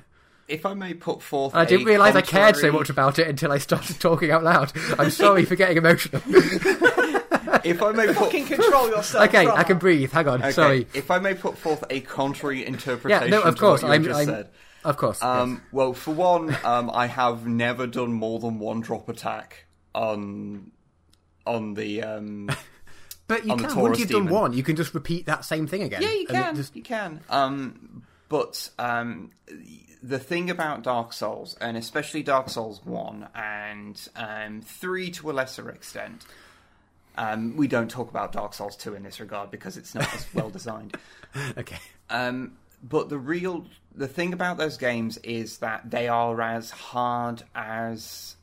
If 0.47 0.65
I 0.65 0.73
may 0.75 0.93
put 0.93 1.23
forth, 1.23 1.53
And 1.53 1.61
I 1.61 1.65
didn't 1.65 1.87
a 1.87 1.89
realise 1.89 2.15
I 2.15 2.21
cared 2.21 2.55
so 2.55 2.71
much 2.71 2.89
about 2.89 3.17
it 3.17 3.27
until 3.27 3.51
I 3.51 3.57
started 3.57 3.99
talking 3.99 4.29
out 4.31 4.43
loud. 4.43 4.71
I'm 4.99 5.09
sorry 5.09 5.43
for 5.45 5.55
getting 5.55 5.77
emotional. 5.77 6.21
If 7.63 7.81
I 7.81 7.91
may 7.93 8.05
put, 8.07 8.15
Fucking 8.17 8.45
control 8.45 8.89
yourself. 8.89 9.27
okay, 9.29 9.45
brother. 9.45 9.59
I 9.59 9.63
can 9.63 9.79
breathe. 9.79 10.11
Hang 10.11 10.27
on. 10.27 10.39
okay, 10.41 10.51
Sorry. 10.51 10.87
If 10.93 11.09
I 11.09 11.17
may 11.17 11.33
put 11.33 11.57
forth 11.57 11.83
a 11.89 11.99
contrary 12.01 12.63
interpretation 12.63 13.09
Yeah, 13.09 13.25
interpretation 13.25 13.31
no, 13.43 13.49
of 13.49 13.55
to 13.55 13.59
course. 13.59 13.81
what 13.81 13.91
I'm, 13.91 14.03
just 14.03 14.19
I'm 14.19 14.25
said. 14.27 14.49
Of 14.85 14.97
course. 14.97 15.21
Um, 15.21 15.51
yes. 15.53 15.59
Well, 15.71 15.93
for 15.93 16.13
one, 16.13 16.55
um, 16.63 16.89
I 16.93 17.07
have 17.07 17.45
never 17.45 17.87
done 17.87 18.13
more 18.13 18.39
than 18.39 18.59
one 18.59 18.79
drop 18.81 19.09
attack 19.09 19.65
on 19.93 20.71
on 21.45 21.73
the. 21.73 22.03
Um, 22.03 22.49
But 23.27 23.43
you 23.43 23.55
can. 23.55 23.75
Once 23.75 23.97
you've 23.99 24.09
done 24.09 24.29
one, 24.29 24.53
you 24.53 24.61
can 24.61 24.75
just 24.75 24.93
repeat 24.93 25.25
that 25.25 25.43
same 25.45 25.65
thing 25.65 25.81
again. 25.81 26.03
yeah, 26.03 26.11
you 26.13 26.27
can. 26.27 26.55
just- 26.55 26.75
You 26.75 26.83
can. 26.83 27.21
Um, 27.27 28.03
but 28.29 28.69
um, 28.77 29.31
the 30.03 30.19
thing 30.19 30.51
about 30.51 30.83
Dark 30.83 31.11
Souls, 31.11 31.57
and 31.59 31.75
especially 31.75 32.21
Dark 32.21 32.49
Souls 32.49 32.81
One 32.85 33.27
and 33.33 33.99
um, 34.15 34.61
Three 34.61 35.09
to 35.09 35.31
a 35.31 35.33
lesser 35.33 35.69
extent. 35.71 36.23
Um, 37.17 37.55
we 37.57 37.67
don't 37.67 37.89
talk 37.89 38.11
about 38.11 38.31
Dark 38.33 38.53
Souls 38.53 38.75
2 38.75 38.93
in 38.93 39.01
this 39.01 39.19
regard 39.19 39.49
because 39.49 39.75
it's 39.77 39.95
not 39.95 40.13
as 40.13 40.27
well 40.35 40.49
designed. 40.51 40.95
okay. 41.57 41.79
Um, 42.11 42.57
but 42.89 43.09
the 43.09 43.17
real 43.17 43.65
the 43.95 44.07
thing 44.07 44.33
about 44.33 44.57
those 44.57 44.77
games 44.77 45.17
is 45.17 45.59
that 45.59 45.89
they 45.89 46.07
are 46.07 46.41
as 46.41 46.69
hard 46.69 47.43
as 47.55 48.35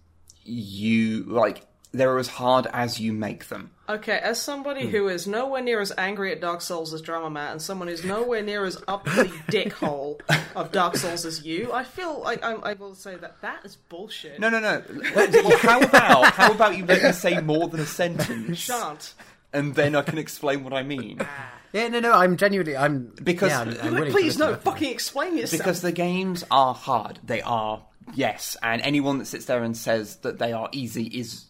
you 0.45 1.24
like. 1.24 1.66
They're 1.95 2.18
as 2.18 2.28
hard 2.28 2.66
as 2.72 2.99
you 2.99 3.12
make 3.12 3.49
them. 3.49 3.70
Okay, 3.86 4.18
as 4.18 4.40
somebody 4.40 4.84
hmm. 4.84 4.88
who 4.88 5.09
is 5.09 5.26
nowhere 5.26 5.61
near 5.61 5.78
as 5.78 5.93
angry 5.99 6.32
at 6.32 6.40
Dark 6.40 6.62
Souls 6.62 6.95
as 6.95 7.03
Drummer 7.03 7.28
Matt, 7.28 7.53
and 7.53 7.61
someone 7.61 7.88
who's 7.88 8.03
nowhere 8.03 8.43
near 8.43 8.64
as 8.64 8.82
up 8.88 9.05
the 9.05 9.30
dick 9.51 9.74
hole 9.74 10.18
of 10.57 10.72
Dark 10.72 10.97
Souls 10.97 11.26
as 11.26 11.45
you, 11.45 11.70
I 11.70 11.84
feel 11.84 12.22
like 12.22 12.43
I'm 12.43 12.64
able 12.64 12.95
to 12.95 12.99
say 12.99 13.16
that 13.16 13.43
that 13.43 13.66
is 13.66 13.76
bullshit. 13.76 14.40
No, 14.40 14.49
no, 14.49 14.61
no. 14.61 14.82
Well, 15.14 15.59
how 15.59 15.82
about 15.82 16.32
how 16.32 16.53
about 16.53 16.78
you 16.78 16.86
let 16.86 17.03
me 17.03 17.12
say 17.12 17.38
more 17.43 17.68
than 17.68 17.80
a 17.80 17.86
sentence, 17.86 18.57
Shan't. 18.59 19.12
And 19.53 19.75
then 19.75 19.95
I 19.95 20.03
can 20.03 20.19
explain 20.19 20.65
what 20.65 20.73
I 20.73 20.83
mean. 20.83 21.21
Yeah, 21.73 21.89
no, 21.89 22.01
no. 22.01 22.13
I'm 22.13 22.37
genuinely. 22.37 22.77
I'm 22.77 23.15
Because- 23.25 23.51
yeah, 23.51 23.61
I'm, 23.61 23.69
I'm 23.81 23.95
willing 23.95 24.13
Please, 24.13 24.39
listen 24.39 24.41
no, 24.41 24.51
to 24.51 24.57
fucking 24.61 24.91
explain 24.91 25.39
yourself. 25.39 25.59
Because 25.63 25.81
the 25.81 25.91
games 25.91 26.45
are 26.51 26.75
hard. 26.75 27.19
They 27.25 27.41
are 27.41 27.83
yes, 28.13 28.59
and 28.63 28.83
anyone 28.83 29.17
that 29.21 29.25
sits 29.25 29.47
there 29.47 29.63
and 29.63 29.75
says 29.75 30.17
that 30.17 30.39
they 30.39 30.53
are 30.53 30.69
easy 30.73 31.05
is 31.05 31.47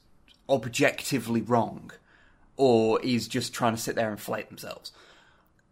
objectively 0.49 1.41
wrong, 1.43 1.91
or 2.57 3.01
is 3.03 3.27
just 3.27 3.53
trying 3.53 3.75
to 3.75 3.81
sit 3.81 3.97
there 3.97 4.11
and 4.11 4.21
flate 4.21 4.49
themselves. 4.49 4.93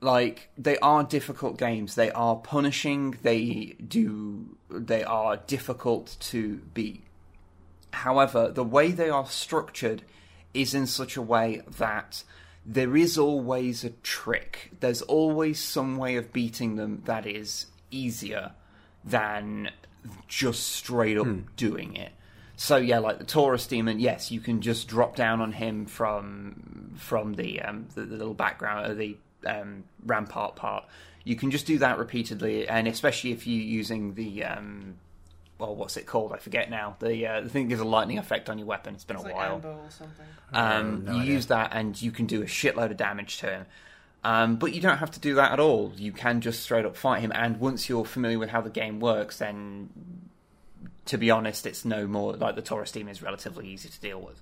Like 0.00 0.48
they 0.58 0.78
are 0.78 1.04
difficult 1.04 1.56
games. 1.56 1.94
They 1.94 2.10
are 2.10 2.34
punishing. 2.34 3.18
They 3.22 3.76
do. 3.86 4.56
They 4.68 5.04
are 5.04 5.36
difficult 5.36 6.16
to 6.22 6.56
beat. 6.74 7.04
However, 7.92 8.50
the 8.50 8.64
way 8.64 8.90
they 8.90 9.10
are 9.10 9.26
structured 9.26 10.02
is 10.54 10.74
in 10.74 10.86
such 10.86 11.16
a 11.16 11.22
way 11.22 11.62
that 11.78 12.24
there 12.64 12.96
is 12.96 13.16
always 13.16 13.84
a 13.84 13.90
trick. 13.90 14.70
There's 14.80 15.02
always 15.02 15.58
some 15.58 15.96
way 15.96 16.16
of 16.16 16.32
beating 16.32 16.76
them 16.76 17.02
that 17.06 17.26
is 17.26 17.66
easier 17.90 18.52
than 19.04 19.70
just 20.28 20.68
straight 20.68 21.18
up 21.18 21.56
doing 21.56 21.96
it. 21.96 22.12
So 22.56 22.76
yeah, 22.76 22.98
like 22.98 23.18
the 23.18 23.24
Taurus 23.24 23.66
demon, 23.66 24.00
yes, 24.00 24.30
you 24.30 24.40
can 24.40 24.60
just 24.60 24.86
drop 24.86 25.16
down 25.16 25.40
on 25.40 25.52
him 25.52 25.86
from 25.86 26.92
from 26.96 27.34
the 27.34 27.62
um, 27.62 27.88
the, 27.94 28.02
the 28.02 28.16
little 28.16 28.34
background 28.34 28.90
or 28.90 28.94
the 28.94 29.16
um, 29.46 29.84
rampart 30.04 30.56
part. 30.56 30.84
You 31.24 31.36
can 31.36 31.50
just 31.50 31.66
do 31.66 31.78
that 31.78 31.98
repeatedly, 31.98 32.68
and 32.68 32.86
especially 32.86 33.32
if 33.32 33.46
you're 33.46 33.62
using 33.62 34.14
the 34.14 34.44
um, 34.44 34.96
well, 35.60 35.74
what's 35.76 35.96
it 35.96 36.06
called? 36.06 36.32
I 36.32 36.38
forget 36.38 36.70
now. 36.70 36.96
The 36.98 37.26
uh, 37.26 37.40
the 37.42 37.48
thing 37.48 37.64
that 37.64 37.68
gives 37.68 37.80
a 37.80 37.84
lightning 37.84 38.18
effect 38.18 38.48
on 38.48 38.58
your 38.58 38.66
weapon. 38.66 38.94
It's 38.94 39.04
been 39.04 39.16
It's 39.16 39.24
a 39.24 39.28
like 39.28 39.36
while. 39.36 39.54
Ambo 39.56 39.68
or 39.72 39.90
something. 39.90 40.26
Um, 40.52 41.04
No 41.04 41.12
you 41.14 41.20
idea. 41.20 41.32
use 41.34 41.46
that, 41.46 41.70
and 41.72 42.00
you 42.00 42.10
can 42.10 42.26
do 42.26 42.42
a 42.42 42.46
shitload 42.46 42.90
of 42.90 42.96
damage 42.96 43.38
to 43.38 43.46
him. 43.50 43.66
Um, 44.24 44.56
but 44.56 44.74
you 44.74 44.80
don't 44.80 44.98
have 44.98 45.10
to 45.12 45.20
do 45.20 45.34
that 45.36 45.52
at 45.52 45.60
all. 45.60 45.92
You 45.96 46.12
can 46.12 46.40
just 46.40 46.62
straight 46.62 46.84
up 46.84 46.96
fight 46.96 47.20
him, 47.20 47.32
and 47.34 47.58
once 47.60 47.88
you're 47.88 48.04
familiar 48.04 48.38
with 48.38 48.50
how 48.50 48.60
the 48.60 48.70
game 48.70 49.00
works, 49.00 49.38
then 49.38 49.88
to 51.06 51.16
be 51.18 51.30
honest, 51.30 51.66
it's 51.66 51.84
no 51.84 52.06
more 52.06 52.34
like 52.34 52.54
the 52.54 52.62
Taurus 52.62 52.90
team 52.92 53.08
is 53.08 53.22
relatively 53.22 53.66
easy 53.68 53.88
to 53.88 54.00
deal 54.00 54.20
with. 54.20 54.40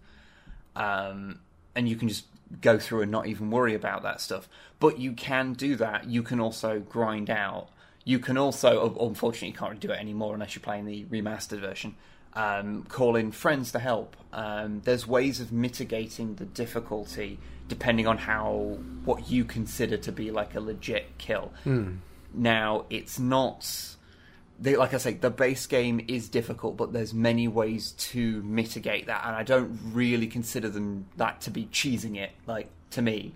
Um, 0.76 1.40
and 1.74 1.88
you 1.88 1.96
can 1.96 2.08
just 2.08 2.24
go 2.60 2.78
through 2.78 3.02
and 3.02 3.10
not 3.10 3.26
even 3.26 3.50
worry 3.50 3.74
about 3.74 4.02
that 4.02 4.20
stuff. 4.20 4.48
But 4.80 4.98
you 4.98 5.12
can 5.12 5.52
do 5.54 5.76
that. 5.76 6.08
You 6.08 6.22
can 6.22 6.40
also 6.40 6.80
grind 6.80 7.30
out. 7.30 7.68
You 8.08 8.18
can 8.18 8.38
also, 8.38 8.96
unfortunately, 9.00 9.48
you 9.48 9.54
can't 9.54 9.78
do 9.78 9.90
it 9.90 10.00
anymore 10.00 10.32
unless 10.32 10.54
you're 10.54 10.62
playing 10.62 10.86
the 10.86 11.04
remastered 11.04 11.60
version. 11.60 11.94
Um, 12.32 12.84
call 12.84 13.16
in 13.16 13.32
friends 13.32 13.72
to 13.72 13.78
help. 13.78 14.16
Um, 14.32 14.80
there's 14.82 15.06
ways 15.06 15.40
of 15.40 15.52
mitigating 15.52 16.36
the 16.36 16.46
difficulty 16.46 17.38
depending 17.68 18.06
on 18.06 18.16
how 18.16 18.78
what 19.04 19.28
you 19.30 19.44
consider 19.44 19.98
to 19.98 20.10
be 20.10 20.30
like 20.30 20.54
a 20.54 20.60
legit 20.60 21.18
kill. 21.18 21.52
Now, 22.32 22.86
it's 22.88 23.18
not. 23.18 23.70
They, 24.58 24.74
like 24.76 24.94
I 24.94 24.96
say, 24.96 25.12
the 25.12 25.28
base 25.28 25.66
game 25.66 26.02
is 26.08 26.30
difficult, 26.30 26.78
but 26.78 26.94
there's 26.94 27.12
many 27.12 27.46
ways 27.46 27.92
to 28.12 28.42
mitigate 28.42 29.04
that, 29.08 29.26
and 29.26 29.36
I 29.36 29.42
don't 29.42 29.78
really 29.92 30.28
consider 30.28 30.70
them 30.70 31.04
that 31.18 31.42
to 31.42 31.50
be 31.50 31.66
cheesing 31.66 32.16
it. 32.16 32.30
Like 32.46 32.70
to 32.92 33.02
me, 33.02 33.34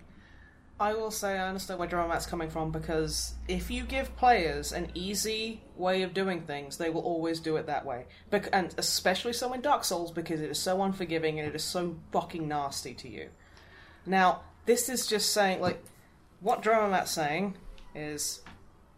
I 0.80 0.94
will 0.94 1.10
say 1.10 1.38
I 1.38 1.48
understand 1.48 1.78
where 1.78 1.88
Drummer 1.88 2.08
Matt's 2.08 2.26
coming 2.26 2.50
from 2.50 2.72
because 2.72 3.34
if 3.46 3.70
you 3.70 3.84
give 3.84 4.16
players 4.16 4.72
an 4.72 4.90
easy 4.94 5.62
way 5.76 6.02
of 6.02 6.14
doing 6.14 6.42
things, 6.42 6.76
they 6.76 6.90
will 6.90 7.02
always 7.02 7.40
do 7.40 7.56
it 7.56 7.66
that 7.66 7.86
way. 7.86 8.06
And 8.52 8.74
especially 8.76 9.32
so 9.32 9.52
in 9.52 9.60
Dark 9.60 9.84
Souls 9.84 10.10
because 10.10 10.40
it 10.40 10.50
is 10.50 10.58
so 10.58 10.82
unforgiving 10.82 11.38
and 11.38 11.48
it 11.48 11.54
is 11.54 11.62
so 11.62 11.96
fucking 12.10 12.48
nasty 12.48 12.94
to 12.94 13.08
you. 13.08 13.28
Now, 14.06 14.42
this 14.66 14.88
is 14.88 15.06
just 15.06 15.32
saying, 15.32 15.60
like, 15.60 15.82
what 16.40 16.62
Drummer 16.62 16.88
Matt's 16.88 17.12
saying 17.12 17.54
is 17.94 18.42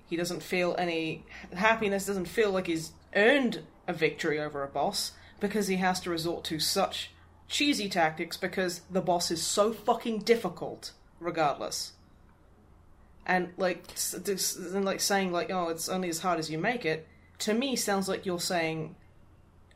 he 0.07 0.17
doesn't 0.17 0.43
feel 0.43 0.75
any 0.79 1.25
happiness, 1.53 2.07
doesn't 2.07 2.29
feel 2.29 2.51
like 2.51 2.67
he's 2.67 2.93
earned 3.15 3.63
a 3.87 3.93
victory 3.93 4.41
over 4.41 4.63
a 4.63 4.69
boss 4.69 5.13
because 5.41 5.67
he 5.67 5.77
has 5.77 6.01
to 6.01 6.11
resort 6.11 6.45
to 6.45 6.59
such 6.59 7.11
cheesy 7.49 7.89
tactics 7.89 8.37
because 8.37 8.81
the 8.91 9.03
boss 9.03 9.31
is 9.31 9.43
so 9.43 9.73
fucking 9.73 10.21
difficult 10.21 10.93
regardless. 11.25 11.93
And 13.27 13.53
like, 13.57 13.83
and 14.17 14.85
like 14.85 15.01
saying 15.01 15.33
like, 15.33 15.51
oh, 15.51 15.69
it's 15.71 15.89
only 15.89 16.09
as 16.11 16.19
hard 16.21 16.39
as 16.39 16.51
you 16.51 16.59
make 16.59 16.85
it. 16.85 17.07
To 17.41 17.55
me, 17.55 17.75
sounds 17.75 18.09
like 18.09 18.27
you're 18.27 18.39
saying, 18.41 18.95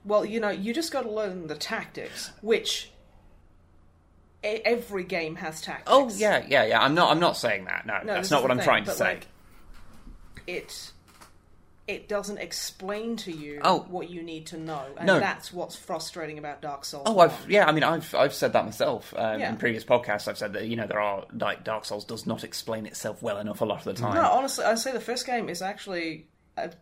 well, 0.04 0.24
you 0.24 0.38
know, 0.38 0.50
you 0.50 0.72
just 0.74 0.92
got 0.92 1.02
to 1.02 1.10
learn 1.10 1.46
the 1.46 1.54
tactics, 1.56 2.30
which 2.42 2.90
e- 4.44 4.60
every 4.64 5.04
game 5.04 5.36
has 5.36 5.60
tactics. 5.60 5.88
oh 5.90 6.10
yeah, 6.14 6.44
yeah, 6.48 6.64
yeah. 6.66 6.80
I'm 6.80 6.94
not. 6.94 7.10
I'm 7.10 7.20
not 7.20 7.36
saying 7.36 7.64
that. 7.64 7.86
No, 7.86 7.98
No, 8.04 8.14
that's 8.14 8.30
not 8.30 8.42
what 8.42 8.50
I'm 8.50 8.58
thing, 8.58 8.64
trying 8.64 8.84
to 8.84 8.92
say. 8.92 9.04
like, 9.04 9.26
it 10.46 10.92
it 11.88 12.06
doesn't 12.08 12.38
explain 12.38 13.16
to 13.16 13.32
you 13.32 13.60
Oh. 13.64 13.86
what 13.88 14.10
you 14.10 14.22
need 14.22 14.46
to 14.48 14.58
know, 14.58 14.84
and 14.98 15.06
No. 15.06 15.18
that's 15.18 15.52
what's 15.52 15.74
frustrating 15.74 16.38
about 16.38 16.60
Dark 16.60 16.84
Souls. 16.84 17.04
Oh, 17.06 17.12
1. 17.14 17.30
I've 17.30 17.50
yeah. 17.50 17.66
I 17.66 17.72
mean, 17.72 17.82
I've 17.82 18.14
I've 18.14 18.34
said 18.34 18.52
that 18.52 18.64
myself 18.64 19.12
um, 19.16 19.40
Yeah. 19.40 19.48
in 19.48 19.56
previous 19.56 19.84
podcasts. 19.84 20.28
I've 20.28 20.38
said 20.38 20.52
that 20.52 20.66
you 20.66 20.76
know 20.76 20.86
there 20.86 21.00
are 21.00 21.24
like 21.32 21.64
Dark 21.64 21.84
Souls 21.86 22.04
does 22.04 22.26
not 22.26 22.44
explain 22.44 22.86
itself 22.86 23.22
well 23.22 23.38
enough 23.38 23.60
a 23.60 23.64
lot 23.64 23.78
of 23.78 23.84
the 23.84 23.94
time. 23.94 24.14
No, 24.14 24.22
honestly, 24.30 24.64
I'd 24.64 24.78
say 24.78 24.92
the 24.92 25.00
first 25.00 25.26
game 25.26 25.48
is 25.48 25.62
actually 25.62 26.28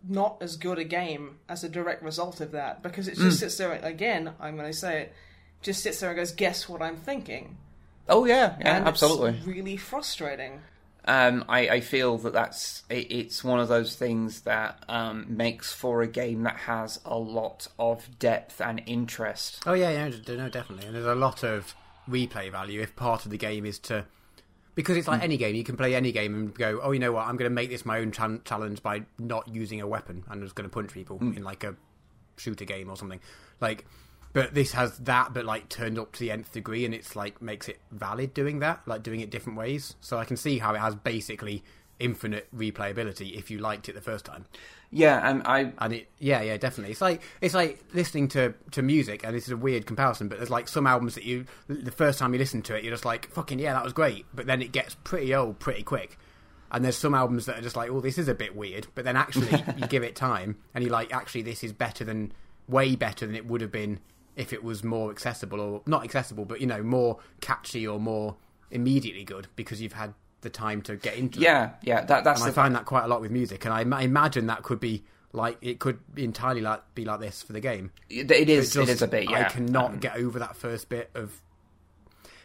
not 0.09 0.39
as 0.41 0.57
good 0.57 0.79
a 0.79 0.85
game 0.85 1.39
as 1.49 1.63
a 1.63 1.69
direct 1.69 2.03
result 2.03 2.41
of 2.41 2.51
that 2.53 2.83
because 2.83 3.09
it 3.09 3.17
Mm. 3.17 3.23
just 3.25 3.41
sits 3.41 3.57
there. 3.59 3.73
Again, 3.73 4.33
I'm 4.41 4.57
going 4.57 4.71
to 4.73 4.77
say 4.77 5.03
it. 5.03 5.13
Just 5.63 5.83
sits 5.83 6.01
there 6.01 6.11
and 6.11 6.17
goes, 6.17 6.33
"Guess 6.33 6.69
what 6.69 6.81
I'm 6.83 6.97
thinking?" 6.97 7.57
Oh 8.09 8.25
yeah, 8.25 8.57
yeah, 8.61 8.77
and 8.77 8.87
absolutely. 8.89 9.39
Really 9.45 9.77
frustrating. 9.77 10.61
Um, 11.09 11.45
I, 11.49 11.69
I 11.69 11.81
feel 11.81 12.19
that 12.19 12.33
that's 12.33 12.83
it, 12.91 13.13
it's 13.13 13.45
one 13.45 13.61
of 13.61 13.69
those 13.69 13.95
things 13.95 14.41
that 14.41 14.83
um, 14.89 15.25
makes 15.29 15.73
for 15.73 16.03
a 16.03 16.09
game 16.09 16.43
that 16.43 16.57
has 16.57 16.99
a 17.05 17.17
lot 17.17 17.69
of 17.79 18.19
depth 18.19 18.61
and 18.61 18.83
interest. 18.87 19.63
Oh 19.67 19.75
yeah, 19.75 19.91
yeah, 19.91 20.09
no, 20.27 20.37
no, 20.37 20.49
definitely. 20.49 20.87
And 20.87 20.97
there's 20.97 21.07
a 21.07 21.15
lot 21.15 21.45
of 21.45 21.75
replay 22.09 22.51
value 22.51 22.81
if 22.81 22.97
part 22.97 23.25
of 23.25 23.31
the 23.31 23.39
game 23.39 23.65
is 23.65 23.79
to 23.81 24.05
because 24.77 24.97
it's 24.97 25.09
like 25.09 25.23
any 25.23 25.37
game. 25.37 25.57
You 25.57 25.65
can 25.65 25.77
play 25.77 25.95
any 25.95 26.13
game 26.13 26.35
and 26.35 26.55
go, 26.55 26.81
oh, 26.83 26.93
you 26.93 27.01
know 27.01 27.13
what? 27.13 27.27
I'm 27.27 27.37
going 27.37 27.51
to 27.51 27.55
make 27.55 27.71
this 27.71 27.85
my 27.87 27.99
own 27.99 28.13
chan- 28.13 28.43
challenge 28.45 28.83
by 28.83 29.03
not 29.19 29.49
using 29.49 29.81
a 29.81 29.87
weapon. 29.87 30.23
I'm 30.29 30.43
just 30.43 30.55
going 30.55 30.69
to 30.69 30.73
punch 30.73 30.93
people 30.93 31.19
in 31.19 31.43
like 31.43 31.65
a 31.65 31.75
shooter 32.37 32.67
game 32.67 32.91
or 32.91 32.97
something. 32.97 33.21
Like, 33.59 33.87
but 34.37 34.53
this 34.53 34.73
has 34.73 34.99
that, 34.99 35.33
but 35.33 35.47
like 35.47 35.71
turned 35.71 35.99
up 35.99 36.13
to 36.13 36.21
the 36.21 36.31
nth 36.31 36.53
degree, 36.53 36.85
and 36.85 36.93
it's 36.93 37.17
like 37.17 37.41
makes 37.41 37.71
it 37.71 37.81
valid 37.91 38.35
doing 38.35 38.59
that, 38.59 38.83
like 38.85 39.03
doing 39.03 39.21
it 39.21 39.31
different 39.31 39.57
ways. 39.57 39.97
So 40.03 40.19
I 40.19 40.27
can 40.27 40.37
see 40.37 40.59
how 40.59 40.75
it 40.75 40.79
has 40.79 40.95
basically 40.95 41.65
infinite 41.99 42.47
replayability 42.55 43.35
if 43.35 43.51
you 43.51 43.61
liked 43.61 43.89
it 43.89 43.95
the 43.95 44.03
first 44.03 44.27
time. 44.27 44.45
Yeah, 44.91 45.27
and 45.27 45.43
I 45.47 45.73
And 45.79 45.95
it, 45.95 46.11
yeah, 46.19 46.43
yeah, 46.43 46.59
definitely. 46.59 46.93
It's 46.93 47.01
like 47.01 47.23
it's 47.41 47.55
like 47.55 47.83
listening 47.95 48.29
to 48.29 48.53
to 48.73 48.83
music, 48.83 49.25
and 49.25 49.35
this 49.35 49.45
is 49.45 49.53
a 49.53 49.57
weird 49.57 49.87
comparison, 49.87 50.29
but 50.29 50.37
there's 50.37 50.51
like 50.51 50.69
some 50.69 50.87
albums 50.87 51.15
that 51.15 51.25
you 51.25 51.47
the 51.67 51.91
first 51.91 52.19
time 52.19 52.35
you 52.35 52.39
listen 52.39 52.61
to 52.61 52.77
it, 52.77 52.85
you're 52.85 52.93
just 52.93 53.07
like, 53.07 53.31
fucking 53.31 53.59
yeah, 53.59 53.73
that 53.73 53.85
was 53.85 53.95
great, 53.95 54.27
but 54.35 54.45
then 54.45 54.61
it 54.61 54.71
gets 54.71 54.97
pretty 54.97 55.35
old 55.35 55.59
pretty 55.61 55.83
quick. 55.83 56.19
And 56.71 56.85
there's 56.85 56.99
some 56.99 57.15
albums 57.15 57.47
that 57.47 57.59
are 57.59 57.63
just 57.63 57.77
like, 57.77 57.89
oh, 57.89 58.03
this 58.03 58.19
is 58.19 58.29
a 58.29 58.35
bit 58.35 58.55
weird, 58.55 58.87
but 58.95 59.07
then 59.07 59.17
actually 59.17 59.65
you 59.79 59.87
give 59.87 60.03
it 60.03 60.15
time, 60.15 60.59
and 60.75 60.85
you're 60.85 60.93
like, 60.93 61.11
actually, 61.11 61.41
this 61.41 61.65
is 61.65 61.73
better 61.73 62.05
than 62.05 62.35
way 62.69 62.97
better 62.97 63.25
than 63.25 63.35
it 63.35 63.47
would 63.47 63.63
have 63.63 63.73
been 63.73 63.99
if 64.37 64.53
it 64.53 64.63
was 64.63 64.85
more 64.85 65.11
accessible 65.11 65.61
or 65.61 65.83
not 65.87 66.05
accessible, 66.05 66.45
but 66.45 66.61
you 66.61 66.67
know, 66.67 66.83
more 66.83 67.19
catchy 67.41 67.87
or 67.87 67.99
more 67.99 68.37
immediately 68.71 69.25
good 69.25 69.49
because 69.57 69.81
you've 69.81 69.93
had 69.95 70.13
the 70.43 70.51
time 70.51 70.83
to 70.83 70.97
get 70.97 71.17
into 71.17 71.39
it. 71.41 71.43
yeah 71.43 71.71
yeah 71.83 72.05
that 72.05 72.23
that's 72.23 72.41
And 72.43 72.51
I 72.51 72.53
find 72.53 72.75
that 72.75 72.85
quite 72.85 73.05
a 73.05 73.09
lot 73.09 73.21
with 73.21 73.31
music, 73.31 73.65
and 73.65 73.73
I 73.75 73.81
ima- 73.83 74.01
imagine 74.01 74.47
that 74.47 74.63
could 74.63 74.79
be 74.81 75.03
like 75.33 75.57
it 75.61 75.79
could 75.81 75.99
entirely 76.17 76.61
like 76.61 76.83
be 76.95 77.05
like 77.05 77.21
this 77.21 77.43
for 77.43 77.53
the 77.53 77.61
game. 77.61 77.91
it 78.09 78.31
is 78.31 78.73
Just- 78.73 78.89
it 78.89 78.93
is 78.93 79.03
a 79.03 79.09
bit 79.09 79.31
yeah. 79.31 79.41
I 79.41 79.45
cannot 79.45 79.93
Um, 79.93 79.99
get 79.99 80.17
over 80.17 80.39
that 80.39 80.57
first 80.57 80.89
bit 80.89 81.11
of. 81.15 81.41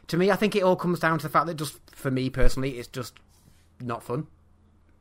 To 0.08 0.18
me, 0.18 0.30
I 0.32 0.36
think 0.36 0.56
it 0.56 0.64
all 0.64 0.76
comes 0.76 1.00
down 1.00 1.20
to 1.20 1.24
the 1.24 1.30
fact 1.32 1.46
that 1.48 1.54
just 1.56 1.78
for 1.96 2.12
me 2.12 2.30
personally, 2.30 2.78
it's 2.80 2.88
just 2.88 3.14
not 3.80 4.04
fun. 4.04 4.28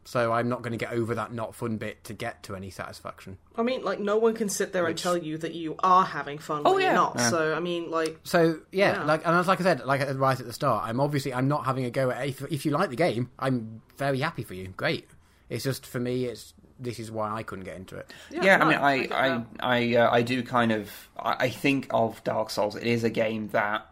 So 0.04 0.32
I'm 0.32 0.48
not 0.48 0.62
going 0.62 0.72
to 0.72 0.78
get 0.78 0.92
over 0.92 1.14
that 1.16 1.32
not 1.32 1.54
fun 1.54 1.76
bit 1.76 2.02
to 2.04 2.14
get 2.14 2.42
to 2.44 2.56
any 2.56 2.70
satisfaction. 2.70 3.36
I 3.54 3.62
mean, 3.62 3.84
like, 3.84 4.00
no 4.00 4.16
one 4.16 4.34
can 4.34 4.48
sit 4.48 4.72
there 4.72 4.86
and 4.86 4.96
tell 4.96 5.16
you 5.16 5.36
that 5.38 5.54
you 5.54 5.76
are 5.80 6.04
having 6.04 6.38
fun 6.38 6.62
Oh, 6.64 6.72
when 6.74 6.80
yeah. 6.82 6.86
you're 6.88 6.94
not. 6.94 7.14
Yeah. 7.18 7.28
So, 7.30 7.54
I 7.54 7.60
mean, 7.60 7.90
like, 7.90 8.18
So 8.24 8.60
yeah, 8.72 8.94
Yeah. 8.94 9.04
like 9.04 9.26
and 9.26 9.36
as 9.36 9.46
like 9.46 9.60
I 9.60 9.62
said, 9.64 9.84
like 9.84 10.00
right 10.18 10.40
at 10.40 10.46
the 10.46 10.52
start, 10.54 10.88
I'm 10.88 11.00
obviously 11.00 11.34
I'm 11.34 11.48
not 11.48 11.66
having 11.66 11.84
a 11.84 11.90
go 11.90 12.10
at 12.10 12.26
if 12.26 12.40
if 12.50 12.64
you 12.64 12.72
like 12.72 12.90
the 12.90 12.96
game, 12.96 13.30
I'm 13.38 13.82
very 13.98 14.20
happy 14.20 14.42
for 14.42 14.54
you. 14.54 14.68
Great. 14.76 15.06
It's 15.50 15.64
just 15.64 15.84
for 15.86 16.00
me, 16.00 16.24
it's 16.24 16.54
this 16.78 16.98
is 16.98 17.10
why 17.10 17.30
I 17.30 17.42
couldn't 17.42 17.66
get 17.66 17.76
into 17.76 17.96
it. 17.96 18.10
yeah, 18.30 18.56
no, 18.56 18.64
I 18.64 18.68
mean, 18.70 18.78
I 18.78 18.98
get 19.00 19.12
I 19.12 19.28
that. 19.28 19.46
I, 19.60 19.94
uh, 19.96 20.10
I 20.10 20.22
do 20.22 20.42
kind 20.42 20.72
of 20.72 20.90
I, 21.18 21.36
I 21.40 21.48
think 21.50 21.88
of 21.90 22.24
Dark 22.24 22.48
Souls. 22.48 22.74
It 22.74 22.84
is 22.84 23.04
a 23.04 23.10
game 23.10 23.48
that 23.48 23.86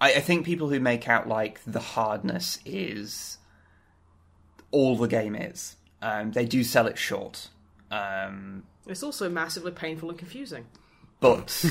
I, 0.00 0.14
I 0.14 0.20
think 0.20 0.44
people 0.44 0.68
who 0.68 0.80
make 0.80 1.08
out 1.08 1.28
like 1.28 1.60
the 1.64 1.78
hardness 1.80 2.58
is 2.64 3.38
all 4.76 4.96
the 4.96 5.08
game 5.08 5.34
is. 5.34 5.76
Um, 6.02 6.32
they 6.32 6.44
do 6.44 6.62
sell 6.62 6.86
it 6.86 6.98
short, 6.98 7.48
um, 7.90 8.62
it's 8.86 9.02
also 9.02 9.28
massively 9.28 9.72
painful 9.72 10.10
and 10.10 10.18
confusing. 10.18 10.66
but 11.20 11.64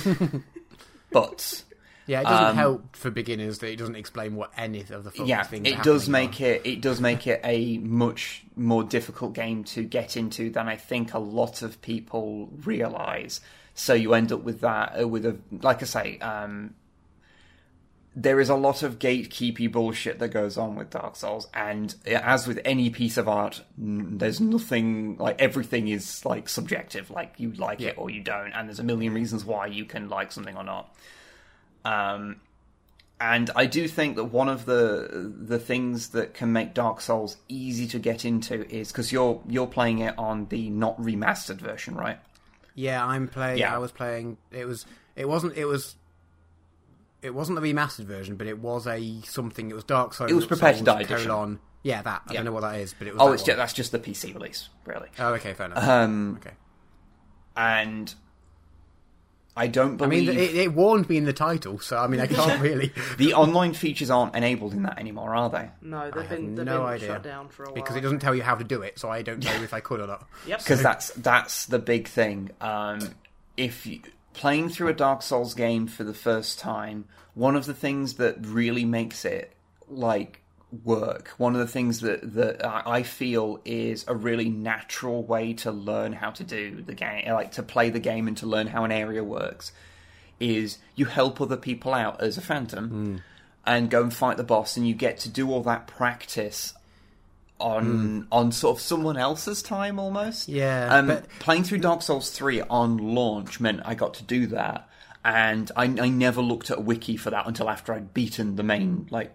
but 1.12 1.64
Yeah, 2.08 2.22
it 2.22 2.24
doesn't 2.24 2.46
Um, 2.48 2.56
help 2.56 2.96
for 2.96 3.10
beginners 3.12 3.60
that 3.60 3.70
it 3.72 3.78
doesn't 3.78 3.96
explain 3.96 4.36
what 4.36 4.52
any 4.58 4.82
of 4.82 4.88
the 5.04 5.12
fucking 5.12 5.28
yeah, 5.28 5.44
things. 5.44 5.68
it 5.68 5.82
does 5.84 6.10
make 6.10 6.42
it 6.42 6.62
it 6.66 6.82
does 6.82 7.00
make 7.02 7.26
it 7.28 7.40
a 7.44 7.78
much 8.04 8.44
more 8.56 8.84
difficult 8.84 9.34
game 9.34 9.64
to 9.66 9.84
get 9.84 10.18
into 10.18 10.50
than 10.50 10.68
I 10.68 10.76
think 10.76 11.14
a 11.14 11.20
lot 11.20 11.62
of 11.62 11.82
people 11.82 12.50
realize. 12.64 13.42
So 13.74 13.94
you 13.94 14.14
end 14.14 14.32
up 14.32 14.42
with 14.44 14.62
that 14.62 15.00
uh, 15.02 15.08
with 15.08 15.26
a 15.26 15.38
like 15.62 15.82
I 15.82 15.86
say, 15.86 16.20
um, 16.20 16.74
there 18.16 18.40
is 18.40 18.50
a 18.50 18.56
lot 18.56 18.82
of 18.82 18.98
gatekeepy 18.98 19.72
bullshit 19.72 20.20
that 20.20 20.30
goes 20.30 20.58
on 20.58 20.76
with 20.76 20.90
Dark 20.90 21.16
Souls, 21.16 21.48
and 21.54 21.94
as 22.06 22.48
with 22.48 22.60
any 22.64 22.90
piece 22.90 23.18
of 23.18 23.28
art, 23.28 23.62
there's 23.78 24.40
nothing 24.40 25.18
like 25.18 25.42
everything 25.42 25.88
is 25.90 26.26
like 26.26 26.48
subjective. 26.48 27.10
Like 27.10 27.34
you 27.38 27.52
like 27.54 27.82
it 27.82 27.98
or 27.98 28.10
you 28.10 28.22
don't, 28.22 28.54
and 28.54 28.70
there's 28.70 28.80
a 28.80 28.84
million 28.84 29.14
reasons 29.14 29.44
why 29.44 29.68
you 29.68 29.86
can 29.86 30.08
like 30.10 30.32
something 30.32 30.56
or 30.56 30.64
not. 30.64 30.96
Um, 31.84 32.38
and 33.20 33.50
I 33.56 33.66
do 33.66 33.88
think 33.88 34.18
that 34.18 34.26
one 34.26 34.50
of 34.50 34.66
the 34.66 35.34
the 35.38 35.60
things 35.60 36.10
that 36.10 36.34
can 36.34 36.52
make 36.52 36.74
Dark 36.74 37.02
Souls 37.02 37.38
easy 37.48 37.88
to 37.88 38.00
get 38.00 38.26
into 38.26 38.68
is 38.74 38.92
because 38.92 39.12
you're 39.12 39.42
you're 39.48 39.68
playing 39.68 40.00
it 40.00 40.18
on 40.18 40.48
the 40.48 40.70
not 40.70 41.00
remastered 41.02 41.58
version, 41.58 41.96
right? 41.96 42.20
Yeah, 42.76 43.06
I'm 43.06 43.28
playing. 43.28 43.58
Yeah. 43.60 43.74
I 43.74 43.78
was 43.78 43.92
playing. 43.92 44.38
It 44.52 44.66
was. 44.66 44.86
It 45.16 45.28
wasn't. 45.28 45.58
It 45.58 45.66
was. 45.66 45.96
It 47.26 47.34
wasn't 47.34 47.60
the 47.60 47.74
remastered 47.74 48.06
version, 48.06 48.36
but 48.36 48.48
it 48.48 48.60
was 48.60 48.88
a 48.88 49.22
something. 49.24 49.70
It 49.70 49.74
was 49.74 49.84
Dark 49.84 50.14
Souls. 50.14 50.30
It 50.32 50.34
was 50.36 50.46
Prepare 50.46 50.72
to 50.74 50.78
Souls 50.78 50.86
Die 50.86 51.02
edition. 51.02 51.28
colon- 51.30 51.60
Yeah, 51.84 52.02
that. 52.02 52.22
I 52.28 52.32
Yeah. 52.34 52.38
don't 52.40 52.46
know 52.46 52.52
what 52.52 52.62
that 52.62 52.76
is, 52.80 52.94
but 52.98 53.08
it 53.08 53.14
was. 53.14 53.22
Oh, 53.22 53.28
that 53.28 53.34
it's 53.34 53.42
one. 53.44 53.48
just, 53.48 53.58
that's 53.58 53.74
just 53.74 53.92
the 53.92 54.00
PC 54.00 54.34
release, 54.34 54.70
really. 54.86 55.10
Oh, 55.20 55.34
okay, 55.34 55.54
fair 55.54 55.66
enough. 55.68 55.84
Um, 55.88 56.38
okay. 56.42 56.56
and 57.58 58.14
I 59.58 59.68
don't 59.68 59.96
believe. 59.96 60.28
I 60.30 60.32
mean, 60.34 60.40
it, 60.40 60.56
it 60.56 60.74
warned 60.74 61.08
me 61.08 61.16
in 61.16 61.24
the 61.24 61.32
title, 61.34 61.80
so 61.80 61.98
I 61.98 62.08
mean, 62.08 62.20
I 62.20 62.28
can't 62.28 62.62
really 62.70 62.92
the 63.18 63.34
online 63.36 63.74
features 63.74 64.10
aren't 64.10 64.36
enabled 64.36 64.74
in 64.74 64.84
that 64.84 65.00
anymore, 65.00 65.34
are 65.34 65.50
they? 65.50 65.70
No, 65.82 66.12
they've 66.12 66.24
have 66.24 66.30
been 66.30 66.56
they've 66.56 66.66
no 66.66 66.80
been 66.80 66.88
idea. 66.88 67.08
shut 67.08 67.24
down 67.24 67.48
for 67.50 67.64
a 67.64 67.68
while. 67.68 67.76
because 67.76 67.96
it 67.96 68.02
doesn't 68.02 68.20
tell 68.20 68.36
you 68.36 68.44
how 68.44 68.56
to 68.56 68.64
do 68.66 68.82
it, 68.82 69.00
so 69.00 69.10
I 69.10 69.22
don't 69.22 69.44
know 69.44 69.54
if 69.64 69.74
I 69.74 69.80
could 69.80 70.02
or 70.02 70.08
not. 70.08 70.28
Yep. 70.48 70.60
because 70.60 70.82
that's 70.84 71.10
that's 71.12 71.68
the 71.68 71.80
big 71.80 72.08
thing. 72.10 72.52
Um, 72.60 73.00
if 73.56 73.86
you, 73.86 74.02
playing 74.36 74.70
through 74.70 74.90
a 74.90 74.94
Dark 74.94 75.22
Souls 75.22 75.54
game 75.54 75.88
for 75.88 76.04
the 76.04 76.14
first 76.14 76.60
time, 76.60 77.06
one 77.34 77.56
of 77.56 77.66
the 77.66 77.74
things 77.74 78.16
that 78.16 78.38
really 78.46 78.86
makes 78.86 79.26
it 79.26 79.54
like 79.88 80.42
work, 80.84 81.30
one 81.38 81.54
of 81.54 81.60
the 81.60 81.68
things 81.68 82.02
that 82.02 82.34
that 82.34 82.66
I 82.66 83.04
feel 83.04 83.60
is 83.66 84.06
a 84.08 84.16
really 84.16 84.50
natural 84.50 85.24
way 85.24 85.54
to 85.54 85.72
learn 85.72 86.14
how 86.14 86.32
to 86.32 86.44
do 86.44 86.82
the 86.82 86.94
game, 86.94 87.32
like 87.32 87.54
to 87.54 87.64
play 87.64 87.90
the 87.90 88.00
game 88.00 88.28
and 88.28 88.38
to 88.38 88.46
learn 88.46 88.68
how 88.68 88.84
an 88.84 88.92
area 88.92 89.24
works, 89.24 89.72
is 90.40 90.80
you 90.96 91.06
help 91.06 91.40
other 91.40 91.58
people 91.58 91.94
out 91.94 92.22
as 92.22 92.38
a 92.38 92.42
phantom. 92.42 92.90
Hmm. 92.90 93.18
And 93.68 93.90
go 93.90 94.04
and 94.04 94.14
fight 94.14 94.38
the 94.38 94.44
boss, 94.44 94.78
and 94.78 94.88
you 94.88 94.94
get 94.94 95.18
to 95.22 95.30
do 95.30 95.52
all 95.52 95.64
that 95.64 95.88
practice 95.88 96.76
on 97.60 98.28
on 98.32 98.52
sort 98.52 98.78
of 98.78 98.82
someone 98.82 99.18
else's 99.18 99.62
time 99.64 99.98
almost. 100.00 100.50
Yeah, 100.50 100.88
Um, 100.94 101.08
but- 101.08 101.30
playing 101.40 101.64
through 101.64 101.80
Dark 101.80 102.02
Souls 102.02 102.30
three 102.30 102.62
on 102.62 102.98
launch 102.98 103.60
meant 103.60 103.82
I 103.86 103.96
got 103.96 104.14
to 104.16 104.24
do 104.24 104.48
that, 104.48 104.90
and 105.24 105.72
I, 105.76 105.84
I 105.86 106.10
never 106.10 106.42
looked 106.42 106.70
at 106.70 106.78
a 106.78 106.82
wiki 106.82 107.16
for 107.18 107.30
that 107.30 107.48
until 107.48 107.70
after 107.70 107.94
I'd 107.94 108.14
beaten 108.14 108.56
the 108.58 108.64
main 108.64 109.08
like 109.10 109.34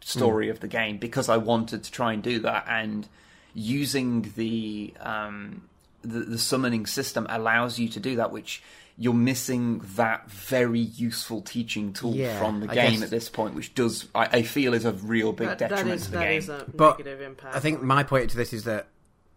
story 0.00 0.48
of 0.48 0.60
the 0.60 0.68
game 0.68 0.98
because 0.98 1.28
I 1.28 1.36
wanted 1.36 1.84
to 1.84 1.90
try 1.92 2.12
and 2.12 2.22
do 2.22 2.38
that. 2.40 2.64
And 2.68 3.08
using 3.54 4.32
the 4.36 4.94
um, 5.00 5.62
the, 6.02 6.20
the 6.20 6.38
summoning 6.38 6.86
system 6.86 7.26
allows 7.28 7.78
you 7.78 7.88
to 7.90 8.00
do 8.00 8.16
that, 8.16 8.32
which 8.32 8.62
you're 8.98 9.14
missing 9.14 9.80
that 9.96 10.30
very 10.30 10.78
useful 10.80 11.40
teaching 11.40 11.92
tool 11.92 12.14
Yeah, 12.14 12.38
from 12.38 12.60
the 12.60 12.70
I 12.70 12.74
game 12.74 12.90
guess- 12.92 13.02
at 13.02 13.10
this 13.10 13.28
point, 13.28 13.54
which 13.54 13.74
does 13.74 14.06
I, 14.14 14.26
I 14.38 14.42
feel 14.42 14.74
is 14.74 14.84
a 14.84 14.92
real 14.92 15.32
big 15.32 15.48
that, 15.48 15.58
that 15.58 15.68
detriment 15.70 15.96
is 16.00 16.04
to 16.06 16.10
the 16.12 16.18
that 16.18 16.24
game. 16.24 16.38
is 16.38 16.48
a 16.48 16.66
But 16.74 16.98
negative 16.98 17.20
impact. 17.20 17.56
I 17.56 17.60
think 17.60 17.82
my 17.82 18.02
point 18.02 18.30
to 18.30 18.36
this 18.36 18.52
is 18.52 18.64
that, 18.64 18.88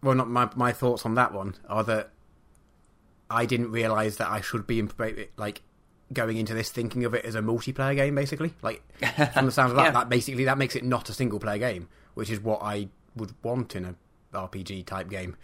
well, 0.02 0.14
not 0.14 0.28
my 0.28 0.48
my 0.54 0.72
thoughts 0.72 1.04
on 1.06 1.14
that 1.14 1.32
one 1.32 1.54
are 1.68 1.82
that 1.84 2.10
I 3.30 3.46
didn't 3.46 3.72
realize 3.72 4.18
that 4.18 4.28
I 4.30 4.40
should 4.40 4.66
be 4.66 4.78
in, 4.78 4.90
like 5.36 5.62
going 6.12 6.36
into 6.36 6.54
this 6.54 6.70
thinking 6.70 7.04
of 7.04 7.14
it 7.14 7.24
as 7.24 7.34
a 7.34 7.40
multiplayer 7.40 7.96
game, 7.96 8.14
basically. 8.14 8.54
Like 8.62 8.82
from 9.32 9.46
the 9.46 9.52
sounds 9.52 9.72
of 9.72 9.76
that, 9.78 9.84
Yeah. 9.86 9.90
that 9.92 10.08
basically 10.08 10.44
that 10.44 10.58
makes 10.58 10.76
it 10.76 10.84
not 10.84 11.08
a 11.08 11.12
single 11.12 11.40
player 11.40 11.58
game, 11.58 11.88
which 12.14 12.30
is 12.30 12.40
what 12.40 12.62
I 12.62 12.88
would 13.16 13.32
want 13.42 13.74
in 13.74 13.84
a 13.84 13.94
RPG 14.32 14.86
type 14.86 15.08
game. 15.08 15.36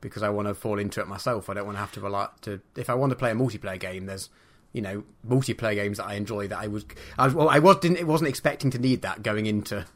Because 0.00 0.22
I 0.22 0.28
want 0.30 0.48
to 0.48 0.54
fall 0.54 0.78
into 0.78 1.00
it 1.00 1.08
myself. 1.08 1.50
I 1.50 1.54
don't 1.54 1.66
want 1.66 1.76
to 1.76 1.80
have 1.80 1.92
to 1.92 2.00
rely 2.00 2.28
to. 2.42 2.60
If 2.76 2.88
I 2.88 2.94
want 2.94 3.10
to 3.10 3.16
play 3.16 3.30
a 3.30 3.34
multiplayer 3.34 3.80
game, 3.80 4.06
there's 4.06 4.30
you 4.72 4.82
know 4.82 5.04
multiplayer 5.26 5.74
games 5.74 5.98
that 5.98 6.06
I 6.06 6.14
enjoy 6.14 6.48
that 6.48 6.58
I 6.58 6.68
was. 6.68 6.84
I 7.16 7.26
was 7.26 7.34
well, 7.34 7.48
I 7.48 7.58
was 7.58 7.78
didn't. 7.78 7.98
It 7.98 8.06
wasn't 8.06 8.28
expecting 8.28 8.70
to 8.70 8.78
need 8.78 9.02
that 9.02 9.22
going 9.22 9.46
into 9.46 9.86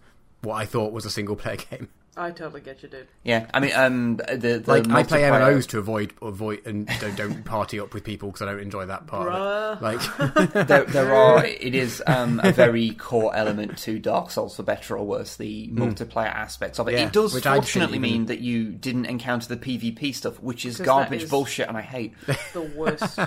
what 0.42 0.54
I 0.54 0.64
thought 0.64 0.92
was 0.92 1.04
a 1.04 1.10
single 1.10 1.36
player 1.36 1.56
game. 1.70 1.88
I 2.14 2.30
totally 2.30 2.60
get 2.60 2.82
you, 2.82 2.90
dude. 2.90 3.06
Yeah, 3.24 3.46
I 3.54 3.60
mean, 3.60 3.72
um, 3.74 4.16
the, 4.16 4.58
the 4.58 4.62
Like 4.66 4.86
I 4.90 5.02
play 5.02 5.22
multiplayer- 5.22 5.40
MMOs 5.54 5.66
to 5.68 5.78
avoid 5.78 6.12
avoid 6.20 6.60
and 6.66 6.86
don't, 7.00 7.16
don't 7.16 7.42
party 7.44 7.80
up 7.80 7.94
with 7.94 8.04
people 8.04 8.28
because 8.28 8.42
I 8.42 8.50
don't 8.52 8.60
enjoy 8.60 8.84
that 8.84 9.06
part 9.06 9.30
Bruh. 9.32 9.80
Like 9.80 10.52
there, 10.68 10.84
there 10.84 11.14
are. 11.14 11.42
It 11.44 11.74
is 11.74 12.02
um, 12.06 12.38
a 12.44 12.52
very 12.52 12.90
core 12.90 13.34
element 13.34 13.78
to 13.78 13.98
Dark 13.98 14.30
Souls, 14.30 14.56
for 14.56 14.62
better 14.62 14.98
or 14.98 15.06
worse, 15.06 15.36
the 15.36 15.68
multiplayer 15.68 16.26
aspects 16.26 16.78
of 16.78 16.86
it. 16.88 16.92
Yeah, 16.94 17.06
it 17.06 17.12
does 17.14 17.32
which 17.32 17.44
fortunately 17.44 17.96
even- 17.96 18.02
mean 18.10 18.26
that 18.26 18.40
you 18.40 18.72
didn't 18.72 19.06
encounter 19.06 19.48
the 19.48 19.56
PvP 19.56 20.14
stuff, 20.14 20.38
which 20.42 20.66
is 20.66 20.78
garbage 20.78 21.22
is- 21.22 21.30
bullshit, 21.30 21.66
and 21.68 21.76
I 21.78 21.82
hate. 21.82 22.14
The 22.52 22.60
worst. 22.76 23.18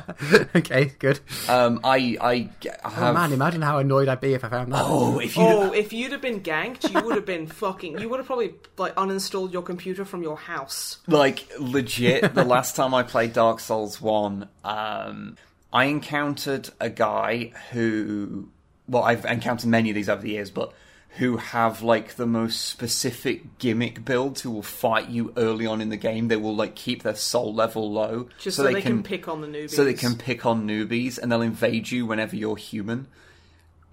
okay, 0.55 0.91
good. 0.99 1.19
Um, 1.49 1.79
I, 1.83 2.15
I, 2.21 2.49
I 2.83 3.09
Oh 3.09 3.13
man, 3.13 3.33
imagine 3.33 3.63
how 3.63 3.79
annoyed 3.79 4.07
I'd 4.07 4.21
be 4.21 4.35
if 4.35 4.43
I 4.43 4.49
found 4.49 4.71
that. 4.71 4.83
oh, 4.85 5.19
if 5.19 5.35
you. 5.35 5.43
oh, 5.43 5.71
if 5.71 5.91
you'd 5.93 6.11
have 6.11 6.21
been 6.21 6.41
ganked, 6.41 6.93
you 6.93 7.01
would 7.03 7.15
have 7.15 7.25
been 7.25 7.47
fucking. 7.47 7.97
You 7.99 8.09
would 8.09 8.19
have 8.19 8.27
probably 8.27 8.53
like 8.77 8.95
uninstalled 8.95 9.51
your 9.53 9.61
computer 9.61 10.05
from 10.05 10.21
your 10.23 10.37
house. 10.37 10.97
like 11.07 11.47
legit 11.59 12.33
the 12.33 12.43
last 12.43 12.75
time 12.75 12.93
i 12.93 13.03
played 13.03 13.33
dark 13.33 13.59
souls 13.59 14.01
1 14.01 14.47
um 14.63 15.37
i 15.71 15.85
encountered 15.85 16.69
a 16.79 16.89
guy 16.89 17.51
who 17.71 18.49
well 18.87 19.03
i've 19.03 19.25
encountered 19.25 19.69
many 19.69 19.89
of 19.89 19.95
these 19.95 20.09
over 20.09 20.21
the 20.21 20.31
years 20.31 20.51
but 20.51 20.73
who 21.17 21.37
have 21.37 21.81
like 21.81 22.15
the 22.15 22.25
most 22.25 22.65
specific 22.65 23.57
gimmick 23.57 24.03
builds 24.03 24.41
who 24.41 24.51
will 24.51 24.61
fight 24.61 25.07
you 25.09 25.31
early 25.37 25.65
on 25.65 25.79
in 25.79 25.89
the 25.89 25.97
game 25.97 26.27
they 26.27 26.35
will 26.35 26.55
like 26.55 26.75
keep 26.75 27.03
their 27.03 27.15
soul 27.15 27.53
level 27.53 27.91
low 27.91 28.27
Just 28.37 28.57
so, 28.57 28.63
they, 28.63 28.81
can, 28.81 29.01
pick 29.01 29.27
on 29.29 29.39
the 29.41 29.47
newbies. 29.47 29.71
so 29.71 29.85
they 29.85 29.93
can 29.93 30.15
pick 30.15 30.45
on 30.45 30.67
newbies 30.67 31.17
and 31.17 31.31
they'll 31.31 31.41
invade 31.41 31.89
you 31.89 32.05
whenever 32.05 32.35
you're 32.35 32.57
human 32.57 33.07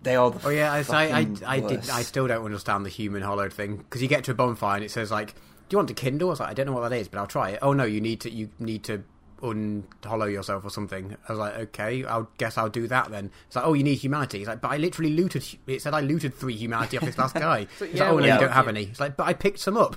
they 0.02 0.16
are 0.16 0.30
the 0.30 0.46
Oh 0.46 0.50
yeah, 0.50 0.72
I, 0.72 0.78
I, 0.90 1.04
I, 1.20 1.26
I 1.46 1.60
did. 1.60 1.88
I 1.90 2.02
still 2.02 2.26
don't 2.26 2.44
understand 2.44 2.84
the 2.84 2.90
human 2.90 3.22
hollowed 3.22 3.52
thing 3.52 3.76
because 3.76 4.02
you 4.02 4.08
get 4.08 4.24
to 4.24 4.30
a 4.32 4.34
bonfire 4.34 4.76
and 4.76 4.84
it 4.84 4.90
says 4.90 5.10
like, 5.10 5.34
"Do 5.34 5.74
you 5.74 5.78
want 5.78 5.88
to 5.88 5.94
kindle?" 5.94 6.28
I 6.28 6.30
was 6.30 6.40
like, 6.40 6.50
"I 6.50 6.54
don't 6.54 6.66
know 6.66 6.72
what 6.72 6.88
that 6.88 6.96
is, 6.96 7.08
but 7.08 7.18
I'll 7.18 7.26
try 7.26 7.50
it." 7.50 7.58
Oh 7.62 7.72
no, 7.72 7.84
you 7.84 8.00
need 8.00 8.20
to. 8.22 8.30
You 8.30 8.50
need 8.58 8.84
to 8.84 9.04
unhollow 9.42 10.30
yourself 10.32 10.64
or 10.64 10.70
something. 10.70 11.16
I 11.28 11.32
was 11.32 11.38
like, 11.38 11.54
"Okay, 11.54 12.04
I'll 12.04 12.28
guess 12.38 12.56
I'll 12.58 12.68
do 12.68 12.86
that 12.88 13.10
then." 13.10 13.30
It's 13.46 13.56
like, 13.56 13.64
"Oh, 13.64 13.74
you 13.74 13.82
need 13.84 13.96
humanity." 13.96 14.38
It's 14.40 14.48
like, 14.48 14.60
"But 14.60 14.70
I 14.72 14.76
literally 14.76 15.10
looted." 15.12 15.44
It 15.66 15.82
said 15.82 15.94
I 15.94 16.00
looted 16.00 16.34
three 16.34 16.54
humanity 16.54 16.96
off 16.98 17.04
this 17.04 17.18
last 17.18 17.34
guy. 17.34 17.66
So, 17.78 17.84
yeah, 17.84 18.04
like, 18.04 18.12
"Oh 18.12 18.18
no, 18.18 18.26
yeah, 18.26 18.34
you 18.34 18.40
don't 18.40 18.48
okay. 18.48 18.54
have 18.54 18.68
any." 18.68 18.82
It's 18.84 19.00
like, 19.00 19.16
"But 19.16 19.24
I 19.26 19.34
picked 19.34 19.58
some 19.58 19.76
up." 19.76 19.96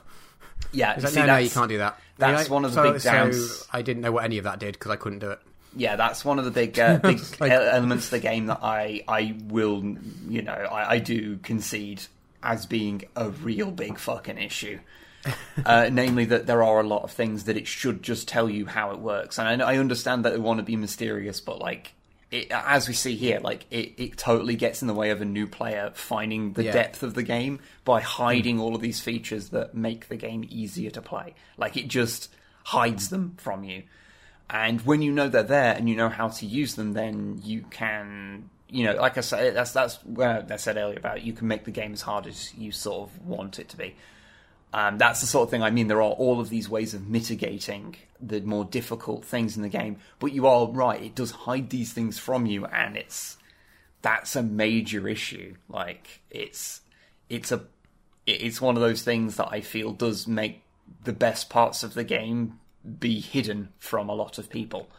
yeah 0.72 0.94
It's 0.94 1.04
like, 1.04 1.14
see, 1.14 1.20
"No, 1.20 1.26
no, 1.28 1.38
you 1.38 1.50
can't 1.50 1.70
do 1.70 1.78
that." 1.80 2.00
that's 2.18 2.44
Like, 2.44 2.52
one 2.52 2.66
of 2.66 2.74
the 2.74 2.76
so- 2.84 2.92
big 2.94 3.02
so 3.02 3.12
downs 3.12 3.68
I 3.74 3.82
didn't 3.82 4.02
know 4.02 4.12
what 4.12 4.24
any 4.24 4.38
of 4.38 4.46
that 4.46 4.60
did 4.60 4.74
because 4.74 4.92
I 4.92 4.96
couldn't 4.96 5.20
do 5.20 5.32
it. 5.32 5.40
Yeah, 5.76 5.96
that's 5.96 6.24
one 6.24 6.40
of 6.40 6.46
the 6.46 6.52
big 6.52 6.80
uh, 6.80 6.98
big 7.04 7.22
like- 7.40 7.52
elements 7.52 8.06
of 8.06 8.12
the 8.12 8.20
game 8.20 8.48
that 8.48 8.60
I 8.62 9.04
I 9.08 9.36
will 9.48 9.84
you 10.28 10.42
know 10.42 10.54
I, 10.54 10.94
I 10.96 11.00
do 11.00 11.38
concede 11.38 12.02
as 12.42 12.66
being 12.66 13.04
a 13.16 13.30
real 13.30 13.72
big 13.72 13.98
fucking 14.00 14.38
issue. 14.38 14.80
Uh, 15.66 15.90
namely, 15.92 16.26
that 16.26 16.46
there 16.46 16.62
are 16.62 16.80
a 16.80 16.84
lot 16.84 17.02
of 17.02 17.10
things 17.10 17.46
that 17.46 17.58
it 17.58 17.66
should 17.66 18.04
just 18.04 18.28
tell 18.28 18.48
you 18.48 18.68
how 18.68 18.92
it 18.92 19.00
works, 19.00 19.40
and 19.40 19.64
I, 19.64 19.72
I 19.72 19.78
understand 19.80 20.24
that 20.26 20.34
they 20.34 20.38
want 20.40 20.60
to 20.60 20.64
be 20.64 20.76
mysterious, 20.76 21.40
but 21.42 21.58
like. 21.60 21.94
It, 22.32 22.52
as 22.52 22.88
we 22.88 22.94
see 22.94 23.16
here, 23.16 23.40
like 23.40 23.66
it, 23.72 23.94
it 23.98 24.18
totally 24.18 24.56
gets 24.56 24.82
in 24.82 24.88
the 24.88 24.94
way 24.94 25.12
of 25.12 25.22
a 25.22 25.26
new 25.26 25.48
player 25.48 25.92
finding 25.96 26.54
the 26.54 26.64
Yeah. 26.66 26.74
depth 26.74 27.02
of 27.04 27.14
the 27.14 27.24
game 27.24 27.60
by 27.86 28.02
hiding 28.02 28.60
all 28.60 28.76
of 28.76 28.82
these 28.82 29.00
features 29.00 29.50
that 29.50 29.74
make 29.76 30.10
the 30.10 30.16
game 30.18 30.46
easier 30.50 30.90
to 30.92 31.02
play. 31.02 31.34
Like 31.58 31.78
it 31.78 31.88
just 31.88 32.34
hides 32.64 33.10
them 33.10 33.36
from 33.38 33.64
you. 33.64 33.84
And 34.50 34.82
when 34.82 35.02
you 35.02 35.12
know 35.12 35.28
they're 35.28 35.44
there 35.44 35.74
and 35.74 35.90
you 35.90 35.96
know 35.96 36.10
how 36.10 36.30
to 36.30 36.46
use 36.46 36.76
them, 36.76 36.94
then 36.94 37.42
you 37.44 37.66
can, 37.70 38.50
you 38.70 38.86
know, 38.86 38.94
like 38.94 39.18
I 39.18 39.22
said, 39.22 39.56
that's 39.56 39.72
that's 39.72 39.96
what 40.04 40.52
I 40.52 40.56
said 40.58 40.78
earlier 40.78 40.98
about 40.98 41.24
you 41.24 41.34
can 41.34 41.48
make 41.48 41.66
the 41.66 41.72
game 41.72 41.94
as 41.94 42.02
hard 42.02 42.28
as 42.28 42.54
you 42.54 42.72
sort 42.72 43.10
of 43.10 43.26
want 43.26 43.60
it 43.60 43.70
to 43.70 43.78
be. 43.78 43.96
Um, 44.74 44.98
that's 44.98 45.22
the 45.22 45.28
sort 45.28 45.48
of 45.48 45.52
thing 45.52 45.64
I 45.64 45.72
mean. 45.72 45.88
There 45.88 46.02
are 46.02 46.12
all 46.12 46.40
of 46.40 46.50
these 46.50 46.70
ways 46.70 46.94
of 46.94 47.08
mitigating 47.08 47.96
the 48.20 48.42
more 48.42 48.66
difficult 48.66 49.24
things 49.26 49.56
in 49.56 49.64
the 49.64 49.70
game, 49.70 49.98
but 50.20 50.34
you 50.34 50.48
are 50.48 50.68
right; 50.68 51.02
it 51.02 51.16
does 51.16 51.32
hide 51.32 51.70
these 51.70 51.94
things 51.94 52.20
from 52.20 52.46
you, 52.46 52.66
and 52.66 52.98
it's 52.98 53.38
that's 54.02 54.36
a 54.36 54.44
major 54.44 55.08
issue. 55.08 55.56
Like 55.70 56.22
it's 56.30 56.82
it's 57.30 57.52
a 57.52 57.64
it's 58.28 58.62
one 58.62 58.76
of 58.76 58.82
those 58.82 59.02
things 59.02 59.38
that 59.38 59.48
I 59.50 59.62
feel 59.62 59.92
does 59.92 60.28
make 60.28 60.62
the 61.04 61.14
best 61.14 61.50
parts 61.50 61.82
of 61.82 61.94
the 61.94 62.04
game 62.04 62.60
be 63.00 63.20
hidden 63.20 63.70
from 63.78 64.10
a 64.10 64.16
lot 64.16 64.38
of 64.38 64.50
people, 64.50 64.90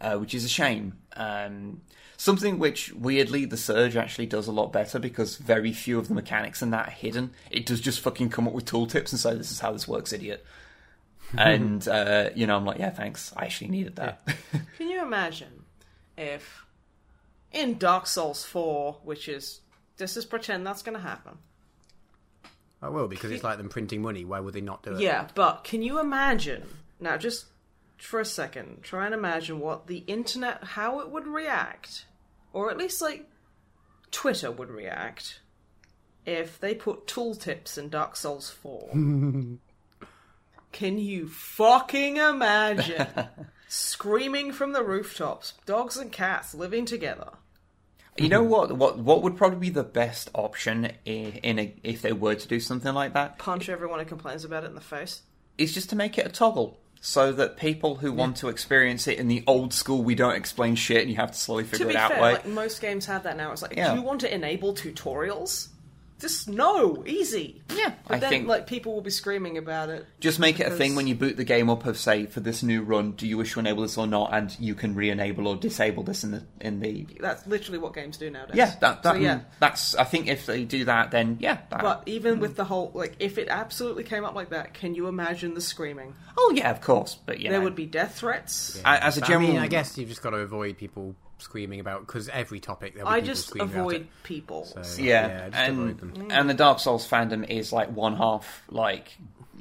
uh, 0.00 0.16
which 0.16 0.34
is 0.34 0.44
a 0.44 0.48
shame. 0.48 0.98
Um, 1.14 1.82
something 2.16 2.58
which 2.58 2.92
weirdly 2.92 3.44
the 3.44 3.56
Surge 3.56 3.96
actually 3.96 4.26
does 4.26 4.46
a 4.46 4.52
lot 4.52 4.72
better 4.72 4.98
because 4.98 5.36
very 5.36 5.72
few 5.72 5.98
of 5.98 6.08
the 6.08 6.14
mechanics 6.14 6.62
in 6.62 6.70
that 6.70 6.88
are 6.88 6.92
hidden. 6.92 7.32
It 7.50 7.66
does 7.66 7.80
just 7.80 8.00
fucking 8.00 8.30
come 8.30 8.46
up 8.46 8.54
with 8.54 8.64
tooltips 8.64 9.12
and 9.12 9.20
say, 9.20 9.34
"This 9.34 9.50
is 9.50 9.60
how 9.60 9.72
this 9.72 9.88
works, 9.88 10.12
idiot." 10.12 10.44
and 11.36 11.86
uh, 11.86 12.30
you 12.34 12.46
know, 12.46 12.56
I'm 12.56 12.64
like, 12.64 12.78
"Yeah, 12.78 12.90
thanks. 12.90 13.32
I 13.36 13.44
actually 13.44 13.68
needed 13.68 13.96
that." 13.96 14.26
Can 14.78 14.88
you 14.88 15.02
imagine 15.02 15.64
if 16.16 16.64
in 17.52 17.78
Dark 17.78 18.06
Souls 18.06 18.44
4, 18.44 18.98
which 19.02 19.28
is 19.28 19.60
this 19.96 20.16
is 20.16 20.24
pretend 20.24 20.66
that's 20.66 20.82
going 20.82 20.96
to 20.96 21.02
happen. 21.02 21.38
I 22.80 22.88
will 22.88 23.08
because 23.08 23.32
it's 23.32 23.42
like 23.42 23.58
them 23.58 23.68
printing 23.68 24.02
money. 24.02 24.24
Why 24.24 24.40
would 24.40 24.54
they 24.54 24.60
not 24.60 24.82
do 24.82 24.94
it? 24.94 25.00
Yeah, 25.00 25.26
but 25.34 25.64
can 25.64 25.82
you 25.82 25.98
imagine 25.98 26.64
now 27.00 27.16
just 27.16 27.46
for 27.96 28.20
a 28.20 28.24
second, 28.24 28.82
try 28.82 29.06
and 29.06 29.14
imagine 29.14 29.60
what 29.60 29.86
the 29.86 29.98
internet 30.06 30.62
how 30.62 31.00
it 31.00 31.10
would 31.10 31.26
react 31.26 32.06
or 32.52 32.70
at 32.70 32.78
least 32.78 33.02
like 33.02 33.26
Twitter 34.10 34.50
would 34.50 34.70
react 34.70 35.40
if 36.26 36.58
they 36.60 36.74
put 36.74 37.06
tooltips 37.06 37.78
in 37.78 37.88
Dark 37.88 38.16
Souls 38.16 38.50
4. 38.50 38.90
Can 40.72 40.98
you 40.98 41.28
fucking 41.28 42.18
imagine 42.18 43.06
screaming 43.68 44.52
from 44.52 44.72
the 44.72 44.82
rooftops, 44.82 45.54
dogs 45.64 45.96
and 45.96 46.12
cats 46.12 46.54
living 46.54 46.84
together? 46.84 47.30
You 48.18 48.28
know 48.28 48.42
what? 48.42 48.76
What 48.76 48.98
what 48.98 49.22
would 49.22 49.36
probably 49.36 49.60
be 49.60 49.70
the 49.70 49.84
best 49.84 50.28
option 50.34 50.92
in, 51.04 51.34
in 51.34 51.58
a, 51.60 51.74
if 51.84 52.02
they 52.02 52.12
were 52.12 52.34
to 52.34 52.48
do 52.48 52.58
something 52.58 52.92
like 52.92 53.14
that? 53.14 53.38
Punch 53.38 53.68
everyone 53.68 54.00
who 54.00 54.04
complains 54.04 54.44
about 54.44 54.64
it 54.64 54.66
in 54.66 54.74
the 54.74 54.80
face. 54.80 55.22
Is 55.56 55.72
just 55.72 55.90
to 55.90 55.96
make 55.96 56.18
it 56.18 56.26
a 56.26 56.28
toggle. 56.28 56.80
So 57.00 57.32
that 57.32 57.56
people 57.56 57.96
who 57.96 58.12
want 58.12 58.36
to 58.38 58.48
experience 58.48 59.06
it 59.06 59.18
in 59.18 59.28
the 59.28 59.44
old 59.46 59.72
school, 59.72 60.02
we 60.02 60.14
don't 60.14 60.34
explain 60.34 60.74
shit 60.74 61.00
and 61.02 61.10
you 61.10 61.16
have 61.16 61.30
to 61.32 61.38
slowly 61.38 61.62
To 61.64 61.70
figure 61.70 61.86
be 61.86 61.92
it 61.92 61.96
out 61.96 62.12
fair, 62.12 62.20
way. 62.22 62.32
like 62.32 62.46
most 62.46 62.80
games 62.80 63.06
have 63.06 63.22
that 63.22 63.36
now. 63.36 63.52
It's 63.52 63.62
like, 63.62 63.76
Yeah. 63.76 63.90
do 63.94 64.00
you 64.00 64.02
want 64.04 64.20
to 64.22 64.34
enable 64.34 64.74
tutorials? 64.74 65.68
Just 66.20 66.48
no, 66.48 67.04
easy. 67.06 67.62
Yeah, 67.74 67.92
But 68.08 68.16
I 68.16 68.18
then, 68.18 68.30
think 68.30 68.48
like, 68.48 68.66
people 68.66 68.92
will 68.92 69.02
be 69.02 69.10
screaming 69.10 69.56
about 69.56 69.88
it. 69.88 70.04
just 70.18 70.40
make 70.40 70.58
it 70.58 70.66
a 70.66 70.70
thing 70.70 70.96
when 70.96 71.06
you 71.06 71.14
boot 71.14 71.36
the 71.36 71.44
game 71.44 71.70
up 71.70 71.86
of 71.86 71.96
say 71.96 72.26
for 72.26 72.40
this 72.40 72.62
new 72.64 72.82
run, 72.82 73.12
do 73.12 73.24
you 73.26 73.36
wish 73.38 73.52
to 73.52 73.60
enable 73.60 73.82
this 73.82 73.96
or 73.96 74.06
not, 74.08 74.34
and 74.34 74.56
you 74.58 74.74
can 74.74 74.96
re-enable 74.96 75.46
or 75.46 75.54
disable 75.54 76.02
this 76.02 76.24
in 76.24 76.32
the 76.32 76.42
in 76.60 76.80
the 76.80 77.06
That's 77.20 77.46
literally 77.46 77.78
what 77.78 77.94
games 77.94 78.16
do 78.16 78.30
nowadays. 78.30 78.56
yeah 78.56 78.74
that, 78.80 79.02
that 79.04 79.14
So, 79.14 79.20
yeah. 79.20 79.40
that's 79.60 79.94
I 79.94 80.02
think 80.04 80.26
if 80.26 80.46
they 80.46 80.64
do 80.64 80.84
that 80.86 81.12
then 81.12 81.36
yeah 81.40 81.58
that, 81.70 81.82
But 81.82 82.02
even 82.06 82.40
with 82.40 82.56
the 82.56 82.64
whole, 82.64 82.90
like, 82.94 83.14
if 83.20 83.38
it 83.38 83.46
absolutely 83.48 84.02
came 84.02 84.24
up 84.24 84.34
like 84.34 84.50
that, 84.50 84.74
can 84.74 84.96
you 84.96 85.06
imagine 85.06 85.54
the 85.54 85.60
screaming? 85.60 86.14
oh 86.36 86.52
yeah 86.54 86.70
of 86.70 86.80
course 86.80 87.16
but 87.26 87.40
yeah, 87.40 87.50
There 87.50 87.60
know 87.60 87.64
would 87.64 87.76
be 87.76 87.86
death 87.86 88.16
threats. 88.18 88.80
a- 88.84 89.04
as 89.04 89.16
a 89.18 89.20
But, 89.20 89.28
general 89.28 89.50
I 89.50 89.52
mean, 89.52 89.60
I 89.62 89.68
guess 89.68 89.96
you've 89.96 90.08
just 90.08 90.22
got 90.22 90.30
to 90.30 90.38
avoid 90.38 90.78
people 90.78 91.14
screaming 91.38 91.80
about 91.80 92.06
because 92.06 92.28
every 92.28 92.60
topic 92.60 92.94
there'll 92.94 93.08
I 93.08 93.20
just 93.20 93.46
screaming 93.48 93.70
about 93.70 93.80
avoid 93.80 94.00
it. 94.02 94.06
people. 94.24 94.64
So, 94.64 95.02
yeah, 95.02 95.48
just 95.48 95.56
and 95.56 95.78
avoid 95.80 95.98
them. 95.98 96.12
Mm. 96.14 96.32
and 96.32 96.50
the 96.50 96.54
Dark 96.54 96.78
Souls 96.80 97.08
fandom 97.08 97.48
is 97.48 97.72
like 97.72 97.90
one 97.90 98.16
half 98.16 98.62
like 98.70 99.16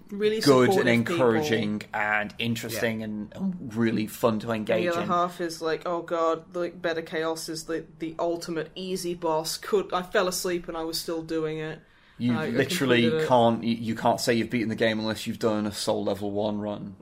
really 0.10 0.40
good 0.40 0.72
supportive 0.72 0.88
and 0.88 1.06
people. 1.06 1.16
encouraging 1.16 1.82
and 1.94 2.34
interesting 2.40 3.04
and, 3.04 3.32
and 3.36 3.76
really 3.76 4.08
fun 4.08 4.40
to 4.40 4.52
engage 4.52 4.86
The 4.86 4.92
other 4.94 5.02
in. 5.02 5.08
half 5.08 5.42
is 5.42 5.62
like, 5.62 5.84
oh 5.86 6.02
god, 6.02 6.56
like 6.56 6.82
Bed 6.82 6.98
of 6.98 7.06
Chaos 7.06 7.50
is 7.50 7.66
the 7.66 7.86
the 8.00 8.16
ultimate 8.20 8.72
easy 8.76 9.14
boss. 9.16 9.58
Could 9.58 9.94
I 9.94 10.02
fell 10.04 10.28
asleep 10.28 10.68
and 10.68 10.78
I 10.78 10.84
was 10.84 10.98
still 10.98 11.22
doing 11.22 11.60
it? 11.60 11.80
You 12.20 12.34
I- 12.36 12.46
I 12.46 12.50
literally 12.50 13.02
completed 13.04 13.24
it. 13.26 13.28
can't. 13.28 13.64
You, 13.64 13.76
you 13.76 13.96
can't 13.96 14.20
say 14.20 14.34
you've 14.34 14.50
beaten 14.50 14.70
the 14.70 14.76
game 14.76 15.00
unless 15.00 15.28
you've 15.28 15.38
done 15.40 15.68
a 15.68 15.72
soul 15.72 16.04
level 16.04 16.32
one 16.32 16.60
run. 16.60 16.96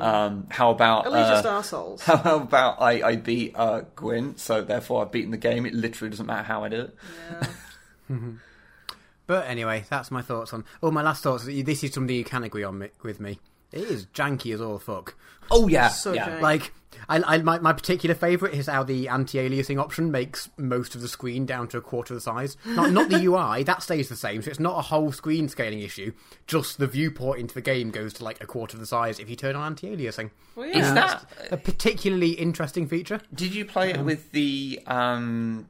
Um, 0.00 0.46
how 0.50 0.70
about 0.70 1.04
Mm-hmm. 1.04 1.14
At 1.14 1.18
least 1.20 1.30
uh, 1.30 1.34
just 1.34 1.46
assholes. 1.46 2.02
how 2.04 2.36
about 2.36 2.80
I, 2.80 3.02
I 3.02 3.16
beat 3.16 3.52
uh, 3.54 3.82
Gwyn, 3.96 4.36
so 4.38 4.62
therefore 4.62 5.02
I've 5.02 5.12
beaten 5.12 5.30
the 5.30 5.36
game. 5.36 5.66
It 5.66 5.74
literally 5.74 6.10
doesn't 6.10 6.26
matter 6.26 6.42
how 6.44 6.64
I 6.64 6.68
do 6.70 6.80
it. 6.82 6.96
Yeah. 8.10 8.16
But 9.26 9.46
anyway, 9.46 9.84
that's 9.88 10.10
my 10.10 10.20
thoughts 10.20 10.52
on. 10.52 10.64
Oh, 10.82 10.90
my 10.90 11.00
last 11.02 11.22
thoughts. 11.22 11.44
This 11.46 11.84
is 11.84 11.92
something 11.94 12.14
you 12.14 12.24
can 12.24 12.42
agree 12.42 12.64
on 12.64 12.78
mi- 12.80 12.90
with 13.02 13.20
me. 13.20 13.38
It 13.70 13.82
is 13.84 14.06
janky 14.06 14.52
as 14.52 14.60
all 14.60 14.78
fuck. 14.78 15.14
Oh 15.50 15.68
yeah, 15.68 15.88
So 15.88 16.12
yeah. 16.12 16.28
jank. 16.28 16.40
Like, 16.40 16.72
I, 17.08 17.34
I 17.34 17.38
my, 17.38 17.58
my 17.58 17.72
particular 17.72 18.14
favourite 18.14 18.54
is 18.54 18.68
how 18.68 18.84
the 18.84 19.08
anti-aliasing 19.08 19.78
option 19.80 20.10
makes 20.10 20.48
most 20.56 20.94
of 20.94 21.00
the 21.00 21.08
screen 21.08 21.44
down 21.44 21.68
to 21.68 21.78
a 21.78 21.80
quarter 21.80 22.14
of 22.14 22.18
the 22.18 22.22
size. 22.22 22.56
Not 22.64 22.92
not 22.92 23.08
the 23.10 23.16
UI, 23.24 23.64
that 23.64 23.82
stays 23.82 24.08
the 24.08 24.16
same, 24.16 24.40
so 24.42 24.50
it's 24.50 24.60
not 24.60 24.78
a 24.78 24.82
whole 24.82 25.10
screen 25.12 25.48
scaling 25.48 25.80
issue. 25.80 26.12
Just 26.46 26.78
the 26.78 26.86
viewport 26.86 27.38
into 27.38 27.54
the 27.54 27.60
game 27.60 27.90
goes 27.90 28.12
to 28.14 28.24
like 28.24 28.42
a 28.42 28.46
quarter 28.46 28.76
of 28.76 28.80
the 28.80 28.86
size 28.86 29.18
if 29.18 29.28
you 29.28 29.36
turn 29.36 29.56
on 29.56 29.64
anti-aliasing. 29.66 30.30
Well, 30.54 30.68
Is 30.68 30.76
yeah. 30.76 30.94
that? 30.94 31.26
A 31.50 31.56
particularly 31.56 32.30
interesting 32.32 32.86
feature. 32.86 33.20
Did 33.34 33.54
you 33.54 33.64
play 33.64 33.90
it 33.90 34.00
with 34.00 34.30
the 34.32 34.80
um 34.86 35.66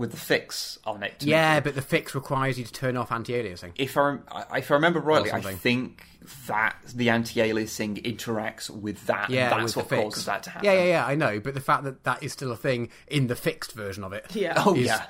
with 0.00 0.10
the 0.10 0.16
fix 0.16 0.78
on 0.84 1.02
it? 1.02 1.20
to 1.20 1.26
Yeah, 1.26 1.58
it- 1.58 1.64
but 1.64 1.74
the 1.74 1.82
fix 1.82 2.14
requires 2.14 2.58
you 2.58 2.64
to 2.64 2.72
turn 2.72 2.96
off 2.96 3.12
anti-aliasing. 3.12 3.72
If 3.76 3.96
I 3.96 4.16
if 4.56 4.70
I 4.70 4.74
remember 4.74 4.98
rightly, 5.00 5.30
I 5.32 5.40
think 5.40 6.04
that 6.46 6.76
the 6.94 7.10
anti-aliasing 7.10 8.02
interacts 8.04 8.68
with 8.70 9.06
that. 9.06 9.26
and 9.26 9.34
Yeah, 9.34 9.50
that's 9.56 9.76
what 9.76 9.88
causes 9.88 10.24
that 10.26 10.42
to 10.44 10.50
happen. 10.50 10.66
Yeah, 10.66 10.74
yeah, 10.74 10.84
yeah. 10.84 11.06
I 11.06 11.14
know, 11.14 11.40
but 11.40 11.54
the 11.54 11.60
fact 11.60 11.84
that 11.84 12.04
that 12.04 12.22
is 12.22 12.32
still 12.32 12.52
a 12.52 12.56
thing 12.56 12.88
in 13.06 13.26
the 13.28 13.36
fixed 13.36 13.72
version 13.72 14.02
of 14.04 14.12
it. 14.12 14.26
Yeah. 14.34 14.54
Oh 14.66 14.74
is 14.74 14.86
yeah. 14.86 15.04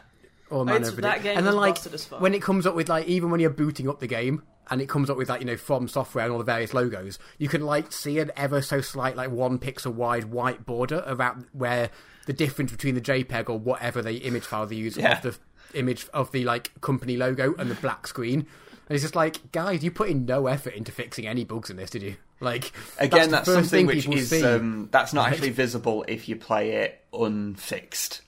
all 0.51 0.65
manner 0.65 0.79
It's- 0.79 0.93
of 0.93 1.01
that 1.03 1.21
ridic- 1.21 1.23
game 1.23 1.39
and 1.39 1.47
then 1.47 1.55
like 1.57 1.75
busted 1.77 1.95
as 1.95 2.05
fuck. 2.05 2.21
when 2.21 2.35
it 2.35 2.43
comes 2.43 2.67
up 2.67 2.75
with 2.75 2.89
like 2.89 3.07
even 3.07 3.31
when 3.31 3.41
you're 3.41 3.51
booting 3.51 3.89
up 3.89 4.01
the 4.01 4.07
game 4.09 4.43
and 4.71 4.81
it 4.81 4.89
comes 4.89 5.09
up 5.11 5.17
with 5.17 5.29
like 5.29 5.41
you 5.41 5.47
know 5.47 5.57
from 5.57 5.89
software 5.89 6.25
and 6.25 6.33
all 6.33 6.39
the 6.39 6.45
various 6.45 6.73
logos, 6.75 7.19
you 7.39 7.49
can 7.49 7.63
like 7.65 7.93
see 7.93 8.19
an 8.19 8.31
ever 8.37 8.61
so 8.63 8.81
slight 8.81 9.17
like 9.17 9.31
one 9.31 9.59
pixel 9.59 9.93
wide 9.93 10.25
white 10.27 10.65
border 10.67 11.03
around 11.07 11.47
where 11.53 11.91
the 12.27 12.33
difference 12.33 12.71
between 12.73 12.95
the 12.95 13.01
JPEG 13.01 13.49
or 13.49 13.59
whatever 13.59 14.03
the 14.03 14.19
image 14.19 14.45
file 14.45 14.67
they 14.67 14.77
use 14.77 14.97
Yeah. 14.97 15.17
of 15.17 15.23
the 15.23 15.79
image 15.79 16.07
of 16.13 16.31
the 16.33 16.45
like 16.45 16.71
company 16.81 17.17
logo 17.17 17.55
and 17.59 17.71
the 17.71 17.75
black 17.77 18.07
screen. 18.07 18.41
And 18.41 18.97
it's 18.97 19.03
just 19.03 19.15
like, 19.15 19.53
guys, 19.53 19.85
you 19.85 19.91
put 19.93 20.09
in 20.11 20.25
no 20.27 20.49
effort 20.49 20.75
into 20.75 20.91
fixing 20.91 21.27
any 21.27 21.45
bugs 21.45 21.71
in 21.71 21.77
this, 21.77 21.91
did 21.91 22.03
you? 22.03 22.17
Like, 22.41 22.73
Again, 22.99 23.31
that's, 23.31 23.47
that's, 23.47 23.69
something 23.69 23.69
thing 23.69 23.87
which 23.87 24.09
is 24.09 24.33
um, 24.43 24.89
that's 24.91 25.13
not 25.13 25.27
Right. 25.27 25.33
actually 25.35 25.51
visible 25.51 26.05
if 26.09 26.29
you 26.29 26.35
play 26.37 26.71
it 26.73 27.05
unfixed. 27.13 28.23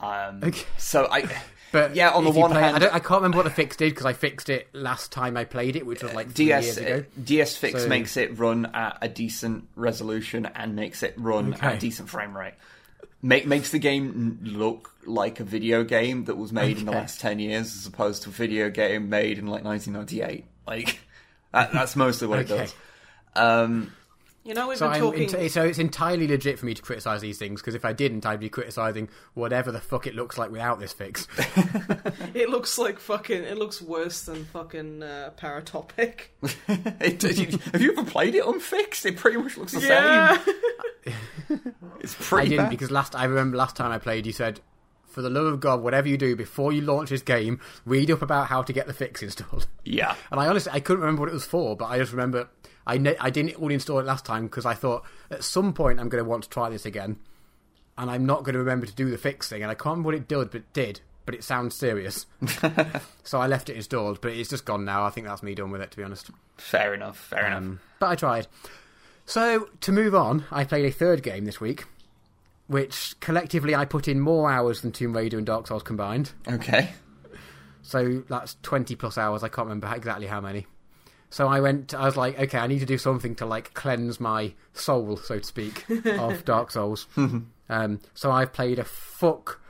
Um, 0.00 0.40
Okay. 0.42 0.62
So 0.78 1.08
I, 1.10 1.24
But 1.72 1.94
yeah, 1.94 2.10
on 2.10 2.24
the 2.24 2.30
one 2.30 2.50
play 2.50 2.60
it- 2.60 2.64
hand, 2.64 2.76
I, 2.76 2.78
don't, 2.80 2.94
I 2.94 2.98
can't 2.98 3.20
remember 3.22 3.36
what 3.36 3.44
the 3.44 3.50
fix 3.50 3.76
did 3.76 3.90
because 3.90 4.04
I 4.04 4.12
fixed 4.12 4.48
it 4.50 4.68
last 4.72 5.12
time 5.12 5.36
I 5.36 5.44
played 5.44 5.76
it, 5.76 5.86
which 5.86 6.02
was 6.02 6.12
like 6.14 6.32
three 6.32 6.46
years 6.46 6.74
DS 6.74 6.76
ago. 6.78 7.04
DS 7.22 7.56
Fix 7.56 7.82
So- 7.82 7.88
makes 7.88 8.16
it 8.16 8.36
run 8.38 8.66
at 8.74 8.98
a 9.00 9.08
decent 9.08 9.68
resolution 9.76 10.46
and 10.46 10.74
makes 10.74 11.02
it 11.04 11.14
run 11.16 11.54
at 11.54 11.76
a 11.76 11.78
decent 11.78 12.08
frame 12.08 12.36
rate. 12.36 12.54
Make, 13.22 13.46
makes 13.46 13.70
the 13.70 13.78
game 13.78 14.38
look 14.42 14.92
like 15.06 15.40
a 15.40 15.44
video 15.44 15.84
game 15.84 16.24
that 16.24 16.36
was 16.36 16.52
made 16.52 16.78
in 16.78 16.86
the 16.86 16.92
last 16.92 17.20
ten 17.20 17.38
years, 17.38 17.74
as 17.76 17.86
opposed 17.86 18.22
to 18.22 18.30
a 18.30 18.32
video 18.32 18.70
game 18.70 19.08
made 19.10 19.38
in 19.38 19.46
like 19.46 19.62
1998. 19.64 20.44
Like 20.66 21.00
that, 21.52 21.72
that's 21.72 21.96
mostly 21.96 22.28
what 22.28 22.38
Okay. 22.40 22.54
it 22.54 22.58
does. 22.58 22.74
Um, 23.34 23.92
You 24.42 24.54
know, 24.54 24.68
we've 24.68 24.78
So, 24.78 24.90
been 24.90 25.00
talking. 25.00 25.34
ent- 25.34 25.50
so 25.52 25.62
it's 25.64 25.78
entirely 25.78 26.26
legit 26.26 26.58
for 26.58 26.64
me 26.64 26.72
to 26.72 26.80
criticize 26.80 27.20
these 27.20 27.38
things 27.38 27.60
because 27.60 27.74
if 27.74 27.84
I 27.84 27.92
didn't, 27.92 28.24
I'd 28.24 28.40
be 28.40 28.48
criticizing 28.48 29.10
whatever 29.34 29.70
the 29.70 29.80
fuck 29.82 30.06
it 30.06 30.14
looks 30.14 30.38
like 30.38 30.50
without 30.50 30.80
this 30.80 30.92
fix. 30.92 31.28
It 32.32 32.48
looks 32.48 32.78
like 32.78 32.98
fucking. 32.98 33.42
It 33.44 33.58
looks 33.58 33.82
worse 33.82 34.22
than 34.22 34.44
fucking 34.46 35.02
uh, 35.02 35.32
Paratopic. 35.36 36.28
it- 36.68 37.22
have 37.72 37.82
you 37.82 37.92
ever 37.92 38.04
played 38.04 38.34
it 38.34 38.46
unfixed? 38.46 39.04
It 39.04 39.16
pretty 39.16 39.36
much 39.36 39.56
looks 39.58 39.72
the 39.72 39.80
Yeah. 39.80 40.38
same. 40.42 41.60
It's 42.00 42.14
I 42.14 42.22
pretty 42.22 42.48
didn't 42.50 42.64
bad. 42.66 42.70
because 42.70 42.90
last 42.90 43.14
I 43.14 43.24
remember 43.24 43.56
last 43.56 43.76
time 43.76 43.90
I 43.92 43.98
played, 43.98 44.24
you 44.26 44.32
said, 44.32 44.60
"For 45.06 45.20
the 45.22 45.28
love 45.30 45.46
of 45.46 45.60
God, 45.60 45.82
whatever 45.82 46.08
you 46.08 46.16
do 46.16 46.34
before 46.36 46.72
you 46.72 46.80
launch 46.82 47.10
this 47.10 47.20
game, 47.22 47.60
read 47.84 48.10
up 48.10 48.22
about 48.22 48.46
how 48.46 48.62
to 48.62 48.72
get 48.72 48.86
the 48.86 48.94
fix 48.94 49.22
installed." 49.22 49.66
Yeah. 49.84 50.14
And 50.30 50.40
I 50.40 50.46
honestly 50.46 50.72
I 50.72 50.80
couldn't 50.80 51.00
remember 51.00 51.20
what 51.20 51.28
it 51.28 51.34
was 51.34 51.44
for, 51.44 51.76
but 51.76 51.86
I 51.86 51.98
just 51.98 52.12
remember 52.12 52.48
I 52.86 52.98
ne- 52.98 53.16
I 53.18 53.30
didn't 53.30 53.56
all 53.56 53.70
install 53.70 53.98
it 53.98 54.06
last 54.06 54.24
time 54.24 54.44
because 54.46 54.66
I 54.66 54.74
thought 54.74 55.04
at 55.30 55.44
some 55.44 55.72
point 55.72 56.00
I'm 56.00 56.08
going 56.08 56.22
to 56.22 56.28
want 56.28 56.44
to 56.44 56.50
try 56.50 56.68
this 56.70 56.86
again, 56.86 57.18
and 57.98 58.10
I'm 58.10 58.26
not 58.26 58.44
going 58.44 58.54
to 58.54 58.58
remember 58.58 58.86
to 58.86 58.94
do 58.94 59.10
the 59.10 59.18
fix 59.18 59.48
thing, 59.48 59.62
and 59.62 59.70
I 59.70 59.74
can't 59.74 59.86
remember 59.86 60.06
what 60.08 60.14
it 60.14 60.28
did, 60.28 60.50
but 60.50 60.72
did. 60.72 61.00
But 61.26 61.34
it 61.34 61.44
sounds 61.44 61.76
serious, 61.76 62.26
so 63.22 63.40
I 63.40 63.46
left 63.46 63.68
it 63.68 63.76
installed. 63.76 64.20
But 64.20 64.32
it's 64.32 64.50
just 64.50 64.64
gone 64.64 64.84
now. 64.84 65.04
I 65.04 65.10
think 65.10 65.26
that's 65.26 65.42
me 65.42 65.54
done 65.54 65.70
with 65.70 65.80
it, 65.80 65.90
to 65.92 65.96
be 65.96 66.02
honest. 66.02 66.30
Fair 66.56 66.92
enough. 66.94 67.18
Fair 67.18 67.46
enough. 67.46 67.58
Um, 67.58 67.80
but 68.00 68.08
I 68.08 68.14
tried. 68.16 68.46
So 69.26 69.68
to 69.82 69.92
move 69.92 70.14
on, 70.14 70.44
I 70.50 70.64
played 70.64 70.86
a 70.86 70.90
third 70.90 71.22
game 71.22 71.44
this 71.44 71.60
week, 71.60 71.84
which 72.66 73.14
collectively 73.20 73.76
I 73.76 73.84
put 73.84 74.08
in 74.08 74.18
more 74.18 74.50
hours 74.50 74.80
than 74.80 74.90
Tomb 74.90 75.14
Raider 75.14 75.36
and 75.36 75.46
Dark 75.46 75.68
Souls 75.68 75.84
combined. 75.84 76.32
Okay. 76.48 76.90
So 77.82 78.24
that's 78.28 78.56
20 78.62 78.96
plus 78.96 79.16
hours. 79.16 79.44
I 79.44 79.48
can't 79.48 79.66
remember 79.68 79.92
exactly 79.94 80.26
how 80.26 80.40
many. 80.40 80.66
So 81.30 81.46
I 81.46 81.60
went, 81.60 81.94
I 81.94 82.04
was 82.04 82.16
like, 82.16 82.38
okay, 82.38 82.58
I 82.58 82.66
need 82.66 82.80
to 82.80 82.86
do 82.86 82.98
something 82.98 83.36
to 83.36 83.46
like 83.46 83.72
cleanse 83.72 84.18
my 84.18 84.52
soul, 84.72 85.16
so 85.16 85.38
to 85.38 85.44
speak, 85.44 85.84
of 86.04 86.44
Dark 86.44 86.72
Souls. 86.72 87.06
um, 87.16 88.00
so 88.14 88.32
I've 88.32 88.52
played 88.52 88.78
a 88.80 88.84
fuck. 88.84 89.60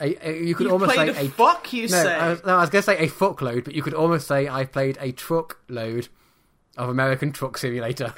A, 0.00 0.28
a, 0.28 0.44
you 0.44 0.54
could 0.54 0.66
You 0.66 0.72
almost 0.72 0.94
say 0.94 1.08
a 1.08 1.28
fuck, 1.30 1.72
you 1.72 1.82
no, 1.82 2.02
say. 2.02 2.14
I 2.14 2.30
was, 2.30 2.44
no, 2.44 2.56
I 2.56 2.60
was 2.60 2.70
going 2.70 2.82
to 2.82 2.86
say 2.86 2.98
a 2.98 3.08
fuckload, 3.08 3.64
but 3.64 3.74
you 3.74 3.82
could 3.82 3.94
almost 3.94 4.28
say 4.28 4.46
I've 4.48 4.72
played 4.72 4.96
a 5.00 5.12
truckload 5.12 6.08
of 6.76 6.88
American 6.88 7.32
Truck 7.32 7.58
Simulator. 7.58 8.14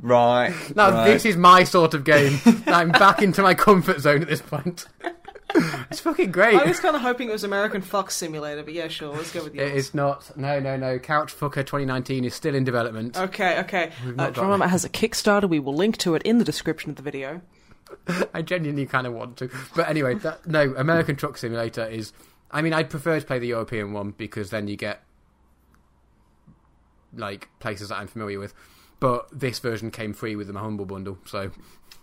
Right. 0.00 0.54
Now 0.74 0.90
right. 0.90 1.06
this 1.06 1.24
is 1.24 1.36
my 1.36 1.64
sort 1.64 1.94
of 1.94 2.04
game. 2.04 2.38
I'm 2.66 2.90
back 2.90 3.22
into 3.22 3.42
my 3.42 3.54
comfort 3.54 4.00
zone 4.00 4.22
at 4.22 4.28
this 4.28 4.42
point. 4.42 4.86
it's 5.90 6.00
fucking 6.00 6.30
great. 6.32 6.54
I 6.54 6.64
was 6.64 6.80
kind 6.80 6.94
of 6.96 7.02
hoping 7.02 7.28
it 7.28 7.32
was 7.32 7.44
American 7.44 7.82
Fuck 7.82 8.10
Simulator, 8.10 8.62
but 8.62 8.74
yeah, 8.74 8.88
sure, 8.88 9.14
let's 9.14 9.32
go 9.32 9.44
with 9.44 9.54
It 9.54 9.58
yours. 9.58 9.72
is 9.88 9.94
not. 9.94 10.36
No, 10.36 10.60
no, 10.60 10.76
no. 10.76 10.98
Couch 10.98 11.34
Fucker 11.36 11.56
2019 11.56 12.24
is 12.24 12.34
still 12.34 12.54
in 12.54 12.64
development. 12.64 13.16
Okay, 13.16 13.58
okay. 13.60 13.92
Uh, 14.18 14.30
Drummer 14.30 14.66
has 14.68 14.84
a 14.84 14.88
Kickstarter. 14.88 15.48
We 15.48 15.58
will 15.58 15.74
link 15.74 15.96
to 15.98 16.14
it 16.14 16.22
in 16.22 16.38
the 16.38 16.44
description 16.44 16.90
of 16.90 16.96
the 16.96 17.02
video. 17.02 17.42
I 18.34 18.42
genuinely 18.42 18.86
kind 18.86 19.06
of 19.06 19.12
want 19.12 19.36
to. 19.38 19.50
But 19.74 19.88
anyway, 19.88 20.14
that, 20.16 20.46
no, 20.46 20.74
American 20.76 21.16
Truck 21.16 21.36
Simulator 21.36 21.86
is. 21.86 22.12
I 22.50 22.62
mean, 22.62 22.72
I'd 22.72 22.90
prefer 22.90 23.18
to 23.18 23.26
play 23.26 23.38
the 23.38 23.48
European 23.48 23.92
one 23.92 24.10
because 24.16 24.50
then 24.50 24.68
you 24.68 24.76
get 24.76 25.02
like 27.14 27.48
places 27.60 27.88
that 27.90 27.96
I'm 27.96 28.08
familiar 28.08 28.38
with. 28.38 28.54
But 29.00 29.28
this 29.32 29.58
version 29.58 29.90
came 29.90 30.12
free 30.12 30.36
with 30.36 30.46
the 30.46 30.58
Humble 30.58 30.86
Bundle, 30.86 31.18
so 31.26 31.50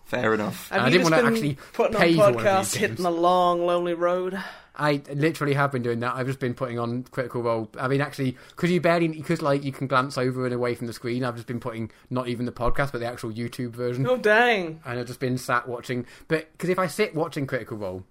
Fair 0.09 0.33
enough. 0.33 0.69
Have 0.69 0.81
I 0.81 0.85
you 0.85 0.91
didn't 0.93 1.03
wanna 1.03 1.17
been 1.17 1.33
actually 1.33 1.57
putting 1.73 1.95
pay 1.95 2.13
on 2.13 2.17
one 2.17 2.29
of 2.29 2.35
these 2.35 2.43
podcasts, 2.43 2.75
hitting 2.75 3.05
a 3.05 3.11
long, 3.11 3.63
lonely 3.63 3.93
road? 3.93 4.41
I 4.75 5.03
literally 5.13 5.53
have 5.53 5.71
been 5.71 5.83
doing 5.83 5.99
that. 5.99 6.15
I've 6.15 6.25
just 6.25 6.39
been 6.39 6.55
putting 6.55 6.79
on 6.79 7.03
Critical 7.03 7.43
Role. 7.43 7.69
I 7.79 7.87
mean, 7.87 8.01
actually, 8.01 8.35
because 8.49 8.71
you 8.71 8.81
barely, 8.81 9.09
because 9.09 9.43
like 9.43 9.63
you 9.63 9.71
can 9.71 9.85
glance 9.85 10.17
over 10.17 10.45
and 10.45 10.53
away 10.53 10.73
from 10.73 10.87
the 10.87 10.93
screen. 10.93 11.23
I've 11.23 11.35
just 11.35 11.45
been 11.45 11.59
putting 11.59 11.91
not 12.09 12.27
even 12.27 12.47
the 12.47 12.51
podcast, 12.51 12.91
but 12.91 12.99
the 13.01 13.05
actual 13.05 13.31
YouTube 13.31 13.71
version. 13.71 14.07
Oh 14.07 14.17
dang! 14.17 14.81
and 14.83 14.99
I've 14.99 15.05
just 15.05 15.19
been 15.19 15.37
sat 15.37 15.67
watching. 15.67 16.07
But 16.27 16.51
because 16.53 16.69
if 16.69 16.79
I 16.79 16.87
sit 16.87 17.13
watching 17.13 17.45
Critical 17.45 17.77
Role 17.77 18.03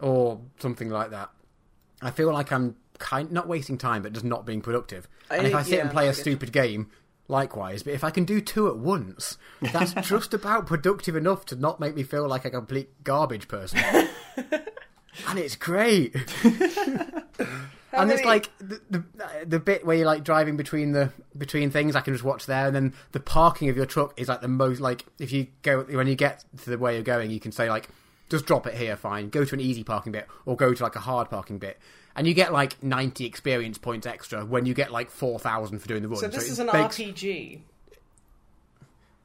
or 0.00 0.40
something 0.58 0.90
like 0.90 1.10
that, 1.10 1.30
I 2.02 2.10
feel 2.10 2.30
like 2.30 2.52
I'm 2.52 2.76
kind 2.98 3.32
not 3.32 3.48
wasting 3.48 3.78
time, 3.78 4.02
but 4.02 4.12
just 4.12 4.26
not 4.26 4.44
being 4.44 4.60
productive. 4.60 5.08
and 5.30 5.46
if 5.46 5.54
I 5.54 5.62
sit 5.62 5.76
yeah, 5.76 5.82
and 5.82 5.90
play 5.90 6.08
a 6.08 6.10
get 6.10 6.20
stupid 6.20 6.52
game, 6.52 6.90
likewise. 7.28 7.82
But 7.82 7.94
if 7.94 8.02
I 8.02 8.10
can 8.10 8.24
do 8.24 8.40
two 8.40 8.68
at 8.68 8.76
once, 8.76 9.38
that's 9.60 9.92
just 10.08 10.34
about 10.34 10.66
productive 10.66 11.14
enough 11.14 11.44
to 11.46 11.56
not 11.56 11.78
make 11.78 11.94
me 11.94 12.02
feel 12.02 12.26
like 12.26 12.44
a 12.44 12.50
complete 12.50 13.04
garbage 13.04 13.46
person. 13.48 13.80
and 14.36 15.38
it's 15.38 15.56
great. 15.56 16.14
and 17.92 18.10
it's 18.10 18.24
like 18.24 18.50
the, 18.58 18.80
the 18.90 19.04
the 19.46 19.58
bit 19.58 19.84
where 19.84 19.96
you're 19.96 20.06
like 20.06 20.24
driving 20.24 20.56
between 20.56 20.92
the 20.92 21.12
between 21.36 21.70
things 21.70 21.96
I 21.96 22.00
can 22.00 22.14
just 22.14 22.24
watch 22.24 22.46
there 22.46 22.66
and 22.66 22.76
then 22.76 22.94
the 23.12 23.20
parking 23.20 23.68
of 23.68 23.76
your 23.76 23.86
truck 23.86 24.18
is 24.18 24.28
like 24.28 24.40
the 24.40 24.48
most 24.48 24.80
like 24.80 25.06
if 25.18 25.32
you 25.32 25.48
go 25.62 25.82
when 25.82 26.06
you 26.06 26.14
get 26.14 26.44
to 26.64 26.70
the 26.70 26.78
way 26.78 26.94
you're 26.94 27.02
going 27.02 27.30
you 27.30 27.40
can 27.40 27.52
say 27.52 27.68
like 27.68 27.88
just 28.28 28.46
drop 28.46 28.66
it 28.66 28.74
here 28.74 28.96
fine 28.96 29.30
go 29.30 29.44
to 29.44 29.54
an 29.54 29.60
easy 29.60 29.82
parking 29.82 30.12
bit 30.12 30.26
or 30.44 30.56
go 30.56 30.74
to 30.74 30.82
like 30.82 30.96
a 30.96 31.00
hard 31.00 31.30
parking 31.30 31.58
bit 31.58 31.78
and 32.18 32.26
you 32.26 32.34
get 32.34 32.52
like 32.52 32.82
90 32.82 33.24
experience 33.24 33.78
points 33.78 34.06
extra 34.06 34.44
when 34.44 34.66
you 34.66 34.74
get 34.74 34.92
like 34.92 35.10
4000 35.10 35.78
for 35.78 35.88
doing 35.88 36.02
the 36.02 36.08
run 36.08 36.18
So 36.20 36.28
this 36.28 36.50
is 36.50 36.58
an 36.58 36.66
makes- 36.66 36.98
RPG. 36.98 37.60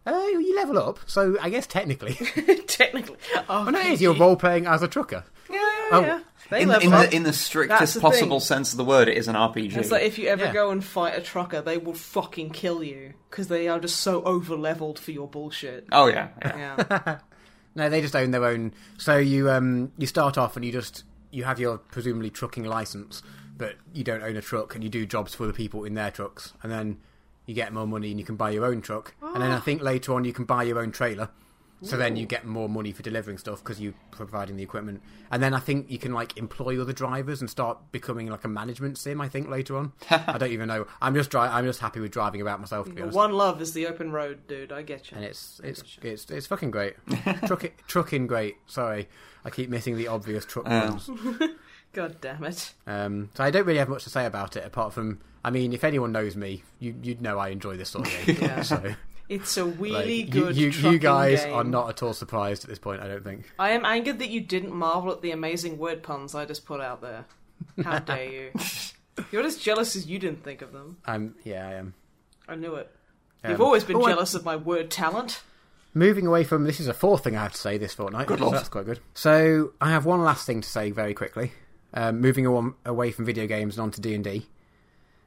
uh, 0.05 0.11
you 0.11 0.55
level 0.55 0.77
up 0.79 0.99
so 1.05 1.37
I 1.41 1.49
guess 1.49 1.67
technically 1.67 2.13
Technically. 2.67 3.17
Oh, 3.49 3.63
well, 3.63 3.71
no, 3.71 3.79
it 3.79 3.85
is 3.93 4.01
you're 4.01 4.15
role 4.15 4.35
playing 4.35 4.65
as 4.67 4.81
a 4.83 4.87
trucker 4.87 5.23
Yeah, 5.49 5.55
yeah, 5.57 5.89
Oh. 5.91 6.01
yeah. 6.01 6.19
They 6.49 6.61
In, 6.63 6.67
level 6.69 6.87
in 6.87 6.93
up. 6.93 7.09
the 7.09 7.15
in 7.15 7.23
the 7.23 7.33
strictest 7.33 7.95
the 7.95 8.01
possible 8.01 8.39
thing. 8.39 8.45
sense 8.45 8.71
of 8.73 8.77
the 8.77 8.83
word, 8.83 9.07
it 9.07 9.17
is 9.17 9.27
an 9.29 9.35
RPG. 9.35 9.75
It's 9.77 9.89
like 9.91 10.03
if 10.03 10.19
you 10.19 10.27
ever 10.27 10.45
Yeah. 10.45 10.53
go 10.53 10.71
and 10.71 10.83
fight 10.83 11.17
a 11.17 11.21
trucker, 11.21 11.61
they 11.61 11.77
will 11.77 11.93
fucking 11.93 12.49
kill 12.51 12.83
you 12.83 13.13
because 13.29 13.47
they 13.47 13.67
are 13.69 13.79
just 13.79 14.01
so 14.01 14.21
over 14.23 14.55
leveled 14.55 14.99
for 14.99 15.11
your 15.11 15.27
bullshit. 15.27 15.87
oh 15.91 16.07
yeah, 16.07 16.27
yeah. 16.43 16.75
Yeah. 16.89 17.17
No, 17.75 17.89
they 17.89 18.01
just 18.01 18.15
own 18.15 18.29
their 18.29 18.45
own. 18.45 18.71
So 18.99 19.17
you 19.17 19.49
um 19.49 19.91
you 19.97 20.05
start 20.05 20.37
off 20.37 20.55
and 20.57 20.63
you 20.65 20.71
just 20.71 21.05
you 21.33 21.43
have 21.43 21.59
your 21.59 21.79
presumably 21.79 22.29
trucking 22.29 22.63
license, 22.63 23.23
but 23.57 23.75
you 23.91 24.03
don't 24.03 24.21
own 24.21 24.37
a 24.37 24.41
truck 24.41 24.75
and 24.75 24.83
you 24.83 24.89
do 24.89 25.05
jobs 25.05 25.33
for 25.33 25.47
the 25.47 25.53
people 25.53 25.83
in 25.83 25.95
their 25.95 26.11
trucks, 26.11 26.53
and 26.61 26.71
then 26.71 26.99
you 27.45 27.55
get 27.55 27.73
more 27.73 27.87
money 27.87 28.11
and 28.11 28.19
you 28.19 28.25
can 28.25 28.35
buy 28.35 28.51
your 28.51 28.65
own 28.65 28.81
truck, 28.81 29.15
and 29.21 29.41
then 29.41 29.51
I 29.51 29.57
ah. 29.57 29.59
think 29.59 29.81
later 29.81 30.13
on 30.13 30.25
you 30.25 30.33
can 30.33 30.45
buy 30.45 30.63
your 30.63 30.79
own 30.79 30.91
trailer. 30.91 31.29
So 31.83 31.97
then 31.97 32.15
you 32.15 32.25
get 32.25 32.45
more 32.45 32.69
money 32.69 32.91
for 32.91 33.03
delivering 33.03 33.37
stuff 33.37 33.59
because 33.63 33.79
you're 33.79 33.93
providing 34.11 34.55
the 34.55 34.63
equipment, 34.63 35.01
and 35.31 35.43
then 35.43 35.53
I 35.53 35.59
think 35.59 35.91
you 35.91 35.97
can 35.99 36.13
like 36.13 36.37
employ 36.37 36.79
other 36.81 36.93
drivers 36.93 37.41
and 37.41 37.49
start 37.49 37.77
becoming 37.91 38.27
like 38.27 38.43
a 38.45 38.47
management 38.47 38.97
sim. 38.97 39.19
I 39.19 39.27
think 39.27 39.49
later 39.49 39.75
on, 39.75 39.91
I 40.09 40.37
don't 40.37 40.51
even 40.51 40.67
know. 40.69 40.87
I'm 41.01 41.13
just 41.13 41.29
dri- 41.29 41.41
I'm 41.41 41.65
just 41.65 41.79
happy 41.81 41.99
with 41.99 42.11
driving 42.11 42.41
about 42.41 42.59
myself. 42.59 42.87
To 42.87 42.93
be 42.93 43.01
honest. 43.01 43.15
One 43.15 43.33
love 43.33 43.61
is 43.61 43.73
the 43.73 43.85
open 43.87 44.11
road, 44.11 44.47
dude. 44.47 44.71
I 44.71 44.81
get 44.81 45.11
you. 45.11 45.17
and 45.17 45.25
it's 45.25 45.59
it's 45.63 45.83
it's 46.01 46.29
it's 46.31 46.47
fucking 46.47 46.71
great. 46.71 46.95
Truck 47.45 47.69
trucking 47.87 48.27
great. 48.27 48.55
Sorry, 48.65 49.09
I 49.43 49.49
keep 49.49 49.69
missing 49.69 49.97
the 49.97 50.07
obvious 50.07 50.45
truck 50.45 50.65
ones. 50.65 51.09
God 51.93 52.19
damn 52.21 52.43
it. 52.43 52.73
Um, 52.87 53.29
so 53.35 53.43
I 53.43 53.51
don't 53.51 53.65
really 53.65 53.79
have 53.79 53.89
much 53.89 54.03
to 54.05 54.09
say 54.09 54.25
about 54.25 54.55
it 54.55 54.65
apart 54.65 54.93
from, 54.93 55.19
I 55.45 55.51
mean, 55.51 55.73
if 55.73 55.83
anyone 55.83 56.11
knows 56.11 56.35
me, 56.35 56.63
you 56.79 56.95
you'd 57.03 57.21
know 57.21 57.37
I 57.37 57.49
enjoy 57.49 57.77
this 57.77 57.89
sort 57.89 58.07
of 58.07 58.25
game. 58.25 58.37
Yeah. 58.41 58.61
So 58.63 58.95
It's 59.29 59.57
a 59.57 59.65
really 59.65 60.21
you, 60.21 60.27
good. 60.27 60.55
you, 60.55 60.67
you 60.67 60.71
trucking 60.71 60.99
guys 60.99 61.43
game. 61.43 61.53
are 61.53 61.63
not 61.63 61.89
at 61.89 62.03
all 62.03 62.13
surprised 62.13 62.63
at 62.63 62.69
this 62.69 62.79
point. 62.79 63.01
I 63.01 63.07
don't 63.07 63.23
think. 63.23 63.49
I 63.57 63.71
am 63.71 63.85
angered 63.85 64.19
that 64.19 64.29
you 64.29 64.41
didn't 64.41 64.73
marvel 64.73 65.11
at 65.11 65.21
the 65.21 65.31
amazing 65.31 65.77
word 65.77 66.03
puns 66.03 66.35
I 66.35 66.45
just 66.45 66.65
put 66.65 66.81
out 66.81 67.01
there. 67.01 67.25
How 67.83 67.99
dare 67.99 68.29
you? 68.31 68.51
You're 69.31 69.45
as 69.45 69.57
jealous 69.57 69.95
as 69.95 70.07
you 70.07 70.19
didn't 70.19 70.43
think 70.43 70.61
of 70.61 70.73
them. 70.73 70.97
I'm 71.05 71.35
yeah, 71.43 71.67
I 71.67 71.73
am. 71.73 71.93
I 72.47 72.55
knew 72.55 72.75
it. 72.75 72.91
Um, 73.43 73.51
You've 73.51 73.61
always 73.61 73.83
been 73.83 73.95
oh, 73.97 74.03
I- 74.03 74.11
jealous 74.11 74.33
of 74.33 74.45
my 74.45 74.55
word 74.55 74.91
talent. 74.91 75.41
Moving 75.95 76.25
away 76.25 76.43
from 76.43 76.63
this 76.63 76.79
is 76.79 76.87
a 76.87 76.93
fourth 76.93 77.23
thing 77.23 77.35
I 77.37 77.43
have 77.43 77.51
to 77.51 77.57
say 77.57 77.77
this 77.77 77.93
fortnight. 77.93 78.25
Good 78.25 78.39
so 78.39 78.45
lord. 78.45 78.57
that's 78.57 78.69
quite 78.69 78.85
good. 78.85 78.99
So 79.13 79.73
I 79.79 79.91
have 79.91 80.05
one 80.05 80.23
last 80.23 80.45
thing 80.47 80.61
to 80.61 80.67
say 80.67 80.89
very 80.89 81.13
quickly. 81.13 81.51
Um, 81.93 82.19
moving 82.19 82.47
on, 82.47 82.73
away 82.83 83.11
from 83.11 83.25
video 83.25 83.45
games 83.45 83.77
and 83.77 83.83
onto 83.83 84.01
D 84.01 84.15
and 84.15 84.23
D. 84.23 84.47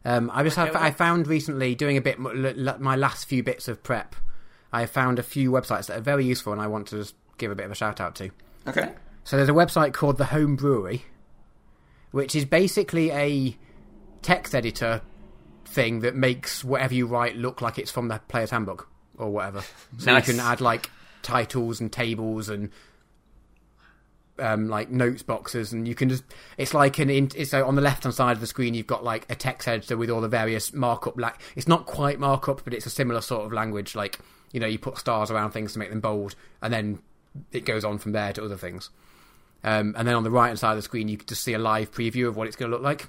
Um, 0.07 0.31
I 0.33 0.43
just 0.45 0.57
have 0.57 0.69
Okay, 0.69 0.79
I 0.79 0.91
found 0.93 1.27
recently 1.27 1.75
doing 1.75 1.97
a 1.97 2.01
bit 2.01 2.19
mo- 2.19 2.31
l- 2.31 2.69
l- 2.69 2.79
my 2.79 2.95
last 2.97 3.27
few 3.27 3.43
bits 3.43 3.67
of 3.67 3.83
prep. 3.83 4.15
I 4.73 4.87
found 4.87 5.19
a 5.19 5.23
few 5.23 5.51
websites 5.51 5.87
that 5.87 5.99
are 5.99 6.03
very 6.03 6.25
useful, 6.25 6.53
and 6.53 6.63
I 6.63 6.69
want 6.69 6.87
to 6.89 6.99
just 6.99 7.15
give 7.39 7.51
a 7.51 7.55
bit 7.55 7.67
of 7.67 7.73
a 7.73 7.75
shout 7.75 8.01
out 8.01 8.15
to. 8.17 8.31
Okay. 8.69 8.93
So 9.25 9.37
there's 9.37 9.49
a 9.49 9.53
website 9.53 9.93
called 9.95 10.17
the 10.19 10.27
Home 10.27 10.55
Brewery, 10.55 11.05
which 12.13 12.35
is 12.37 12.45
basically 12.45 13.11
a 13.11 13.57
text 14.23 14.55
editor 14.55 15.03
thing 15.65 16.01
that 16.01 16.15
makes 16.15 16.63
whatever 16.63 16.95
you 16.95 17.07
write 17.07 17.37
look 17.37 17.61
like 17.61 17.79
it's 17.79 17.91
from 17.91 18.07
the 18.09 18.21
player's 18.29 18.51
handbook 18.51 18.89
or 19.19 19.31
whatever. 19.31 19.63
So 19.99 20.13
Nice. 20.13 20.29
you 20.29 20.35
can 20.35 20.41
add 20.41 20.61
like 20.61 20.89
titles 21.23 21.81
and 21.81 21.93
tables 21.93 22.49
and 22.49 22.71
um, 24.39 24.69
like 24.69 24.91
notes 24.91 25.23
boxes, 25.23 25.73
and 25.73 25.87
you 25.89 25.95
can 25.95 26.09
just 26.09 26.25
it's 26.59 26.75
like 26.75 26.99
an 26.99 27.11
in, 27.11 27.31
it's 27.37 27.51
so 27.51 27.67
on 27.67 27.75
the 27.75 27.83
left 27.83 28.03
hand 28.05 28.15
side 28.15 28.33
of 28.33 28.41
the 28.41 28.47
screen 28.47 28.75
you've 28.75 28.87
got 28.87 29.05
like 29.05 29.27
a 29.31 29.35
text 29.35 29.67
editor 29.69 29.97
with 29.97 30.11
all 30.11 30.21
the 30.21 30.29
various 30.29 30.73
markup. 30.73 31.19
Like 31.19 31.37
it's 31.55 31.69
not 31.69 31.87
quite 31.87 32.19
markup, 32.19 32.63
but 32.65 32.75
it's 32.75 32.87
a 32.87 32.91
similar 32.91 33.21
sort 33.21 33.45
of 33.47 33.53
language. 33.53 33.95
Like 33.95 34.19
you 34.53 34.61
know 34.61 34.67
you 34.67 34.79
put 34.79 34.99
stars 34.99 35.31
around 35.31 35.51
things 35.53 35.73
to 35.75 35.79
make 35.79 35.91
them 35.91 36.01
bold, 36.01 36.35
and 36.63 36.73
then 36.73 36.99
it 37.53 37.65
goes 37.65 37.85
on 37.85 37.99
from 37.99 38.13
there 38.13 38.33
to 38.33 38.45
other 38.45 38.57
things. 38.57 38.91
Um, 39.65 39.95
and 39.99 40.07
then 40.07 40.15
on 40.15 40.23
the 40.23 40.31
right 40.31 40.49
hand 40.49 40.59
side 40.59 40.73
of 40.73 40.77
the 40.79 40.83
screen, 40.83 41.09
you 41.09 41.17
can 41.17 41.27
just 41.27 41.43
see 41.43 41.53
a 41.55 41.59
live 41.59 41.91
preview 41.93 42.29
of 42.29 42.37
what 42.37 42.47
it's 42.47 42.57
going 42.57 42.71
to 42.71 42.77
look 42.77 42.85
like. 42.85 43.09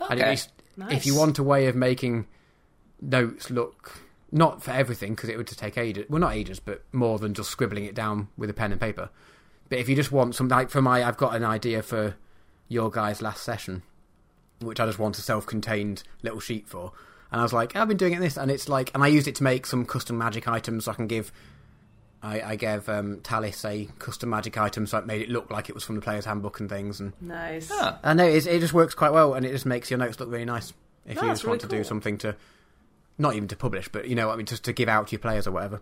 And 0.00 0.12
at 0.12 0.18
Okay. 0.18 0.30
least, 0.30 0.50
Nice. 0.76 0.92
if 0.92 1.06
you 1.06 1.14
want 1.14 1.38
a 1.38 1.42
way 1.44 1.66
of 1.68 1.76
making 1.76 2.26
notes 3.00 3.50
look 3.50 4.00
not 4.34 4.62
for 4.62 4.70
everything, 4.70 5.14
because 5.14 5.28
it 5.28 5.36
would 5.36 5.46
just 5.46 5.60
take 5.60 5.76
ages. 5.76 6.06
Well, 6.08 6.18
not 6.20 6.34
ages, 6.34 6.58
but 6.58 6.82
more 6.92 7.18
than 7.18 7.34
just 7.34 7.50
scribbling 7.50 7.84
it 7.84 7.94
down 7.94 8.28
with 8.36 8.48
a 8.50 8.54
pen 8.54 8.72
and 8.72 8.80
paper. 8.80 9.10
But 9.72 9.78
if 9.78 9.88
you 9.88 9.96
just 9.96 10.12
want 10.12 10.34
some, 10.34 10.48
like 10.48 10.68
for 10.68 10.82
my, 10.82 11.02
I've 11.02 11.16
got 11.16 11.34
an 11.34 11.44
idea 11.44 11.82
for 11.82 12.14
your 12.68 12.90
guys' 12.90 13.22
last 13.22 13.42
session, 13.42 13.82
which 14.60 14.78
I 14.78 14.84
just 14.84 14.98
want 14.98 15.16
a 15.16 15.22
self-contained 15.22 16.02
little 16.22 16.40
sheet 16.40 16.68
for. 16.68 16.92
And 17.30 17.40
I 17.40 17.42
was 17.42 17.54
like, 17.54 17.74
I've 17.74 17.88
been 17.88 17.96
doing 17.96 18.12
it 18.12 18.20
this, 18.20 18.36
and 18.36 18.50
it's 18.50 18.68
like, 18.68 18.90
and 18.92 19.02
I 19.02 19.06
used 19.06 19.28
it 19.28 19.36
to 19.36 19.42
make 19.42 19.64
some 19.64 19.86
custom 19.86 20.18
magic 20.18 20.46
items. 20.46 20.84
So 20.84 20.92
I 20.92 20.94
can 20.94 21.06
give, 21.06 21.32
I, 22.22 22.42
I 22.42 22.56
gave 22.56 22.86
um, 22.90 23.20
Talis 23.22 23.64
a 23.64 23.88
custom 23.98 24.28
magic 24.28 24.58
item, 24.58 24.86
so 24.86 24.98
it 24.98 25.06
made 25.06 25.22
it 25.22 25.30
look 25.30 25.50
like 25.50 25.70
it 25.70 25.74
was 25.74 25.84
from 25.84 25.94
the 25.94 26.02
player's 26.02 26.26
handbook 26.26 26.60
and 26.60 26.68
things. 26.68 27.00
And 27.00 27.14
Nice. 27.22 27.70
Ah. 27.72 27.98
I 28.02 28.12
know 28.12 28.26
it's, 28.26 28.44
it 28.44 28.60
just 28.60 28.74
works 28.74 28.94
quite 28.94 29.14
well, 29.14 29.32
and 29.32 29.46
it 29.46 29.52
just 29.52 29.64
makes 29.64 29.90
your 29.90 29.96
notes 29.96 30.20
look 30.20 30.30
really 30.30 30.44
nice. 30.44 30.74
If 31.06 31.16
No, 31.16 31.22
you 31.22 31.28
that's 31.28 31.40
just 31.40 31.48
want 31.48 31.62
really 31.62 31.70
to 31.70 31.76
do 31.78 31.84
something 31.84 32.18
to, 32.18 32.36
not 33.16 33.36
even 33.36 33.48
to 33.48 33.56
publish, 33.56 33.88
but 33.88 34.06
you 34.06 34.16
know, 34.16 34.26
what 34.26 34.34
I 34.34 34.36
mean, 34.36 34.44
just 34.44 34.64
to 34.64 34.74
give 34.74 34.90
out 34.90 35.06
to 35.06 35.12
your 35.12 35.20
players 35.20 35.46
or 35.46 35.52
whatever. 35.52 35.80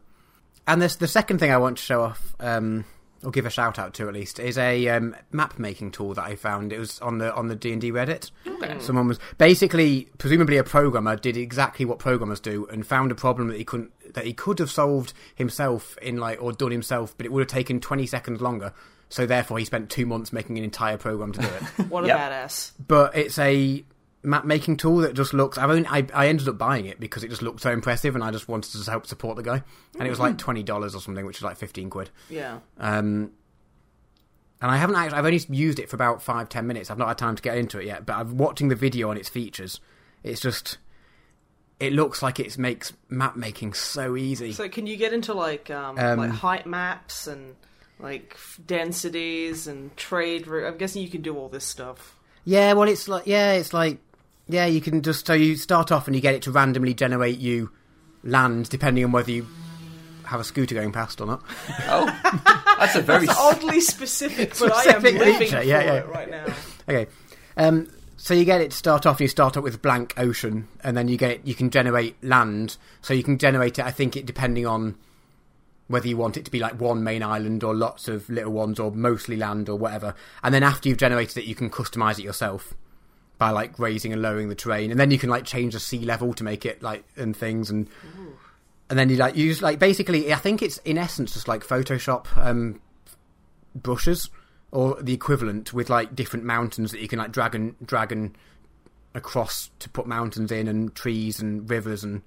And 0.69 0.81
this, 0.81 0.95
the 0.95 1.09
second 1.09 1.41
thing 1.41 1.51
I 1.51 1.57
want 1.57 1.79
to 1.79 1.83
show 1.83 2.03
off, 2.03 2.37
um, 2.39 2.85
or 3.25 3.31
give 3.31 3.45
a 3.47 3.51
shout 3.51 3.79
out 3.79 3.95
to 3.95 4.09
at 4.09 4.15
least, 4.15 4.39
is 4.39 4.57
a 4.59 4.89
um, 4.89 5.15
map 5.33 5.59
making 5.59 5.91
tool 5.91 6.15
that 6.15 6.25
I 6.25 6.37
found. 6.37 6.73
It 6.73 6.79
was 6.79 6.99
on 7.01 7.19
the 7.19 7.35
on 7.35 7.49
the 7.49 7.57
D 7.57 7.73
and 7.73 7.81
D 7.81 7.91
Reddit. 7.93 8.31
Okay. 8.47 8.79
Someone 8.81 9.09
was 9.09 9.19
basically, 9.39 10.09
presumably, 10.19 10.57
a 10.57 10.65
programmer 10.65 11.17
did 11.17 11.37
exactly 11.37 11.85
what 11.85 11.99
programmers 11.99 12.41
do 12.41 12.67
and 12.73 12.87
found 12.87 13.11
a 13.13 13.15
problem 13.15 13.49
that 13.49 13.57
he 13.59 13.65
couldn't 13.65 13.91
that 14.15 14.25
he 14.25 14.33
could 14.33 14.59
have 14.59 14.71
solved 14.71 15.13
himself 15.35 15.97
in 16.03 16.17
like 16.17 16.43
or 16.43 16.53
done 16.53 16.71
himself, 16.71 17.15
but 17.17 17.27
it 17.27 17.33
would 17.33 17.41
have 17.41 17.49
taken 17.49 17.81
twenty 17.81 18.07
seconds 18.07 18.41
longer. 18.41 18.73
So 19.09 19.27
therefore, 19.27 19.59
he 19.59 19.65
spent 19.65 19.91
two 19.91 20.07
months 20.07 20.33
making 20.33 20.57
an 20.57 20.63
entire 20.65 20.97
program 20.97 21.33
to 21.33 21.41
do 21.41 21.47
it. 21.49 21.63
What 21.89 22.05
a 22.05 22.07
Yep. 22.09 22.19
badass. 22.19 22.73
but 22.87 23.17
it's 23.17 23.39
a 23.41 23.85
map 24.23 24.45
making 24.45 24.77
tool 24.77 24.99
that 24.99 25.15
just 25.15 25.33
looks. 25.33 25.57
I've 25.57 25.71
only, 25.71 25.87
I, 25.87 26.07
I 26.13 26.29
ended 26.29 26.49
up 26.49 26.59
buying 26.59 26.87
it 26.87 27.01
because 27.01 27.25
it 27.25 27.29
just 27.29 27.43
looked 27.43 27.61
so 27.61 27.71
impressive, 27.71 28.15
and 28.15 28.23
I 28.23 28.31
just 28.31 28.49
wanted 28.49 28.73
to 28.73 28.91
help 28.91 29.07
support 29.07 29.37
the 29.37 29.43
guy. 29.43 29.63
And 29.99 30.07
it 30.07 30.11
was 30.11 30.21
like 30.21 30.39
twenty 30.39 30.63
dollars 30.63 30.95
or 30.95 31.01
something, 31.01 31.25
which 31.25 31.39
is 31.39 31.43
like 31.43 31.57
fifteen 31.57 31.91
quid. 31.91 32.11
Yeah. 32.29 32.59
Um, 32.79 33.33
and 34.63 34.71
I 34.71 34.77
haven't 34.77 34.97
actually. 34.97 35.19
I've 35.19 35.25
only 35.25 35.41
used 35.49 35.79
it 35.79 35.89
for 35.89 35.97
about 35.97 36.23
five 36.23 36.49
ten 36.49 36.67
minutes. 36.67 36.91
I've 36.91 36.99
not 36.99 37.09
had 37.09 37.19
time 37.19 37.37
to 37.37 37.43
get 37.43 37.57
into 37.57 37.79
it 37.79 37.87
yet. 37.87 38.05
But 38.05 38.17
I'm 38.17 38.37
watching 38.37 38.69
the 38.69 38.75
video 38.75 39.11
on 39.11 39.17
its 39.17 39.29
features. 39.29 39.81
It's 40.23 40.41
just. 40.41 40.79
It 41.79 41.95
looks 41.95 42.23
like 42.23 42.39
it 42.39 42.59
makes 42.59 42.93
map 43.09 43.37
making 43.37 43.73
so 43.73 44.15
easy. 44.15 44.53
So 44.53 44.69
can 44.69 44.87
you 44.87 44.99
get 44.99 45.15
into 45.15 45.33
like 45.33 45.71
um, 45.71 45.99
Um, 45.99 46.19
like 46.19 46.31
height 46.31 46.67
maps 46.67 47.27
and 47.27 47.57
like 47.99 48.37
densities 48.67 49.67
and 49.67 49.97
trade 49.97 50.47
route? 50.47 50.67
I'm 50.67 50.77
guessing 50.77 51.01
you 51.01 51.09
can 51.09 51.23
do 51.23 51.39
all 51.39 51.49
this 51.49 51.65
stuff. 51.65 52.19
Yeah, 52.45 52.75
well, 52.75 52.87
it's 52.87 53.09
like 53.09 53.27
yeah, 53.27 53.53
it's 53.53 53.73
like 53.73 53.99
yeah, 54.53 54.67
you 54.67 54.81
can 54.81 55.03
just 55.03 55.27
so 55.27 55.33
you 55.33 55.57
start 55.57 55.93
off 55.93 56.07
and 56.07 56.15
you 56.15 56.23
get 56.23 56.35
it 56.35 56.43
to 56.43 56.51
randomly 56.51 56.95
generate 56.95 57.39
you 57.39 57.71
land 58.23 58.69
depending 58.69 59.05
on 59.05 59.13
whether 59.13 59.31
you 59.31 59.47
have 60.25 60.41
a 60.41 60.45
scooter 60.45 60.75
going 60.75 60.93
past 60.93 61.21
or 61.21 61.27
not. 61.27 61.43
Oh, 61.93 62.07
that's 62.79 62.95
a 62.95 63.03
very. 63.03 63.25
It's 63.25 63.37
oddly 63.37 63.81
specific, 63.81 64.59
but 64.59 64.73
I 64.73 64.83
am 64.95 65.01
Specific 65.01 65.15
living 65.15 65.39
feature, 65.39 65.59
for 65.59 65.63
yeah, 65.63 65.83
yeah. 65.83 65.95
it 65.95 66.09
right 66.09 66.31
now. 66.31 66.47
Okay, 66.89 67.11
um, 67.57 67.89
so 68.17 68.33
you 68.33 68.45
get 68.45 68.61
it 68.61 68.71
to 68.71 68.77
start 68.77 69.07
off. 69.07 69.17
And 69.17 69.23
you 69.23 69.29
start 69.29 69.57
off 69.57 69.65
with 69.65 69.83
blank 69.83 70.15
ocean, 70.17 70.69
and 70.83 70.97
then 70.97 71.09
you 71.09 71.17
get 71.17 71.47
you 71.47 71.55
can 71.55 71.71
generate 71.71 72.23
land. 72.25 72.77
So 73.03 73.13
you 73.13 73.23
can 73.23 73.39
generate 73.39 73.79
it. 73.79 73.85
I 73.85 73.91
think 73.91 74.17
it 74.17 74.25
depending 74.25 74.67
on 74.67 74.97
whether 75.89 76.07
you 76.07 76.17
want 76.17 76.37
it 76.37 76.45
to 76.45 76.51
be 76.51 76.61
like 76.61 76.81
one 76.81 77.03
main 77.03 77.23
island 77.23 77.65
or 77.65 77.75
lots 77.75 78.07
of 78.07 78.31
little 78.31 78.53
ones 78.53 78.79
or 78.79 78.93
mostly 78.93 79.37
land 79.37 79.69
or 79.69 79.77
whatever. 79.77 80.15
And 80.43 80.55
then 80.55 80.63
after 80.63 80.89
you've 80.89 80.99
generated 80.99 81.39
it, 81.39 81.45
you 81.45 81.57
can 81.57 81.69
customize 81.69 82.19
it 82.19 82.23
yourself 82.23 82.75
by 83.41 83.51
like 83.51 83.79
raising 83.79 84.13
and 84.13 84.21
lowering 84.21 84.51
the 84.51 84.55
terrain, 84.55 84.91
and 84.91 85.01
then 85.01 85.11
you 85.11 85.19
can 85.19 85.31
like 85.31 85.47
change 85.47 85.73
the 85.73 85.81
sea 85.81 86.05
level 86.05 86.35
to 86.35 86.45
make 86.45 86.65
it 86.65 86.83
like 86.83 87.05
and 87.17 87.37
things 87.37 87.71
and. 87.71 87.89
And 88.89 88.99
then 88.99 89.09
you 89.09 89.17
like 89.17 89.37
use 89.37 89.63
like 89.63 89.79
basically, 89.79 90.33
I 90.33 90.37
think 90.37 90.63
it's 90.63 90.79
in 90.79 90.99
essence 90.99 91.35
just 91.35 91.47
like 91.47 91.65
Photoshop 91.65 92.27
um, 92.37 92.81
brushes 93.73 94.29
or 94.73 95.01
the 95.01 95.13
equivalent 95.13 95.73
with 95.73 95.89
like 95.89 96.17
different 96.17 96.45
mountains 96.45 96.91
that 96.91 97.01
you 97.01 97.07
can 97.07 97.21
like 97.21 97.31
drag 97.31 97.55
and 97.55 97.77
drag 97.87 98.11
and 98.11 98.37
across 99.15 99.71
to 99.79 99.89
put 99.89 100.09
mountains 100.09 100.51
in 100.51 100.67
and 100.67 100.93
trees 100.97 101.41
and 101.41 101.71
rivers 101.71 102.03
and 102.03 102.23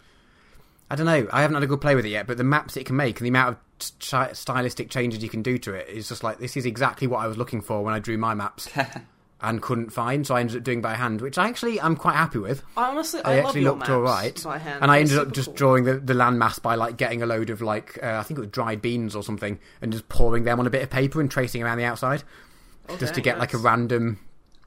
I 0.89 0.95
don't 0.95 1.05
know. 1.05 1.27
I 1.33 1.41
haven't 1.41 1.55
had 1.55 1.63
a 1.63 1.67
good 1.67 1.81
play 1.81 1.95
with 1.95 2.05
it 2.05 2.09
yet, 2.09 2.27
but 2.27 2.37
the 2.37 2.45
maps 2.45 2.77
it 2.77 2.85
can 2.85 2.95
make 2.95 3.19
and 3.19 3.25
the 3.25 3.29
amount 3.29 3.57
of 3.57 3.57
st- 3.99 4.37
stylistic 4.37 4.89
changes 4.89 5.21
you 5.21 5.29
can 5.29 5.41
do 5.41 5.57
to 5.57 5.73
it 5.73 5.89
is 5.89 6.07
just 6.07 6.23
like 6.23 6.39
this 6.39 6.55
is 6.55 6.65
exactly 6.65 7.07
what 7.07 7.19
I 7.19 7.27
was 7.27 7.37
looking 7.37 7.59
for 7.59 7.83
when 7.83 7.93
I 7.93 7.99
drew 7.99 8.17
my 8.17 8.33
maps 8.33 8.69
and 9.43 9.61
couldn't 9.61 9.89
find. 9.91 10.25
So 10.25 10.35
I 10.35 10.39
ended 10.39 10.57
up 10.57 10.63
doing 10.63 10.81
by 10.81 10.95
hand, 10.95 11.21
which 11.21 11.37
I 11.37 11.47
actually 11.49 11.79
I'm 11.79 11.95
quite 11.95 12.15
happy 12.15 12.39
with. 12.39 12.63
I 12.77 12.89
honestly, 12.89 13.21
I, 13.23 13.33
I 13.33 13.35
love 13.37 13.45
actually 13.47 13.61
your 13.61 13.69
looked 13.71 13.79
maps 13.81 13.89
all 13.91 14.01
right, 14.01 14.43
by 14.43 14.57
hand. 14.57 14.81
and 14.81 14.89
I 14.89 14.99
ended 14.99 15.17
up 15.19 15.31
just 15.33 15.47
cool. 15.49 15.55
drawing 15.55 15.83
the, 15.83 15.95
the 15.99 16.13
landmass 16.13 16.61
by 16.61 16.75
like 16.75 16.97
getting 16.97 17.21
a 17.21 17.25
load 17.25 17.49
of 17.49 17.61
like 17.61 17.99
uh, 18.01 18.17
I 18.19 18.23
think 18.23 18.37
it 18.37 18.41
was 18.41 18.49
dried 18.49 18.81
beans 18.81 19.15
or 19.15 19.21
something, 19.23 19.59
and 19.81 19.91
just 19.91 20.07
pouring 20.09 20.45
them 20.45 20.59
on 20.59 20.65
a 20.65 20.69
bit 20.71 20.81
of 20.81 20.89
paper 20.89 21.19
and 21.21 21.29
tracing 21.29 21.61
around 21.61 21.77
the 21.77 21.83
outside, 21.85 22.23
just 22.87 22.99
to 22.99 23.19
Okay, 23.19 23.21
get 23.21 23.37
like 23.39 23.53
a 23.53 23.57
random 23.57 24.19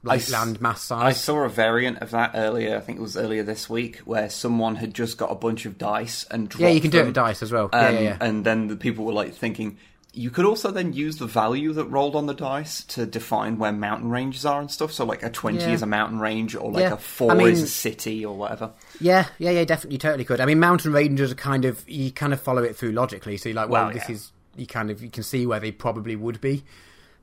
like 0.03 0.21
s- 0.21 0.31
land 0.31 0.61
mass 0.61 0.91
I 0.91 1.11
saw 1.11 1.39
a 1.43 1.49
variant 1.49 1.97
of 2.03 2.11
that 2.11 2.31
earlier. 2.35 2.77
I 2.77 2.79
think 2.79 2.99
it 2.99 3.01
was 3.01 3.17
earlier 3.17 3.41
this 3.43 3.67
week, 3.69 3.97
where 4.05 4.29
someone 4.29 4.75
had 4.75 4.93
just 4.93 5.17
got 5.17 5.31
a 5.31 5.35
bunch 5.35 5.65
of 5.65 5.77
dice 5.79 6.23
and 6.29 6.47
dropped 6.47 6.61
yeah, 6.61 6.69
you 6.69 6.79
can 6.79 6.91
do 6.91 6.99
it 6.99 7.05
with 7.05 7.15
dice 7.15 7.41
as 7.41 7.51
well. 7.51 7.69
yeah, 7.73 7.87
um, 7.87 7.95
yeah, 7.95 8.01
yeah. 8.01 8.17
And 8.21 8.45
then 8.45 8.67
the 8.67 8.75
people 8.75 9.05
were 9.05 9.13
like 9.13 9.33
thinking, 9.33 9.77
you 10.13 10.31
could 10.31 10.45
also 10.45 10.71
then 10.71 10.93
use 10.93 11.17
the 11.17 11.27
value 11.27 11.73
that 11.73 11.85
rolled 11.85 12.15
on 12.15 12.25
the 12.25 12.33
dice 12.33 12.83
to 12.85 13.05
define 13.05 13.59
where 13.59 13.71
mountain 13.71 14.09
ranges 14.09 14.45
are 14.45 14.59
and 14.59 14.71
stuff. 14.71 14.91
So 14.91 15.05
like 15.05 15.21
a 15.21 15.29
twenty 15.29 15.59
Yeah. 15.59 15.73
is 15.73 15.81
a 15.83 15.85
mountain 15.85 16.19
range, 16.19 16.55
or 16.55 16.71
like 16.71 16.81
Yeah. 16.81 16.93
a 16.93 16.97
four 16.97 17.31
I 17.31 17.35
mean- 17.35 17.47
is 17.49 17.61
a 17.61 17.67
city, 17.67 18.25
or 18.25 18.35
whatever. 18.35 18.71
Yeah, 18.99 19.27
yeah, 19.37 19.51
yeah, 19.51 19.63
definitely, 19.65 19.95
you 19.95 19.99
totally 19.99 20.25
could. 20.25 20.41
I 20.41 20.45
mean, 20.45 20.59
mountain 20.59 20.91
ranges 20.91 21.31
are 21.31 21.35
kind 21.35 21.65
of 21.65 21.87
you 21.87 22.11
kind 22.11 22.33
of 22.33 22.41
follow 22.41 22.63
it 22.63 22.75
through 22.75 22.91
logically. 22.93 23.37
So 23.37 23.49
you're 23.49 23.55
like, 23.55 23.69
well, 23.69 23.85
Well, 23.85 23.93
this 23.93 24.09
yeah. 24.09 24.15
is 24.15 24.31
you 24.55 24.65
kind 24.65 24.89
of 24.89 25.03
you 25.03 25.09
can 25.09 25.21
see 25.23 25.45
where 25.45 25.59
they 25.59 25.71
probably 25.71 26.15
would 26.15 26.41
be. 26.41 26.63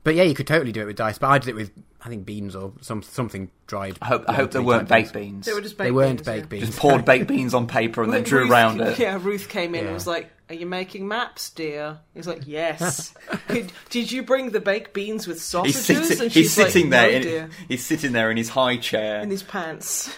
But 0.05 0.13
yeah, 0.15 0.23
you 0.23 0.35
could 0.35 0.47
totally 0.47 0.71
do 0.71 0.81
it 0.81 0.85
with 0.85 0.95
dice. 0.97 1.17
But 1.17 1.27
I 1.31 1.39
did 1.39 1.49
it 1.49 1.55
with 1.55 1.71
I 2.05 2.07
think 2.09 2.25
beans 2.25 2.55
or 2.55 2.71
some 2.81 3.01
something 3.01 3.49
dried. 3.67 3.97
I 4.01 4.05
hope 4.05 4.25
I 4.27 4.33
hope 4.33 4.51
there 4.51 4.61
lentily 4.61 4.65
weren't 4.77 4.87
baked 4.89 5.11
things. 5.11 5.31
beans. 5.33 5.45
They 5.47 5.53
were 5.53 5.61
just 5.61 5.77
They 5.79 5.85
baked 5.85 5.95
weren't 5.95 6.17
beans, 6.19 6.25
baked 6.27 6.43
yeah. 6.45 6.59
beans. 6.59 6.65
just 6.67 6.79
poured 6.79 7.03
baked 7.03 7.27
beans 7.35 7.53
on 7.55 7.65
paper 7.67 8.03
and 8.03 8.13
then 8.13 8.21
drew 8.23 8.41
Ruth- 8.43 8.51
around 8.51 8.79
it. 8.81 8.99
Yeah, 8.99 9.17
Ruth 9.21 9.49
came 9.49 9.73
in 9.73 9.81
Yeah. 9.81 9.85
and 9.87 9.93
was 9.95 10.05
like, 10.07 10.29
"Are 10.49 10.55
you 10.55 10.65
making 10.65 11.07
maps, 11.07 11.49
dear?" 11.49 11.99
He's 12.13 12.27
like, 12.27 12.43
"Yes." 12.45 13.13
Could, 13.47 13.71
did 13.89 14.11
you 14.11 14.23
bring 14.23 14.51
the 14.51 14.59
baked 14.59 14.93
beans 14.93 15.27
with 15.27 15.37
He's 15.37 15.43
sausages? 15.45 15.85
sitting, 15.85 16.11
and 16.23 16.31
he's 16.31 16.31
she's 16.33 16.57
like, 16.57 16.67
sitting 16.71 16.89
there. 16.89 17.09
"No, 17.11 17.15
in, 17.17 17.21
dear." 17.23 17.49
he's 17.67 17.85
sitting 17.85 18.11
there 18.11 18.29
in 18.31 18.37
his 18.37 18.49
high 18.49 18.77
chair, 18.77 19.21
in 19.21 19.29
his 19.29 19.43
pants. 19.43 20.15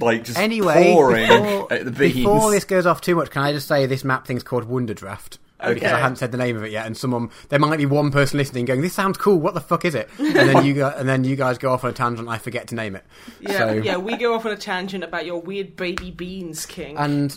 like 0.00 0.24
just 0.24 0.38
Anyway, 0.38 0.92
pouring 0.92 1.26
before, 1.28 1.72
at 1.72 1.84
the 1.84 1.90
beans. 1.90 2.14
before 2.14 2.50
this 2.50 2.64
goes 2.64 2.86
off 2.86 3.00
too 3.00 3.14
much, 3.16 3.30
can 3.30 3.42
I 3.42 3.52
just 3.52 3.66
say 3.68 3.86
this 3.86 4.04
map 4.04 4.26
thing's 4.26 4.42
called 4.42 4.68
Wonderdraft? 4.68 5.38
Because 5.60 5.90
I 5.90 5.98
hadn't 5.98 6.16
said 6.18 6.30
the 6.30 6.38
name 6.38 6.56
of 6.56 6.62
it 6.62 6.70
yet, 6.70 6.86
and 6.86 6.96
someone 6.96 7.30
there 7.48 7.58
might 7.58 7.78
be 7.78 7.86
one 7.86 8.12
person 8.12 8.38
listening 8.38 8.64
going, 8.64 8.80
"This 8.80 8.92
sounds 8.94 9.18
cool. 9.18 9.38
What 9.40 9.54
the 9.54 9.60
fuck 9.60 9.84
is 9.84 9.96
it?" 9.96 10.08
And 10.16 10.32
then 10.36 10.64
you 10.64 10.72
go, 10.74 10.86
and 10.96 11.08
then 11.08 11.24
you 11.24 11.34
guys 11.34 11.58
go 11.58 11.72
off 11.72 11.82
on 11.82 11.90
a 11.90 11.92
tangent. 11.92 12.20
and 12.20 12.30
I 12.30 12.38
forget 12.38 12.68
to 12.68 12.76
name 12.76 12.94
it. 12.94 13.04
Yeah, 13.40 13.58
So- 13.58 13.72
yeah. 13.72 13.96
We 13.96 14.16
go 14.16 14.34
off 14.34 14.46
on 14.46 14.52
a 14.52 14.56
tangent 14.56 15.02
about 15.02 15.26
your 15.26 15.40
weird 15.40 15.74
baby 15.74 16.12
beans, 16.12 16.64
King. 16.64 16.96
And 16.96 17.36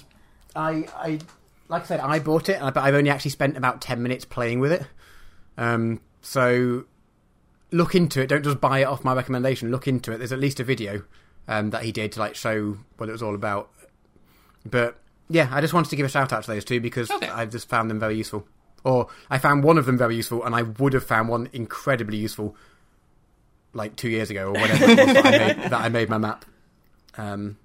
I, 0.56 0.86
I, 0.96 1.20
like 1.72 1.84
I 1.84 1.86
said, 1.86 2.00
I 2.02 2.20
bought 2.20 2.50
it, 2.50 2.60
but 2.60 2.78
I've 2.78 2.94
only 2.94 3.10
actually 3.10 3.32
spent 3.32 3.58
about 3.58 3.82
ten 3.82 4.04
minutes 4.04 4.26
playing 4.26 4.60
with 4.60 4.72
it. 4.74 4.84
Um, 5.58 6.02
so 6.22 6.84
look 7.72 7.96
into 7.96 8.22
it. 8.22 8.28
Don't 8.28 8.44
just 8.44 8.60
buy 8.62 8.80
it 8.80 8.84
off 8.84 9.04
my 9.04 9.14
recommendation. 9.14 9.72
Look 9.72 9.88
into 9.88 10.12
it. 10.12 10.18
There's 10.18 10.34
at 10.34 10.40
least 10.40 10.60
a 10.60 10.64
video 10.64 11.04
um, 11.48 11.70
that 11.72 11.84
he 11.84 11.92
did 11.92 12.12
to 12.14 12.20
like 12.20 12.36
show 12.36 12.78
what 12.98 13.10
it 13.10 13.14
was 13.14 13.24
all 13.24 13.34
about. 13.36 13.72
But 14.66 14.98
yeah, 15.30 15.48
I 15.52 15.62
just 15.62 15.74
wanted 15.74 15.90
to 15.90 15.96
give 15.96 16.06
a 16.06 16.10
shout 16.10 16.34
out 16.34 16.44
to 16.44 16.52
those 16.52 16.66
two 16.66 16.82
because 16.82 17.10
Okay. 17.10 17.30
I've 17.30 17.50
just 17.52 17.70
found 17.70 17.90
them 17.90 18.00
very 18.00 18.16
useful. 18.18 18.46
Or 18.84 19.08
I 19.30 19.38
found 19.38 19.64
one 19.64 19.78
of 19.78 19.86
them 19.86 19.98
very 19.98 20.16
useful, 20.16 20.44
and 20.44 20.54
I 20.56 20.64
would 20.64 20.94
have 20.94 21.06
found 21.06 21.30
one 21.30 21.50
incredibly 21.54 22.18
useful 22.18 22.56
like 23.74 23.96
two 23.96 24.10
years 24.10 24.30
ago 24.30 24.48
or 24.48 24.52
whatever 24.54 24.84
it 24.84 24.98
was 24.98 24.98
that, 25.14 25.26
I 25.26 25.32
made, 25.32 25.58
that 25.72 25.82
I 25.82 25.90
made 25.90 26.10
my 26.10 26.18
map. 26.18 26.46
Um, 27.18 27.58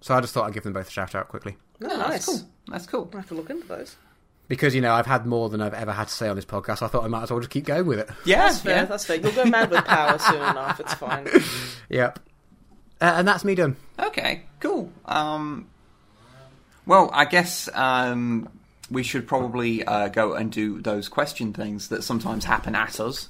so 0.00 0.14
I 0.14 0.20
just 0.20 0.32
thought 0.34 0.46
I'd 0.46 0.54
give 0.54 0.62
them 0.64 0.72
both 0.72 0.88
a 0.88 0.90
shout 0.90 1.14
out 1.14 1.28
quickly. 1.28 1.56
oh, 1.82 1.86
nice. 1.86 2.08
That's 2.08 2.26
cool. 2.26 2.48
That's 2.68 2.86
cool. 2.86 3.10
I 3.12 3.16
have 3.18 3.28
to 3.28 3.34
look 3.34 3.50
into 3.50 3.66
those. 3.66 3.96
Because, 4.48 4.74
you 4.74 4.80
know, 4.80 4.92
I've 4.94 5.06
had 5.06 5.26
more 5.26 5.50
than 5.50 5.60
I've 5.60 5.74
ever 5.74 5.92
had 5.92 6.08
to 6.08 6.14
say 6.14 6.26
on 6.28 6.36
this 6.36 6.44
podcast. 6.46 6.80
I 6.82 6.86
thought 6.86 7.04
I 7.04 7.08
might 7.08 7.24
as 7.24 7.30
well 7.30 7.40
just 7.40 7.50
keep 7.50 7.66
going 7.66 7.86
with 7.86 7.98
it. 7.98 8.08
Yeah, 8.24 8.46
That's 8.46 8.60
fair. 8.60 8.76
yeah. 8.76 8.84
That's 8.86 9.04
fair. 9.04 9.16
You'll 9.16 9.32
go 9.32 9.44
mad 9.44 9.70
with 9.70 9.84
power 9.84 10.18
soon 10.18 10.36
enough. 10.36 10.80
It's 10.80 10.94
fine. 10.94 11.28
Yep. 11.90 12.18
Uh, 13.00 13.12
and 13.16 13.28
that's 13.28 13.44
me 13.44 13.54
done. 13.54 13.76
Okay, 13.98 14.42
cool. 14.60 14.90
Um, 15.04 15.68
well, 16.86 17.10
I 17.12 17.24
guess 17.26 17.68
um, 17.74 18.48
we 18.90 19.02
should 19.02 19.26
probably 19.28 19.84
uh, 19.84 20.08
go 20.08 20.32
and 20.34 20.50
do 20.50 20.80
those 20.80 21.08
question 21.08 21.52
things 21.52 21.88
that 21.88 22.02
sometimes 22.02 22.44
happen 22.44 22.74
at 22.74 22.98
us. 23.00 23.28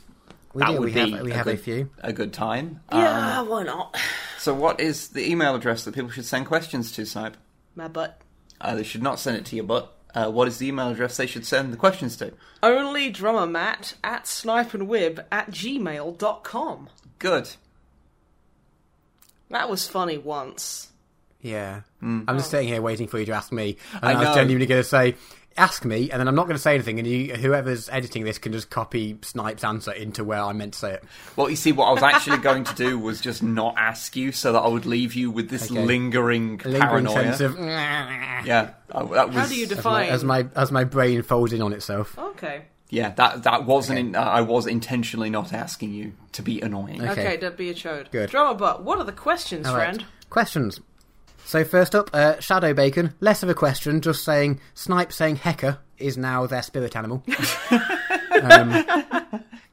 We 0.54 0.60
that 0.60 0.68
do. 0.72 0.72
would 0.80 0.86
We 0.86 0.92
be 0.92 1.10
have, 1.10 1.20
we 1.22 1.30
a 1.32 1.34
have 1.36 1.44
good, 1.46 1.54
a 1.54 1.58
few. 1.58 1.90
a 2.00 2.12
good 2.12 2.32
time. 2.32 2.80
Yeah, 2.92 3.40
Um, 3.40 3.48
why 3.48 3.62
not? 3.64 3.96
so, 4.38 4.54
what 4.54 4.80
is 4.80 5.08
the 5.08 5.28
email 5.30 5.54
address 5.54 5.84
that 5.84 5.94
people 5.94 6.10
should 6.10 6.24
send 6.24 6.46
questions 6.46 6.90
to, 6.92 7.04
Snipe? 7.06 7.36
My 7.74 7.88
butt. 7.88 8.20
Uh, 8.60 8.74
they 8.74 8.82
should 8.82 9.02
not 9.02 9.20
send 9.20 9.36
it 9.36 9.44
to 9.46 9.56
your 9.56 9.64
butt. 9.66 9.94
Uh, 10.14 10.30
what 10.30 10.48
is 10.48 10.58
the 10.58 10.66
email 10.68 10.88
address 10.90 11.16
they 11.16 11.26
should 11.26 11.44
send 11.46 11.72
the 11.72 11.76
questions 11.76 12.16
to? 12.16 12.32
Only 12.62 13.10
drummer 13.10 13.46
Matt 13.46 13.94
at 14.02 14.24
snipeandwib 14.24 15.24
at 15.30 15.50
gmail.com. 15.50 16.88
Good. 17.18 17.50
That 19.50 19.68
was 19.70 19.86
funny 19.86 20.18
once. 20.18 20.88
Yeah. 21.40 21.82
I'm 22.02 22.26
just 22.26 22.50
sitting 22.50 22.68
here 22.68 22.82
waiting 22.82 23.06
for 23.06 23.18
you 23.18 23.26
to 23.26 23.32
ask 23.32 23.52
me. 23.52 23.76
And 23.94 24.04
I 24.04 24.12
I, 24.12 24.18
was 24.26 24.34
genuinely 24.34 24.66
going 24.66 24.82
to 24.82 24.88
say, 24.88 25.14
ask 25.58 25.84
me, 25.84 26.10
and 26.10 26.18
then 26.20 26.28
I'm 26.28 26.34
not 26.34 26.44
going 26.44 26.56
to 26.56 26.62
say 26.62 26.74
anything, 26.74 26.98
and 26.98 27.06
you, 27.06 27.34
whoever's 27.34 27.88
editing 27.90 28.24
this 28.24 28.38
can 28.38 28.52
just 28.52 28.70
copy 28.70 29.18
Snipe's 29.22 29.64
answer 29.64 29.92
into 29.92 30.24
where 30.24 30.40
I 30.40 30.52
meant 30.52 30.72
to 30.74 30.78
say 30.78 30.92
it. 30.94 31.04
Well, 31.36 31.50
you 31.50 31.56
see, 31.56 31.72
what 31.72 31.86
I 31.86 31.92
was 31.92 32.02
actually 32.02 32.38
going 32.38 32.64
to 32.64 32.74
do 32.74 32.98
was 32.98 33.20
just 33.20 33.42
not 33.42 33.74
ask 33.76 34.16
you, 34.16 34.32
so 34.32 34.52
that 34.52 34.60
I 34.60 34.68
would 34.68 34.86
leave 34.86 35.14
you 35.14 35.30
with 35.30 35.50
this 35.50 35.70
Okay. 35.70 35.84
lingering, 35.84 36.58
lingering 36.64 36.80
paranoia. 36.80 37.14
sense 37.36 37.40
of. 37.40 37.58
Yeah, 37.58 38.70
that 38.88 39.08
was. 39.08 39.34
How 39.34 39.46
do 39.46 39.54
you 39.56 39.64
As 39.64 39.70
my, 39.70 39.74
define? 39.76 40.08
as 40.08 40.24
my 40.24 40.46
as 40.54 40.72
my 40.72 40.84
brain 40.84 41.22
folds 41.22 41.52
in 41.52 41.60
on 41.60 41.72
itself. 41.72 42.18
Okay. 42.18 42.62
Yeah, 42.90 43.10
that 43.16 43.42
that 43.42 43.64
wasn't. 43.66 43.98
In, 43.98 44.16
uh, 44.16 44.20
I 44.20 44.40
was 44.40 44.66
intentionally 44.66 45.28
not 45.28 45.52
asking 45.52 45.92
you 45.92 46.14
to 46.32 46.42
be 46.42 46.60
annoying. 46.62 47.02
Okay. 47.02 47.10
Okay, 47.10 47.36
don't 47.36 47.56
be 47.56 47.68
a 47.68 47.74
chode. 47.74 48.10
Good. 48.10 48.30
Drummer 48.30 48.54
but 48.58 48.82
what 48.82 48.98
are 48.98 49.04
the 49.04 49.12
questions, 49.12 49.66
All 49.66 49.74
right. 49.76 49.94
friend? 49.94 50.06
Questions. 50.30 50.80
So 51.48 51.64
first 51.64 51.94
up, 51.94 52.10
uh, 52.12 52.38
Shadow 52.40 52.74
Bacon. 52.74 53.14
Less 53.20 53.42
of 53.42 53.48
a 53.48 53.54
question, 53.54 54.02
just 54.02 54.22
saying 54.22 54.60
Snipe 54.74 55.10
saying 55.14 55.36
Hecker 55.36 55.78
is 55.96 56.18
now 56.18 56.44
their 56.46 56.60
spirit 56.60 56.94
animal. 56.94 57.24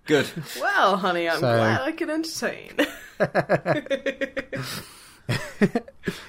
Good. 0.05 0.29
Well, 0.61 0.95
honey, 0.95 1.27
I'm 1.27 1.41
So- 1.41 1.57
glad 1.57 1.81
I 1.81 1.91
can 1.91 2.09
entertain. 2.09 2.71
it 3.19 4.55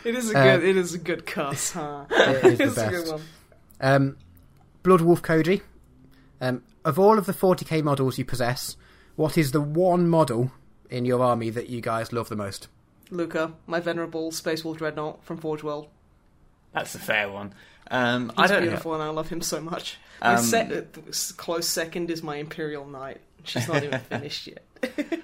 is 0.04 0.32
a 0.32 0.36
Uh, 0.38 0.56
good. 0.56 0.64
it 0.64 0.76
is 0.76 0.94
a 0.94 0.98
good 0.98 1.24
cuss, 1.26 1.70
huh? 1.74 2.06
It 2.10 2.44
is 2.44 2.58
the 2.58 2.64
it's 2.64 2.76
a 2.78 2.90
good 2.90 3.00
best. 3.02 3.12
one. 3.12 3.22
Um, 3.80 4.16
Bloodwolf 4.82 5.20
Koji. 5.20 5.60
Um, 6.40 6.64
of 6.84 6.98
all 6.98 7.18
of 7.18 7.26
the 7.26 7.32
40k 7.32 7.84
models 7.84 8.18
you 8.18 8.24
possess, 8.24 8.76
what 9.14 9.38
is 9.38 9.52
the 9.52 9.60
one 9.60 10.08
model 10.08 10.50
in 10.90 11.04
your 11.04 11.22
army 11.22 11.50
that 11.50 11.68
you 11.68 11.80
guys 11.80 12.12
love 12.12 12.28
the 12.30 12.36
most? 12.36 12.66
Lukas, 13.10 13.50
my 13.66 13.80
venerable 13.80 14.32
Space 14.32 14.64
Wolf 14.64 14.78
Dreadnought 14.78 15.24
from 15.24 15.36
Forge 15.38 15.62
World. 15.62 15.88
That's 16.72 16.94
a 16.94 16.98
fair 16.98 17.30
one. 17.30 17.54
Um, 17.90 18.32
I 18.36 18.42
He's 18.42 18.50
don't. 18.50 18.62
beautiful, 18.62 18.94
and 18.94 19.02
I 19.02 19.08
love 19.08 19.28
him 19.28 19.40
so 19.40 19.60
much. 19.60 19.98
My 20.20 20.34
Um, 20.34 20.42
se- 20.44 20.84
uh, 20.96 21.32
close 21.36 21.68
second 21.68 22.10
is 22.10 22.22
my 22.22 22.36
Imperial 22.36 22.86
Knight. 22.86 23.20
She's 23.44 23.68
not 23.68 23.84
even 23.84 24.00
finished 24.10 24.48
yet. 24.48 25.20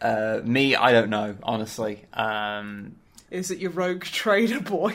Uh, 0.00 0.40
me, 0.44 0.76
I 0.76 0.92
don't 0.92 1.08
know. 1.08 1.36
Honestly, 1.42 2.04
um, 2.12 2.96
Is 3.30 3.50
it 3.50 3.58
your 3.58 3.70
rogue 3.70 4.02
trader 4.04 4.60
boy? 4.60 4.94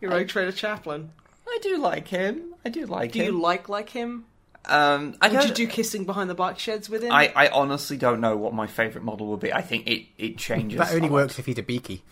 Your 0.00 0.10
rogue 0.10 0.28
trader 0.28 0.52
chaplain? 0.52 1.10
I 1.46 1.58
do 1.62 1.78
like 1.78 2.08
him. 2.08 2.54
I 2.64 2.68
do 2.70 2.86
like 2.86 3.12
Do 3.12 3.20
him. 3.20 3.26
Do 3.26 3.32
you 3.32 3.40
like 3.40 3.68
like 3.68 3.90
him? 3.90 4.24
Um, 4.66 5.16
I 5.20 5.28
Would 5.28 5.44
you 5.48 5.54
do 5.54 5.66
kissing 5.66 6.04
behind 6.04 6.28
the 6.28 6.34
bike 6.34 6.58
sheds 6.58 6.90
with 6.90 7.02
him? 7.02 7.12
I, 7.12 7.32
I 7.34 7.48
honestly 7.48 7.96
don't 7.96 8.20
know 8.20 8.36
what 8.36 8.52
my 8.52 8.66
favourite 8.66 9.04
model 9.04 9.26
would 9.28 9.40
be. 9.40 9.52
I 9.52 9.62
think 9.62 9.86
it, 9.86 10.06
it 10.18 10.36
changes. 10.38 10.78
That 10.78 10.92
only 10.94 11.08
works 11.08 11.38
if 11.38 11.46
he's 11.46 11.58
a 11.58 11.62
beaky. 11.62 12.02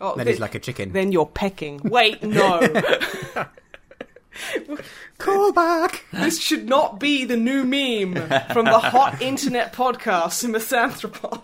oh, 0.00 0.14
Then 0.16 0.26
thi- 0.26 0.32
he's 0.32 0.40
like 0.40 0.54
a 0.54 0.58
chicken. 0.58 0.92
Then 0.92 1.12
you're 1.12 1.26
pecking. 1.26 1.80
Wait, 1.84 2.22
no. 2.22 2.60
Call 5.18 5.52
back! 5.52 6.04
this 6.12 6.40
should 6.40 6.68
not 6.68 7.00
be 7.00 7.24
the 7.24 7.36
new 7.38 7.64
meme 7.64 8.14
from 8.52 8.66
the 8.66 8.78
hot 8.78 9.22
internet 9.22 9.72
podcast, 9.72 10.42
The 10.42 10.48
Misanthropod. 10.48 11.42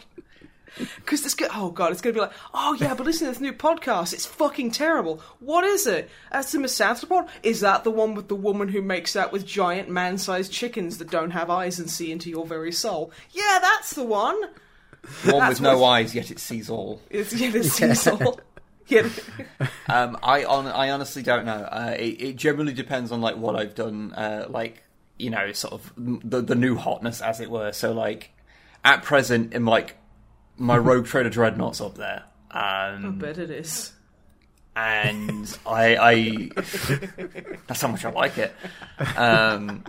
Because 0.97 1.23
this 1.23 1.35
go- 1.35 1.49
oh 1.55 1.71
god, 1.71 1.93
it's 1.93 2.01
gonna 2.01 2.15
be 2.15 2.21
like, 2.21 2.33
oh 2.55 2.75
yeah, 2.75 2.95
but 2.95 3.05
listen 3.07 3.27
to 3.27 3.33
this 3.33 3.41
new 3.41 3.53
podcast. 3.53 4.13
It's 4.13 4.27
fucking 4.27 4.71
terrible. 4.71 5.21
What 5.41 5.65
is 5.65 5.87
it? 5.87 6.11
As 6.31 6.51
the 6.53 6.59
Misanthropod, 6.59 7.29
is 7.43 7.61
that 7.61 7.85
the 7.85 7.91
one 7.91 8.15
with 8.15 8.29
the 8.29 8.35
woman 8.35 8.69
who 8.69 8.81
makes 8.83 9.15
out 9.17 9.33
with 9.33 9.47
giant 9.47 9.89
man-sized 9.89 10.51
chickens 10.53 10.99
that 10.99 11.11
don't 11.11 11.31
have 11.33 11.51
eyes 11.51 11.79
and 11.79 11.91
see 11.91 12.11
into 12.11 12.31
your 12.31 12.47
very 12.47 12.73
soul? 12.73 13.13
Yeah, 13.33 13.59
that's 13.61 13.95
the 13.95 14.05
one. 14.05 14.41
one 14.41 14.51
That's 15.25 15.51
with 15.61 15.61
no 15.63 15.79
what- 15.79 15.89
eyes, 15.91 16.15
yet 16.15 16.31
it 16.31 16.39
sees 16.39 16.71
all. 16.71 17.01
It's 17.11 17.33
yeah, 17.35 17.51
the 17.51 17.65
Cecil. 17.65 18.41
Yeah. 18.89 19.09
Um, 19.89 20.17
I 20.23 20.45
on, 20.45 20.67
I 20.67 20.91
honestly 20.91 21.23
don't 21.23 21.45
know. 21.45 21.69
Uh, 21.71 21.95
it, 21.99 22.21
it 22.23 22.37
generally 22.37 22.73
depends 22.73 23.13
on 23.13 23.21
like 23.21 23.37
what 23.37 23.57
I've 23.57 23.75
done. 23.75 24.13
Uh, 24.15 24.47
like 24.49 24.83
you 25.19 25.29
know, 25.29 25.53
sort 25.53 25.75
of 25.75 25.93
the 25.97 26.41
the 26.41 26.55
new 26.55 26.77
hotness, 26.77 27.21
as 27.21 27.41
it 27.41 27.51
were. 27.51 27.73
So 27.73 27.93
like 27.93 28.31
at 28.85 29.03
present, 29.03 29.53
in 29.53 29.67
like 29.67 29.97
my 30.59 30.77
Rogue 30.77 31.07
Trader 31.07 31.31
Dreadnought's 31.31 31.81
up 31.81 31.97
there. 31.97 32.25
I 32.51 32.91
Um, 32.91 33.19
bet 33.19 33.39
it 33.39 33.51
is. 33.51 33.93
and 34.77 35.59
I, 35.67 35.97
I 35.97 36.51
that's 37.67 37.81
how 37.83 37.89
much 37.89 38.05
I 38.05 38.11
like 38.11 38.39
it. 38.39 38.55
Um, 39.17 39.85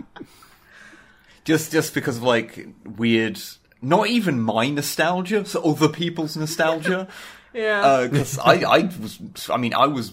just 1.44 1.72
just 1.72 1.94
because 1.94 2.16
of 2.18 2.22
like 2.22 2.66
weird, 2.96 3.38
not 3.82 4.06
even 4.08 4.40
my 4.40 4.68
nostalgia, 4.70 5.44
so 5.44 5.62
other 5.62 5.88
people's 5.88 6.36
nostalgia. 6.36 7.08
Yeah. 7.56 8.08
Because 8.10 8.36
I, 8.36 8.54
I 8.62 8.78
was, 9.00 9.20
I 9.48 9.58
mean, 9.58 9.74
I 9.74 9.86
was 9.86 10.12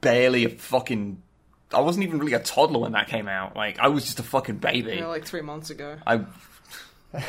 barely 0.00 0.44
a 0.44 0.50
fucking. 0.50 1.20
I 1.74 1.80
wasn't 1.80 2.04
even 2.04 2.20
really 2.20 2.34
a 2.34 2.38
toddler 2.38 2.78
when 2.78 2.92
that 2.92 3.08
came 3.08 3.26
out. 3.26 3.56
Like, 3.56 3.80
I 3.80 3.88
was 3.88 4.04
just 4.04 4.20
a 4.20 4.22
fucking 4.22 4.58
baby. 4.58 4.92
yeah, 4.98 5.06
like 5.08 5.24
three 5.24 5.40
months 5.42 5.70
ago. 5.70 5.96
I. 6.06 6.24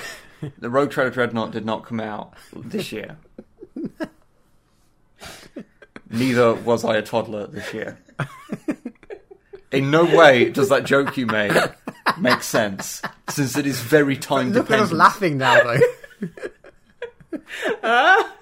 the 0.57 0.69
Rogue 0.69 0.91
Trader 0.91 1.09
Dreadnought 1.09 1.51
did 1.51 1.65
not 1.65 1.85
come 1.85 1.99
out 1.99 2.33
this 2.55 2.91
year. 2.91 3.17
Neither 6.09 6.53
was 6.53 6.83
I 6.83 6.97
a 6.97 7.01
toddler 7.01 7.47
this 7.47 7.73
year. 7.73 7.97
In 9.71 9.89
no 9.89 10.03
way 10.03 10.49
does 10.49 10.69
that 10.69 10.83
joke 10.83 11.15
you 11.15 11.25
made 11.25 11.53
make 12.19 12.43
sense, 12.43 13.01
since 13.29 13.57
it 13.57 13.65
is 13.65 13.79
very 13.79 14.17
time 14.17 14.51
Look 14.51 14.69
at 14.69 14.79
us 14.79 14.91
laughing 14.91 15.37
now, 15.37 15.63
though. 15.63 15.79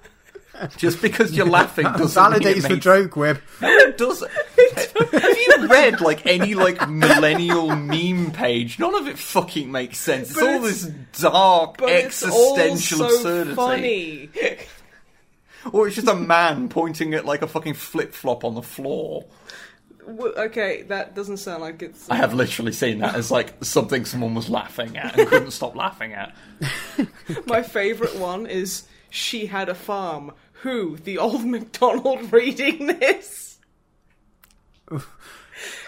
Just 0.77 1.01
because 1.01 1.31
you're 1.33 1.45
laughing 1.45 1.83
doesn't 1.97 2.21
Validates 2.21 2.67
the 2.67 2.77
joke, 2.77 3.11
Wib. 3.11 3.39
Does. 3.97 4.23
Have 4.23 5.37
you 5.37 5.67
read 5.67 6.01
like 6.01 6.25
any 6.25 6.53
like 6.55 6.87
millennial 6.89 7.75
meme 7.75 8.31
page? 8.31 8.79
None 8.79 8.95
of 8.95 9.07
it 9.07 9.17
fucking 9.17 9.71
makes 9.71 9.97
sense. 9.99 10.31
It's 10.31 10.39
But 10.39 10.47
all 10.49 10.55
it's- 10.65 10.83
this 10.83 11.21
dark 11.21 11.77
But 11.77 11.89
it's 11.89 12.23
all 12.23 12.57
existential 12.59 13.09
so 13.09 13.15
absurdity. 13.15 13.55
funny. 13.55 14.29
Or 15.73 15.87
it's 15.87 15.97
just 15.97 16.07
a 16.07 16.15
man 16.15 16.69
pointing 16.69 17.13
at 17.13 17.25
like 17.25 17.41
a 17.41 17.47
fucking 17.47 17.73
flip 17.73 18.13
flop 18.13 18.45
on 18.45 18.55
the 18.55 18.61
floor. 18.61 19.25
Okay, 20.07 20.83
that 20.83 21.15
doesn't 21.15 21.35
sound 21.37 21.61
like 21.61 21.81
it's. 21.81 22.09
I 22.09 22.15
have 22.15 22.33
literally 22.33 22.71
seen 22.71 22.99
that 22.99 23.13
as 23.15 23.29
like 23.29 23.53
something 23.63 24.05
someone 24.05 24.33
was 24.35 24.49
laughing 24.49 24.97
at 24.97 25.19
and 25.19 25.27
couldn't 25.27 25.51
stop 25.51 25.75
laughing 25.75 26.13
at. 26.13 26.33
My 27.45 27.61
favourite 27.61 28.15
one 28.15 28.47
is 28.47 28.83
she 29.09 29.47
had 29.47 29.67
a 29.67 29.75
farm. 29.75 30.31
Who? 30.61 30.97
The 30.97 31.17
old 31.17 31.45
McDonald 31.53 32.31
reading 32.33 32.87
this? 32.87 33.57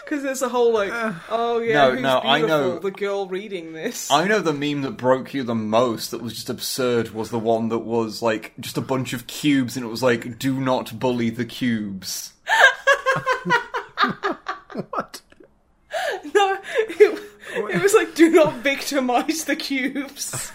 Because 0.04 0.24
there's 0.24 0.42
a 0.42 0.48
whole 0.50 0.74
like, 0.74 0.92
uh, 0.92 1.14
oh 1.30 1.58
yeah, 1.60 1.72
No, 1.74 1.90
who's 1.92 2.02
no, 2.02 2.20
I 2.20 2.42
know- 2.42 2.78
The 2.78 2.90
girl 2.90 3.26
reading 3.26 3.72
this. 3.72 4.10
I 4.10 4.26
know 4.28 4.40
the 4.40 4.52
meme 4.52 4.82
that 4.82 4.98
broke 4.98 5.32
you 5.32 5.42
the 5.44 5.54
most 5.54 6.10
that 6.10 6.20
was 6.20 6.34
just 6.34 6.50
absurd 6.50 7.10
was 7.14 7.30
the 7.30 7.38
one 7.38 7.70
that 7.70 7.78
was 7.78 8.20
like 8.20 8.52
just 8.60 8.76
a 8.76 8.82
bunch 8.82 9.14
of 9.14 9.26
cubes 9.26 9.74
and 9.76 9.86
it 9.86 9.88
was 9.88 10.02
like, 10.02 10.38
do 10.38 10.60
not 10.60 10.98
bully 10.98 11.30
the 11.30 11.46
cubes. 11.46 12.34
What? 14.90 15.20
No, 16.34 16.58
it, 16.78 17.22
it 17.74 17.82
was 17.82 17.94
like, 17.94 18.14
do 18.14 18.30
not 18.30 18.54
victimize 18.56 19.44
the 19.44 19.56
cubes. 19.56 20.50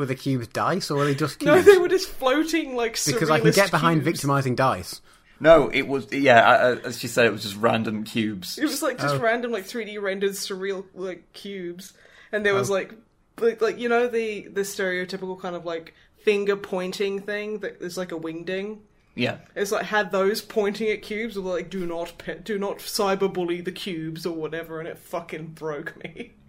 Were 0.00 0.06
the 0.06 0.14
cubes 0.14 0.46
dice, 0.48 0.90
or 0.90 0.96
were 0.96 1.04
they 1.04 1.14
just 1.14 1.38
cubes? 1.38 1.66
No, 1.66 1.72
they 1.72 1.76
were 1.78 1.86
just 1.88 2.08
floating 2.08 2.74
like 2.74 2.98
because 3.04 3.28
I 3.28 3.38
can 3.38 3.50
get 3.52 3.70
behind 3.70 4.00
cubes. 4.02 4.16
victimizing 4.20 4.54
dice. 4.54 5.02
No, 5.40 5.68
it 5.68 5.86
was 5.86 6.10
yeah. 6.10 6.40
I- 6.40 6.70
I- 6.70 6.76
As 6.86 6.98
she 6.98 7.06
said, 7.06 7.26
it 7.26 7.32
was 7.32 7.42
just 7.42 7.56
random 7.56 8.04
cubes. 8.04 8.56
It 8.58 8.64
was 8.64 8.82
like 8.82 8.98
just 8.98 9.16
Oh. 9.16 9.18
random 9.20 9.52
like 9.52 9.64
3D 9.64 9.98
rendered 10.00 10.32
surreal 10.32 10.86
like 10.94 11.30
cubes, 11.34 11.92
and 12.32 12.46
there 12.46 12.54
was 12.54 12.70
Oh. 12.70 12.74
like, 12.74 12.94
like 13.40 13.60
like 13.60 13.78
you 13.78 13.90
know 13.90 14.08
the 14.08 14.48
the 14.48 14.62
stereotypical 14.62 15.38
kind 15.38 15.54
of 15.54 15.66
like 15.66 15.92
finger 16.24 16.56
pointing 16.56 17.20
thing 17.20 17.58
that 17.58 17.82
is 17.82 17.98
like 17.98 18.10
a 18.12 18.18
wingding. 18.18 18.78
Yeah, 19.14 19.36
It's 19.54 19.72
like 19.72 19.84
had 19.86 20.12
those 20.12 20.40
pointing 20.40 20.88
at 20.88 21.02
cubes, 21.02 21.36
or 21.36 21.40
like 21.40 21.68
do 21.68 21.84
not 21.84 22.14
pe- 22.16 22.38
do 22.38 22.58
not 22.58 22.78
cyberbully 22.78 23.62
the 23.62 23.72
cubes 23.72 24.24
or 24.24 24.34
whatever, 24.34 24.78
and 24.78 24.88
it 24.88 24.96
fucking 24.98 25.48
broke 25.48 26.02
me. 26.02 26.32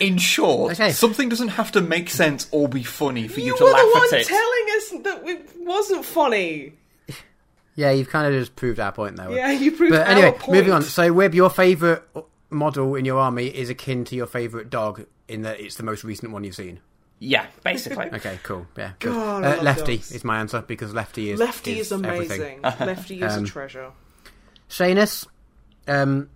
in 0.00 0.18
short, 0.18 0.72
Okay. 0.72 0.90
something 0.92 1.28
doesn't 1.28 1.48
have 1.48 1.72
to 1.72 1.80
make 1.80 2.08
sense 2.10 2.48
or 2.50 2.68
be 2.68 2.82
funny 2.82 3.28
for 3.28 3.40
you, 3.40 3.46
You 3.52 3.56
to 3.58 3.64
were 3.64 3.70
laugh 3.70 3.82
the 3.82 3.86
at 3.88 4.12
one 4.12 4.24
telling 4.24 4.66
us 4.76 5.04
that 5.04 5.28
it 5.28 5.50
wasn't 5.66 6.04
funny. 6.04 6.72
Yeah, 7.74 7.90
you've 7.90 8.08
kind 8.08 8.26
of 8.32 8.40
just 8.40 8.56
proved 8.56 8.80
our 8.80 8.90
point 8.92 9.16
there. 9.16 9.30
Yeah, 9.30 9.50
you 9.52 9.70
proved 9.72 9.92
But 9.92 10.02
our 10.02 10.06
anyway, 10.12 10.32
point. 10.32 10.52
moving 10.56 10.72
on. 10.72 10.82
So, 10.82 11.12
Wib, 11.12 11.34
your 11.34 11.50
favourite 11.50 12.00
model 12.48 12.94
in 12.94 13.04
your 13.04 13.18
army 13.18 13.48
is 13.48 13.68
akin 13.68 14.04
to 14.06 14.14
your 14.16 14.26
favourite 14.26 14.70
dog 14.70 15.04
in 15.28 15.42
that 15.42 15.60
it's 15.60 15.74
the 15.74 15.82
most 15.82 16.02
recent 16.04 16.32
one 16.32 16.42
you've 16.44 16.54
seen. 16.54 16.80
yeah, 17.18 17.44
basically. 17.64 18.06
Okay, 18.14 18.38
cool. 18.44 18.66
Yeah, 18.78 18.92
good. 18.98 19.12
God, 19.12 19.44
I 19.44 19.46
uh, 19.46 19.54
love 19.56 19.64
Lefty 19.64 19.96
dogs. 19.98 20.12
is 20.12 20.24
my 20.24 20.38
answer 20.38 20.62
because 20.66 20.94
Lefty 20.94 21.30
is 21.30 21.38
Lefty 21.40 21.78
is, 21.80 21.92
everything. 21.92 22.60
amazing. 22.62 22.62
Lefty 22.86 23.22
is 23.22 23.36
Um, 23.36 23.44
a 23.44 23.46
treasure. 23.46 23.90
Shanus, 24.70 25.26
um, 25.86 26.30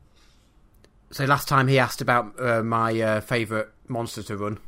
so 1.11 1.25
last 1.25 1.49
time 1.49 1.69
he 1.69 1.79
asked 1.79 2.01
about 2.01 2.35
uh, 2.41 2.63
my 2.63 2.99
uh, 3.01 3.21
favourite 3.21 3.67
monster 3.89 4.23
to 4.25 4.37
run, 4.37 4.59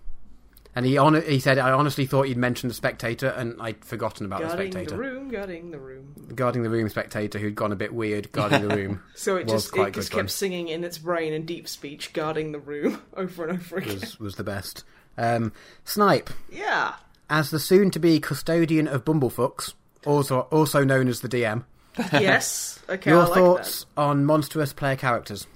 and 0.74 0.84
he 0.86 0.96
hon- 0.96 1.22
he 1.22 1.38
said 1.40 1.58
I 1.58 1.70
honestly 1.72 2.06
thought 2.06 2.28
you'd 2.28 2.38
mentioned 2.38 2.70
the 2.70 2.74
Spectator, 2.74 3.28
and 3.28 3.60
I'd 3.60 3.84
forgotten 3.84 4.26
about 4.26 4.40
the 4.42 4.50
spectator. 4.50 4.96
Guarding 4.96 4.96
the 4.96 4.98
room, 4.98 5.28
guarding 5.30 5.70
the 5.70 5.78
room. 5.78 6.14
guarding 6.34 6.62
the 6.62 6.70
room 6.70 6.88
Spectator, 6.88 7.38
who'd 7.38 7.54
gone 7.54 7.72
a 7.72 7.76
bit 7.76 7.92
weird 7.94 8.32
guarding 8.32 8.66
the 8.66 8.74
room. 8.76 9.02
So 9.14 9.36
it 9.36 9.46
just 9.48 9.76
it 9.76 9.92
just 9.94 10.10
fun. 10.12 10.20
kept 10.22 10.30
singing 10.30 10.68
in 10.68 10.82
its 10.84 10.98
brain 10.98 11.32
in 11.32 11.46
deep 11.46 11.68
speech, 11.68 12.12
guarding 12.12 12.52
the 12.52 12.58
room 12.58 13.00
over 13.16 13.46
and 13.46 13.58
over 13.58 13.76
again. 13.76 14.00
was 14.00 14.18
was 14.18 14.36
the 14.36 14.44
best. 14.44 14.84
Um, 15.18 15.52
Snipe, 15.84 16.30
Yeah. 16.50 16.94
as 17.28 17.50
the 17.50 17.58
soon-to-be 17.60 18.18
custodian 18.20 18.88
of 18.88 19.04
Bumblefucks, 19.04 19.74
also 20.06 20.40
also 20.50 20.82
known 20.84 21.06
as 21.08 21.20
the 21.20 21.28
DM. 21.28 21.64
Yes. 22.12 22.78
Okay. 22.88 23.10
Your 23.10 23.24
like 23.24 23.34
thoughts 23.34 23.86
on 23.96 24.24
monstrous 24.26 24.72
player 24.72 24.96
characters? 24.96 25.46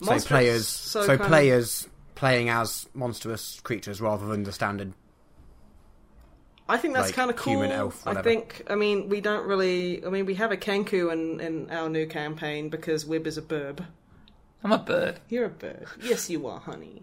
That. 0.00 0.20
So 0.22 0.28
players, 0.28 0.68
So, 0.68 1.02
so, 1.02 1.06
kind 1.08 1.20
of- 1.20 1.26
players 1.26 1.88
playing 2.14 2.48
as 2.50 2.88
monstrous 2.94 3.60
creatures 3.60 4.00
rather 4.00 4.26
than 4.26 4.42
the 4.42 4.52
standard. 4.52 4.92
I 6.68 6.76
think 6.76 6.94
that's 6.94 7.08
like, 7.08 7.14
kind 7.16 7.30
of 7.30 7.36
cool. 7.36 7.54
human 7.54 7.72
elf, 7.72 8.06
I 8.06 8.22
think. 8.22 8.62
I 8.70 8.76
mean, 8.76 9.08
we 9.08 9.20
don't 9.20 9.44
really. 9.44 10.04
I 10.06 10.08
mean, 10.08 10.24
we 10.24 10.34
have 10.36 10.52
a 10.52 10.56
Kenku 10.56 11.12
in, 11.12 11.40
in 11.40 11.70
our 11.70 11.88
new 11.88 12.06
campaign 12.06 12.68
because 12.68 13.04
Wib 13.04 13.26
is 13.26 13.36
a 13.36 13.42
burb. 13.42 13.84
I'm 14.62 14.70
a 14.70 14.78
bird. 14.78 15.18
You're 15.28 15.46
a 15.46 15.50
bird. 15.50 15.86
Yes, 16.00 16.30
you 16.30 16.46
are, 16.46 16.60
honey. 16.60 17.02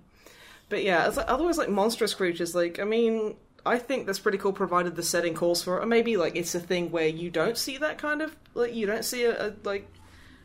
But 0.69 0.83
yeah, 0.83 1.07
it's 1.07 1.17
like, 1.17 1.29
otherwise, 1.29 1.57
like 1.57 1.69
monstrous 1.69 2.13
creatures. 2.13 2.55
Like, 2.55 2.79
I 2.79 2.85
mean, 2.85 3.35
I 3.65 3.77
think 3.77 4.05
that's 4.05 4.19
pretty 4.19 4.37
cool, 4.37 4.53
provided 4.53 4.95
the 4.95 5.03
setting 5.03 5.33
calls 5.33 5.63
for 5.63 5.77
it. 5.77 5.83
Or 5.83 5.85
maybe 5.85 6.15
like 6.15 6.35
it's 6.37 6.55
a 6.55 6.59
thing 6.61 6.91
where 6.91 7.07
you 7.07 7.29
don't 7.29 7.57
see 7.57 7.77
that 7.77 7.97
kind 7.97 8.21
of 8.21 8.35
like 8.53 8.73
you 8.73 8.85
don't 8.85 9.03
see 9.03 9.25
a, 9.25 9.47
a 9.47 9.53
like 9.63 9.91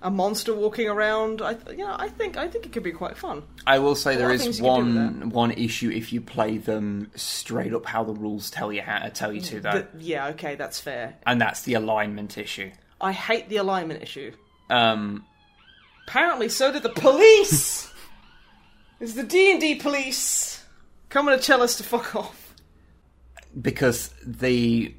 a 0.03 0.11
monster 0.11 0.55
walking 0.55 0.89
around. 0.89 1.41
I 1.41 1.57
you 1.71 1.79
know 1.79 1.97
I 1.99 2.09
think 2.09 2.37
I 2.37 2.49
think 2.49 2.67
it 2.67 2.73
could 2.73 2.83
be 2.83 2.93
quite 2.93 3.17
fun. 3.17 3.43
I 3.67 3.79
will 3.79 3.95
say 3.95 4.17
there 4.17 4.31
is 4.33 4.43
things 4.43 4.59
you 4.59 4.65
can 4.65 4.95
do 4.95 4.95
with 4.95 4.95
one 5.21 5.31
one 5.31 5.51
issue 5.53 5.91
if 5.91 6.13
you 6.13 6.21
play 6.21 6.59
them 6.59 7.11
straight 7.15 7.73
up 7.73 7.87
how 7.87 8.05
the 8.05 8.13
rules 8.13 8.51
tell 8.51 8.73
you 8.73 8.83
how 8.83 8.99
to 8.99 9.11
tell 9.11 9.33
you 9.33 9.41
to 9.43 9.61
though, 9.61 9.87
yeah, 9.99 10.29
okay, 10.29 10.57
that's 10.57 10.81
fair. 10.81 11.17
and 11.27 11.41
that's 11.41 11.63
the 11.63 11.75
alignment 11.75 12.37
issue. 12.37 12.71
I 13.01 13.13
hate 13.13 13.49
the 13.49 13.57
alignment 13.57 14.03
issue. 14.03 14.33
Um, 14.71 15.25
Apparently, 16.07 16.49
so 16.49 16.73
did 16.73 16.83
the 16.83 16.89
police. 16.91 17.91
is 19.01 19.15
the 19.15 19.23
D 19.23 19.51
and 19.51 19.61
D 19.61 19.75
police 19.77 20.65
coming 21.09 21.37
to 21.37 21.43
tell 21.43 21.63
us 21.63 21.77
to 21.77 21.83
fuck 21.83 22.15
off. 22.17 22.55
because 23.61 24.13
the 24.25 24.95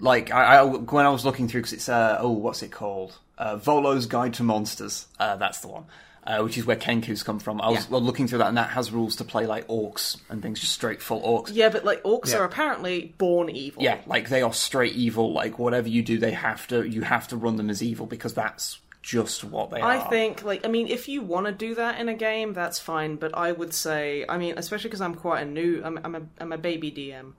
like 0.00 0.30
I, 0.32 0.58
I 0.58 0.64
when 0.64 1.06
I 1.06 1.10
was 1.10 1.24
looking 1.24 1.48
through 1.48 1.62
because 1.62 1.72
it's 1.72 1.88
uh 1.88 2.18
oh 2.20 2.30
what's 2.30 2.62
it 2.62 2.72
called 2.72 3.16
uh, 3.42 3.56
Volo's 3.56 4.06
Guide 4.06 4.34
to 4.34 4.42
Monsters 4.42 5.06
uh, 5.18 5.36
that's 5.36 5.60
the 5.60 5.68
one 5.68 5.84
uh, 6.24 6.40
which 6.42 6.56
is 6.56 6.64
where 6.64 6.76
Kenku's 6.76 7.22
come 7.24 7.40
from 7.40 7.60
I 7.60 7.70
was 7.70 7.88
Yeah. 7.90 7.96
looking 7.96 8.28
through 8.28 8.38
that 8.38 8.48
and 8.48 8.56
that 8.56 8.70
has 8.70 8.92
rules 8.92 9.16
to 9.16 9.24
play 9.24 9.44
like 9.46 9.66
orcs 9.66 10.18
and 10.30 10.40
things 10.42 10.60
just 10.60 10.72
straight 10.72 11.02
full 11.02 11.20
orcs 11.20 11.50
Yeah, 11.52 11.68
but 11.68 11.84
like 11.84 12.00
orcs 12.04 12.28
Yeah. 12.32 12.38
are 12.38 12.44
apparently 12.44 13.14
born 13.18 13.50
evil. 13.50 13.82
yeah 13.82 13.98
like 14.06 14.28
they 14.28 14.42
are 14.42 14.52
straight 14.52 14.94
evil 14.94 15.32
like 15.32 15.58
whatever 15.58 15.88
you 15.88 16.02
do 16.02 16.18
they 16.18 16.30
have 16.32 16.66
to 16.68 16.84
you 16.88 17.02
have 17.02 17.26
to 17.28 17.36
run 17.36 17.56
them 17.56 17.68
as 17.70 17.82
evil 17.82 18.06
because 18.06 18.34
that's 18.34 18.78
just 19.02 19.42
what 19.42 19.70
they 19.70 19.80
I 19.80 19.96
are 19.96 20.06
I 20.06 20.08
think, 20.10 20.44
like, 20.44 20.64
I 20.64 20.68
mean, 20.68 20.86
if 20.86 21.08
you 21.08 21.22
want 21.22 21.46
to 21.46 21.52
do 21.52 21.74
that 21.74 21.98
in 22.00 22.08
a 22.08 22.14
game, 22.14 22.52
that's 22.52 22.78
fine. 22.78 23.16
But 23.16 23.36
I 23.36 23.50
would 23.50 23.74
say, 23.74 24.24
I 24.28 24.38
mean, 24.38 24.54
especially 24.56 24.90
because 24.90 25.00
I'm 25.00 25.16
quite 25.16 25.40
a 25.42 25.44
new, 25.44 25.82
I'm, 25.84 25.98
I'm 26.04 26.14
a, 26.14 26.22
I'm 26.38 26.52
a 26.52 26.56
baby 26.58 26.92
DM, 26.92 27.32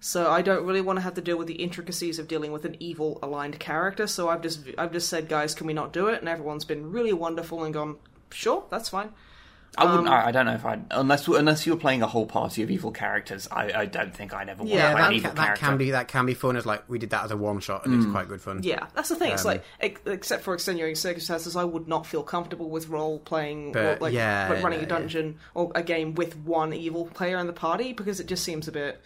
so 0.00 0.30
I 0.30 0.42
don't 0.42 0.64
really 0.64 0.80
want 0.80 0.98
to 0.98 1.02
have 1.02 1.14
to 1.14 1.20
deal 1.20 1.38
with 1.38 1.46
the 1.48 1.54
intricacies 1.54 2.18
of 2.18 2.28
dealing 2.28 2.52
with 2.52 2.64
an 2.64 2.76
evil 2.80 3.18
aligned 3.22 3.58
character. 3.58 4.06
So 4.06 4.28
I've 4.28 4.42
just, 4.42 4.60
I've 4.78 4.92
just 4.92 5.08
said, 5.08 5.28
guys, 5.28 5.54
can 5.54 5.66
we 5.66 5.72
not 5.72 5.92
do 5.92 6.06
it? 6.08 6.20
And 6.20 6.28
everyone's 6.28 6.64
been 6.64 6.92
really 6.92 7.12
wonderful 7.12 7.64
and 7.64 7.72
gone, 7.74 7.96
sure, 8.30 8.64
that's 8.70 8.88
fine. 8.90 9.10
I 9.78 9.84
wouldn't 9.84 10.08
um, 10.08 10.14
I, 10.14 10.28
I 10.28 10.32
don't 10.32 10.46
know 10.46 10.54
if 10.54 10.64
I 10.64 10.78
unless 10.92 11.28
unless 11.28 11.66
you're 11.66 11.76
playing 11.76 12.00
a 12.00 12.06
whole 12.06 12.24
party 12.24 12.62
of 12.62 12.70
evil 12.70 12.92
characters 12.92 13.46
I, 13.50 13.80
I 13.80 13.84
don't 13.84 14.14
think 14.14 14.32
I'd 14.32 14.48
ever 14.48 14.62
want 14.62 14.72
Yeah, 14.72 14.88
to 14.88 14.94
play 14.94 15.02
that, 15.02 15.10
an 15.10 15.16
evil 15.16 15.30
ca- 15.30 15.34
that 15.34 15.44
character 15.44 15.66
can 15.66 15.76
be 15.76 15.90
that 15.90 16.08
can 16.08 16.24
be 16.24 16.32
fun. 16.32 16.56
As 16.56 16.64
like 16.64 16.88
we 16.88 16.98
did 16.98 17.10
that 17.10 17.24
as 17.24 17.30
a 17.30 17.36
one 17.36 17.60
shot, 17.60 17.84
and 17.84 17.94
it's 17.94 18.10
quite 18.10 18.26
good 18.26 18.40
fun. 18.40 18.62
Yeah, 18.62 18.86
that's 18.94 19.10
the 19.10 19.16
thing. 19.16 19.32
It's 19.32 19.44
Um, 19.44 19.60
like, 19.80 20.00
except 20.06 20.44
for 20.44 20.54
extenuating 20.54 20.94
circumstances, 20.94 21.56
I 21.56 21.64
would 21.64 21.88
not 21.88 22.06
feel 22.06 22.22
comfortable 22.22 22.70
with 22.70 22.88
role 22.88 23.18
playing 23.18 23.70
or 23.70 23.72
But, 23.72 24.00
like 24.00 24.14
yeah, 24.14 24.46
like 24.48 24.62
running 24.62 24.78
a 24.78 24.82
yeah. 24.82 24.88
dungeon 24.88 25.38
or 25.52 25.72
a 25.74 25.82
game 25.82 26.14
with 26.14 26.38
one 26.38 26.72
evil 26.72 27.04
player 27.06 27.36
in 27.36 27.46
the 27.46 27.52
party 27.52 27.92
because 27.92 28.18
it 28.18 28.28
just 28.28 28.44
seems 28.44 28.68
a 28.68 28.72
bit. 28.72 29.02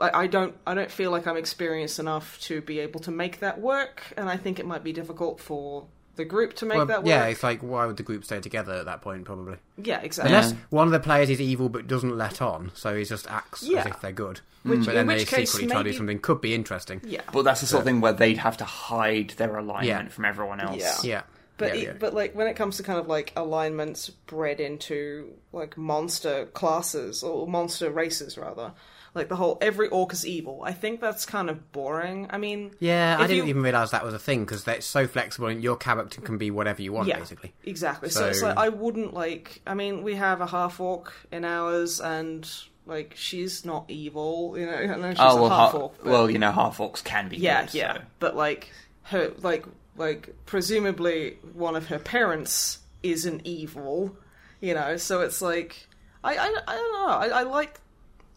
Like 0.00 0.14
I 0.14 0.26
don't 0.26 0.54
I 0.66 0.74
don't 0.74 0.90
feel 0.90 1.10
like 1.10 1.26
I'm 1.26 1.36
experienced 1.36 1.98
enough 1.98 2.38
to 2.42 2.60
be 2.60 2.80
able 2.80 3.00
to 3.00 3.10
make 3.10 3.40
that 3.40 3.60
work, 3.60 4.02
and 4.16 4.28
I 4.28 4.36
think 4.36 4.58
it 4.58 4.66
might 4.66 4.82
be 4.84 4.92
difficult 4.92 5.40
for 5.40 5.86
the 6.16 6.24
group 6.26 6.52
to 6.54 6.66
make 6.66 6.76
Well, 6.76 6.86
that 6.86 6.98
work. 6.98 7.06
yeah, 7.08 7.24
it's 7.26 7.42
like 7.42 7.62
why 7.62 7.86
would 7.86 7.96
the 7.96 8.02
group 8.02 8.24
stay 8.24 8.40
together 8.40 8.74
at 8.74 8.84
that 8.86 9.00
point? 9.00 9.24
Probably 9.24 9.56
yeah, 9.78 10.00
exactly. 10.00 10.34
unless 10.34 10.52
one 10.70 10.86
of 10.86 10.92
the 10.92 11.00
players 11.00 11.30
is 11.30 11.40
evil 11.40 11.68
but 11.68 11.86
doesn't 11.86 12.16
let 12.18 12.42
on, 12.42 12.70
so 12.74 12.94
he 12.96 13.04
just 13.04 13.30
acts 13.30 13.62
as 13.62 13.86
if 13.86 14.00
they're 14.00 14.12
good. 14.12 14.40
Which- 14.64 14.80
but 14.86 14.92
then 14.92 15.02
in 15.02 15.06
they 15.08 15.14
which 15.16 15.26
case, 15.28 15.50
secretly 15.52 15.68
try 15.72 15.78
to 15.78 15.84
do 15.84 15.88
maybe- 15.88 15.96
something 15.96 16.18
could 16.20 16.40
be 16.40 16.54
interesting. 16.54 17.00
yeah, 17.04 17.22
But 17.32 17.42
that's 17.42 17.62
the 17.62 17.66
sort 17.66 17.80
of 17.80 17.84
thing 17.86 18.00
where 18.00 18.12
they'd 18.12 18.38
have 18.38 18.58
to 18.58 18.64
hide 18.64 19.30
their 19.30 19.56
alignment 19.56 19.86
Yeah. 19.86 20.08
from 20.08 20.24
everyone 20.24 20.60
else. 20.60 21.02
Yeah. 21.04 21.16
Yeah, 21.16 21.22
But 21.58 21.74
yeah, 21.74 21.80
it, 21.80 21.84
yeah. 21.86 21.92
but 21.98 22.14
like 22.14 22.34
when 22.36 22.46
it 22.46 22.54
comes 22.54 22.76
to 22.76 22.82
kind 22.84 23.00
of 23.00 23.08
like 23.08 23.32
alignments 23.34 24.10
bred 24.10 24.60
into 24.60 25.32
like 25.52 25.76
monster 25.76 26.46
classes 26.46 27.24
or 27.24 27.48
monster 27.48 27.90
races 27.90 28.38
rather, 28.38 28.72
like 29.14 29.28
the 29.28 29.36
whole 29.36 29.58
every 29.60 29.88
orc 29.88 30.12
is 30.12 30.26
evil. 30.26 30.62
I 30.64 30.72
think 30.72 31.00
that's 31.00 31.26
kind 31.26 31.50
of 31.50 31.70
boring. 31.72 32.28
I 32.30 32.38
mean, 32.38 32.70
Yeah, 32.78 33.16
I 33.18 33.26
didn't 33.26 33.44
you- 33.44 33.50
even 33.50 33.62
realize 33.62 33.90
that 33.90 34.04
was 34.04 34.14
a 34.14 34.18
thing 34.18 34.44
because 34.44 34.66
it's 34.66 34.86
so 34.86 35.06
flexible 35.06 35.48
and 35.48 35.62
your 35.62 35.76
character 35.76 36.20
can 36.20 36.38
be 36.38 36.50
whatever 36.50 36.80
you 36.82 36.92
want, 36.92 37.08
yeah, 37.08 37.18
basically. 37.18 37.52
exactly. 37.64 38.08
So, 38.08 38.26
it's 38.26 38.40
like 38.42 38.56
I 38.56 38.68
wouldn't 38.70 39.12
like. 39.14 39.60
I 39.66 39.74
mean, 39.74 40.02
we 40.02 40.14
have 40.14 40.40
a 40.40 40.46
half 40.46 40.80
orc 40.80 41.12
in 41.30 41.44
ours, 41.44 42.00
and 42.00 42.48
like 42.86 43.12
she's 43.16 43.64
not 43.64 43.84
evil. 43.88 44.54
You 44.58 44.66
know, 44.66 44.72
I 44.76 44.86
know 44.96 45.10
she's 45.10 45.18
Oh 45.20 45.36
well, 45.42 45.46
a 45.46 45.50
half 45.50 45.74
orc. 45.74 45.98
But... 46.02 46.06
well, 46.10 46.30
you 46.30 46.38
know, 46.38 46.50
half 46.52 46.78
orcs 46.78 47.04
can 47.04 47.28
be. 47.28 47.36
yeah, 47.36 47.66
good, 47.66 47.74
yeah. 47.74 47.94
so- 47.94 48.00
But 48.18 48.34
like 48.36 48.70
her, 49.04 49.32
like 49.42 49.66
like 49.96 50.34
presumably 50.46 51.36
one 51.52 51.76
of 51.76 51.88
her 51.88 51.98
parents 51.98 52.78
is 53.02 53.26
an 53.26 53.40
evil. 53.44 54.16
You 54.60 54.74
know, 54.74 54.96
so 54.96 55.20
it's 55.20 55.42
like 55.42 55.86
I 56.24 56.36
I, 56.36 56.46
I 56.66 56.74
don't 56.76 56.92
know. 56.92 57.06
I, 57.08 57.40
I 57.40 57.42
like. 57.42 57.78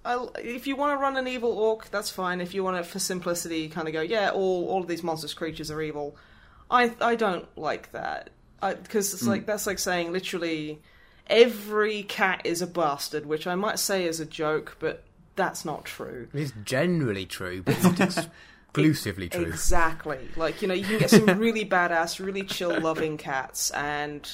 I, 0.05 0.27
if 0.39 0.67
you 0.67 0.75
want 0.75 0.97
to 0.97 1.01
run 1.01 1.17
an 1.17 1.27
evil 1.27 1.51
orc, 1.51 1.89
that's 1.91 2.09
fine. 2.09 2.39
If 2.39 2.53
you 2.53 2.63
want 2.63 2.77
it 2.77 2.85
for 2.85 2.99
simplicity, 2.99 3.67
kind 3.69 3.87
of 3.87 3.93
go, 3.93 4.01
yeah, 4.01 4.29
all 4.29 4.67
all 4.67 4.81
of 4.81 4.87
these 4.87 5.03
monstrous 5.03 5.33
creatures 5.33 5.71
are 5.71 5.81
evil. 5.81 6.15
I 6.69 6.93
I 7.01 7.15
don't 7.15 7.45
like 7.57 7.91
that 7.91 8.29
because 8.61 9.13
it's 9.13 9.23
hmm. 9.23 9.29
like 9.29 9.45
that's 9.45 9.67
like 9.67 9.79
saying 9.79 10.11
literally 10.11 10.79
every 11.27 12.03
cat 12.03 12.41
is 12.43 12.61
a 12.61 12.67
bastard, 12.67 13.25
which 13.25 13.47
I 13.47 13.55
might 13.55 13.79
say 13.79 14.05
is 14.05 14.19
a 14.19 14.25
joke, 14.25 14.77
but 14.79 15.03
that's 15.35 15.65
not 15.65 15.85
true. 15.85 16.27
It's 16.33 16.53
generally 16.63 17.25
true, 17.25 17.61
but 17.61 17.81
not 17.83 17.99
exclusively 18.69 19.29
true. 19.29 19.45
Exactly. 19.45 20.29
Like, 20.35 20.61
you 20.61 20.67
know, 20.67 20.73
you 20.73 20.85
can 20.85 20.99
get 20.99 21.09
some 21.09 21.25
really 21.39 21.65
badass, 21.65 22.23
really 22.23 22.43
chill 22.43 22.79
loving 22.79 23.17
cats 23.17 23.71
and 23.71 24.29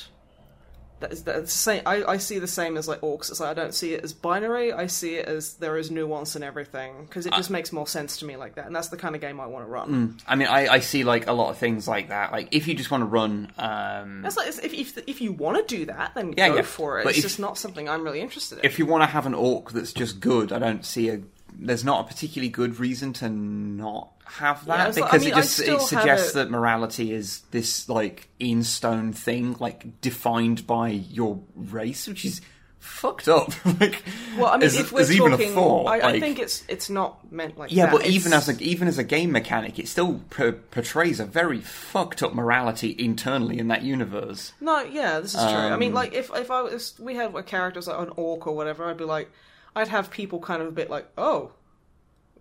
that's, 1.01 1.21
that's 1.23 1.41
the 1.41 1.47
same 1.47 1.81
I, 1.85 2.03
I 2.05 2.17
see 2.17 2.39
the 2.39 2.47
same 2.47 2.77
as 2.77 2.87
like 2.87 3.01
orcs. 3.01 3.29
It's 3.29 3.39
like 3.39 3.49
I 3.49 3.53
don't 3.53 3.73
see 3.73 3.93
it 3.93 4.03
as 4.03 4.13
binary, 4.13 4.71
I 4.71 4.87
see 4.87 5.15
it 5.15 5.27
as 5.27 5.55
there 5.55 5.77
is 5.77 5.91
nuance 5.91 6.35
in 6.35 6.43
everything. 6.43 6.93
Because 7.07 7.25
it 7.25 7.33
just 7.33 7.49
makes 7.49 7.73
more 7.73 7.87
sense 7.87 8.17
to 8.17 8.25
me 8.25 8.37
like 8.37 8.55
that. 8.55 8.65
And 8.67 8.75
that's 8.75 8.87
the 8.87 8.97
kind 8.97 9.15
of 9.15 9.21
game 9.21 9.39
I 9.39 9.47
want 9.47 9.65
to 9.65 9.69
run. 9.69 10.17
I 10.27 10.35
mean, 10.35 10.47
I, 10.47 10.67
I 10.67 10.79
see 10.79 11.03
like 11.03 11.27
a 11.27 11.33
lot 11.33 11.49
of 11.49 11.57
things 11.57 11.87
like 11.87 12.09
that. 12.09 12.31
Like 12.31 12.47
if 12.51 12.67
you 12.67 12.73
just 12.75 12.91
want 12.91 13.01
to 13.01 13.05
run, 13.07 13.51
um, 13.57 14.21
That's 14.21 14.37
like 14.37 14.47
if, 14.47 14.63
if 14.73 14.97
if 15.07 15.21
you 15.21 15.33
want 15.33 15.57
to 15.67 15.77
do 15.77 15.85
that, 15.87 16.13
then 16.15 16.33
Yeah, 16.37 16.49
go 16.49 16.55
yeah. 16.55 16.61
for 16.61 16.99
it. 16.99 17.03
But 17.03 17.09
it's 17.09 17.19
if- 17.19 17.23
just 17.25 17.39
not 17.39 17.57
something 17.57 17.89
I'm 17.89 18.03
really 18.03 18.21
interested 18.21 18.59
in. 18.59 18.65
if 18.65 18.79
you 18.79 18.85
want 18.85 19.01
to 19.01 19.07
have 19.07 19.25
an 19.25 19.33
orc 19.33 19.71
that's 19.71 19.91
just 19.93 20.19
good, 20.19 20.51
I 20.53 20.59
don't 20.59 20.85
see 20.85 21.09
a. 21.09 21.19
There's 21.59 21.83
not 21.83 22.05
a 22.05 22.07
particularly 22.07 22.49
good 22.49 22.79
reason 22.79 23.13
to 23.13 23.29
not 23.29 24.09
have 24.25 24.63
Yeah, 24.65 24.77
that 24.77 24.95
like- 24.95 25.03
I 25.03 25.05
because 25.17 25.21
mean, 25.25 25.33
it 25.33 25.35
just 25.35 25.59
it 25.59 25.81
suggests 25.81 26.31
it- 26.31 26.33
that 26.35 26.51
morality 26.51 27.13
is 27.13 27.41
this 27.51 27.87
like 27.89 28.29
in 28.39 28.63
stone 28.63 29.13
thing, 29.13 29.55
like 29.59 30.01
defined 30.01 30.65
by 30.65 30.89
your 30.89 31.39
race, 31.55 32.07
which 32.07 32.25
is 32.25 32.41
fucked 32.79 33.27
up. 33.27 33.53
like, 33.79 34.01
well, 34.37 34.47
I 34.47 34.53
mean, 34.57 34.63
as, 34.63 34.75
if 34.79 34.91
we're 34.91 35.11
even 35.11 35.31
talking, 35.31 35.53
thought, 35.53 35.85
I, 35.85 36.13
I 36.13 36.19
think 36.19 36.39
it's 36.39 36.63
it's 36.67 36.89
not 36.89 37.31
meant 37.31 37.55
like 37.57 37.71
Yeah, 37.71 37.85
that. 37.87 37.91
but 37.91 38.05
even 38.07 38.33
as 38.33 38.49
a 38.49 38.57
even 38.63 38.87
as 38.87 38.97
a 38.97 39.03
game 39.03 39.31
mechanic, 39.31 39.77
it 39.77 39.87
still 39.87 40.21
per- 40.31 40.53
portrays 40.53 41.19
a 41.19 41.25
very 41.25 41.59
fucked 41.61 42.23
up 42.23 42.33
morality 42.33 42.95
internally 42.97 43.59
in 43.59 43.67
that 43.67 43.83
universe. 43.83 44.53
No, 44.61 44.81
yeah, 44.81 45.19
this 45.19 45.35
is 45.35 45.41
true. 45.41 45.49
I 45.51 45.71
Um, 45.71 45.79
mean, 45.79 45.93
like 45.93 46.13
if 46.13 46.31
if 46.33 46.49
I 46.49 46.61
was 46.63 46.95
we 46.99 47.13
had 47.15 47.35
a 47.35 47.43
characters 47.43 47.85
like 47.87 47.99
an 47.99 48.13
orc 48.15 48.47
or 48.47 48.55
whatever, 48.55 48.85
I'd 48.89 48.97
be 48.97 49.03
like, 49.03 49.29
I'd 49.75 49.87
have 49.87 50.11
people 50.11 50.39
kind 50.39 50.61
of 50.61 50.67
a 50.67 50.71
bit 50.71 50.89
like, 50.89 51.07
oh, 51.17 51.51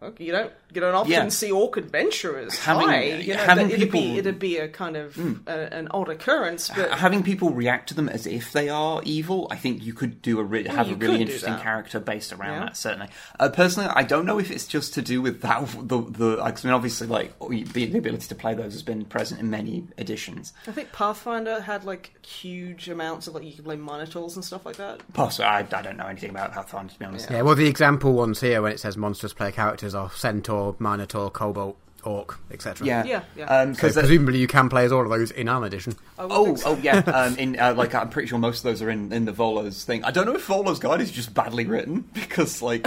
okay, 0.03 0.25
you 0.25 0.33
don't 0.33 0.53
you 0.73 0.81
don't 0.81 0.95
often 0.95 1.11
Yeah. 1.11 1.29
see 1.29 1.51
orc 1.51 1.77
adventurers. 1.77 2.57
Having- 2.61 2.89
Hi, 2.89 3.03
you 3.03 3.35
know, 3.35 3.41
having 3.41 3.67
it'd 3.71 3.81
people- 3.81 4.01
be 4.01 4.19
it'd 4.19 4.39
be 4.39 4.57
a 4.59 4.69
kind 4.69 4.97
of 4.97 5.19
a, 5.47 5.75
an 5.75 5.89
odd 5.91 6.09
occurrence, 6.09 6.69
but 6.75 6.91
having 6.93 7.23
people 7.23 7.51
react 7.51 7.89
to 7.89 7.95
them 7.95 8.09
as 8.09 8.27
if 8.27 8.53
they 8.53 8.69
are 8.69 9.03
evil, 9.05 9.49
I 9.51 9.57
think 9.57 9.83
you 9.85 9.93
could 9.93 10.23
do 10.23 10.39
a 10.39 10.45
re- 10.45 10.67
have 10.69 10.91
a 10.91 10.95
really 10.95 11.21
interesting 11.21 11.57
character 11.59 11.99
based 12.01 12.33
around 12.33 12.53
Yeah. 12.61 12.65
that. 12.67 12.77
Certainly, 12.77 13.09
uh, 13.39 13.49
personally, 13.49 13.91
I 13.95 14.03
don't 14.05 14.27
know 14.27 14.39
if 14.39 14.51
it's 14.51 14.67
just 14.67 14.95
to 14.95 15.03
do 15.03 15.21
with 15.23 15.41
that. 15.43 15.67
The 15.83 15.99
the 16.03 16.41
I 16.43 16.55
mean, 16.65 16.73
obviously, 16.73 17.07
like 17.09 17.39
the, 17.41 17.65
the 17.65 17.99
ability 17.99 18.29
to 18.29 18.35
play 18.35 18.55
those 18.55 18.73
has 18.73 18.83
been 18.83 19.05
present 19.05 19.41
in 19.41 19.51
many 19.51 19.85
editions. 19.99 20.53
I 20.67 20.73
think 20.73 20.93
Pathfinder 20.93 21.61
had 21.61 21.85
like 21.85 22.25
huge 22.25 22.89
amounts 22.89 23.27
of 23.27 23.35
like 23.35 23.45
you 23.45 23.53
could 23.53 23.65
play 23.65 23.77
minotaurs 23.77 24.37
and 24.37 24.45
stuff 24.45 24.65
like 24.65 24.77
that. 24.77 25.01
Possibly, 25.13 25.47
I, 25.47 25.59
I 25.59 25.83
don't 25.83 25.97
know 25.97 26.07
anything 26.07 26.31
about 26.31 26.53
Pathfinder 26.53 26.93
to 26.93 26.99
be 26.99 27.05
honest. 27.05 27.31
Yeah, 27.31 27.43
well, 27.43 27.55
the 27.57 27.67
example 27.67 28.13
ones 28.13 28.41
here 28.41 28.63
when 28.63 28.73
it 28.73 28.79
says 28.81 28.97
monstrous 28.97 29.33
player 29.33 29.51
characters 29.53 29.90
are 29.95 30.11
centaur, 30.13 30.77
minotaur, 30.79 31.31
kobold, 31.31 31.77
orc, 32.03 32.39
etc. 32.51 32.87
Yeah, 32.87 33.05
Yeah, 33.05 33.23
yeah. 33.37 33.45
Um, 33.45 33.75
So 33.75 33.83
'cause 33.83 33.95
that- 33.95 34.01
presumably 34.03 34.39
you 34.39 34.47
can 34.47 34.69
play 34.71 34.85
as 34.87 34.93
all 34.93 35.03
of 35.03 35.11
those 35.11 35.31
in 35.31 35.49
Arm 35.49 35.65
Edition. 35.65 35.95
Oh, 36.19 36.55
so. 36.55 36.71
oh 36.71 36.79
yeah. 36.83 37.01
Um, 37.07 37.37
in 37.37 37.59
uh, 37.61 37.75
like, 37.77 37.95
I'm 37.95 38.09
pretty 38.09 38.29
sure 38.29 38.39
most 38.39 38.59
of 38.59 38.63
those 38.65 38.81
are 38.83 38.89
in, 38.91 39.13
in 39.13 39.25
the 39.27 39.33
Volo's 39.33 39.85
thing. 39.85 40.03
I 40.05 40.11
don't 40.11 40.25
know 40.27 40.35
if 40.35 40.47
Volo's 40.47 40.79
guide 40.79 41.01
is 41.03 41.11
just 41.11 41.35
badly 41.35 41.67
written 41.67 42.01
because, 42.15 42.63
like, 42.63 42.87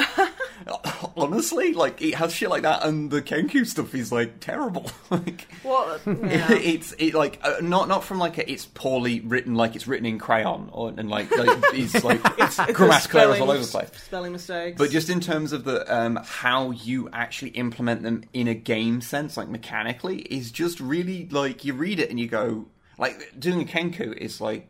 honestly, 1.17 1.73
like 1.73 2.01
it 2.01 2.15
has 2.15 2.33
shit 2.33 2.49
like 2.49 2.63
that, 2.63 2.85
and 2.85 3.11
the 3.11 3.21
Kenku 3.21 3.65
stuff 3.65 3.93
is 3.95 4.11
like 4.11 4.39
terrible. 4.39 4.89
like, 5.09 5.47
Well, 5.63 5.99
yeah. 6.07 6.51
it's 6.53 6.93
it 6.97 7.13
like 7.13 7.39
uh, 7.43 7.57
not 7.61 7.87
not 7.87 8.03
from 8.03 8.19
like 8.19 8.37
a, 8.37 8.49
it's 8.51 8.65
poorly 8.65 9.19
written, 9.21 9.55
like 9.55 9.75
it's 9.75 9.87
written 9.87 10.05
in 10.05 10.19
crayon, 10.19 10.69
or 10.71 10.89
and 10.89 11.09
like, 11.09 11.31
like 11.31 11.49
it's 11.73 12.03
like 12.03 12.21
It's 12.37 12.57
grammatical 12.73 13.19
errors 13.19 13.39
all 13.39 13.51
over 13.51 13.63
the 13.63 13.67
place. 13.67 13.89
Spelling 14.03 14.31
mistakes. 14.31 14.77
But 14.77 14.89
just 14.91 15.09
in 15.09 15.19
terms 15.19 15.53
of 15.53 15.63
the 15.63 15.93
um, 15.93 16.19
how 16.23 16.71
you 16.71 17.09
actually 17.11 17.51
implement 17.51 18.03
them 18.03 18.23
in 18.33 18.47
a 18.47 18.55
game 18.55 19.01
sense, 19.01 19.37
like 19.37 19.49
mechanically, 19.49 20.19
is 20.19 20.51
just 20.51 20.79
really 20.79 21.27
like 21.29 21.65
you 21.65 21.73
read 21.73 21.99
it 21.99 22.09
and 22.09 22.19
you 22.19 22.27
go 22.27 22.67
like 22.97 23.33
doing 23.37 23.61
a 23.61 23.65
Kenku 23.65 24.15
is 24.15 24.39
like 24.39 24.69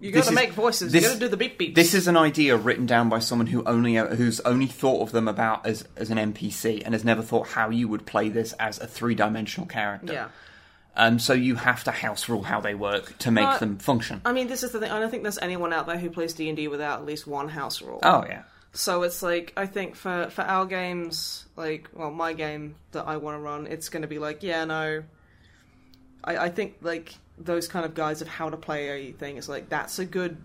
you 0.00 0.10
got 0.12 0.24
to 0.24 0.32
make 0.32 0.52
voices. 0.52 0.92
this- 0.92 1.02
you 1.02 1.08
got 1.08 1.14
to 1.14 1.20
do 1.20 1.28
the 1.28 1.36
beep 1.36 1.58
beeps. 1.58 1.74
this 1.74 1.94
is 1.94 2.06
an 2.08 2.16
idea 2.16 2.56
written 2.56 2.86
down 2.86 3.08
by 3.08 3.18
someone 3.18 3.46
who 3.46 3.64
only 3.64 3.96
uh, 3.98 4.14
who's 4.14 4.40
only 4.40 4.66
thought 4.66 5.02
of 5.02 5.12
them 5.12 5.28
about 5.28 5.66
as 5.66 5.86
as 5.96 6.10
an 6.10 6.18
NPC 6.18 6.82
and 6.84 6.94
has 6.94 7.04
never 7.04 7.22
thought 7.22 7.48
how 7.48 7.70
you 7.70 7.88
would 7.88 8.04
play 8.06 8.28
this 8.28 8.52
as 8.54 8.78
a 8.80 8.86
three 8.86 9.14
dimensional 9.14 9.66
character. 9.66 10.12
yeah. 10.12 10.28
Um, 10.98 11.18
so 11.18 11.34
you 11.34 11.56
have 11.56 11.84
to 11.84 11.90
house 11.90 12.26
rule 12.26 12.42
how 12.42 12.60
they 12.62 12.74
work 12.74 13.18
to 13.18 13.30
make 13.30 13.44
Uh, 13.46 13.58
them 13.58 13.76
function. 13.76 14.22
I 14.24 14.32
mean, 14.32 14.46
this 14.48 14.62
is 14.62 14.72
the 14.72 14.80
thing. 14.80 14.90
I 14.90 14.98
don't 14.98 15.10
think 15.10 15.24
there's 15.24 15.36
anyone 15.38 15.74
out 15.74 15.86
there 15.86 15.98
who 15.98 16.08
plays 16.08 16.32
D 16.32 16.48
and 16.48 16.56
D 16.56 16.68
without 16.68 17.00
at 17.00 17.04
least 17.04 17.26
one 17.26 17.48
house 17.48 17.82
rule. 17.82 18.00
oh 18.02 18.24
yeah. 18.26 18.42
So 18.72 19.02
it's 19.02 19.22
like 19.22 19.52
I 19.56 19.66
think 19.66 19.94
for 19.94 20.28
for 20.30 20.42
our 20.42 20.64
games, 20.66 21.44
like 21.56 21.88
well, 21.94 22.10
my 22.10 22.32
game 22.32 22.76
that 22.92 23.06
I 23.06 23.16
want 23.18 23.36
to 23.36 23.40
run, 23.40 23.66
it's 23.66 23.88
going 23.90 24.02
to 24.02 24.08
be 24.08 24.18
like 24.18 24.42
yeah, 24.42 24.64
no. 24.64 25.02
I 26.24 26.36
I 26.36 26.48
think 26.48 26.76
like 26.82 27.14
those 27.38 27.68
kind 27.68 27.84
of 27.84 27.94
guides 27.94 28.22
of 28.22 28.28
how 28.28 28.50
to 28.50 28.56
play 28.56 28.88
a 28.88 29.12
thing 29.12 29.36
is 29.36 29.48
like 29.48 29.68
that's 29.68 29.98
a 29.98 30.04
good 30.04 30.36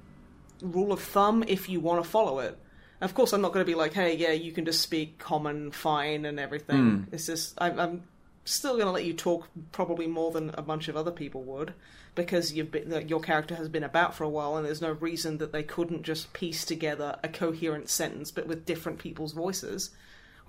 rule 0.62 0.92
of 0.92 1.02
thumb 1.02 1.44
if 1.48 1.70
you 1.70 1.80
want 1.80 2.04
to 2.04 2.10
follow 2.10 2.40
it. 2.40 2.58
Of 3.00 3.16
course, 3.16 3.34
I'm 3.34 3.42
not 3.42 3.52
going 3.52 3.66
to 3.66 3.70
be 3.70 3.76
like, 3.76 3.94
hey, 3.94 4.16
yeah, 4.16 4.32
you 4.32 4.52
can 4.52 4.64
just 4.64 4.82
speak 4.82 5.18
common, 5.18 5.72
fine, 5.72 6.24
and 6.24 6.40
everything. 6.40 6.78
Hmm. 6.78 7.04
It's 7.12 7.26
just 7.26 7.56
I'm, 7.58 7.80
I'm 7.80 8.04
still 8.46 8.74
going 8.74 8.86
to 8.86 8.92
let 8.92 9.06
you 9.06 9.14
talk 9.14 9.48
probably 9.72 10.08
more 10.08 10.32
than 10.32 10.52
a 10.54 10.62
bunch 10.62 10.88
of 10.88 10.98
other 10.98 11.12
people 11.12 11.44
would 11.44 11.74
because 12.16 12.54
you've 12.54 12.72
been, 12.72 13.08
your 13.08 13.22
character 13.22 13.56
has 13.56 13.70
been 13.70 13.84
about 13.84 14.14
for 14.14 14.24
a 14.24 14.30
while 14.30 14.58
and 14.58 14.66
there's 14.66 14.82
no 14.82 14.92
reason 14.92 15.38
that 15.38 15.52
they 15.52 15.64
couldn't 15.64 16.04
just 16.04 16.34
piece 16.34 16.66
together 16.66 17.18
a 17.24 17.30
coherent 17.30 17.90
sentence 17.90 18.32
but 18.32 18.48
with 18.48 18.66
different 18.66 19.00
people's 19.00 19.32
voices 19.32 19.92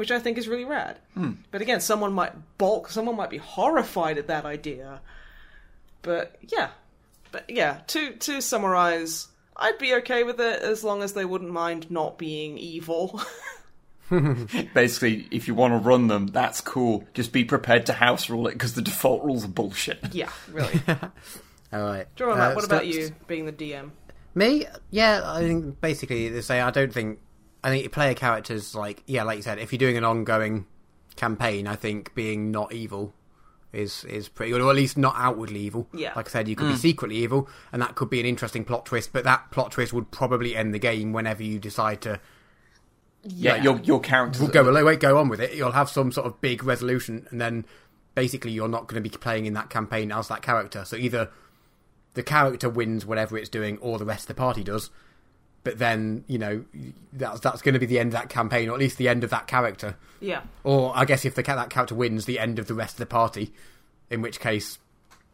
which 0.03 0.11
i 0.11 0.19
think 0.19 0.37
is 0.37 0.49
really 0.49 0.65
rad 0.65 0.99
but 1.53 1.62
again 1.62 1.81
someone 1.81 2.12
might 2.12 2.33
balk 2.59 2.89
someone 2.91 3.15
might 3.16 3.31
be 3.31 3.39
horrified 3.39 4.19
at 4.19 4.27
that 4.27 4.45
idea 4.45 5.01
but 6.03 6.35
yeah 6.49 6.70
but 7.31 7.49
yeah 7.49 7.79
to 7.87 8.12
to 8.16 8.41
summarize 8.43 9.29
i'd 9.59 9.79
be 9.79 9.95
okay 9.95 10.24
with 10.24 10.41
it 10.41 10.61
as 10.62 10.83
long 10.83 11.03
as 11.03 11.12
they 11.12 11.24
wouldn't 11.24 11.53
mind 11.53 11.89
not 11.91 12.19
being 12.19 12.59
evil 12.59 13.20
Basically, 14.74 15.27
if 15.31 15.49
you 15.49 15.55
want 15.55 15.73
to 15.73 15.79
run 15.79 16.09
them, 16.09 16.27
that's 16.27 16.61
cool. 16.61 17.05
Just 17.15 17.33
be 17.33 17.45
prepared 17.47 17.87
to 17.87 17.95
house 17.95 18.29
rule 18.29 18.47
it 18.47 18.53
because 18.53 18.74
the 18.74 18.83
default 18.83 19.24
rules 19.24 19.43
are 19.43 19.49
bullshit. 19.49 20.01
yeah 20.12 20.29
really 20.51 20.81
All 21.73 21.83
right. 21.83 22.07
Jordan, 22.15 22.39
Uh, 22.39 22.53
what 22.53 22.65
about 22.65 22.83
st- 22.83 22.95
you 22.95 23.11
being 23.27 23.47
the 23.47 23.53
dm 23.53 23.91
Me? 24.35 24.66
Yeah, 24.91 25.23
I 25.24 25.41
think 25.41 25.81
basically 25.81 26.29
they 26.29 26.43
say 26.43 26.61
I 26.61 26.70
don't 26.70 26.93
think 26.93 27.20
I 27.65 27.71
think 27.71 27.93
player 27.93 28.15
characters 28.15 28.75
like 28.75 29.03
yeah, 29.07 29.23
like 29.23 29.37
you 29.37 29.43
said, 29.43 29.59
if 29.59 29.73
you're 29.73 29.79
doing 29.79 29.97
an 29.97 30.05
ongoing 30.05 30.67
campaign, 31.17 31.67
I 31.67 31.77
think 31.77 32.15
being 32.15 32.51
not 32.51 32.73
evil 32.73 33.15
is 33.73 34.05
is 34.05 34.29
pretty 34.29 34.53
good, 34.53 34.61
or 34.61 34.71
at 34.71 34.77
least 34.77 34.99
not 34.99 35.15
outwardly 35.17 35.61
evil. 35.61 35.89
Yeah. 35.93 36.13
Like 36.15 36.29
I 36.29 36.31
said, 36.31 36.49
you 36.49 36.57
could 36.57 36.69
be 36.69 36.75
mm. 36.75 36.79
secretly 36.79 37.17
evil, 37.17 37.49
and 37.73 37.81
that 37.81 37.95
could 37.95 38.11
be 38.11 38.21
an 38.21 38.27
interesting 38.27 38.65
plot 38.65 38.87
twist. 38.87 39.13
But 39.13 39.25
that 39.25 39.51
plot 39.51 39.73
twist 39.73 39.93
would 39.93 40.11
probably 40.11 40.55
end 40.55 40.75
the 40.75 40.79
game 40.79 41.13
whenever 41.13 41.43
you 41.43 41.59
decide 41.59 42.01
to 42.03 42.21
Yeah, 43.25 43.55
Like, 43.55 43.65
your 43.65 43.81
your 43.81 44.01
characters. 44.01 44.41
will 44.41 44.49
go 44.49 44.85
wait, 44.85 45.01
go 45.01 45.19
on 45.19 45.29
with 45.29 45.41
it. 45.41 45.55
You'll 45.55 45.73
have 45.73 45.89
some 45.89 46.13
sort 46.13 46.27
of 46.27 46.41
big 46.41 46.63
resolution, 46.65 47.27
and 47.31 47.41
then 47.41 47.65
basically 48.15 48.51
you're 48.51 48.69
not 48.69 48.89
going 48.89 49.03
to 49.03 49.09
be 49.09 49.17
playing 49.17 49.47
in 49.47 49.55
that 49.55 49.71
campaign 49.71 50.13
as 50.13 50.29
that 50.29 50.43
character. 50.43 50.85
So 50.85 50.97
either 50.97 51.31
the 52.15 52.23
character 52.23 52.69
wins 52.69 53.07
whatever 53.07 53.39
it's 53.39 53.49
doing, 53.49 53.79
or 53.79 53.99
the 53.99 54.05
rest 54.05 54.25
of 54.25 54.29
the 54.29 54.35
party 54.35 54.63
does. 54.63 54.91
But 55.65 55.79
then 55.79 56.25
you 56.27 56.39
know 56.39 56.65
that's 57.13 57.41
that's 57.41 57.63
going 57.63 57.75
to 57.75 57.79
be 57.79 57.87
the 57.87 57.99
end 58.01 58.09
of 58.09 58.21
that 58.21 58.29
campaign, 58.29 58.69
or 58.69 58.73
at 58.75 58.81
least 58.81 58.99
the 58.99 59.09
end 59.09 59.23
of 59.25 59.31
that 59.31 59.47
character. 59.47 59.97
Yeah. 60.21 60.43
Or 60.65 60.93
I 60.97 61.05
guess 61.05 61.25
if 61.25 61.35
the 61.37 61.43
that 61.43 61.71
character 61.71 61.95
wins, 61.95 62.25
the 62.25 62.39
end 62.41 62.59
of 62.59 62.67
the 62.67 62.75
rest 62.75 62.95
of 62.95 62.99
the 62.99 63.07
party. 63.07 63.53
In 64.11 64.21
which 64.21 64.41
case, 64.41 64.79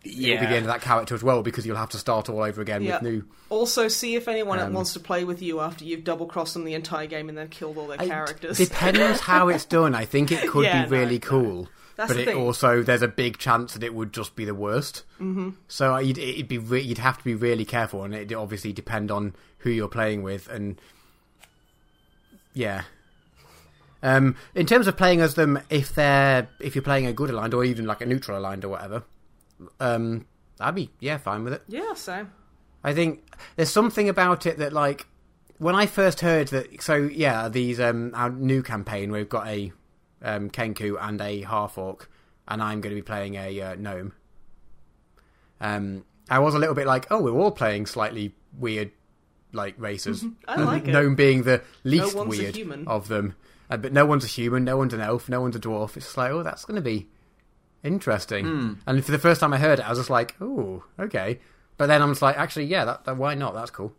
yeah. 0.04 0.34
it'll 0.34 0.42
be 0.46 0.50
the 0.50 0.56
end 0.56 0.66
of 0.66 0.72
that 0.72 0.82
character 0.82 1.12
as 1.14 1.22
well, 1.24 1.42
because 1.42 1.66
you'll 1.66 1.76
have 1.76 1.88
to 1.90 1.98
start 1.98 2.28
all 2.28 2.42
over 2.42 2.60
again 2.62 2.82
Yeah. 2.82 2.94
with 2.96 3.02
new. 3.02 3.24
Also, 3.48 3.88
see 3.88 4.14
if 4.14 4.28
anyone 4.28 4.60
Um, 4.60 4.72
wants 4.72 4.92
to 4.92 5.00
play 5.00 5.24
with 5.24 5.42
you 5.42 5.58
after 5.60 5.84
you've 5.84 6.04
double 6.04 6.26
crossed 6.26 6.54
them 6.54 6.64
the 6.64 6.74
entire 6.74 7.06
game 7.06 7.28
and 7.28 7.36
then 7.36 7.48
killed 7.48 7.76
all 7.76 7.88
their 7.88 7.96
characters. 7.98 8.58
Depends 8.58 9.20
how 9.20 9.48
it's 9.48 9.64
done. 9.76 9.94
I 9.96 10.04
think 10.04 10.30
it 10.30 10.48
could 10.48 10.64
Yeah, 10.64 10.84
be 10.84 10.90
really 10.90 11.14
no. 11.18 11.26
cool, 11.26 11.68
That's 11.96 12.12
but 12.12 12.20
it 12.20 12.26
thing. 12.26 12.36
also 12.36 12.82
there's 12.82 13.02
a 13.02 13.08
big 13.08 13.38
chance 13.38 13.72
that 13.74 13.82
it 13.82 13.92
would 13.94 14.12
just 14.12 14.36
be 14.36 14.44
the 14.44 14.54
worst. 14.54 15.02
Mm-hmm. 15.20 15.50
So 15.66 15.94
uh, 15.94 15.98
you'd, 15.98 16.18
it'd 16.18 16.46
be 16.48 16.58
re- 16.58 16.80
you'd 16.82 16.98
have 16.98 17.18
to 17.18 17.24
be 17.24 17.34
really 17.34 17.64
careful, 17.64 18.04
and 18.04 18.14
it 18.14 18.32
obviously 18.32 18.72
depend 18.72 19.10
on 19.10 19.34
who 19.58 19.70
you're 19.70 19.88
playing 19.88 20.22
with, 20.22 20.48
and 20.48 20.80
yeah. 22.54 22.82
Um, 24.02 24.36
in 24.54 24.66
terms 24.66 24.86
of 24.86 24.96
playing 24.96 25.20
as 25.20 25.34
them, 25.34 25.60
if 25.70 25.94
they're 25.94 26.48
if 26.60 26.74
you're 26.74 26.82
playing 26.82 27.06
a 27.06 27.12
good 27.12 27.30
aligned 27.30 27.54
or 27.54 27.64
even 27.64 27.86
like 27.86 28.00
a 28.00 28.06
neutral 28.06 28.38
aligned 28.38 28.64
or 28.64 28.68
whatever, 28.68 29.02
um, 29.80 30.26
I'd 30.60 30.74
be 30.74 30.90
yeah 31.00 31.18
fine 31.18 31.44
with 31.44 31.52
it. 31.54 31.62
yeah, 31.68 31.94
same. 31.94 32.32
I 32.84 32.94
think 32.94 33.24
there's 33.56 33.70
something 33.70 34.08
about 34.08 34.46
it 34.46 34.58
that 34.58 34.72
like 34.72 35.06
when 35.58 35.74
I 35.74 35.86
first 35.86 36.20
heard 36.20 36.48
that. 36.48 36.82
So 36.82 36.94
yeah, 36.94 37.48
these 37.48 37.80
um 37.80 38.12
our 38.14 38.30
new 38.30 38.62
campaign 38.62 39.10
we've 39.10 39.28
got 39.28 39.46
a 39.48 39.72
um 40.22 40.50
Kenku 40.50 40.96
and 41.00 41.20
a 41.20 41.42
half 41.42 41.76
orc, 41.76 42.08
and 42.46 42.62
I'm 42.62 42.80
going 42.80 42.94
to 42.94 43.00
be 43.00 43.04
playing 43.04 43.34
a 43.34 43.60
uh, 43.60 43.74
gnome. 43.74 44.12
Um, 45.60 46.04
I 46.30 46.38
was 46.38 46.54
a 46.54 46.58
little 46.58 46.74
bit 46.74 46.86
like, 46.86 47.06
oh, 47.10 47.20
we're 47.20 47.32
all 47.32 47.50
playing 47.50 47.86
slightly 47.86 48.34
weird 48.56 48.92
like 49.52 49.74
races. 49.78 50.24
I 50.46 50.60
like 50.62 50.86
it. 50.88 50.92
Gnome 50.92 51.14
being 51.14 51.42
the 51.42 51.62
least 51.84 52.14
one's 52.14 52.34
a 52.34 52.40
weird 52.42 52.56
human. 52.56 52.86
of 52.86 53.08
them, 53.08 53.34
uh, 53.70 53.76
but 53.76 53.92
no 53.92 54.04
one's 54.06 54.24
a 54.24 54.28
human, 54.28 54.64
no 54.64 54.76
one's 54.76 54.94
an 54.94 55.00
elf, 55.00 55.28
no 55.28 55.40
one's 55.40 55.56
a 55.56 55.60
dwarf. 55.60 55.96
It's 55.96 56.06
just 56.06 56.16
like, 56.16 56.30
oh, 56.30 56.42
that's 56.42 56.64
going 56.64 56.76
to 56.76 56.82
be 56.82 57.08
interesting. 57.82 58.78
And 58.86 59.04
for 59.04 59.12
the 59.12 59.18
first 59.18 59.40
time 59.40 59.52
I 59.52 59.58
heard 59.58 59.78
it, 59.78 59.86
I 59.86 59.90
was 59.90 59.98
just 59.98 60.10
like, 60.10 60.34
oh, 60.40 60.84
okay. 60.98 61.40
But 61.76 61.86
then 61.86 62.02
I'm 62.02 62.10
just 62.10 62.22
like, 62.22 62.36
actually, 62.36 62.66
yeah, 62.66 62.84
that, 62.84 63.04
that 63.04 63.16
why 63.16 63.34
not? 63.34 63.54
That's 63.54 63.70
cool. 63.70 63.92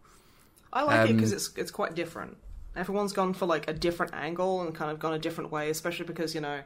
I 0.71 0.83
like 0.83 1.09
it 1.09 1.11
Um, 1.11 1.15
because 1.15 1.31
it's 1.31 1.51
it's 1.55 1.71
quite 1.71 1.95
different. 1.95 2.37
Everyone's 2.75 3.13
gone 3.13 3.33
for 3.33 3.45
like 3.45 3.67
a 3.69 3.73
different 3.73 4.13
angle 4.13 4.61
and 4.61 4.75
kind 4.75 4.91
of 4.91 4.99
gone 4.99 5.13
a 5.13 5.19
different 5.19 5.51
way, 5.51 5.69
especially 5.69 6.05
because 6.05 6.35
you 6.35 6.41
know, 6.41 6.61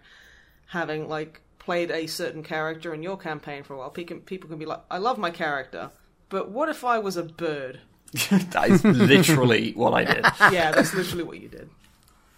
having 0.67 1.07
like 1.07 1.41
played 1.59 1.91
a 1.91 2.07
certain 2.07 2.43
character 2.43 2.93
in 2.93 3.01
your 3.01 3.15
campaign 3.17 3.63
for 3.63 3.73
a 3.75 3.77
while, 3.77 3.89
people 3.89 4.17
can, 4.17 4.25
people 4.25 4.49
can 4.49 4.57
be 4.59 4.65
like, 4.65 4.81
I 4.91 4.97
love 4.97 5.17
my 5.17 5.29
character, 5.31 5.91
but 6.27 6.49
what 6.51 6.67
if 6.67 6.83
I 6.83 6.99
was 6.99 7.15
a 7.15 7.23
bird? 7.23 7.79
that 8.51 8.69
is 8.69 8.83
literally 8.83 9.73
what 9.73 9.93
I 9.93 10.03
did. 10.05 10.25
Yeah, 10.53 10.71
that's 10.71 10.93
literally 10.93 11.23
what 11.23 11.39
you 11.41 11.47
did. 11.49 11.69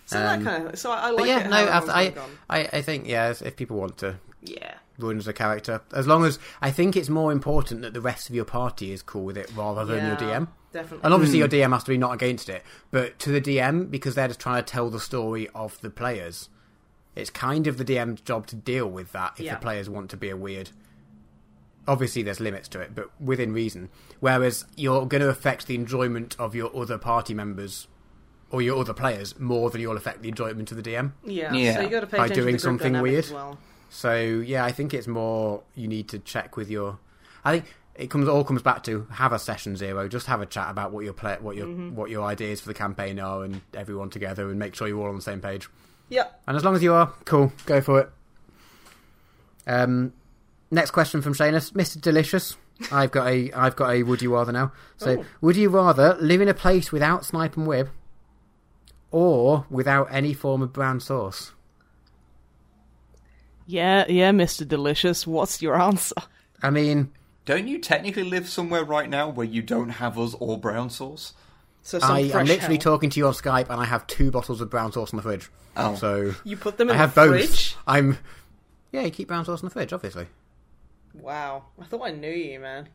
So 0.06 0.20
that 0.20 0.38
Um, 0.40 0.44
kind 0.46 0.68
of 0.68 0.78
so 0.80 0.92
I, 0.92 1.08
I 1.08 1.10
like 1.12 1.26
yeah, 1.28 1.40
it. 1.46 1.50
no, 1.50 1.66
how 1.72 1.86
I, 1.88 2.14
I. 2.50 2.60
I, 2.60 2.70
I 2.74 2.82
think 2.82 3.08
yeah, 3.08 3.30
if 3.42 3.56
people 3.56 3.78
want 3.78 3.98
to 4.00 4.18
yeah, 4.44 4.76
ruin 5.00 5.18
the 5.20 5.34
character, 5.34 5.82
as 5.94 6.06
long 6.08 6.24
as 6.26 6.38
I 6.62 6.70
think 6.72 6.96
it's 6.96 7.10
more 7.10 7.32
important 7.32 7.82
that 7.82 7.94
the 7.94 8.02
rest 8.02 8.30
of 8.30 8.36
your 8.36 8.46
party 8.46 8.92
is 8.92 9.02
cool 9.02 9.24
with 9.26 9.38
it 9.38 9.52
rather 9.56 9.84
than 9.84 10.06
your 10.06 10.16
DM. 10.16 10.48
definitely. 10.72 11.00
And 11.04 11.14
obviously, 11.14 11.40
your 11.40 11.48
DM 11.48 11.72
has 11.74 11.84
to 11.86 11.90
be 11.92 11.98
not 11.98 12.14
against 12.14 12.50
it, 12.50 12.64
but 12.92 13.18
to 13.20 13.32
the 13.32 13.42
DM 13.42 13.90
because 13.90 14.14
they're 14.16 14.28
just 14.28 14.40
trying 14.40 14.64
to 14.64 14.72
tell 14.72 14.90
the 14.92 15.00
story 15.00 15.50
of 15.56 15.82
the 15.82 15.90
players. 15.90 16.50
It's 17.16 17.30
kind 17.32 17.66
of 17.66 17.78
the 17.78 17.86
DM's 17.86 18.22
job 18.22 18.46
to 18.48 18.56
deal 18.58 18.88
with 18.88 19.12
that 19.14 19.34
if 19.38 19.46
Yeah. 19.46 19.56
the 19.56 19.62
players 19.62 19.90
want 19.90 20.10
to 20.12 20.18
be 20.18 20.30
a 20.30 20.38
weird. 20.38 20.70
Obviously, 21.88 22.24
there's 22.24 22.40
limits 22.40 22.68
to 22.70 22.80
it, 22.80 22.96
but 22.96 23.10
within 23.22 23.54
reason. 23.54 23.90
Whereas 24.20 24.66
you're 24.76 25.06
going 25.06 25.22
to 25.22 25.30
affect 25.30 25.68
the 25.68 25.76
enjoyment 25.76 26.36
of 26.40 26.56
your 26.56 26.76
other 26.76 26.98
party 26.98 27.34
members 27.34 27.88
or 28.50 28.62
your 28.62 28.80
other 28.80 28.94
players 28.94 29.40
more 29.40 29.70
than 29.70 29.82
you'll 29.82 29.98
affect 29.98 30.22
the 30.22 30.30
enjoyment 30.30 30.72
of 30.72 30.82
the 30.82 30.84
DM. 30.84 31.12
yeah, 31.24 31.54
Yeah. 31.54 31.76
so 31.76 31.82
you 31.82 31.90
got 31.90 32.00
to 32.02 32.08
pay 32.08 32.18
By 32.18 32.26
attention 32.26 32.44
doing 32.44 32.56
to 32.56 32.58
the 32.58 32.64
something 32.64 33.02
weird. 33.02 33.26
as 33.26 33.32
well. 33.32 33.58
So 33.90 34.16
yeah, 34.16 34.66
I 34.66 34.72
think 34.72 34.94
it's 34.94 35.08
more 35.08 35.64
you 35.76 35.88
need 35.88 36.08
to 36.10 36.20
check 36.20 36.58
with 36.58 36.70
your. 36.70 36.98
I 37.44 37.52
think 37.60 37.76
it 37.96 38.10
comes 38.10 38.28
all 38.28 38.44
comes 38.44 38.62
back 38.62 38.84
to 38.84 39.08
have 39.12 39.32
a 39.32 39.40
session 39.40 39.76
zero. 39.78 40.08
Just 40.08 40.26
have 40.28 40.42
a 40.42 40.46
chat 40.46 40.70
about 40.72 40.92
what 40.92 41.04
your 41.06 41.14
play, 41.14 41.38
what 41.40 41.56
your 41.56 41.68
Mm-hmm. 41.68 41.96
what 41.96 42.10
your 42.10 42.24
ideas 42.26 42.62
for 42.62 42.68
the 42.68 42.74
campaign 42.74 43.20
are, 43.20 43.44
and 43.44 43.62
everyone 43.74 44.10
together, 44.10 44.50
and 44.50 44.58
make 44.60 44.74
sure 44.76 44.88
you're 44.88 45.00
all 45.00 45.10
on 45.10 45.16
the 45.16 45.22
same 45.22 45.40
page. 45.42 45.70
Yeah, 46.10 46.26
And 46.48 46.56
as 46.58 46.64
long 46.64 46.76
as 46.76 46.84
you 46.84 46.94
are, 46.94 47.14
cool, 47.26 47.52
go 47.66 47.82
for 47.82 48.00
it. 48.02 48.10
Um, 49.68 50.14
next 50.76 50.92
question 50.92 51.22
from 51.22 51.34
Shanus, 51.34 51.72
Mr. 51.74 52.00
Delicious. 52.00 52.56
I've 52.92 53.12
got 53.12 53.28
a 53.28 53.52
I've 53.54 53.76
got 53.76 53.92
a 53.96 54.04
would 54.04 54.22
you 54.22 54.34
rather 54.34 54.52
now. 54.52 54.72
So 54.98 55.20
Oh. 55.22 55.26
would 55.42 55.56
you 55.56 55.70
rather 55.70 56.16
live 56.20 56.42
in 56.42 56.48
a 56.50 56.54
place 56.54 56.92
without 56.92 57.26
snipe 57.26 57.56
and 57.58 57.66
Wib, 57.68 57.90
or 59.12 59.66
without 59.70 60.08
any 60.12 60.34
form 60.34 60.62
of 60.62 60.74
brown 60.74 61.00
sauce? 61.00 61.54
yeah, 63.66 64.06
yeah, 64.08 64.32
Mister 64.32 64.66
Delicious. 64.66 65.26
What's 65.26 65.62
your 65.62 65.80
answer? 65.80 66.16
I 66.62 66.70
mean, 66.70 67.12
Don't 67.46 67.68
you 67.68 67.80
technically 67.80 68.24
live 68.24 68.48
somewhere 68.50 68.84
right 68.84 69.10
now 69.10 69.30
where 69.30 69.46
you 69.46 69.62
don't 69.62 69.90
have 69.90 70.18
us 70.20 70.36
or 70.40 70.58
brown 70.60 70.90
sauce? 70.90 71.34
So 71.82 72.00
some 72.00 72.12
I 72.12 72.20
am 72.22 72.46
literally 72.48 72.76
hell. 72.76 72.78
talking 72.94 73.10
to 73.12 73.20
you 73.20 73.28
on 73.28 73.34
Skype, 73.34 73.70
and 73.70 73.80
I 73.80 73.86
have 73.86 74.08
two 74.08 74.32
bottles 74.32 74.60
of 74.62 74.70
brown 74.70 74.92
sauce 74.92 75.12
in 75.14 75.18
the 75.18 75.22
fridge. 75.24 75.50
Oh. 75.78 75.96
So 75.96 76.34
You 76.44 76.58
put 76.58 76.78
them 76.78 76.90
in 76.90 76.96
I 76.96 76.98
have 76.98 77.14
the 77.16 77.22
both. 77.22 77.30
fridge. 77.48 77.76
I'm 77.88 78.18
yeah, 78.92 79.02
you 79.02 79.12
keep 79.12 79.28
brown 79.28 79.46
sauce 79.46 79.62
in 79.62 79.68
the 79.68 79.72
fridge, 79.72 79.94
obviously. 79.94 80.28
Wow, 81.22 81.66
I 81.82 81.86
thought 81.86 82.02
I 82.06 82.12
knew 82.12 82.30
you, 82.32 82.60
man. 82.60 82.90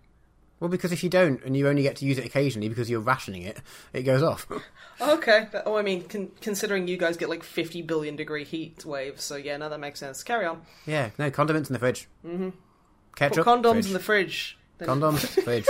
Well, 0.60 0.68
because 0.68 0.92
if 0.92 1.02
you 1.02 1.08
don't, 1.08 1.42
and 1.42 1.56
you 1.56 1.66
only 1.68 1.82
get 1.82 1.96
to 1.96 2.04
use 2.04 2.18
it 2.18 2.26
occasionally 2.26 2.68
because 2.68 2.90
you're 2.90 3.00
rationing 3.00 3.42
it, 3.42 3.58
it 3.92 4.02
goes 4.02 4.22
off. 4.22 4.46
Okay. 5.02 5.48
Oh, 5.64 5.78
I 5.78 5.82
mean, 5.82 6.02
con- 6.06 6.30
considering 6.42 6.86
you 6.86 6.98
guys 6.98 7.16
get 7.16 7.30
like 7.30 7.42
50 7.42 7.80
billion 7.80 8.16
degree 8.16 8.44
heat 8.44 8.84
waves, 8.84 9.24
so 9.24 9.36
yeah, 9.36 9.56
no, 9.56 9.70
that 9.70 9.80
makes 9.80 9.98
sense. 9.98 10.22
Carry 10.22 10.44
on. 10.44 10.60
yeah, 10.84 11.08
no 11.18 11.30
condiments 11.30 11.70
in 11.70 11.72
the 11.72 11.78
fridge. 11.78 12.06
Mm-hmm. 12.22 12.50
Put 12.50 13.16
Ketchup. 13.16 13.46
condoms 13.46 13.72
fridge. 13.72 13.86
in 13.86 13.92
the 13.94 13.98
fridge. 13.98 14.58
Then- 14.76 14.88
condoms 14.88 15.42
fridge. 15.44 15.66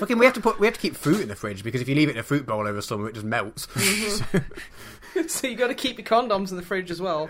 Fucking, 0.00 0.18
we 0.18 0.24
have 0.24 0.34
to 0.34 0.40
put 0.40 0.58
we 0.58 0.66
have 0.66 0.74
to 0.74 0.80
keep 0.80 0.96
fruit 0.96 1.20
in 1.20 1.28
the 1.28 1.36
fridge 1.36 1.62
because 1.62 1.80
if 1.80 1.88
you 1.88 1.94
leave 1.94 2.08
it 2.08 2.12
in 2.12 2.18
a 2.18 2.24
fruit 2.24 2.46
bowl 2.46 2.66
over 2.66 2.82
summer, 2.82 3.08
it 3.08 3.12
just 3.14 3.24
melts. 3.24 3.68
so 5.28 5.46
you 5.46 5.54
got 5.54 5.68
to 5.68 5.74
keep 5.74 5.98
your 5.98 6.06
condoms 6.06 6.50
in 6.50 6.56
the 6.56 6.62
fridge 6.64 6.90
as 6.90 7.00
well. 7.00 7.28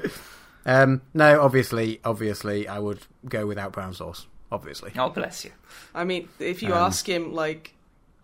Um, 0.69 1.03
no, 1.15 1.41
obviously, 1.41 2.01
obviously, 2.05 2.69
I 2.69 2.79
would 2.79 3.01
go 3.29 3.47
without 3.47 3.73
brown 3.73 3.95
sauce. 3.95 4.27
Obviously, 4.53 4.93
Oh, 4.97 5.09
bless 5.11 5.45
you. 5.45 5.51
I 5.95 6.05
mean, 6.05 6.29
if 6.39 6.63
you 6.63 6.69
Um, 6.73 6.79
ask 6.85 7.07
him, 7.09 7.33
like, 7.35 7.75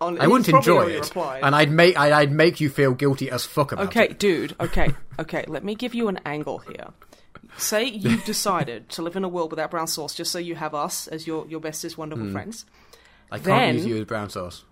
on, 0.00 0.20
I 0.20 0.26
wouldn't 0.26 0.48
enjoy 0.48 0.86
it, 0.90 1.00
replied. 1.04 1.42
and 1.44 1.54
I'd 1.54 1.70
make 1.70 1.98
I'd, 1.98 2.12
I'd 2.12 2.32
make 2.32 2.60
you 2.60 2.68
feel 2.70 2.92
guilty 2.94 3.30
as 3.30 3.44
fuck 3.44 3.72
about 3.72 3.86
Okay, 3.86 4.04
it. 4.04 4.10
Okay, 4.10 4.14
dude. 4.14 4.56
Okay, 4.60 4.90
okay. 5.18 5.44
Let 5.48 5.64
me 5.64 5.74
give 5.74 5.94
you 5.94 6.08
an 6.08 6.18
angle 6.24 6.58
here. 6.58 6.88
Say 7.58 7.84
you've 7.84 8.24
decided 8.34 8.88
to 8.90 9.02
live 9.02 9.16
in 9.16 9.24
a 9.24 9.28
world 9.28 9.50
without 9.52 9.70
brown 9.70 9.86
sauce, 9.86 10.14
just 10.14 10.32
so 10.32 10.38
you 10.38 10.54
have 10.56 10.74
us 10.74 11.06
as 11.08 11.26
your 11.26 11.46
your 11.46 11.60
bestest, 11.60 11.96
wonderful 11.98 12.30
friends. 12.32 12.64
I 13.30 13.38
can't 13.38 13.76
use 13.76 13.86
you 13.86 13.96
as 13.98 14.04
brown 14.04 14.30
sauce. 14.30 14.64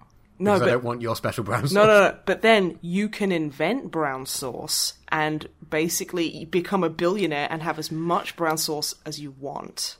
No, 0.43 0.55
because 0.55 0.69
I 0.69 0.71
don't 0.73 0.85
want 0.85 1.01
your 1.03 1.17
special 1.17 1.45
brown 1.45 1.63
sauce. 1.63 1.73
No, 1.73 1.87
no, 1.87 2.09
no. 2.11 2.19
But 2.25 2.43
then 2.43 2.79
you 2.81 3.09
can 3.09 3.31
invent 3.33 3.91
brown 3.91 4.27
sauce 4.27 4.95
and 5.09 5.49
basically 5.71 6.45
become 6.47 6.83
a 6.85 6.91
billionaire 6.91 7.49
and 7.51 7.63
have 7.63 7.79
as 7.79 7.91
much 7.93 8.37
brown 8.37 8.59
sauce 8.59 8.95
as 9.07 9.21
you 9.21 9.31
want. 9.39 9.97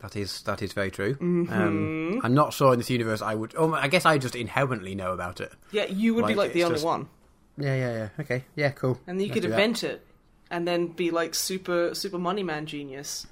That 0.00 0.14
is 0.14 0.42
that 0.42 0.62
is 0.62 0.72
very 0.72 0.90
true. 0.90 1.14
Mm-hmm. 1.16 1.52
Um, 1.52 2.20
I'm 2.22 2.34
not 2.34 2.52
sure 2.52 2.72
in 2.72 2.78
this 2.78 2.88
universe 2.90 3.20
I 3.20 3.34
would. 3.34 3.54
Oh, 3.56 3.74
I 3.74 3.88
guess 3.88 4.06
I 4.06 4.16
just 4.18 4.36
inherently 4.36 4.94
know 4.94 5.12
about 5.12 5.40
it. 5.40 5.52
Yeah, 5.72 5.86
you 5.86 6.14
would 6.14 6.26
be 6.26 6.34
Like, 6.34 6.48
like 6.48 6.52
the 6.52 6.64
only 6.64 6.76
just- 6.76 6.84
one, 6.86 7.08
Yeah, 7.56 7.74
yeah, 7.74 7.92
yeah. 7.92 8.08
Okay, 8.20 8.44
yeah, 8.54 8.70
cool. 8.70 9.00
and 9.08 9.18
then 9.18 9.26
you 9.26 9.32
Let's 9.32 9.34
could 9.34 9.42
do 9.42 9.48
that. 9.48 9.54
invent 9.60 9.82
it, 9.84 10.06
and 10.50 10.68
then 10.68 10.86
be 10.88 11.10
like 11.10 11.34
super 11.34 11.94
super 11.96 12.18
money 12.18 12.42
man 12.44 12.66
genius. 12.66 13.26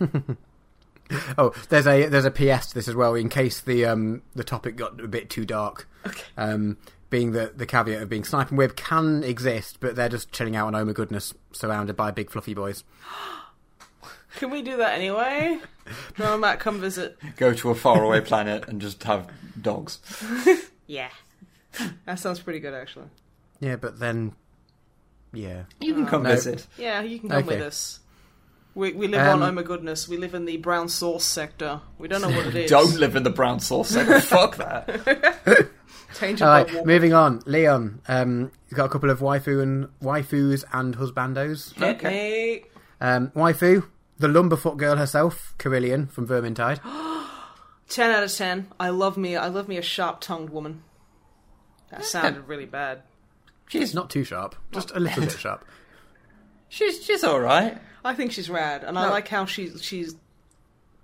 Oh, 1.38 1.52
there's 1.68 1.86
a 1.86 2.06
there's 2.06 2.24
a 2.24 2.30
PS 2.30 2.68
to 2.68 2.74
this 2.74 2.88
as 2.88 2.94
well 2.94 3.14
in 3.14 3.28
case 3.28 3.60
the 3.60 3.84
um 3.86 4.22
the 4.34 4.44
topic 4.44 4.76
got 4.76 5.00
a 5.00 5.08
bit 5.08 5.28
too 5.30 5.44
dark. 5.44 5.88
Okay. 6.06 6.22
Um, 6.36 6.78
being 7.10 7.32
the 7.32 7.52
the 7.54 7.66
caveat 7.66 8.00
of 8.02 8.08
being 8.08 8.24
snipe 8.24 8.50
and 8.50 8.58
Wib 8.58 8.76
can 8.76 9.22
exist, 9.22 9.78
but 9.80 9.94
they're 9.96 10.08
just 10.08 10.32
chilling 10.32 10.56
out 10.56 10.68
on 10.68 10.74
Oh 10.74 10.84
my 10.84 10.92
goodness, 10.92 11.34
surrounded 11.52 11.96
by 11.96 12.10
big 12.10 12.30
fluffy 12.30 12.54
boys. 12.54 12.84
Can 14.36 14.48
we 14.50 14.62
do 14.62 14.78
that 14.78 14.94
anyway? 14.94 15.58
No, 16.18 16.38
Matt, 16.38 16.60
come 16.60 16.80
visit. 16.80 17.18
Go 17.36 17.52
to 17.54 17.70
a 17.70 17.74
faraway 17.74 18.20
planet 18.20 18.68
and 18.68 18.80
just 18.80 19.02
have 19.02 19.28
dogs. 19.60 19.98
Yeah, 20.86 21.08
that 22.06 22.18
sounds 22.18 22.38
pretty 22.40 22.60
good 22.60 22.72
actually. 22.74 23.06
Yeah, 23.60 23.76
but 23.76 23.98
then, 23.98 24.34
yeah, 25.32 25.64
You 25.80 25.94
can 25.94 26.06
come 26.06 26.22
No. 26.22 26.30
visit. 26.30 26.66
Yeah, 26.78 27.02
you 27.02 27.18
can 27.18 27.28
come 27.30 27.38
Okay. 27.38 27.46
with 27.48 27.60
us. 27.62 28.00
We, 28.74 28.92
we 28.92 29.06
live 29.06 29.20
Um, 29.26 29.42
on, 29.42 29.48
oh 29.50 29.52
my 29.52 29.62
goodness, 29.62 30.08
we 30.08 30.16
live 30.16 30.34
in 30.34 30.46
the 30.46 30.56
brown 30.56 30.88
sauce 30.88 31.24
sector. 31.24 31.80
We 31.98 32.08
don't 32.08 32.22
know 32.22 32.30
what 32.30 32.46
it 32.46 32.54
is. 32.64 32.70
Don't 32.70 32.96
live 32.98 33.16
in 33.16 33.22
the 33.22 33.30
brown 33.30 33.60
sauce 33.60 33.90
sector. 33.90 34.20
Fuck 34.20 34.56
that. 34.56 35.68
Tainted 36.14 36.42
All 36.42 36.64
by 36.64 36.82
moving 36.84 37.12
on. 37.12 37.42
Leon, 37.46 38.00
um, 38.08 38.50
you've 38.68 38.76
got 38.76 38.86
a 38.86 38.88
couple 38.88 39.10
of 39.10 39.20
waifu 39.20 39.62
and 39.62 39.88
waifus 40.02 40.64
and 40.72 40.96
husbandos. 40.96 41.78
Me. 42.02 42.64
Um, 43.00 43.30
waifu, 43.30 43.86
the 44.18 44.28
Lumberfoot 44.28 44.76
girl 44.78 44.96
herself, 44.96 45.54
Kerillian 45.58 46.10
from 46.10 46.26
Vermintide. 46.26 46.80
10 47.88 48.10
out 48.10 48.22
of 48.22 48.32
10. 48.32 48.68
I 48.80 48.88
love 48.88 49.16
me, 49.18 49.36
I 49.36 49.48
love 49.48 49.68
me 49.68 49.76
a 49.76 49.82
sharp-tongued 49.82 50.48
woman. 50.50 50.82
That 51.90 52.04
sounded 52.06 52.48
really 52.48 52.64
bad. 52.64 53.02
She's 53.68 53.94
Not 53.94 54.08
too 54.08 54.24
sharp, 54.24 54.54
just 54.70 54.90
a 54.92 55.00
little 55.00 55.22
bit 55.24 55.32
sharp. 55.38 55.64
she's 56.68 57.02
she's 57.04 57.22
all 57.24 57.40
right. 57.40 57.78
I 58.04 58.14
think 58.14 58.32
she's 58.32 58.50
rad, 58.50 58.84
and 58.84 58.98
I 58.98 59.04
No. 59.06 59.10
like 59.10 59.28
how 59.28 59.44
she 59.46 59.70
she's 59.78 60.14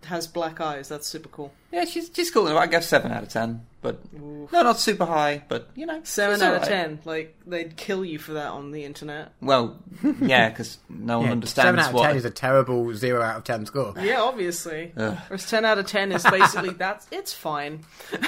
has 0.05 0.27
black 0.27 0.61
eyes. 0.61 0.89
That's 0.89 1.07
super 1.07 1.29
cool. 1.29 1.53
Yeah, 1.73 1.85
she's 1.85 2.11
she's 2.15 2.31
cool. 2.31 2.47
I 2.57 2.67
guess 2.67 2.87
seven 2.89 3.11
out 3.13 3.23
of 3.25 3.29
ten, 3.29 3.67
but 3.83 3.99
no, 4.13 4.49
not 4.53 4.79
super 4.79 5.05
high. 5.05 5.43
But 5.49 5.69
you 5.75 5.87
know, 5.87 6.01
Seven 6.05 6.37
she's 6.37 6.43
out 6.43 6.55
of 6.55 6.63
alright. 6.63 6.69
ten. 6.69 6.99
Like 7.05 7.37
they'd 7.47 7.77
kill 7.77 8.05
you 8.05 8.19
for 8.19 8.33
that 8.35 8.49
on 8.49 8.71
the 8.71 8.85
internet. 8.85 9.33
Well, 9.43 9.77
yeah, 10.21 10.49
because 10.51 10.79
no 10.89 11.19
one 11.19 11.27
Yeah, 11.27 11.33
understands 11.33 11.67
Seven 11.67 11.81
out 11.81 11.89
of 11.89 11.95
what. 11.95 12.07
ten 12.07 12.17
is 12.17 12.25
a 12.25 12.31
terrible 12.31 12.95
zero 12.95 13.23
out 13.23 13.37
of 13.39 13.45
ten 13.45 13.67
score. 13.67 13.95
Yeah, 14.01 14.21
obviously. 14.23 14.93
Ugh. 14.97 15.19
Whereas 15.29 15.49
ten 15.51 15.65
out 15.65 15.79
of 15.79 15.87
ten 15.87 16.13
is 16.13 16.23
basically 16.25 16.71
that's 16.79 17.07
it's 17.11 17.33
fine. 17.33 17.85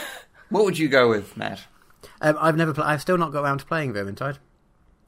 What 0.51 0.65
would 0.65 0.77
you 0.79 0.89
go 0.89 1.09
with, 1.09 1.37
Matt? 1.37 1.61
Um, 2.21 2.37
I've 2.41 2.57
never, 2.57 2.75
pl- 2.75 2.83
I've 2.83 3.01
still 3.01 3.17
not 3.17 3.31
got 3.31 3.45
around 3.45 3.59
to 3.59 3.65
playing 3.67 3.93
Vermintide. 3.95 4.39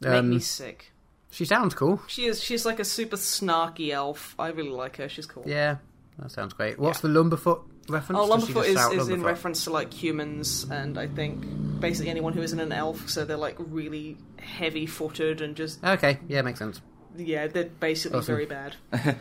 Make 0.01 0.23
me 0.25 0.37
Um, 0.37 0.41
sick. 0.41 0.91
She 1.33 1.45
sounds 1.45 1.75
cool. 1.75 2.01
She 2.07 2.27
is 2.27 2.41
she's 2.43 2.65
like 2.65 2.79
a 2.79 2.85
super 2.85 3.17
snarky 3.17 3.91
elf. 3.91 4.37
I 4.39 4.49
really 4.51 4.71
like 4.71 4.97
her. 4.99 5.09
She's 5.09 5.27
cool. 5.27 5.43
Yeah, 5.47 5.79
that 6.21 6.31
sounds 6.31 6.53
great. 6.53 6.79
What's 6.79 7.01
the 7.01 7.09
Lumberfoot 7.09 7.63
reference? 7.89 8.21
Oh, 8.23 8.29
Does 8.37 8.47
she 8.47 8.53
Lumberfoot 8.53 8.57
just 8.63 8.69
is, 8.69 8.75
shout 8.77 8.95
is 8.95 9.09
in 9.09 9.21
Lumberfoot? 9.21 9.25
reference 9.27 9.65
to 9.65 9.71
like 9.71 9.93
humans 9.93 10.65
and 10.71 10.97
I 10.99 11.09
think 11.09 11.45
basically 11.81 12.11
anyone 12.11 12.33
who 12.33 12.43
isn't 12.43 12.61
an 12.61 12.71
elf, 12.71 13.09
so 13.09 13.25
they're 13.25 13.37
like 13.37 13.57
really 13.59 14.17
heavy 14.39 14.87
footed 14.87 15.41
and 15.41 15.57
just 15.57 15.83
Okay, 15.83 16.19
yeah, 16.29 16.43
makes 16.43 16.59
sense. 16.61 16.81
yeah, 17.17 17.49
they're 17.49 17.65
basically 17.65 18.19
Awesome. 18.21 18.35
very 18.35 18.47
bad. 18.47 18.77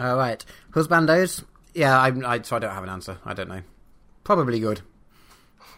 All 0.00 0.16
right, 0.16 0.44
husbandos. 0.72 1.44
Yeah, 1.74 1.98
I'm, 2.00 2.24
I, 2.24 2.40
so 2.42 2.56
I 2.56 2.58
don't 2.60 2.72
have 2.74 2.82
an 2.84 2.88
answer. 2.90 3.18
I 3.24 3.34
don't 3.34 3.48
know. 3.48 3.62
Probably 4.24 4.60
good. 4.60 4.80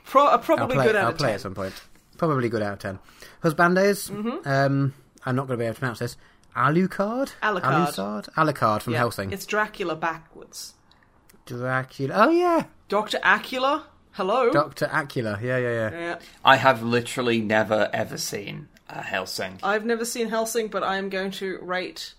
Pro- 0.05 0.27
a 0.27 0.31
I'll 0.32 0.39
probably 0.39 0.77
play. 0.77 0.86
good 0.86 0.97
out 0.97 1.05
I'll 1.05 1.10
of 1.12 1.18
play 1.18 1.28
10. 1.28 1.35
at 1.35 1.40
some 1.40 1.55
point. 1.55 1.74
Probably 2.18 2.48
good 2.48 2.62
out 2.62 2.74
of 2.74 2.78
ten. 2.78 2.98
Husbandos. 3.43 4.10
Mm-hmm. 4.10 4.48
Um, 4.48 4.94
I'm 5.27 5.36
not 5.36 5.48
going 5.48 5.59
to 5.59 5.62
be 5.62 5.66
able 5.66 5.74
to 5.74 5.81
pronounce 5.81 5.98
this. 5.98 6.16
Alucard. 6.57 7.32
Alucard. 7.43 7.62
Alucard. 7.62 8.32
Alucard 8.35 8.82
from 8.82 8.94
Yeah, 8.94 9.01
Hellsing. 9.01 9.32
It's 9.32 9.44
Dracula 9.44 9.94
backwards. 9.94 10.74
Dracula. 11.44 12.15
Oh 12.16 12.31
yeah, 12.31 12.65
Doctor 12.89 13.19
Acula. 13.19 13.82
Hello. 14.12 14.51
Doctor 14.51 14.86
Acula. 14.86 15.40
Yeah, 15.43 15.59
yeah, 15.59 15.70
yeah. 15.70 15.90
yeah. 15.90 16.19
I 16.44 16.57
have 16.57 16.82
literally 16.82 17.40
never 17.40 17.90
ever 17.93 18.16
seen 18.16 18.69
a 18.89 19.03
Hellsing. 19.03 19.59
I've 19.62 19.85
never 19.85 20.05
seen 20.05 20.31
Hellsing, 20.31 20.70
but 20.70 20.82
I 20.82 20.97
am 20.97 21.11
going 21.11 21.31
to 21.32 21.59
rate 21.61 22.15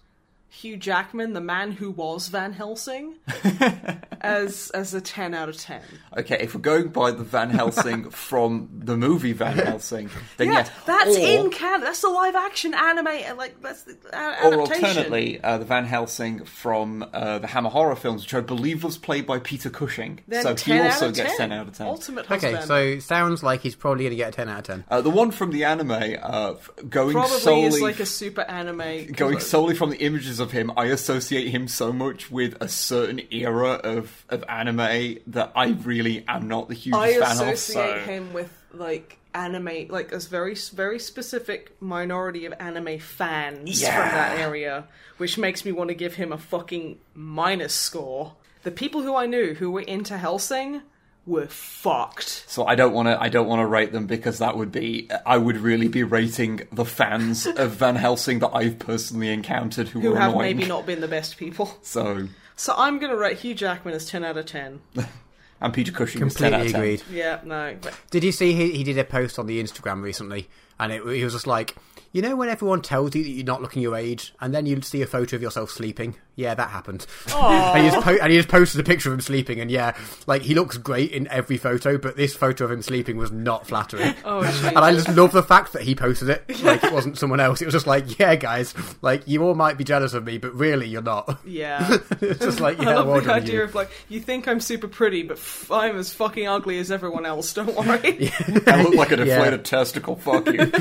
Hugh 0.50 0.78
Jackman, 0.78 1.34
the 1.34 1.42
man 1.42 1.72
who 1.72 1.92
was 1.92 2.30
Van 2.30 2.54
Helsing, 2.54 3.16
as 4.22 4.72
as 4.74 4.94
a 4.94 5.02
ten 5.02 5.34
out 5.34 5.50
of 5.50 5.58
ten. 5.58 5.82
Okay, 6.18 6.38
if 6.42 6.56
we're 6.56 6.62
going 6.62 6.88
by 6.90 7.12
the 7.12 7.24
Van 7.24 7.50
Helsing 7.50 8.10
from 8.10 8.70
the 8.74 8.98
movie 8.98 9.34
Van 9.34 9.58
Helsing, 9.58 10.10
then 10.38 10.48
Yeah, 10.48 10.54
yes. 10.54 10.72
that's 10.86 11.16
or, 11.16 11.20
in 11.20 11.50
canon. 11.52 11.82
That's 11.82 12.02
the 12.02 12.10
live 12.10 12.36
action 12.36 12.74
anime, 12.74 13.38
like 13.38 13.62
that's 13.62 13.84
the 13.84 13.98
a- 14.14 14.48
Or 14.48 14.54
adaptation. 14.54 14.84
alternately, 14.86 15.42
uh, 15.44 15.58
the 15.58 15.66
Van 15.66 15.86
Helsing 15.86 16.46
from 16.46 17.06
uh, 17.14 17.40
the 17.40 17.48
Hammer 17.48 17.70
horror 17.70 17.96
films, 17.96 18.24
which 18.24 18.34
I 18.34 18.42
believe 18.42 18.84
was 18.84 18.98
played 18.98 19.26
by 19.28 19.40
Peter 19.40 19.70
Cushing. 19.70 20.22
Then 20.28 20.44
so 20.44 20.54
10 20.56 20.76
he 20.76 20.82
out 20.82 20.86
also 20.94 21.10
of 21.10 21.16
gets 21.16 21.38
10. 21.38 21.50
10 21.50 21.60
out 21.60 21.68
of 21.68 21.78
10. 21.78 21.88
Ultimate 21.88 22.32
Okay, 22.32 22.54
husband. 22.54 22.68
so 22.68 22.76
it 22.76 23.02
sounds 23.02 23.44
like 23.44 23.62
he's 23.62 23.76
probably 23.76 24.06
going 24.06 24.12
to 24.12 24.18
get 24.18 24.30
a 24.30 24.32
ten 24.32 24.50
out 24.50 24.60
of 24.60 24.66
ten. 24.66 24.84
Uh, 24.90 25.02
the 25.02 25.10
one 25.10 25.32
from 25.32 25.52
the 25.52 25.64
anime, 25.66 25.92
uh, 26.22 26.54
going 26.90 27.14
probably 27.14 27.38
solely 27.40 27.66
is 27.68 27.82
like 27.82 28.00
a 28.00 28.06
super 28.06 28.42
anime. 28.42 29.12
going 29.12 29.40
solely 29.40 29.76
from 29.76 29.90
the 29.90 29.98
images 29.98 30.37
of 30.40 30.52
him, 30.52 30.72
I 30.78 30.86
associate 30.86 31.50
him 31.50 31.68
so 31.68 31.92
much 31.94 32.30
with 32.32 32.56
a 32.62 32.68
certain 32.68 33.22
era 33.32 33.72
of, 33.84 34.26
of 34.30 34.44
anime 34.50 35.18
that 35.28 35.52
I 35.56 35.70
really 35.70 36.24
am 36.28 36.48
not 36.48 36.68
the 36.70 36.76
hugest 36.76 37.02
I 37.02 37.14
fan 37.20 37.48
of. 37.48 37.54
associate 37.54 38.00
So 38.06 38.12
him 38.12 38.34
with 38.34 38.52
like 38.74 39.18
anime, 39.34 39.88
like 39.90 40.12
a 40.12 40.20
very 40.20 40.56
very 40.74 41.00
specific 41.00 41.80
minority 41.82 42.46
of 42.46 42.54
anime 42.60 43.00
fans 43.00 43.82
Yeah. 43.82 43.92
from 44.10 44.18
that 44.18 44.40
area, 44.40 44.88
which 45.18 45.38
makes 45.38 45.64
me 45.66 45.72
want 45.72 45.90
to 45.90 45.96
give 45.96 46.16
him 46.16 46.32
a 46.32 46.38
fucking 46.38 46.98
minus 47.14 47.74
score. 47.74 48.34
The 48.64 48.72
people 48.72 49.02
who 49.02 49.16
I 49.16 49.26
knew 49.28 49.54
who 49.54 49.72
were 49.72 49.82
into 49.82 50.18
Hellsing 50.18 50.82
were 51.28 51.46
fucked. 51.48 52.46
So 52.48 52.66
I 52.66 52.76
don't 52.76 52.94
want 52.94 53.08
to. 53.08 53.22
I 53.22 53.30
don't 53.30 53.48
want 53.48 53.60
to 53.60 53.66
rate 53.66 53.92
them 53.92 54.08
because 54.08 54.40
that 54.40 54.58
would 54.58 54.72
be. 54.72 55.10
I 55.26 55.38
would 55.38 55.58
really 55.58 55.88
be 55.88 56.04
rating 56.04 56.62
the 56.72 56.86
fans 56.86 57.46
of 57.46 57.72
Van 57.72 57.96
Helsing 57.96 58.40
that 58.40 58.52
I've 58.54 58.80
personally 58.80 59.30
encountered 59.30 59.90
who, 59.90 60.00
Who 60.00 60.12
were 60.12 60.18
have 60.20 60.32
annoying. 60.32 60.58
maybe 60.58 60.68
not 60.70 60.86
been 60.86 61.02
the 61.02 61.08
best 61.08 61.38
people. 61.38 61.78
So 61.82 62.28
So 62.56 62.74
I'm 62.76 62.98
gonna 63.00 63.16
rate 63.18 63.38
Hugh 63.40 63.54
Jackman 63.54 63.94
as 63.94 64.06
ten 64.08 64.24
out 64.24 64.38
of 64.38 64.46
ten. 64.46 64.80
and 65.62 65.74
Peter 65.74 65.92
Cushing 65.92 66.26
is 66.26 66.34
ten 66.34 66.54
out 66.54 66.62
Completely 66.62 66.68
of 66.68 66.72
ten. 66.72 66.82
agreed. 67.12 67.18
Yeah, 67.20 67.40
no. 67.44 67.78
But 67.82 67.94
Did 68.10 68.24
you 68.24 68.32
see 68.32 68.54
he, 68.54 68.72
he 68.72 68.84
did 68.84 68.98
a 68.98 69.04
post 69.04 69.38
on 69.38 69.46
the 69.48 69.62
Instagram 69.62 70.02
recently, 70.02 70.48
and 70.80 70.92
it, 70.92 71.04
he 71.06 71.24
was 71.24 71.34
just 71.34 71.48
like, 71.48 71.76
you 72.14 72.22
know, 72.22 72.36
when 72.36 72.50
everyone 72.50 72.82
tells 72.82 73.16
you 73.16 73.24
that 73.24 73.30
you're 73.30 73.46
not 73.46 73.62
looking 73.62 73.82
your 73.82 73.96
age, 73.96 74.34
and 74.40 74.54
then 74.56 74.66
you 74.66 74.82
see 74.82 75.02
a 75.02 75.08
photo 75.08 75.36
of 75.36 75.42
yourself 75.42 75.70
sleeping. 75.72 76.16
Yeah, 76.38 76.54
that 76.54 76.70
happened. 76.70 77.06
and, 77.34 77.84
he 77.84 77.90
just 77.90 78.06
po- 78.06 78.16
and 78.22 78.32
he 78.32 78.38
just 78.38 78.48
posted 78.48 78.80
a 78.80 78.84
picture 78.84 79.10
of 79.10 79.14
him 79.16 79.22
sleeping, 79.22 79.60
and 79.60 79.70
yeah, 79.72 79.98
like 80.28 80.44
he 80.44 80.54
looks 80.54 80.78
great 80.78 81.12
in 81.12 81.28
every 81.30 81.58
photo, 81.58 81.98
but 81.98 82.16
this 82.16 82.36
photo 82.36 82.64
of 82.66 82.72
him 82.72 82.84
sleeping 82.84 83.18
was 83.18 83.32
not 83.32 83.66
flattering. 83.68 84.14
oh, 84.24 84.42
And 84.68 84.78
I 84.78 84.94
just 84.94 85.10
love 85.10 85.32
the 85.32 85.42
fact 85.42 85.74
that 85.74 85.82
he 85.82 85.96
posted 85.96 86.30
it, 86.30 86.64
like 86.64 86.84
it 86.84 86.94
wasn't 86.94 87.18
someone 87.18 87.40
else. 87.40 87.60
It 87.62 87.66
was 87.66 87.74
just 87.74 87.88
like, 87.88 88.20
yeah, 88.20 88.36
guys, 88.36 88.76
like 89.02 89.28
you 89.28 89.42
all 89.44 89.56
might 89.56 89.80
be 89.80 89.84
jealous 89.84 90.14
of 90.14 90.26
me, 90.26 90.38
but 90.38 90.54
really 90.54 90.88
you're 90.88 91.02
not. 91.02 91.40
yeah. 91.44 91.98
it's 92.22 92.40
just 92.40 92.60
like, 92.60 92.80
I 92.80 92.94
love 92.94 93.08
well 93.08 93.20
the 93.20 93.34
idea 93.34 93.56
you. 93.56 93.64
of 93.64 93.74
like 93.74 93.90
you 94.08 94.20
think 94.20 94.48
I'm 94.48 94.60
super 94.60 94.88
pretty, 94.88 95.24
but 95.24 95.38
f- 95.38 95.72
I'm 95.72 95.98
as 95.98 96.14
fucking 96.14 96.48
ugly 96.48 96.78
as 96.78 96.92
everyone 96.92 97.26
else. 97.26 97.52
Don't 97.52 97.76
worry. 97.76 98.32
I 98.68 98.84
look 98.84 98.94
like 98.94 99.12
a 99.12 99.18
Yeah. 99.18 99.38
deflated 99.38 99.66
testicle. 99.66 100.16
Fuck 100.18 100.46
you. 100.54 100.72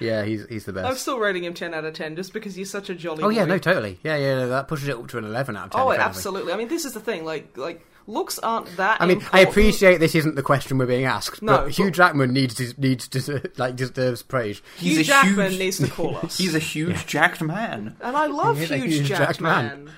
Yeah, 0.00 0.24
he's 0.24 0.46
he's 0.48 0.64
the 0.64 0.72
best. 0.72 0.86
I'm 0.86 0.96
still 0.96 1.18
rating 1.18 1.44
him 1.44 1.54
ten 1.54 1.72
out 1.72 1.84
of 1.84 1.94
ten 1.94 2.16
just 2.16 2.32
because 2.32 2.54
he's 2.54 2.70
such 2.70 2.90
a 2.90 2.94
jolly. 2.94 3.22
Oh 3.22 3.28
yeah, 3.28 3.44
no, 3.44 3.58
totally. 3.58 3.98
Yeah, 4.02 4.13
yeah, 4.14 4.34
no, 4.36 4.48
that 4.48 4.68
pushes 4.68 4.88
it 4.88 4.96
up 4.96 5.06
to 5.08 5.18
an 5.18 5.24
eleven 5.24 5.56
out 5.56 5.66
of 5.66 5.70
ten. 5.72 5.80
Oh, 5.80 5.90
if 5.90 5.98
absolutely. 6.00 6.52
I 6.52 6.56
mean, 6.56 6.68
this 6.68 6.84
is 6.84 6.92
the 6.94 7.00
thing. 7.00 7.24
Like, 7.24 7.56
like 7.56 7.84
looks 8.06 8.38
aren't 8.38 8.76
that. 8.76 9.00
I 9.00 9.06
mean, 9.06 9.22
I 9.32 9.40
appreciate 9.40 9.98
this 9.98 10.14
isn't 10.14 10.34
the 10.34 10.42
question 10.42 10.76
we're 10.78 10.86
being 10.86 11.04
asked, 11.06 11.40
No, 11.42 11.58
but 11.62 11.70
Hugh 11.70 11.86
but- 11.86 11.94
Jackman 11.94 12.32
needs 12.32 12.54
to, 12.56 12.74
needs 12.80 13.08
to, 13.08 13.50
like 13.56 13.76
deserves 13.76 14.22
praise. 14.22 14.60
Hugh 14.78 14.90
He's 14.90 14.98
a 15.00 15.04
Jackman 15.04 15.50
huge- 15.50 15.58
needs 15.60 15.78
to 15.78 15.88
call 15.88 16.16
us. 16.22 16.36
He's 16.38 16.54
a 16.54 16.58
huge 16.58 17.06
jacked 17.06 17.40
man. 17.42 17.96
and 18.00 18.16
I 18.16 18.26
love 18.26 18.58
huge, 18.58 18.70
huge 18.70 19.06
Jack, 19.08 19.18
jacked 19.18 19.40
man. 19.40 19.84
man. 19.86 19.94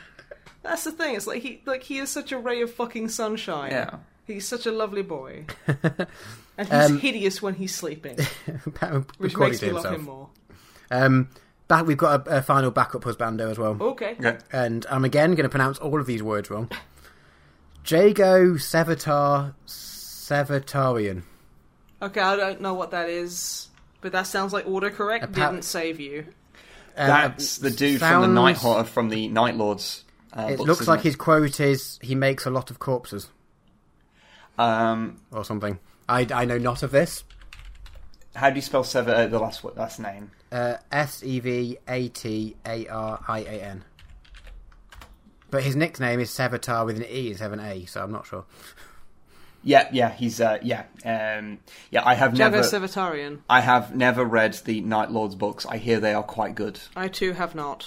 That's 0.63 0.85
the 0.85 0.93
thing. 0.93 1.15
It's 1.17 1.27
like 1.27 1.43
he, 1.43 1.63
like 1.65 1.83
he 1.85 1.99
is 1.99 2.11
such 2.11 2.33
a 2.33 2.39
ray 2.39 2.61
of 2.63 2.73
fucking 2.75 3.09
sunshine. 3.09 3.71
Yeah. 3.71 3.97
He's 4.27 4.47
such 4.49 4.67
a 4.67 4.73
lovely 4.73 5.03
boy, 5.03 5.45
and 5.69 6.09
he's 6.59 6.71
Um, 6.73 6.99
hideous 6.99 7.41
when 7.41 7.55
he's 7.55 7.73
sleeping, 7.73 8.19
which 9.19 9.37
makes 9.37 9.61
to 9.61 9.67
me 9.67 9.73
love 9.73 9.85
himself. 9.85 9.95
him 9.95 10.03
more. 10.05 10.29
Um, 10.91 11.29
back, 11.69 11.87
we've 11.87 11.97
got 11.97 12.27
a, 12.29 12.39
a 12.39 12.43
final 12.43 12.71
backup 12.71 13.03
husbando 13.03 13.51
as 13.51 13.59
well, 13.59 13.77
Okay. 13.81 14.17
Okay. 14.19 14.39
and 14.53 14.85
I'm 14.91 15.05
again 15.05 15.31
going 15.35 15.45
to 15.45 15.49
pronounce 15.49 15.79
all 15.79 16.01
of 16.01 16.07
these 16.07 16.23
words 16.23 16.51
wrong. 16.51 16.71
Jago 17.87 18.55
Sevatar 18.55 19.55
Sevatarian. 19.67 21.23
Okay, 22.03 22.21
I 22.21 22.37
don't 22.37 22.61
know 22.61 22.75
what 22.75 22.91
that 22.91 23.09
is, 23.09 23.69
but 24.01 24.13
that 24.13 24.25
sounds 24.27 24.53
like 24.53 24.67
autocorrect 24.67 25.23
Appa- 25.23 25.33
didn't 25.33 25.63
save 25.63 26.01
you. 26.01 26.27
Um, 26.99 27.09
That's 27.09 27.59
the 27.59 27.71
dude 27.71 28.01
from 28.01 28.23
the 28.23 28.29
Night 28.29 28.57
Horror 28.57 28.85
from 28.85 29.09
the 29.11 29.29
Night 29.29 29.55
Lords. 29.57 30.05
Uh, 30.33 30.49
It 30.51 30.57
books, 30.57 30.67
looks 30.69 30.81
isn't 30.83 30.95
like 30.95 31.03
his 31.03 31.15
quote 31.17 31.61
is 31.61 31.99
he 32.03 32.15
makes 32.15 32.47
a 32.47 32.51
lot 32.51 32.71
of 32.71 32.79
corpses 32.79 33.29
Um, 34.59 35.21
or 35.31 35.45
something. 35.45 35.79
I, 36.09 36.27
I 36.33 36.45
know 36.45 36.59
not 36.59 36.83
of 36.83 36.91
this. 36.91 37.25
how 38.35 38.51
do 38.51 38.57
you 38.57 38.63
spell 38.63 38.85
Sever? 38.85 39.15
Uh, 39.15 39.27
the 39.27 39.39
last 39.39 39.65
last 39.77 40.01
name. 40.01 40.31
Uh, 40.53 40.77
S 40.93 41.23
E 41.23 41.41
V 41.41 41.79
A 41.89 42.09
T 42.09 42.57
A 42.65 42.87
R 42.87 43.25
I 43.27 43.41
A 43.41 43.63
N. 43.63 43.85
But 45.51 45.63
his 45.63 45.77
nickname 45.77 46.21
is 46.21 46.31
Sevatar 46.31 46.85
with 46.87 46.97
an 46.97 47.05
E 47.09 47.31
instead 47.31 47.47
of 47.47 47.53
an 47.53 47.61
A, 47.61 47.85
so 47.87 48.03
I'm 48.03 48.13
not 48.13 48.27
sure. 48.27 48.45
Yeah, 49.63 49.89
yeah, 49.93 50.13
he's 50.13 50.41
uh, 50.41 50.59
yeah, 50.63 50.85
um, 51.05 51.59
yeah. 51.91 52.03
I 52.05 52.15
have 52.15 52.37
Jago 52.39 52.59
never, 52.59 52.69
Sevatarian. 52.69 53.41
I 53.51 53.61
have 53.61 53.95
never 53.97 54.25
read 54.25 54.55
the 54.65 54.81
Night 54.81 55.11
Lords 55.11 55.35
books. 55.35 55.67
I 55.67 55.79
hear 55.79 55.99
they 55.99 56.15
are 56.15 56.23
quite 56.23 56.55
good. 56.55 56.79
I 56.95 57.09
too 57.09 57.33
have 57.33 57.57
not. 57.57 57.87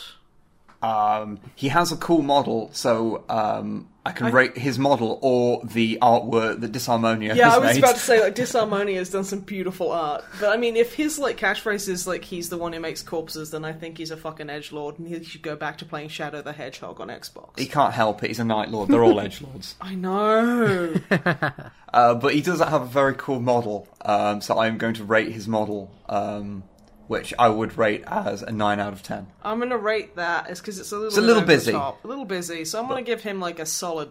Um, 0.81 1.39
he 1.55 1.67
has 1.67 1.91
a 1.91 1.97
cool 1.97 2.21
model, 2.21 2.69
so 2.71 3.25
um, 3.27 3.89
I 4.05 4.13
can 4.13 4.27
I- 4.27 4.29
rate 4.29 4.57
his 4.57 4.79
model 4.79 5.19
or 5.21 5.61
the 5.65 5.97
artwork 6.01 6.61
that 6.61 6.71
Disharmonia 6.71 7.35
Yeah, 7.35 7.53
I 7.53 7.57
was 7.57 7.73
made. 7.73 7.83
about 7.83 7.95
to 7.95 8.01
say 8.01 8.21
like 8.23 8.33
Disharmonia 8.35 8.95
has 8.95 9.09
done 9.09 9.25
some 9.25 9.41
beautiful 9.41 9.91
art, 9.91 10.23
but 10.39 10.49
I 10.49 10.57
mean, 10.57 10.77
if 10.77 10.93
his 10.93 11.19
like 11.19 11.37
catchphrase 11.37 11.89
is 11.89 12.07
like 12.07 12.23
he's 12.23 12.47
the 12.47 12.57
one 12.57 12.71
who 12.71 12.79
makes 12.79 13.01
corpses, 13.03 13.51
then 13.51 13.65
I 13.65 13.73
think 13.73 13.97
he's 13.97 14.09
a 14.11 14.15
fucking 14.15 14.49
edge 14.49 14.71
lord, 14.71 14.97
and 14.99 15.07
he 15.07 15.21
should 15.23 15.41
go 15.41 15.57
back 15.57 15.79
to 15.79 15.85
playing 15.85 16.09
Shadow 16.09 16.41
the 16.41 16.53
Hedgehog 16.53 17.01
on 17.01 17.09
Xbox. 17.09 17.59
He 17.59 17.65
can't 17.65 17.93
help 17.93 18.23
it. 18.23 18.27
He's 18.27 18.39
a 18.39 18.45
Night 18.45 18.69
Lord. 18.69 18.87
They're 18.89 19.03
all 19.03 19.19
Edge 19.21 19.41
Lords. 19.41 19.75
I 19.81 19.95
know. 19.95 20.93
Uh, 21.91 22.13
but 22.13 22.35
he 22.35 22.41
does 22.41 22.59
have 22.59 22.83
a 22.83 22.85
very 22.85 23.15
cool 23.17 23.39
model, 23.39 23.87
um, 24.05 24.41
so 24.41 24.59
I'm 24.59 24.77
going 24.77 24.93
to 24.93 25.03
rate 25.03 25.31
his 25.31 25.47
model, 25.47 25.89
um, 26.07 26.61
which 27.09 27.33
I 27.39 27.49
would 27.49 27.75
rate 27.75 28.03
as 28.05 28.43
a 28.43 28.51
9 28.51 28.79
out 28.79 28.93
of 28.93 29.01
10. 29.01 29.25
I'm 29.43 29.57
gonna 29.57 29.79
rate 29.79 30.15
that 30.17 30.47
is 30.51 30.59
because 30.61 30.77
it's 30.77 30.91
a 30.91 30.95
little 30.95 31.07
It's 31.07 31.17
a 31.17 31.21
little 31.21 31.37
over 31.37 31.45
the 31.47 31.53
busy. 31.55 31.71
top, 31.71 32.05
a 32.05 32.07
little 32.07 32.23
busy. 32.23 32.65
So 32.65 32.79
I'm 32.79 32.87
gonna 32.87 33.01
give 33.01 33.23
him 33.23 33.39
like 33.39 33.57
a 33.57 33.65
solid 33.65 34.09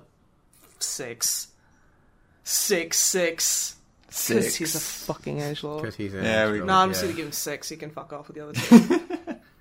six, 0.80 1.46
six, 2.42 2.98
six. 2.98 3.76
Because 4.08 4.46
Six. 4.46 4.54
he's 4.56 4.74
a 4.74 4.80
fucking 4.80 5.40
edge 5.40 5.62
lord. 5.62 5.82
Because 5.82 5.94
he's 5.94 6.12
a 6.12 6.16
There 6.16 6.50
we 6.50 6.58
go. 6.58 6.64
No, 6.64 6.72
I'm 6.74 6.88
just 6.90 7.02
yeah. 7.02 7.06
gonna 7.08 7.16
give 7.18 7.26
him 7.26 7.32
six. 7.32 7.68
He 7.68 7.76
can 7.76 7.90
fuck 7.90 8.12
off 8.12 8.26
with 8.26 8.36
the 8.36 8.48
other 8.48 8.54
two. 8.54 9.00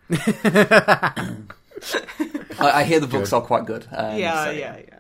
I, 2.60 2.72
I 2.80 2.84
hear 2.86 3.00
the 3.00 3.08
books 3.08 3.30
Good. 3.30 3.36
are 3.36 3.42
quite 3.42 3.66
good. 3.66 3.86
Um, 3.92 4.18
yeah, 4.18 4.46
so, 4.46 4.52
yeah, 4.52 4.78
yeah. 4.88 5.00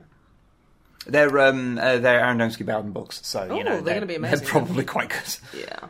They're 1.07 1.39
um, 1.39 1.77
uh, 1.79 1.97
they're 1.97 2.19
Aaron 2.19 2.37
Dembski-Bowden 2.37 2.91
books, 2.91 3.21
so 3.25 3.47
Oh, 3.49 3.57
you 3.57 3.63
know 3.63 3.81
they're 3.81 3.95
gonna 3.95 4.05
be 4.05 4.15
amazing. 4.15 4.39
They're 4.39 4.47
probably 4.47 4.83
quite 4.83 5.09
good. 5.09 5.37
Yeah. 5.61 5.87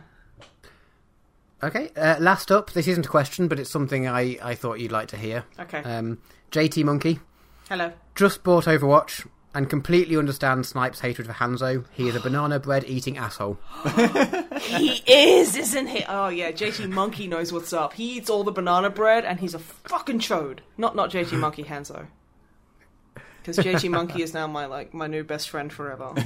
Okay, 1.63 1.89
uh, 1.95 2.17
last 2.19 2.51
up, 2.51 2.71
this 2.73 2.87
isn't 2.87 3.05
a 3.05 3.09
question, 3.09 3.47
but 3.47 3.59
it's 3.59 3.69
something 3.69 4.07
I, 4.07 4.37
I 4.43 4.55
thought 4.55 4.79
you'd 4.79 4.91
like 4.91 5.07
to 5.09 5.17
hear. 5.17 5.43
Okay. 5.59 5.79
Um, 5.79 6.19
JT 6.51 6.83
Monkey 6.83 7.19
Hello. 7.67 7.91
just 8.15 8.43
bought 8.43 8.65
Overwatch 8.65 9.27
and 9.55 9.67
completely 9.69 10.15
understands 10.17 10.69
Snipe's 10.69 10.99
hatred 10.99 11.25
for 11.25 11.33
Hanzo. 11.33 11.85
He 11.91 12.07
is 12.07 12.15
a 12.15 12.19
banana 12.19 12.59
bread 12.59 12.83
eating 12.87 13.17
asshole. 13.17 13.57
He 14.57 15.03
is, 15.07 15.55
isn't 15.55 15.87
he? 15.87 16.03
Oh 16.09 16.27
yeah, 16.29 16.51
JT 16.51 16.89
Monkey 16.89 17.27
knows 17.27 17.53
what's 17.53 17.71
up. 17.73 17.93
He 17.93 18.17
eats 18.17 18.29
all 18.29 18.43
the 18.43 18.51
banana 18.51 18.89
bread, 18.89 19.23
and 19.23 19.39
he's 19.39 19.53
a 19.53 19.59
fucking 19.59 20.19
chode. 20.19 20.59
Not 20.77 20.95
not 20.95 21.11
JT 21.11 21.33
Monkey 21.39 21.63
Hanzo. 21.63 22.07
Because 23.47 23.65
JT 23.65 23.89
Monkey 23.89 24.21
is 24.21 24.33
now 24.33 24.45
my 24.47 24.65
like 24.65 24.93
my 24.93 25.07
new 25.07 25.23
best 25.23 25.49
friend 25.49 25.71
forever. 25.71 26.13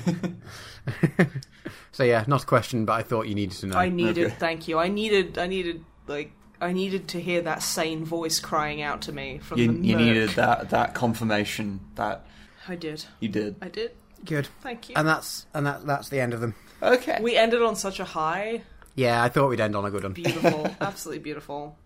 So 1.93 2.03
yeah, 2.03 2.23
not 2.25 2.43
a 2.43 2.45
question, 2.45 2.85
but 2.85 2.93
I 2.93 3.03
thought 3.03 3.27
you 3.27 3.35
needed 3.35 3.57
to 3.59 3.67
know. 3.67 3.77
I 3.77 3.89
needed, 3.89 4.27
Okay. 4.27 4.35
thank 4.39 4.67
you. 4.69 4.79
I 4.79 4.87
needed, 4.87 5.37
I 5.37 5.47
needed 5.47 5.83
like. 6.07 6.31
I 6.61 6.71
needed 6.73 7.07
to 7.09 7.19
hear 7.21 7.41
that 7.41 7.61
sane 7.63 8.05
voice 8.05 8.39
crying 8.39 8.81
out 8.83 9.01
to 9.03 9.11
me 9.11 9.39
from 9.39 9.57
You, 9.59 9.67
the 9.71 9.87
you 9.87 9.95
murk. 9.97 10.05
needed 10.05 10.29
that 10.31 10.69
that 10.69 10.93
confirmation 10.93 11.81
that 11.95 12.25
I 12.67 12.75
did. 12.75 13.03
you 13.19 13.29
did. 13.29 13.55
I 13.61 13.67
did. 13.67 13.91
Good. 14.23 14.47
Thank 14.61 14.87
you. 14.89 14.95
And 14.95 15.07
that's 15.07 15.45
and 15.53 15.65
that 15.65 15.85
that's 15.85 16.09
the 16.09 16.19
end 16.19 16.33
of 16.33 16.39
them. 16.39 16.55
Okay. 16.81 17.17
we 17.21 17.35
ended 17.35 17.61
on 17.61 17.75
such 17.75 17.99
a 17.99 18.05
high. 18.05 18.61
Yeah, 18.95 19.21
I 19.23 19.29
thought 19.29 19.49
we'd 19.49 19.59
end 19.59 19.75
on 19.75 19.83
a 19.85 19.91
good 19.91 20.03
one. 20.03 20.13
Beautiful. 20.13 20.67
absolutely 20.81 21.23
beautiful. 21.23 21.77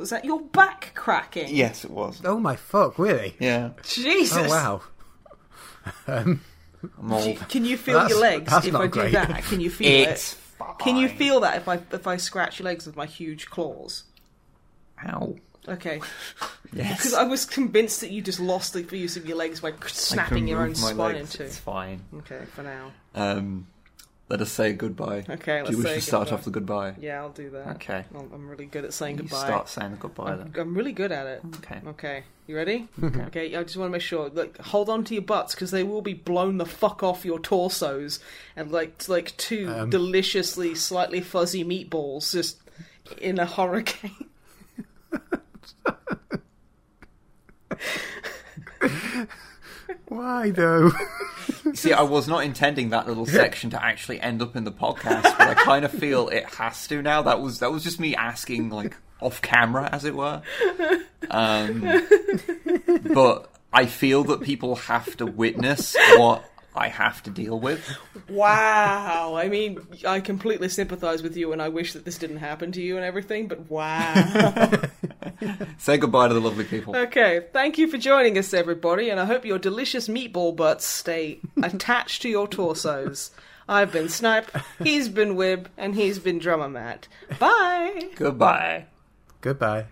Was 0.00 0.10
that 0.10 0.24
your 0.24 0.40
back 0.40 0.92
cracking? 0.94 1.54
yes, 1.54 1.84
it 1.84 1.90
was. 1.90 2.20
Oh 2.24 2.40
my 2.40 2.56
fuck, 2.56 2.98
really? 2.98 3.36
Yeah. 3.38 3.70
Jesus. 3.84 4.36
Oh 4.36 4.48
wow. 4.48 4.82
Um, 6.06 6.40
I'm 6.98 7.12
all, 7.12 7.34
Can 7.48 7.64
you 7.64 7.76
feel 7.76 7.94
That's- 7.94 8.10
your 8.10 8.20
legs 8.20 8.50
that's 8.50 8.66
if 8.66 8.72
not 8.72 8.82
I 8.82 8.86
do 8.86 8.90
great. 9.00 9.12
that? 9.12 9.44
Can 9.44 9.60
you 9.60 9.70
feel 9.70 10.08
it's 10.08 10.32
it? 10.32 10.36
fine. 10.58 10.74
Can 10.78 10.96
you 10.96 11.08
feel 11.08 11.40
that 11.40 11.56
if 11.58 11.68
I 11.68 11.74
if 11.92 12.06
I 12.06 12.16
scratch 12.16 12.58
your 12.58 12.64
legs 12.64 12.86
with 12.86 12.96
my 12.96 13.06
huge 13.06 13.50
claws? 13.50 14.04
Ow. 15.06 15.36
Okay, 15.68 16.00
Yes. 16.72 16.96
because 16.96 17.12
I 17.12 17.24
was 17.24 17.44
convinced 17.44 18.00
that 18.00 18.10
you 18.10 18.22
just 18.22 18.40
lost 18.40 18.72
the 18.72 18.82
use 18.96 19.18
of 19.18 19.26
your 19.26 19.36
legs 19.36 19.60
by 19.60 19.72
snapping 19.86 20.48
your 20.48 20.62
own 20.62 20.74
spine 20.74 20.96
legs, 20.96 21.20
into. 21.34 21.44
It's 21.44 21.58
fine. 21.58 22.00
Okay, 22.18 22.46
for 22.54 22.62
now. 22.62 22.92
Um, 23.14 23.66
let 24.30 24.40
us 24.40 24.50
say 24.52 24.72
goodbye. 24.72 25.24
Okay, 25.28 25.58
let's 25.60 25.70
Do 25.70 25.76
you 25.76 25.82
wish 25.82 25.88
say 25.92 25.94
to 25.96 26.00
start 26.00 26.32
off 26.32 26.44
the 26.44 26.50
goodbye? 26.50 26.94
Yeah, 27.00 27.20
I'll 27.20 27.30
do 27.30 27.50
that. 27.50 27.66
Okay. 27.76 28.04
I'm, 28.14 28.30
I'm 28.32 28.48
really 28.48 28.66
good 28.66 28.84
at 28.84 28.94
saying 28.94 29.16
You 29.16 29.22
goodbye. 29.24 29.36
start 29.44 29.68
saying 29.68 29.90
the 29.90 29.96
goodbye 29.98 30.32
I'm, 30.32 30.38
then. 30.38 30.54
I'm 30.56 30.74
really 30.74 30.92
good 30.92 31.10
at 31.12 31.26
it. 31.26 31.42
Okay. 31.56 31.80
Okay, 31.88 32.22
you 32.46 32.54
ready? 32.56 32.88
Okay. 33.02 33.22
Okay, 33.22 33.56
I 33.56 33.62
just 33.64 33.76
want 33.76 33.88
to 33.88 33.92
make 33.92 34.02
sure. 34.02 34.30
Like, 34.30 34.56
hold 34.58 34.88
on 34.88 35.04
to 35.04 35.14
your 35.14 35.22
butts 35.24 35.54
because 35.54 35.70
they 35.72 35.82
will 35.82 36.00
be 36.02 36.14
blown 36.14 36.58
the 36.58 36.64
fuck 36.66 37.02
off 37.02 37.24
your 37.24 37.38
torsos, 37.40 38.20
and 38.56 38.70
like 38.72 39.08
like 39.08 39.36
two 39.36 39.68
Um. 39.68 39.90
deliciously 39.90 40.74
slightly 40.74 41.20
fuzzy 41.20 41.64
meatballs 41.64 42.32
just 42.32 42.58
in 43.20 43.38
a 43.38 43.46
hurricane. 43.46 44.26
why 50.10 50.50
though? 50.50 50.90
See, 51.74 51.92
I 51.92 52.02
was 52.02 52.26
not 52.26 52.44
intending 52.44 52.90
that 52.90 53.06
little 53.06 53.26
section 53.26 53.70
to 53.70 53.82
actually 53.82 54.20
end 54.20 54.42
up 54.42 54.56
in 54.56 54.64
the 54.64 54.72
podcast, 54.72 55.22
but 55.22 55.40
I 55.40 55.54
kind 55.54 55.84
of 55.84 55.92
feel 55.92 56.28
it 56.28 56.44
has 56.54 56.86
to 56.88 57.00
now. 57.00 57.22
That 57.22 57.40
was 57.40 57.60
that 57.60 57.70
was 57.70 57.84
just 57.84 58.00
me 58.00 58.16
asking, 58.16 58.70
like 58.70 58.96
off 59.20 59.40
camera, 59.40 59.88
as 59.92 60.04
it 60.04 60.16
were. 60.16 60.42
Um, 61.30 61.80
but 63.14 63.52
I 63.72 63.86
feel 63.86 64.24
that 64.24 64.40
people 64.42 64.76
have 64.76 65.16
to 65.18 65.26
witness 65.26 65.96
what 66.16 66.44
I 66.74 66.88
have 66.88 67.22
to 67.24 67.30
deal 67.30 67.58
with. 67.58 67.96
Wow. 68.28 69.34
I 69.34 69.48
mean, 69.48 69.80
I 70.06 70.20
completely 70.20 70.68
sympathise 70.68 71.22
with 71.22 71.36
you, 71.36 71.52
and 71.52 71.60
I 71.60 71.68
wish 71.68 71.94
that 71.94 72.04
this 72.04 72.18
didn't 72.18 72.38
happen 72.38 72.70
to 72.72 72.80
you 72.80 72.96
and 72.96 73.04
everything. 73.04 73.48
But 73.48 73.68
wow. 73.68 74.80
Say 75.78 75.98
goodbye 75.98 76.28
to 76.28 76.34
the 76.34 76.40
lovely 76.40 76.64
people. 76.64 76.96
Okay, 76.96 77.46
thank 77.52 77.78
you 77.78 77.88
for 77.88 77.98
joining 77.98 78.38
us, 78.38 78.54
everybody, 78.54 79.10
and 79.10 79.18
I 79.18 79.24
hope 79.24 79.44
your 79.44 79.58
delicious 79.58 80.08
meatball 80.08 80.54
butts 80.54 80.84
stay 80.86 81.40
attached 81.62 82.22
to 82.22 82.28
your 82.28 82.46
torsos. 82.46 83.30
I've 83.68 83.92
been 83.92 84.08
Snipe, 84.08 84.50
he's 84.82 85.08
been 85.08 85.36
Wib, 85.36 85.66
and 85.76 85.94
he's 85.94 86.18
been 86.18 86.38
Drummer 86.38 86.68
Matt. 86.68 87.08
Bye! 87.38 88.10
Goodbye. 88.16 88.86
Goodbye. 89.40 89.86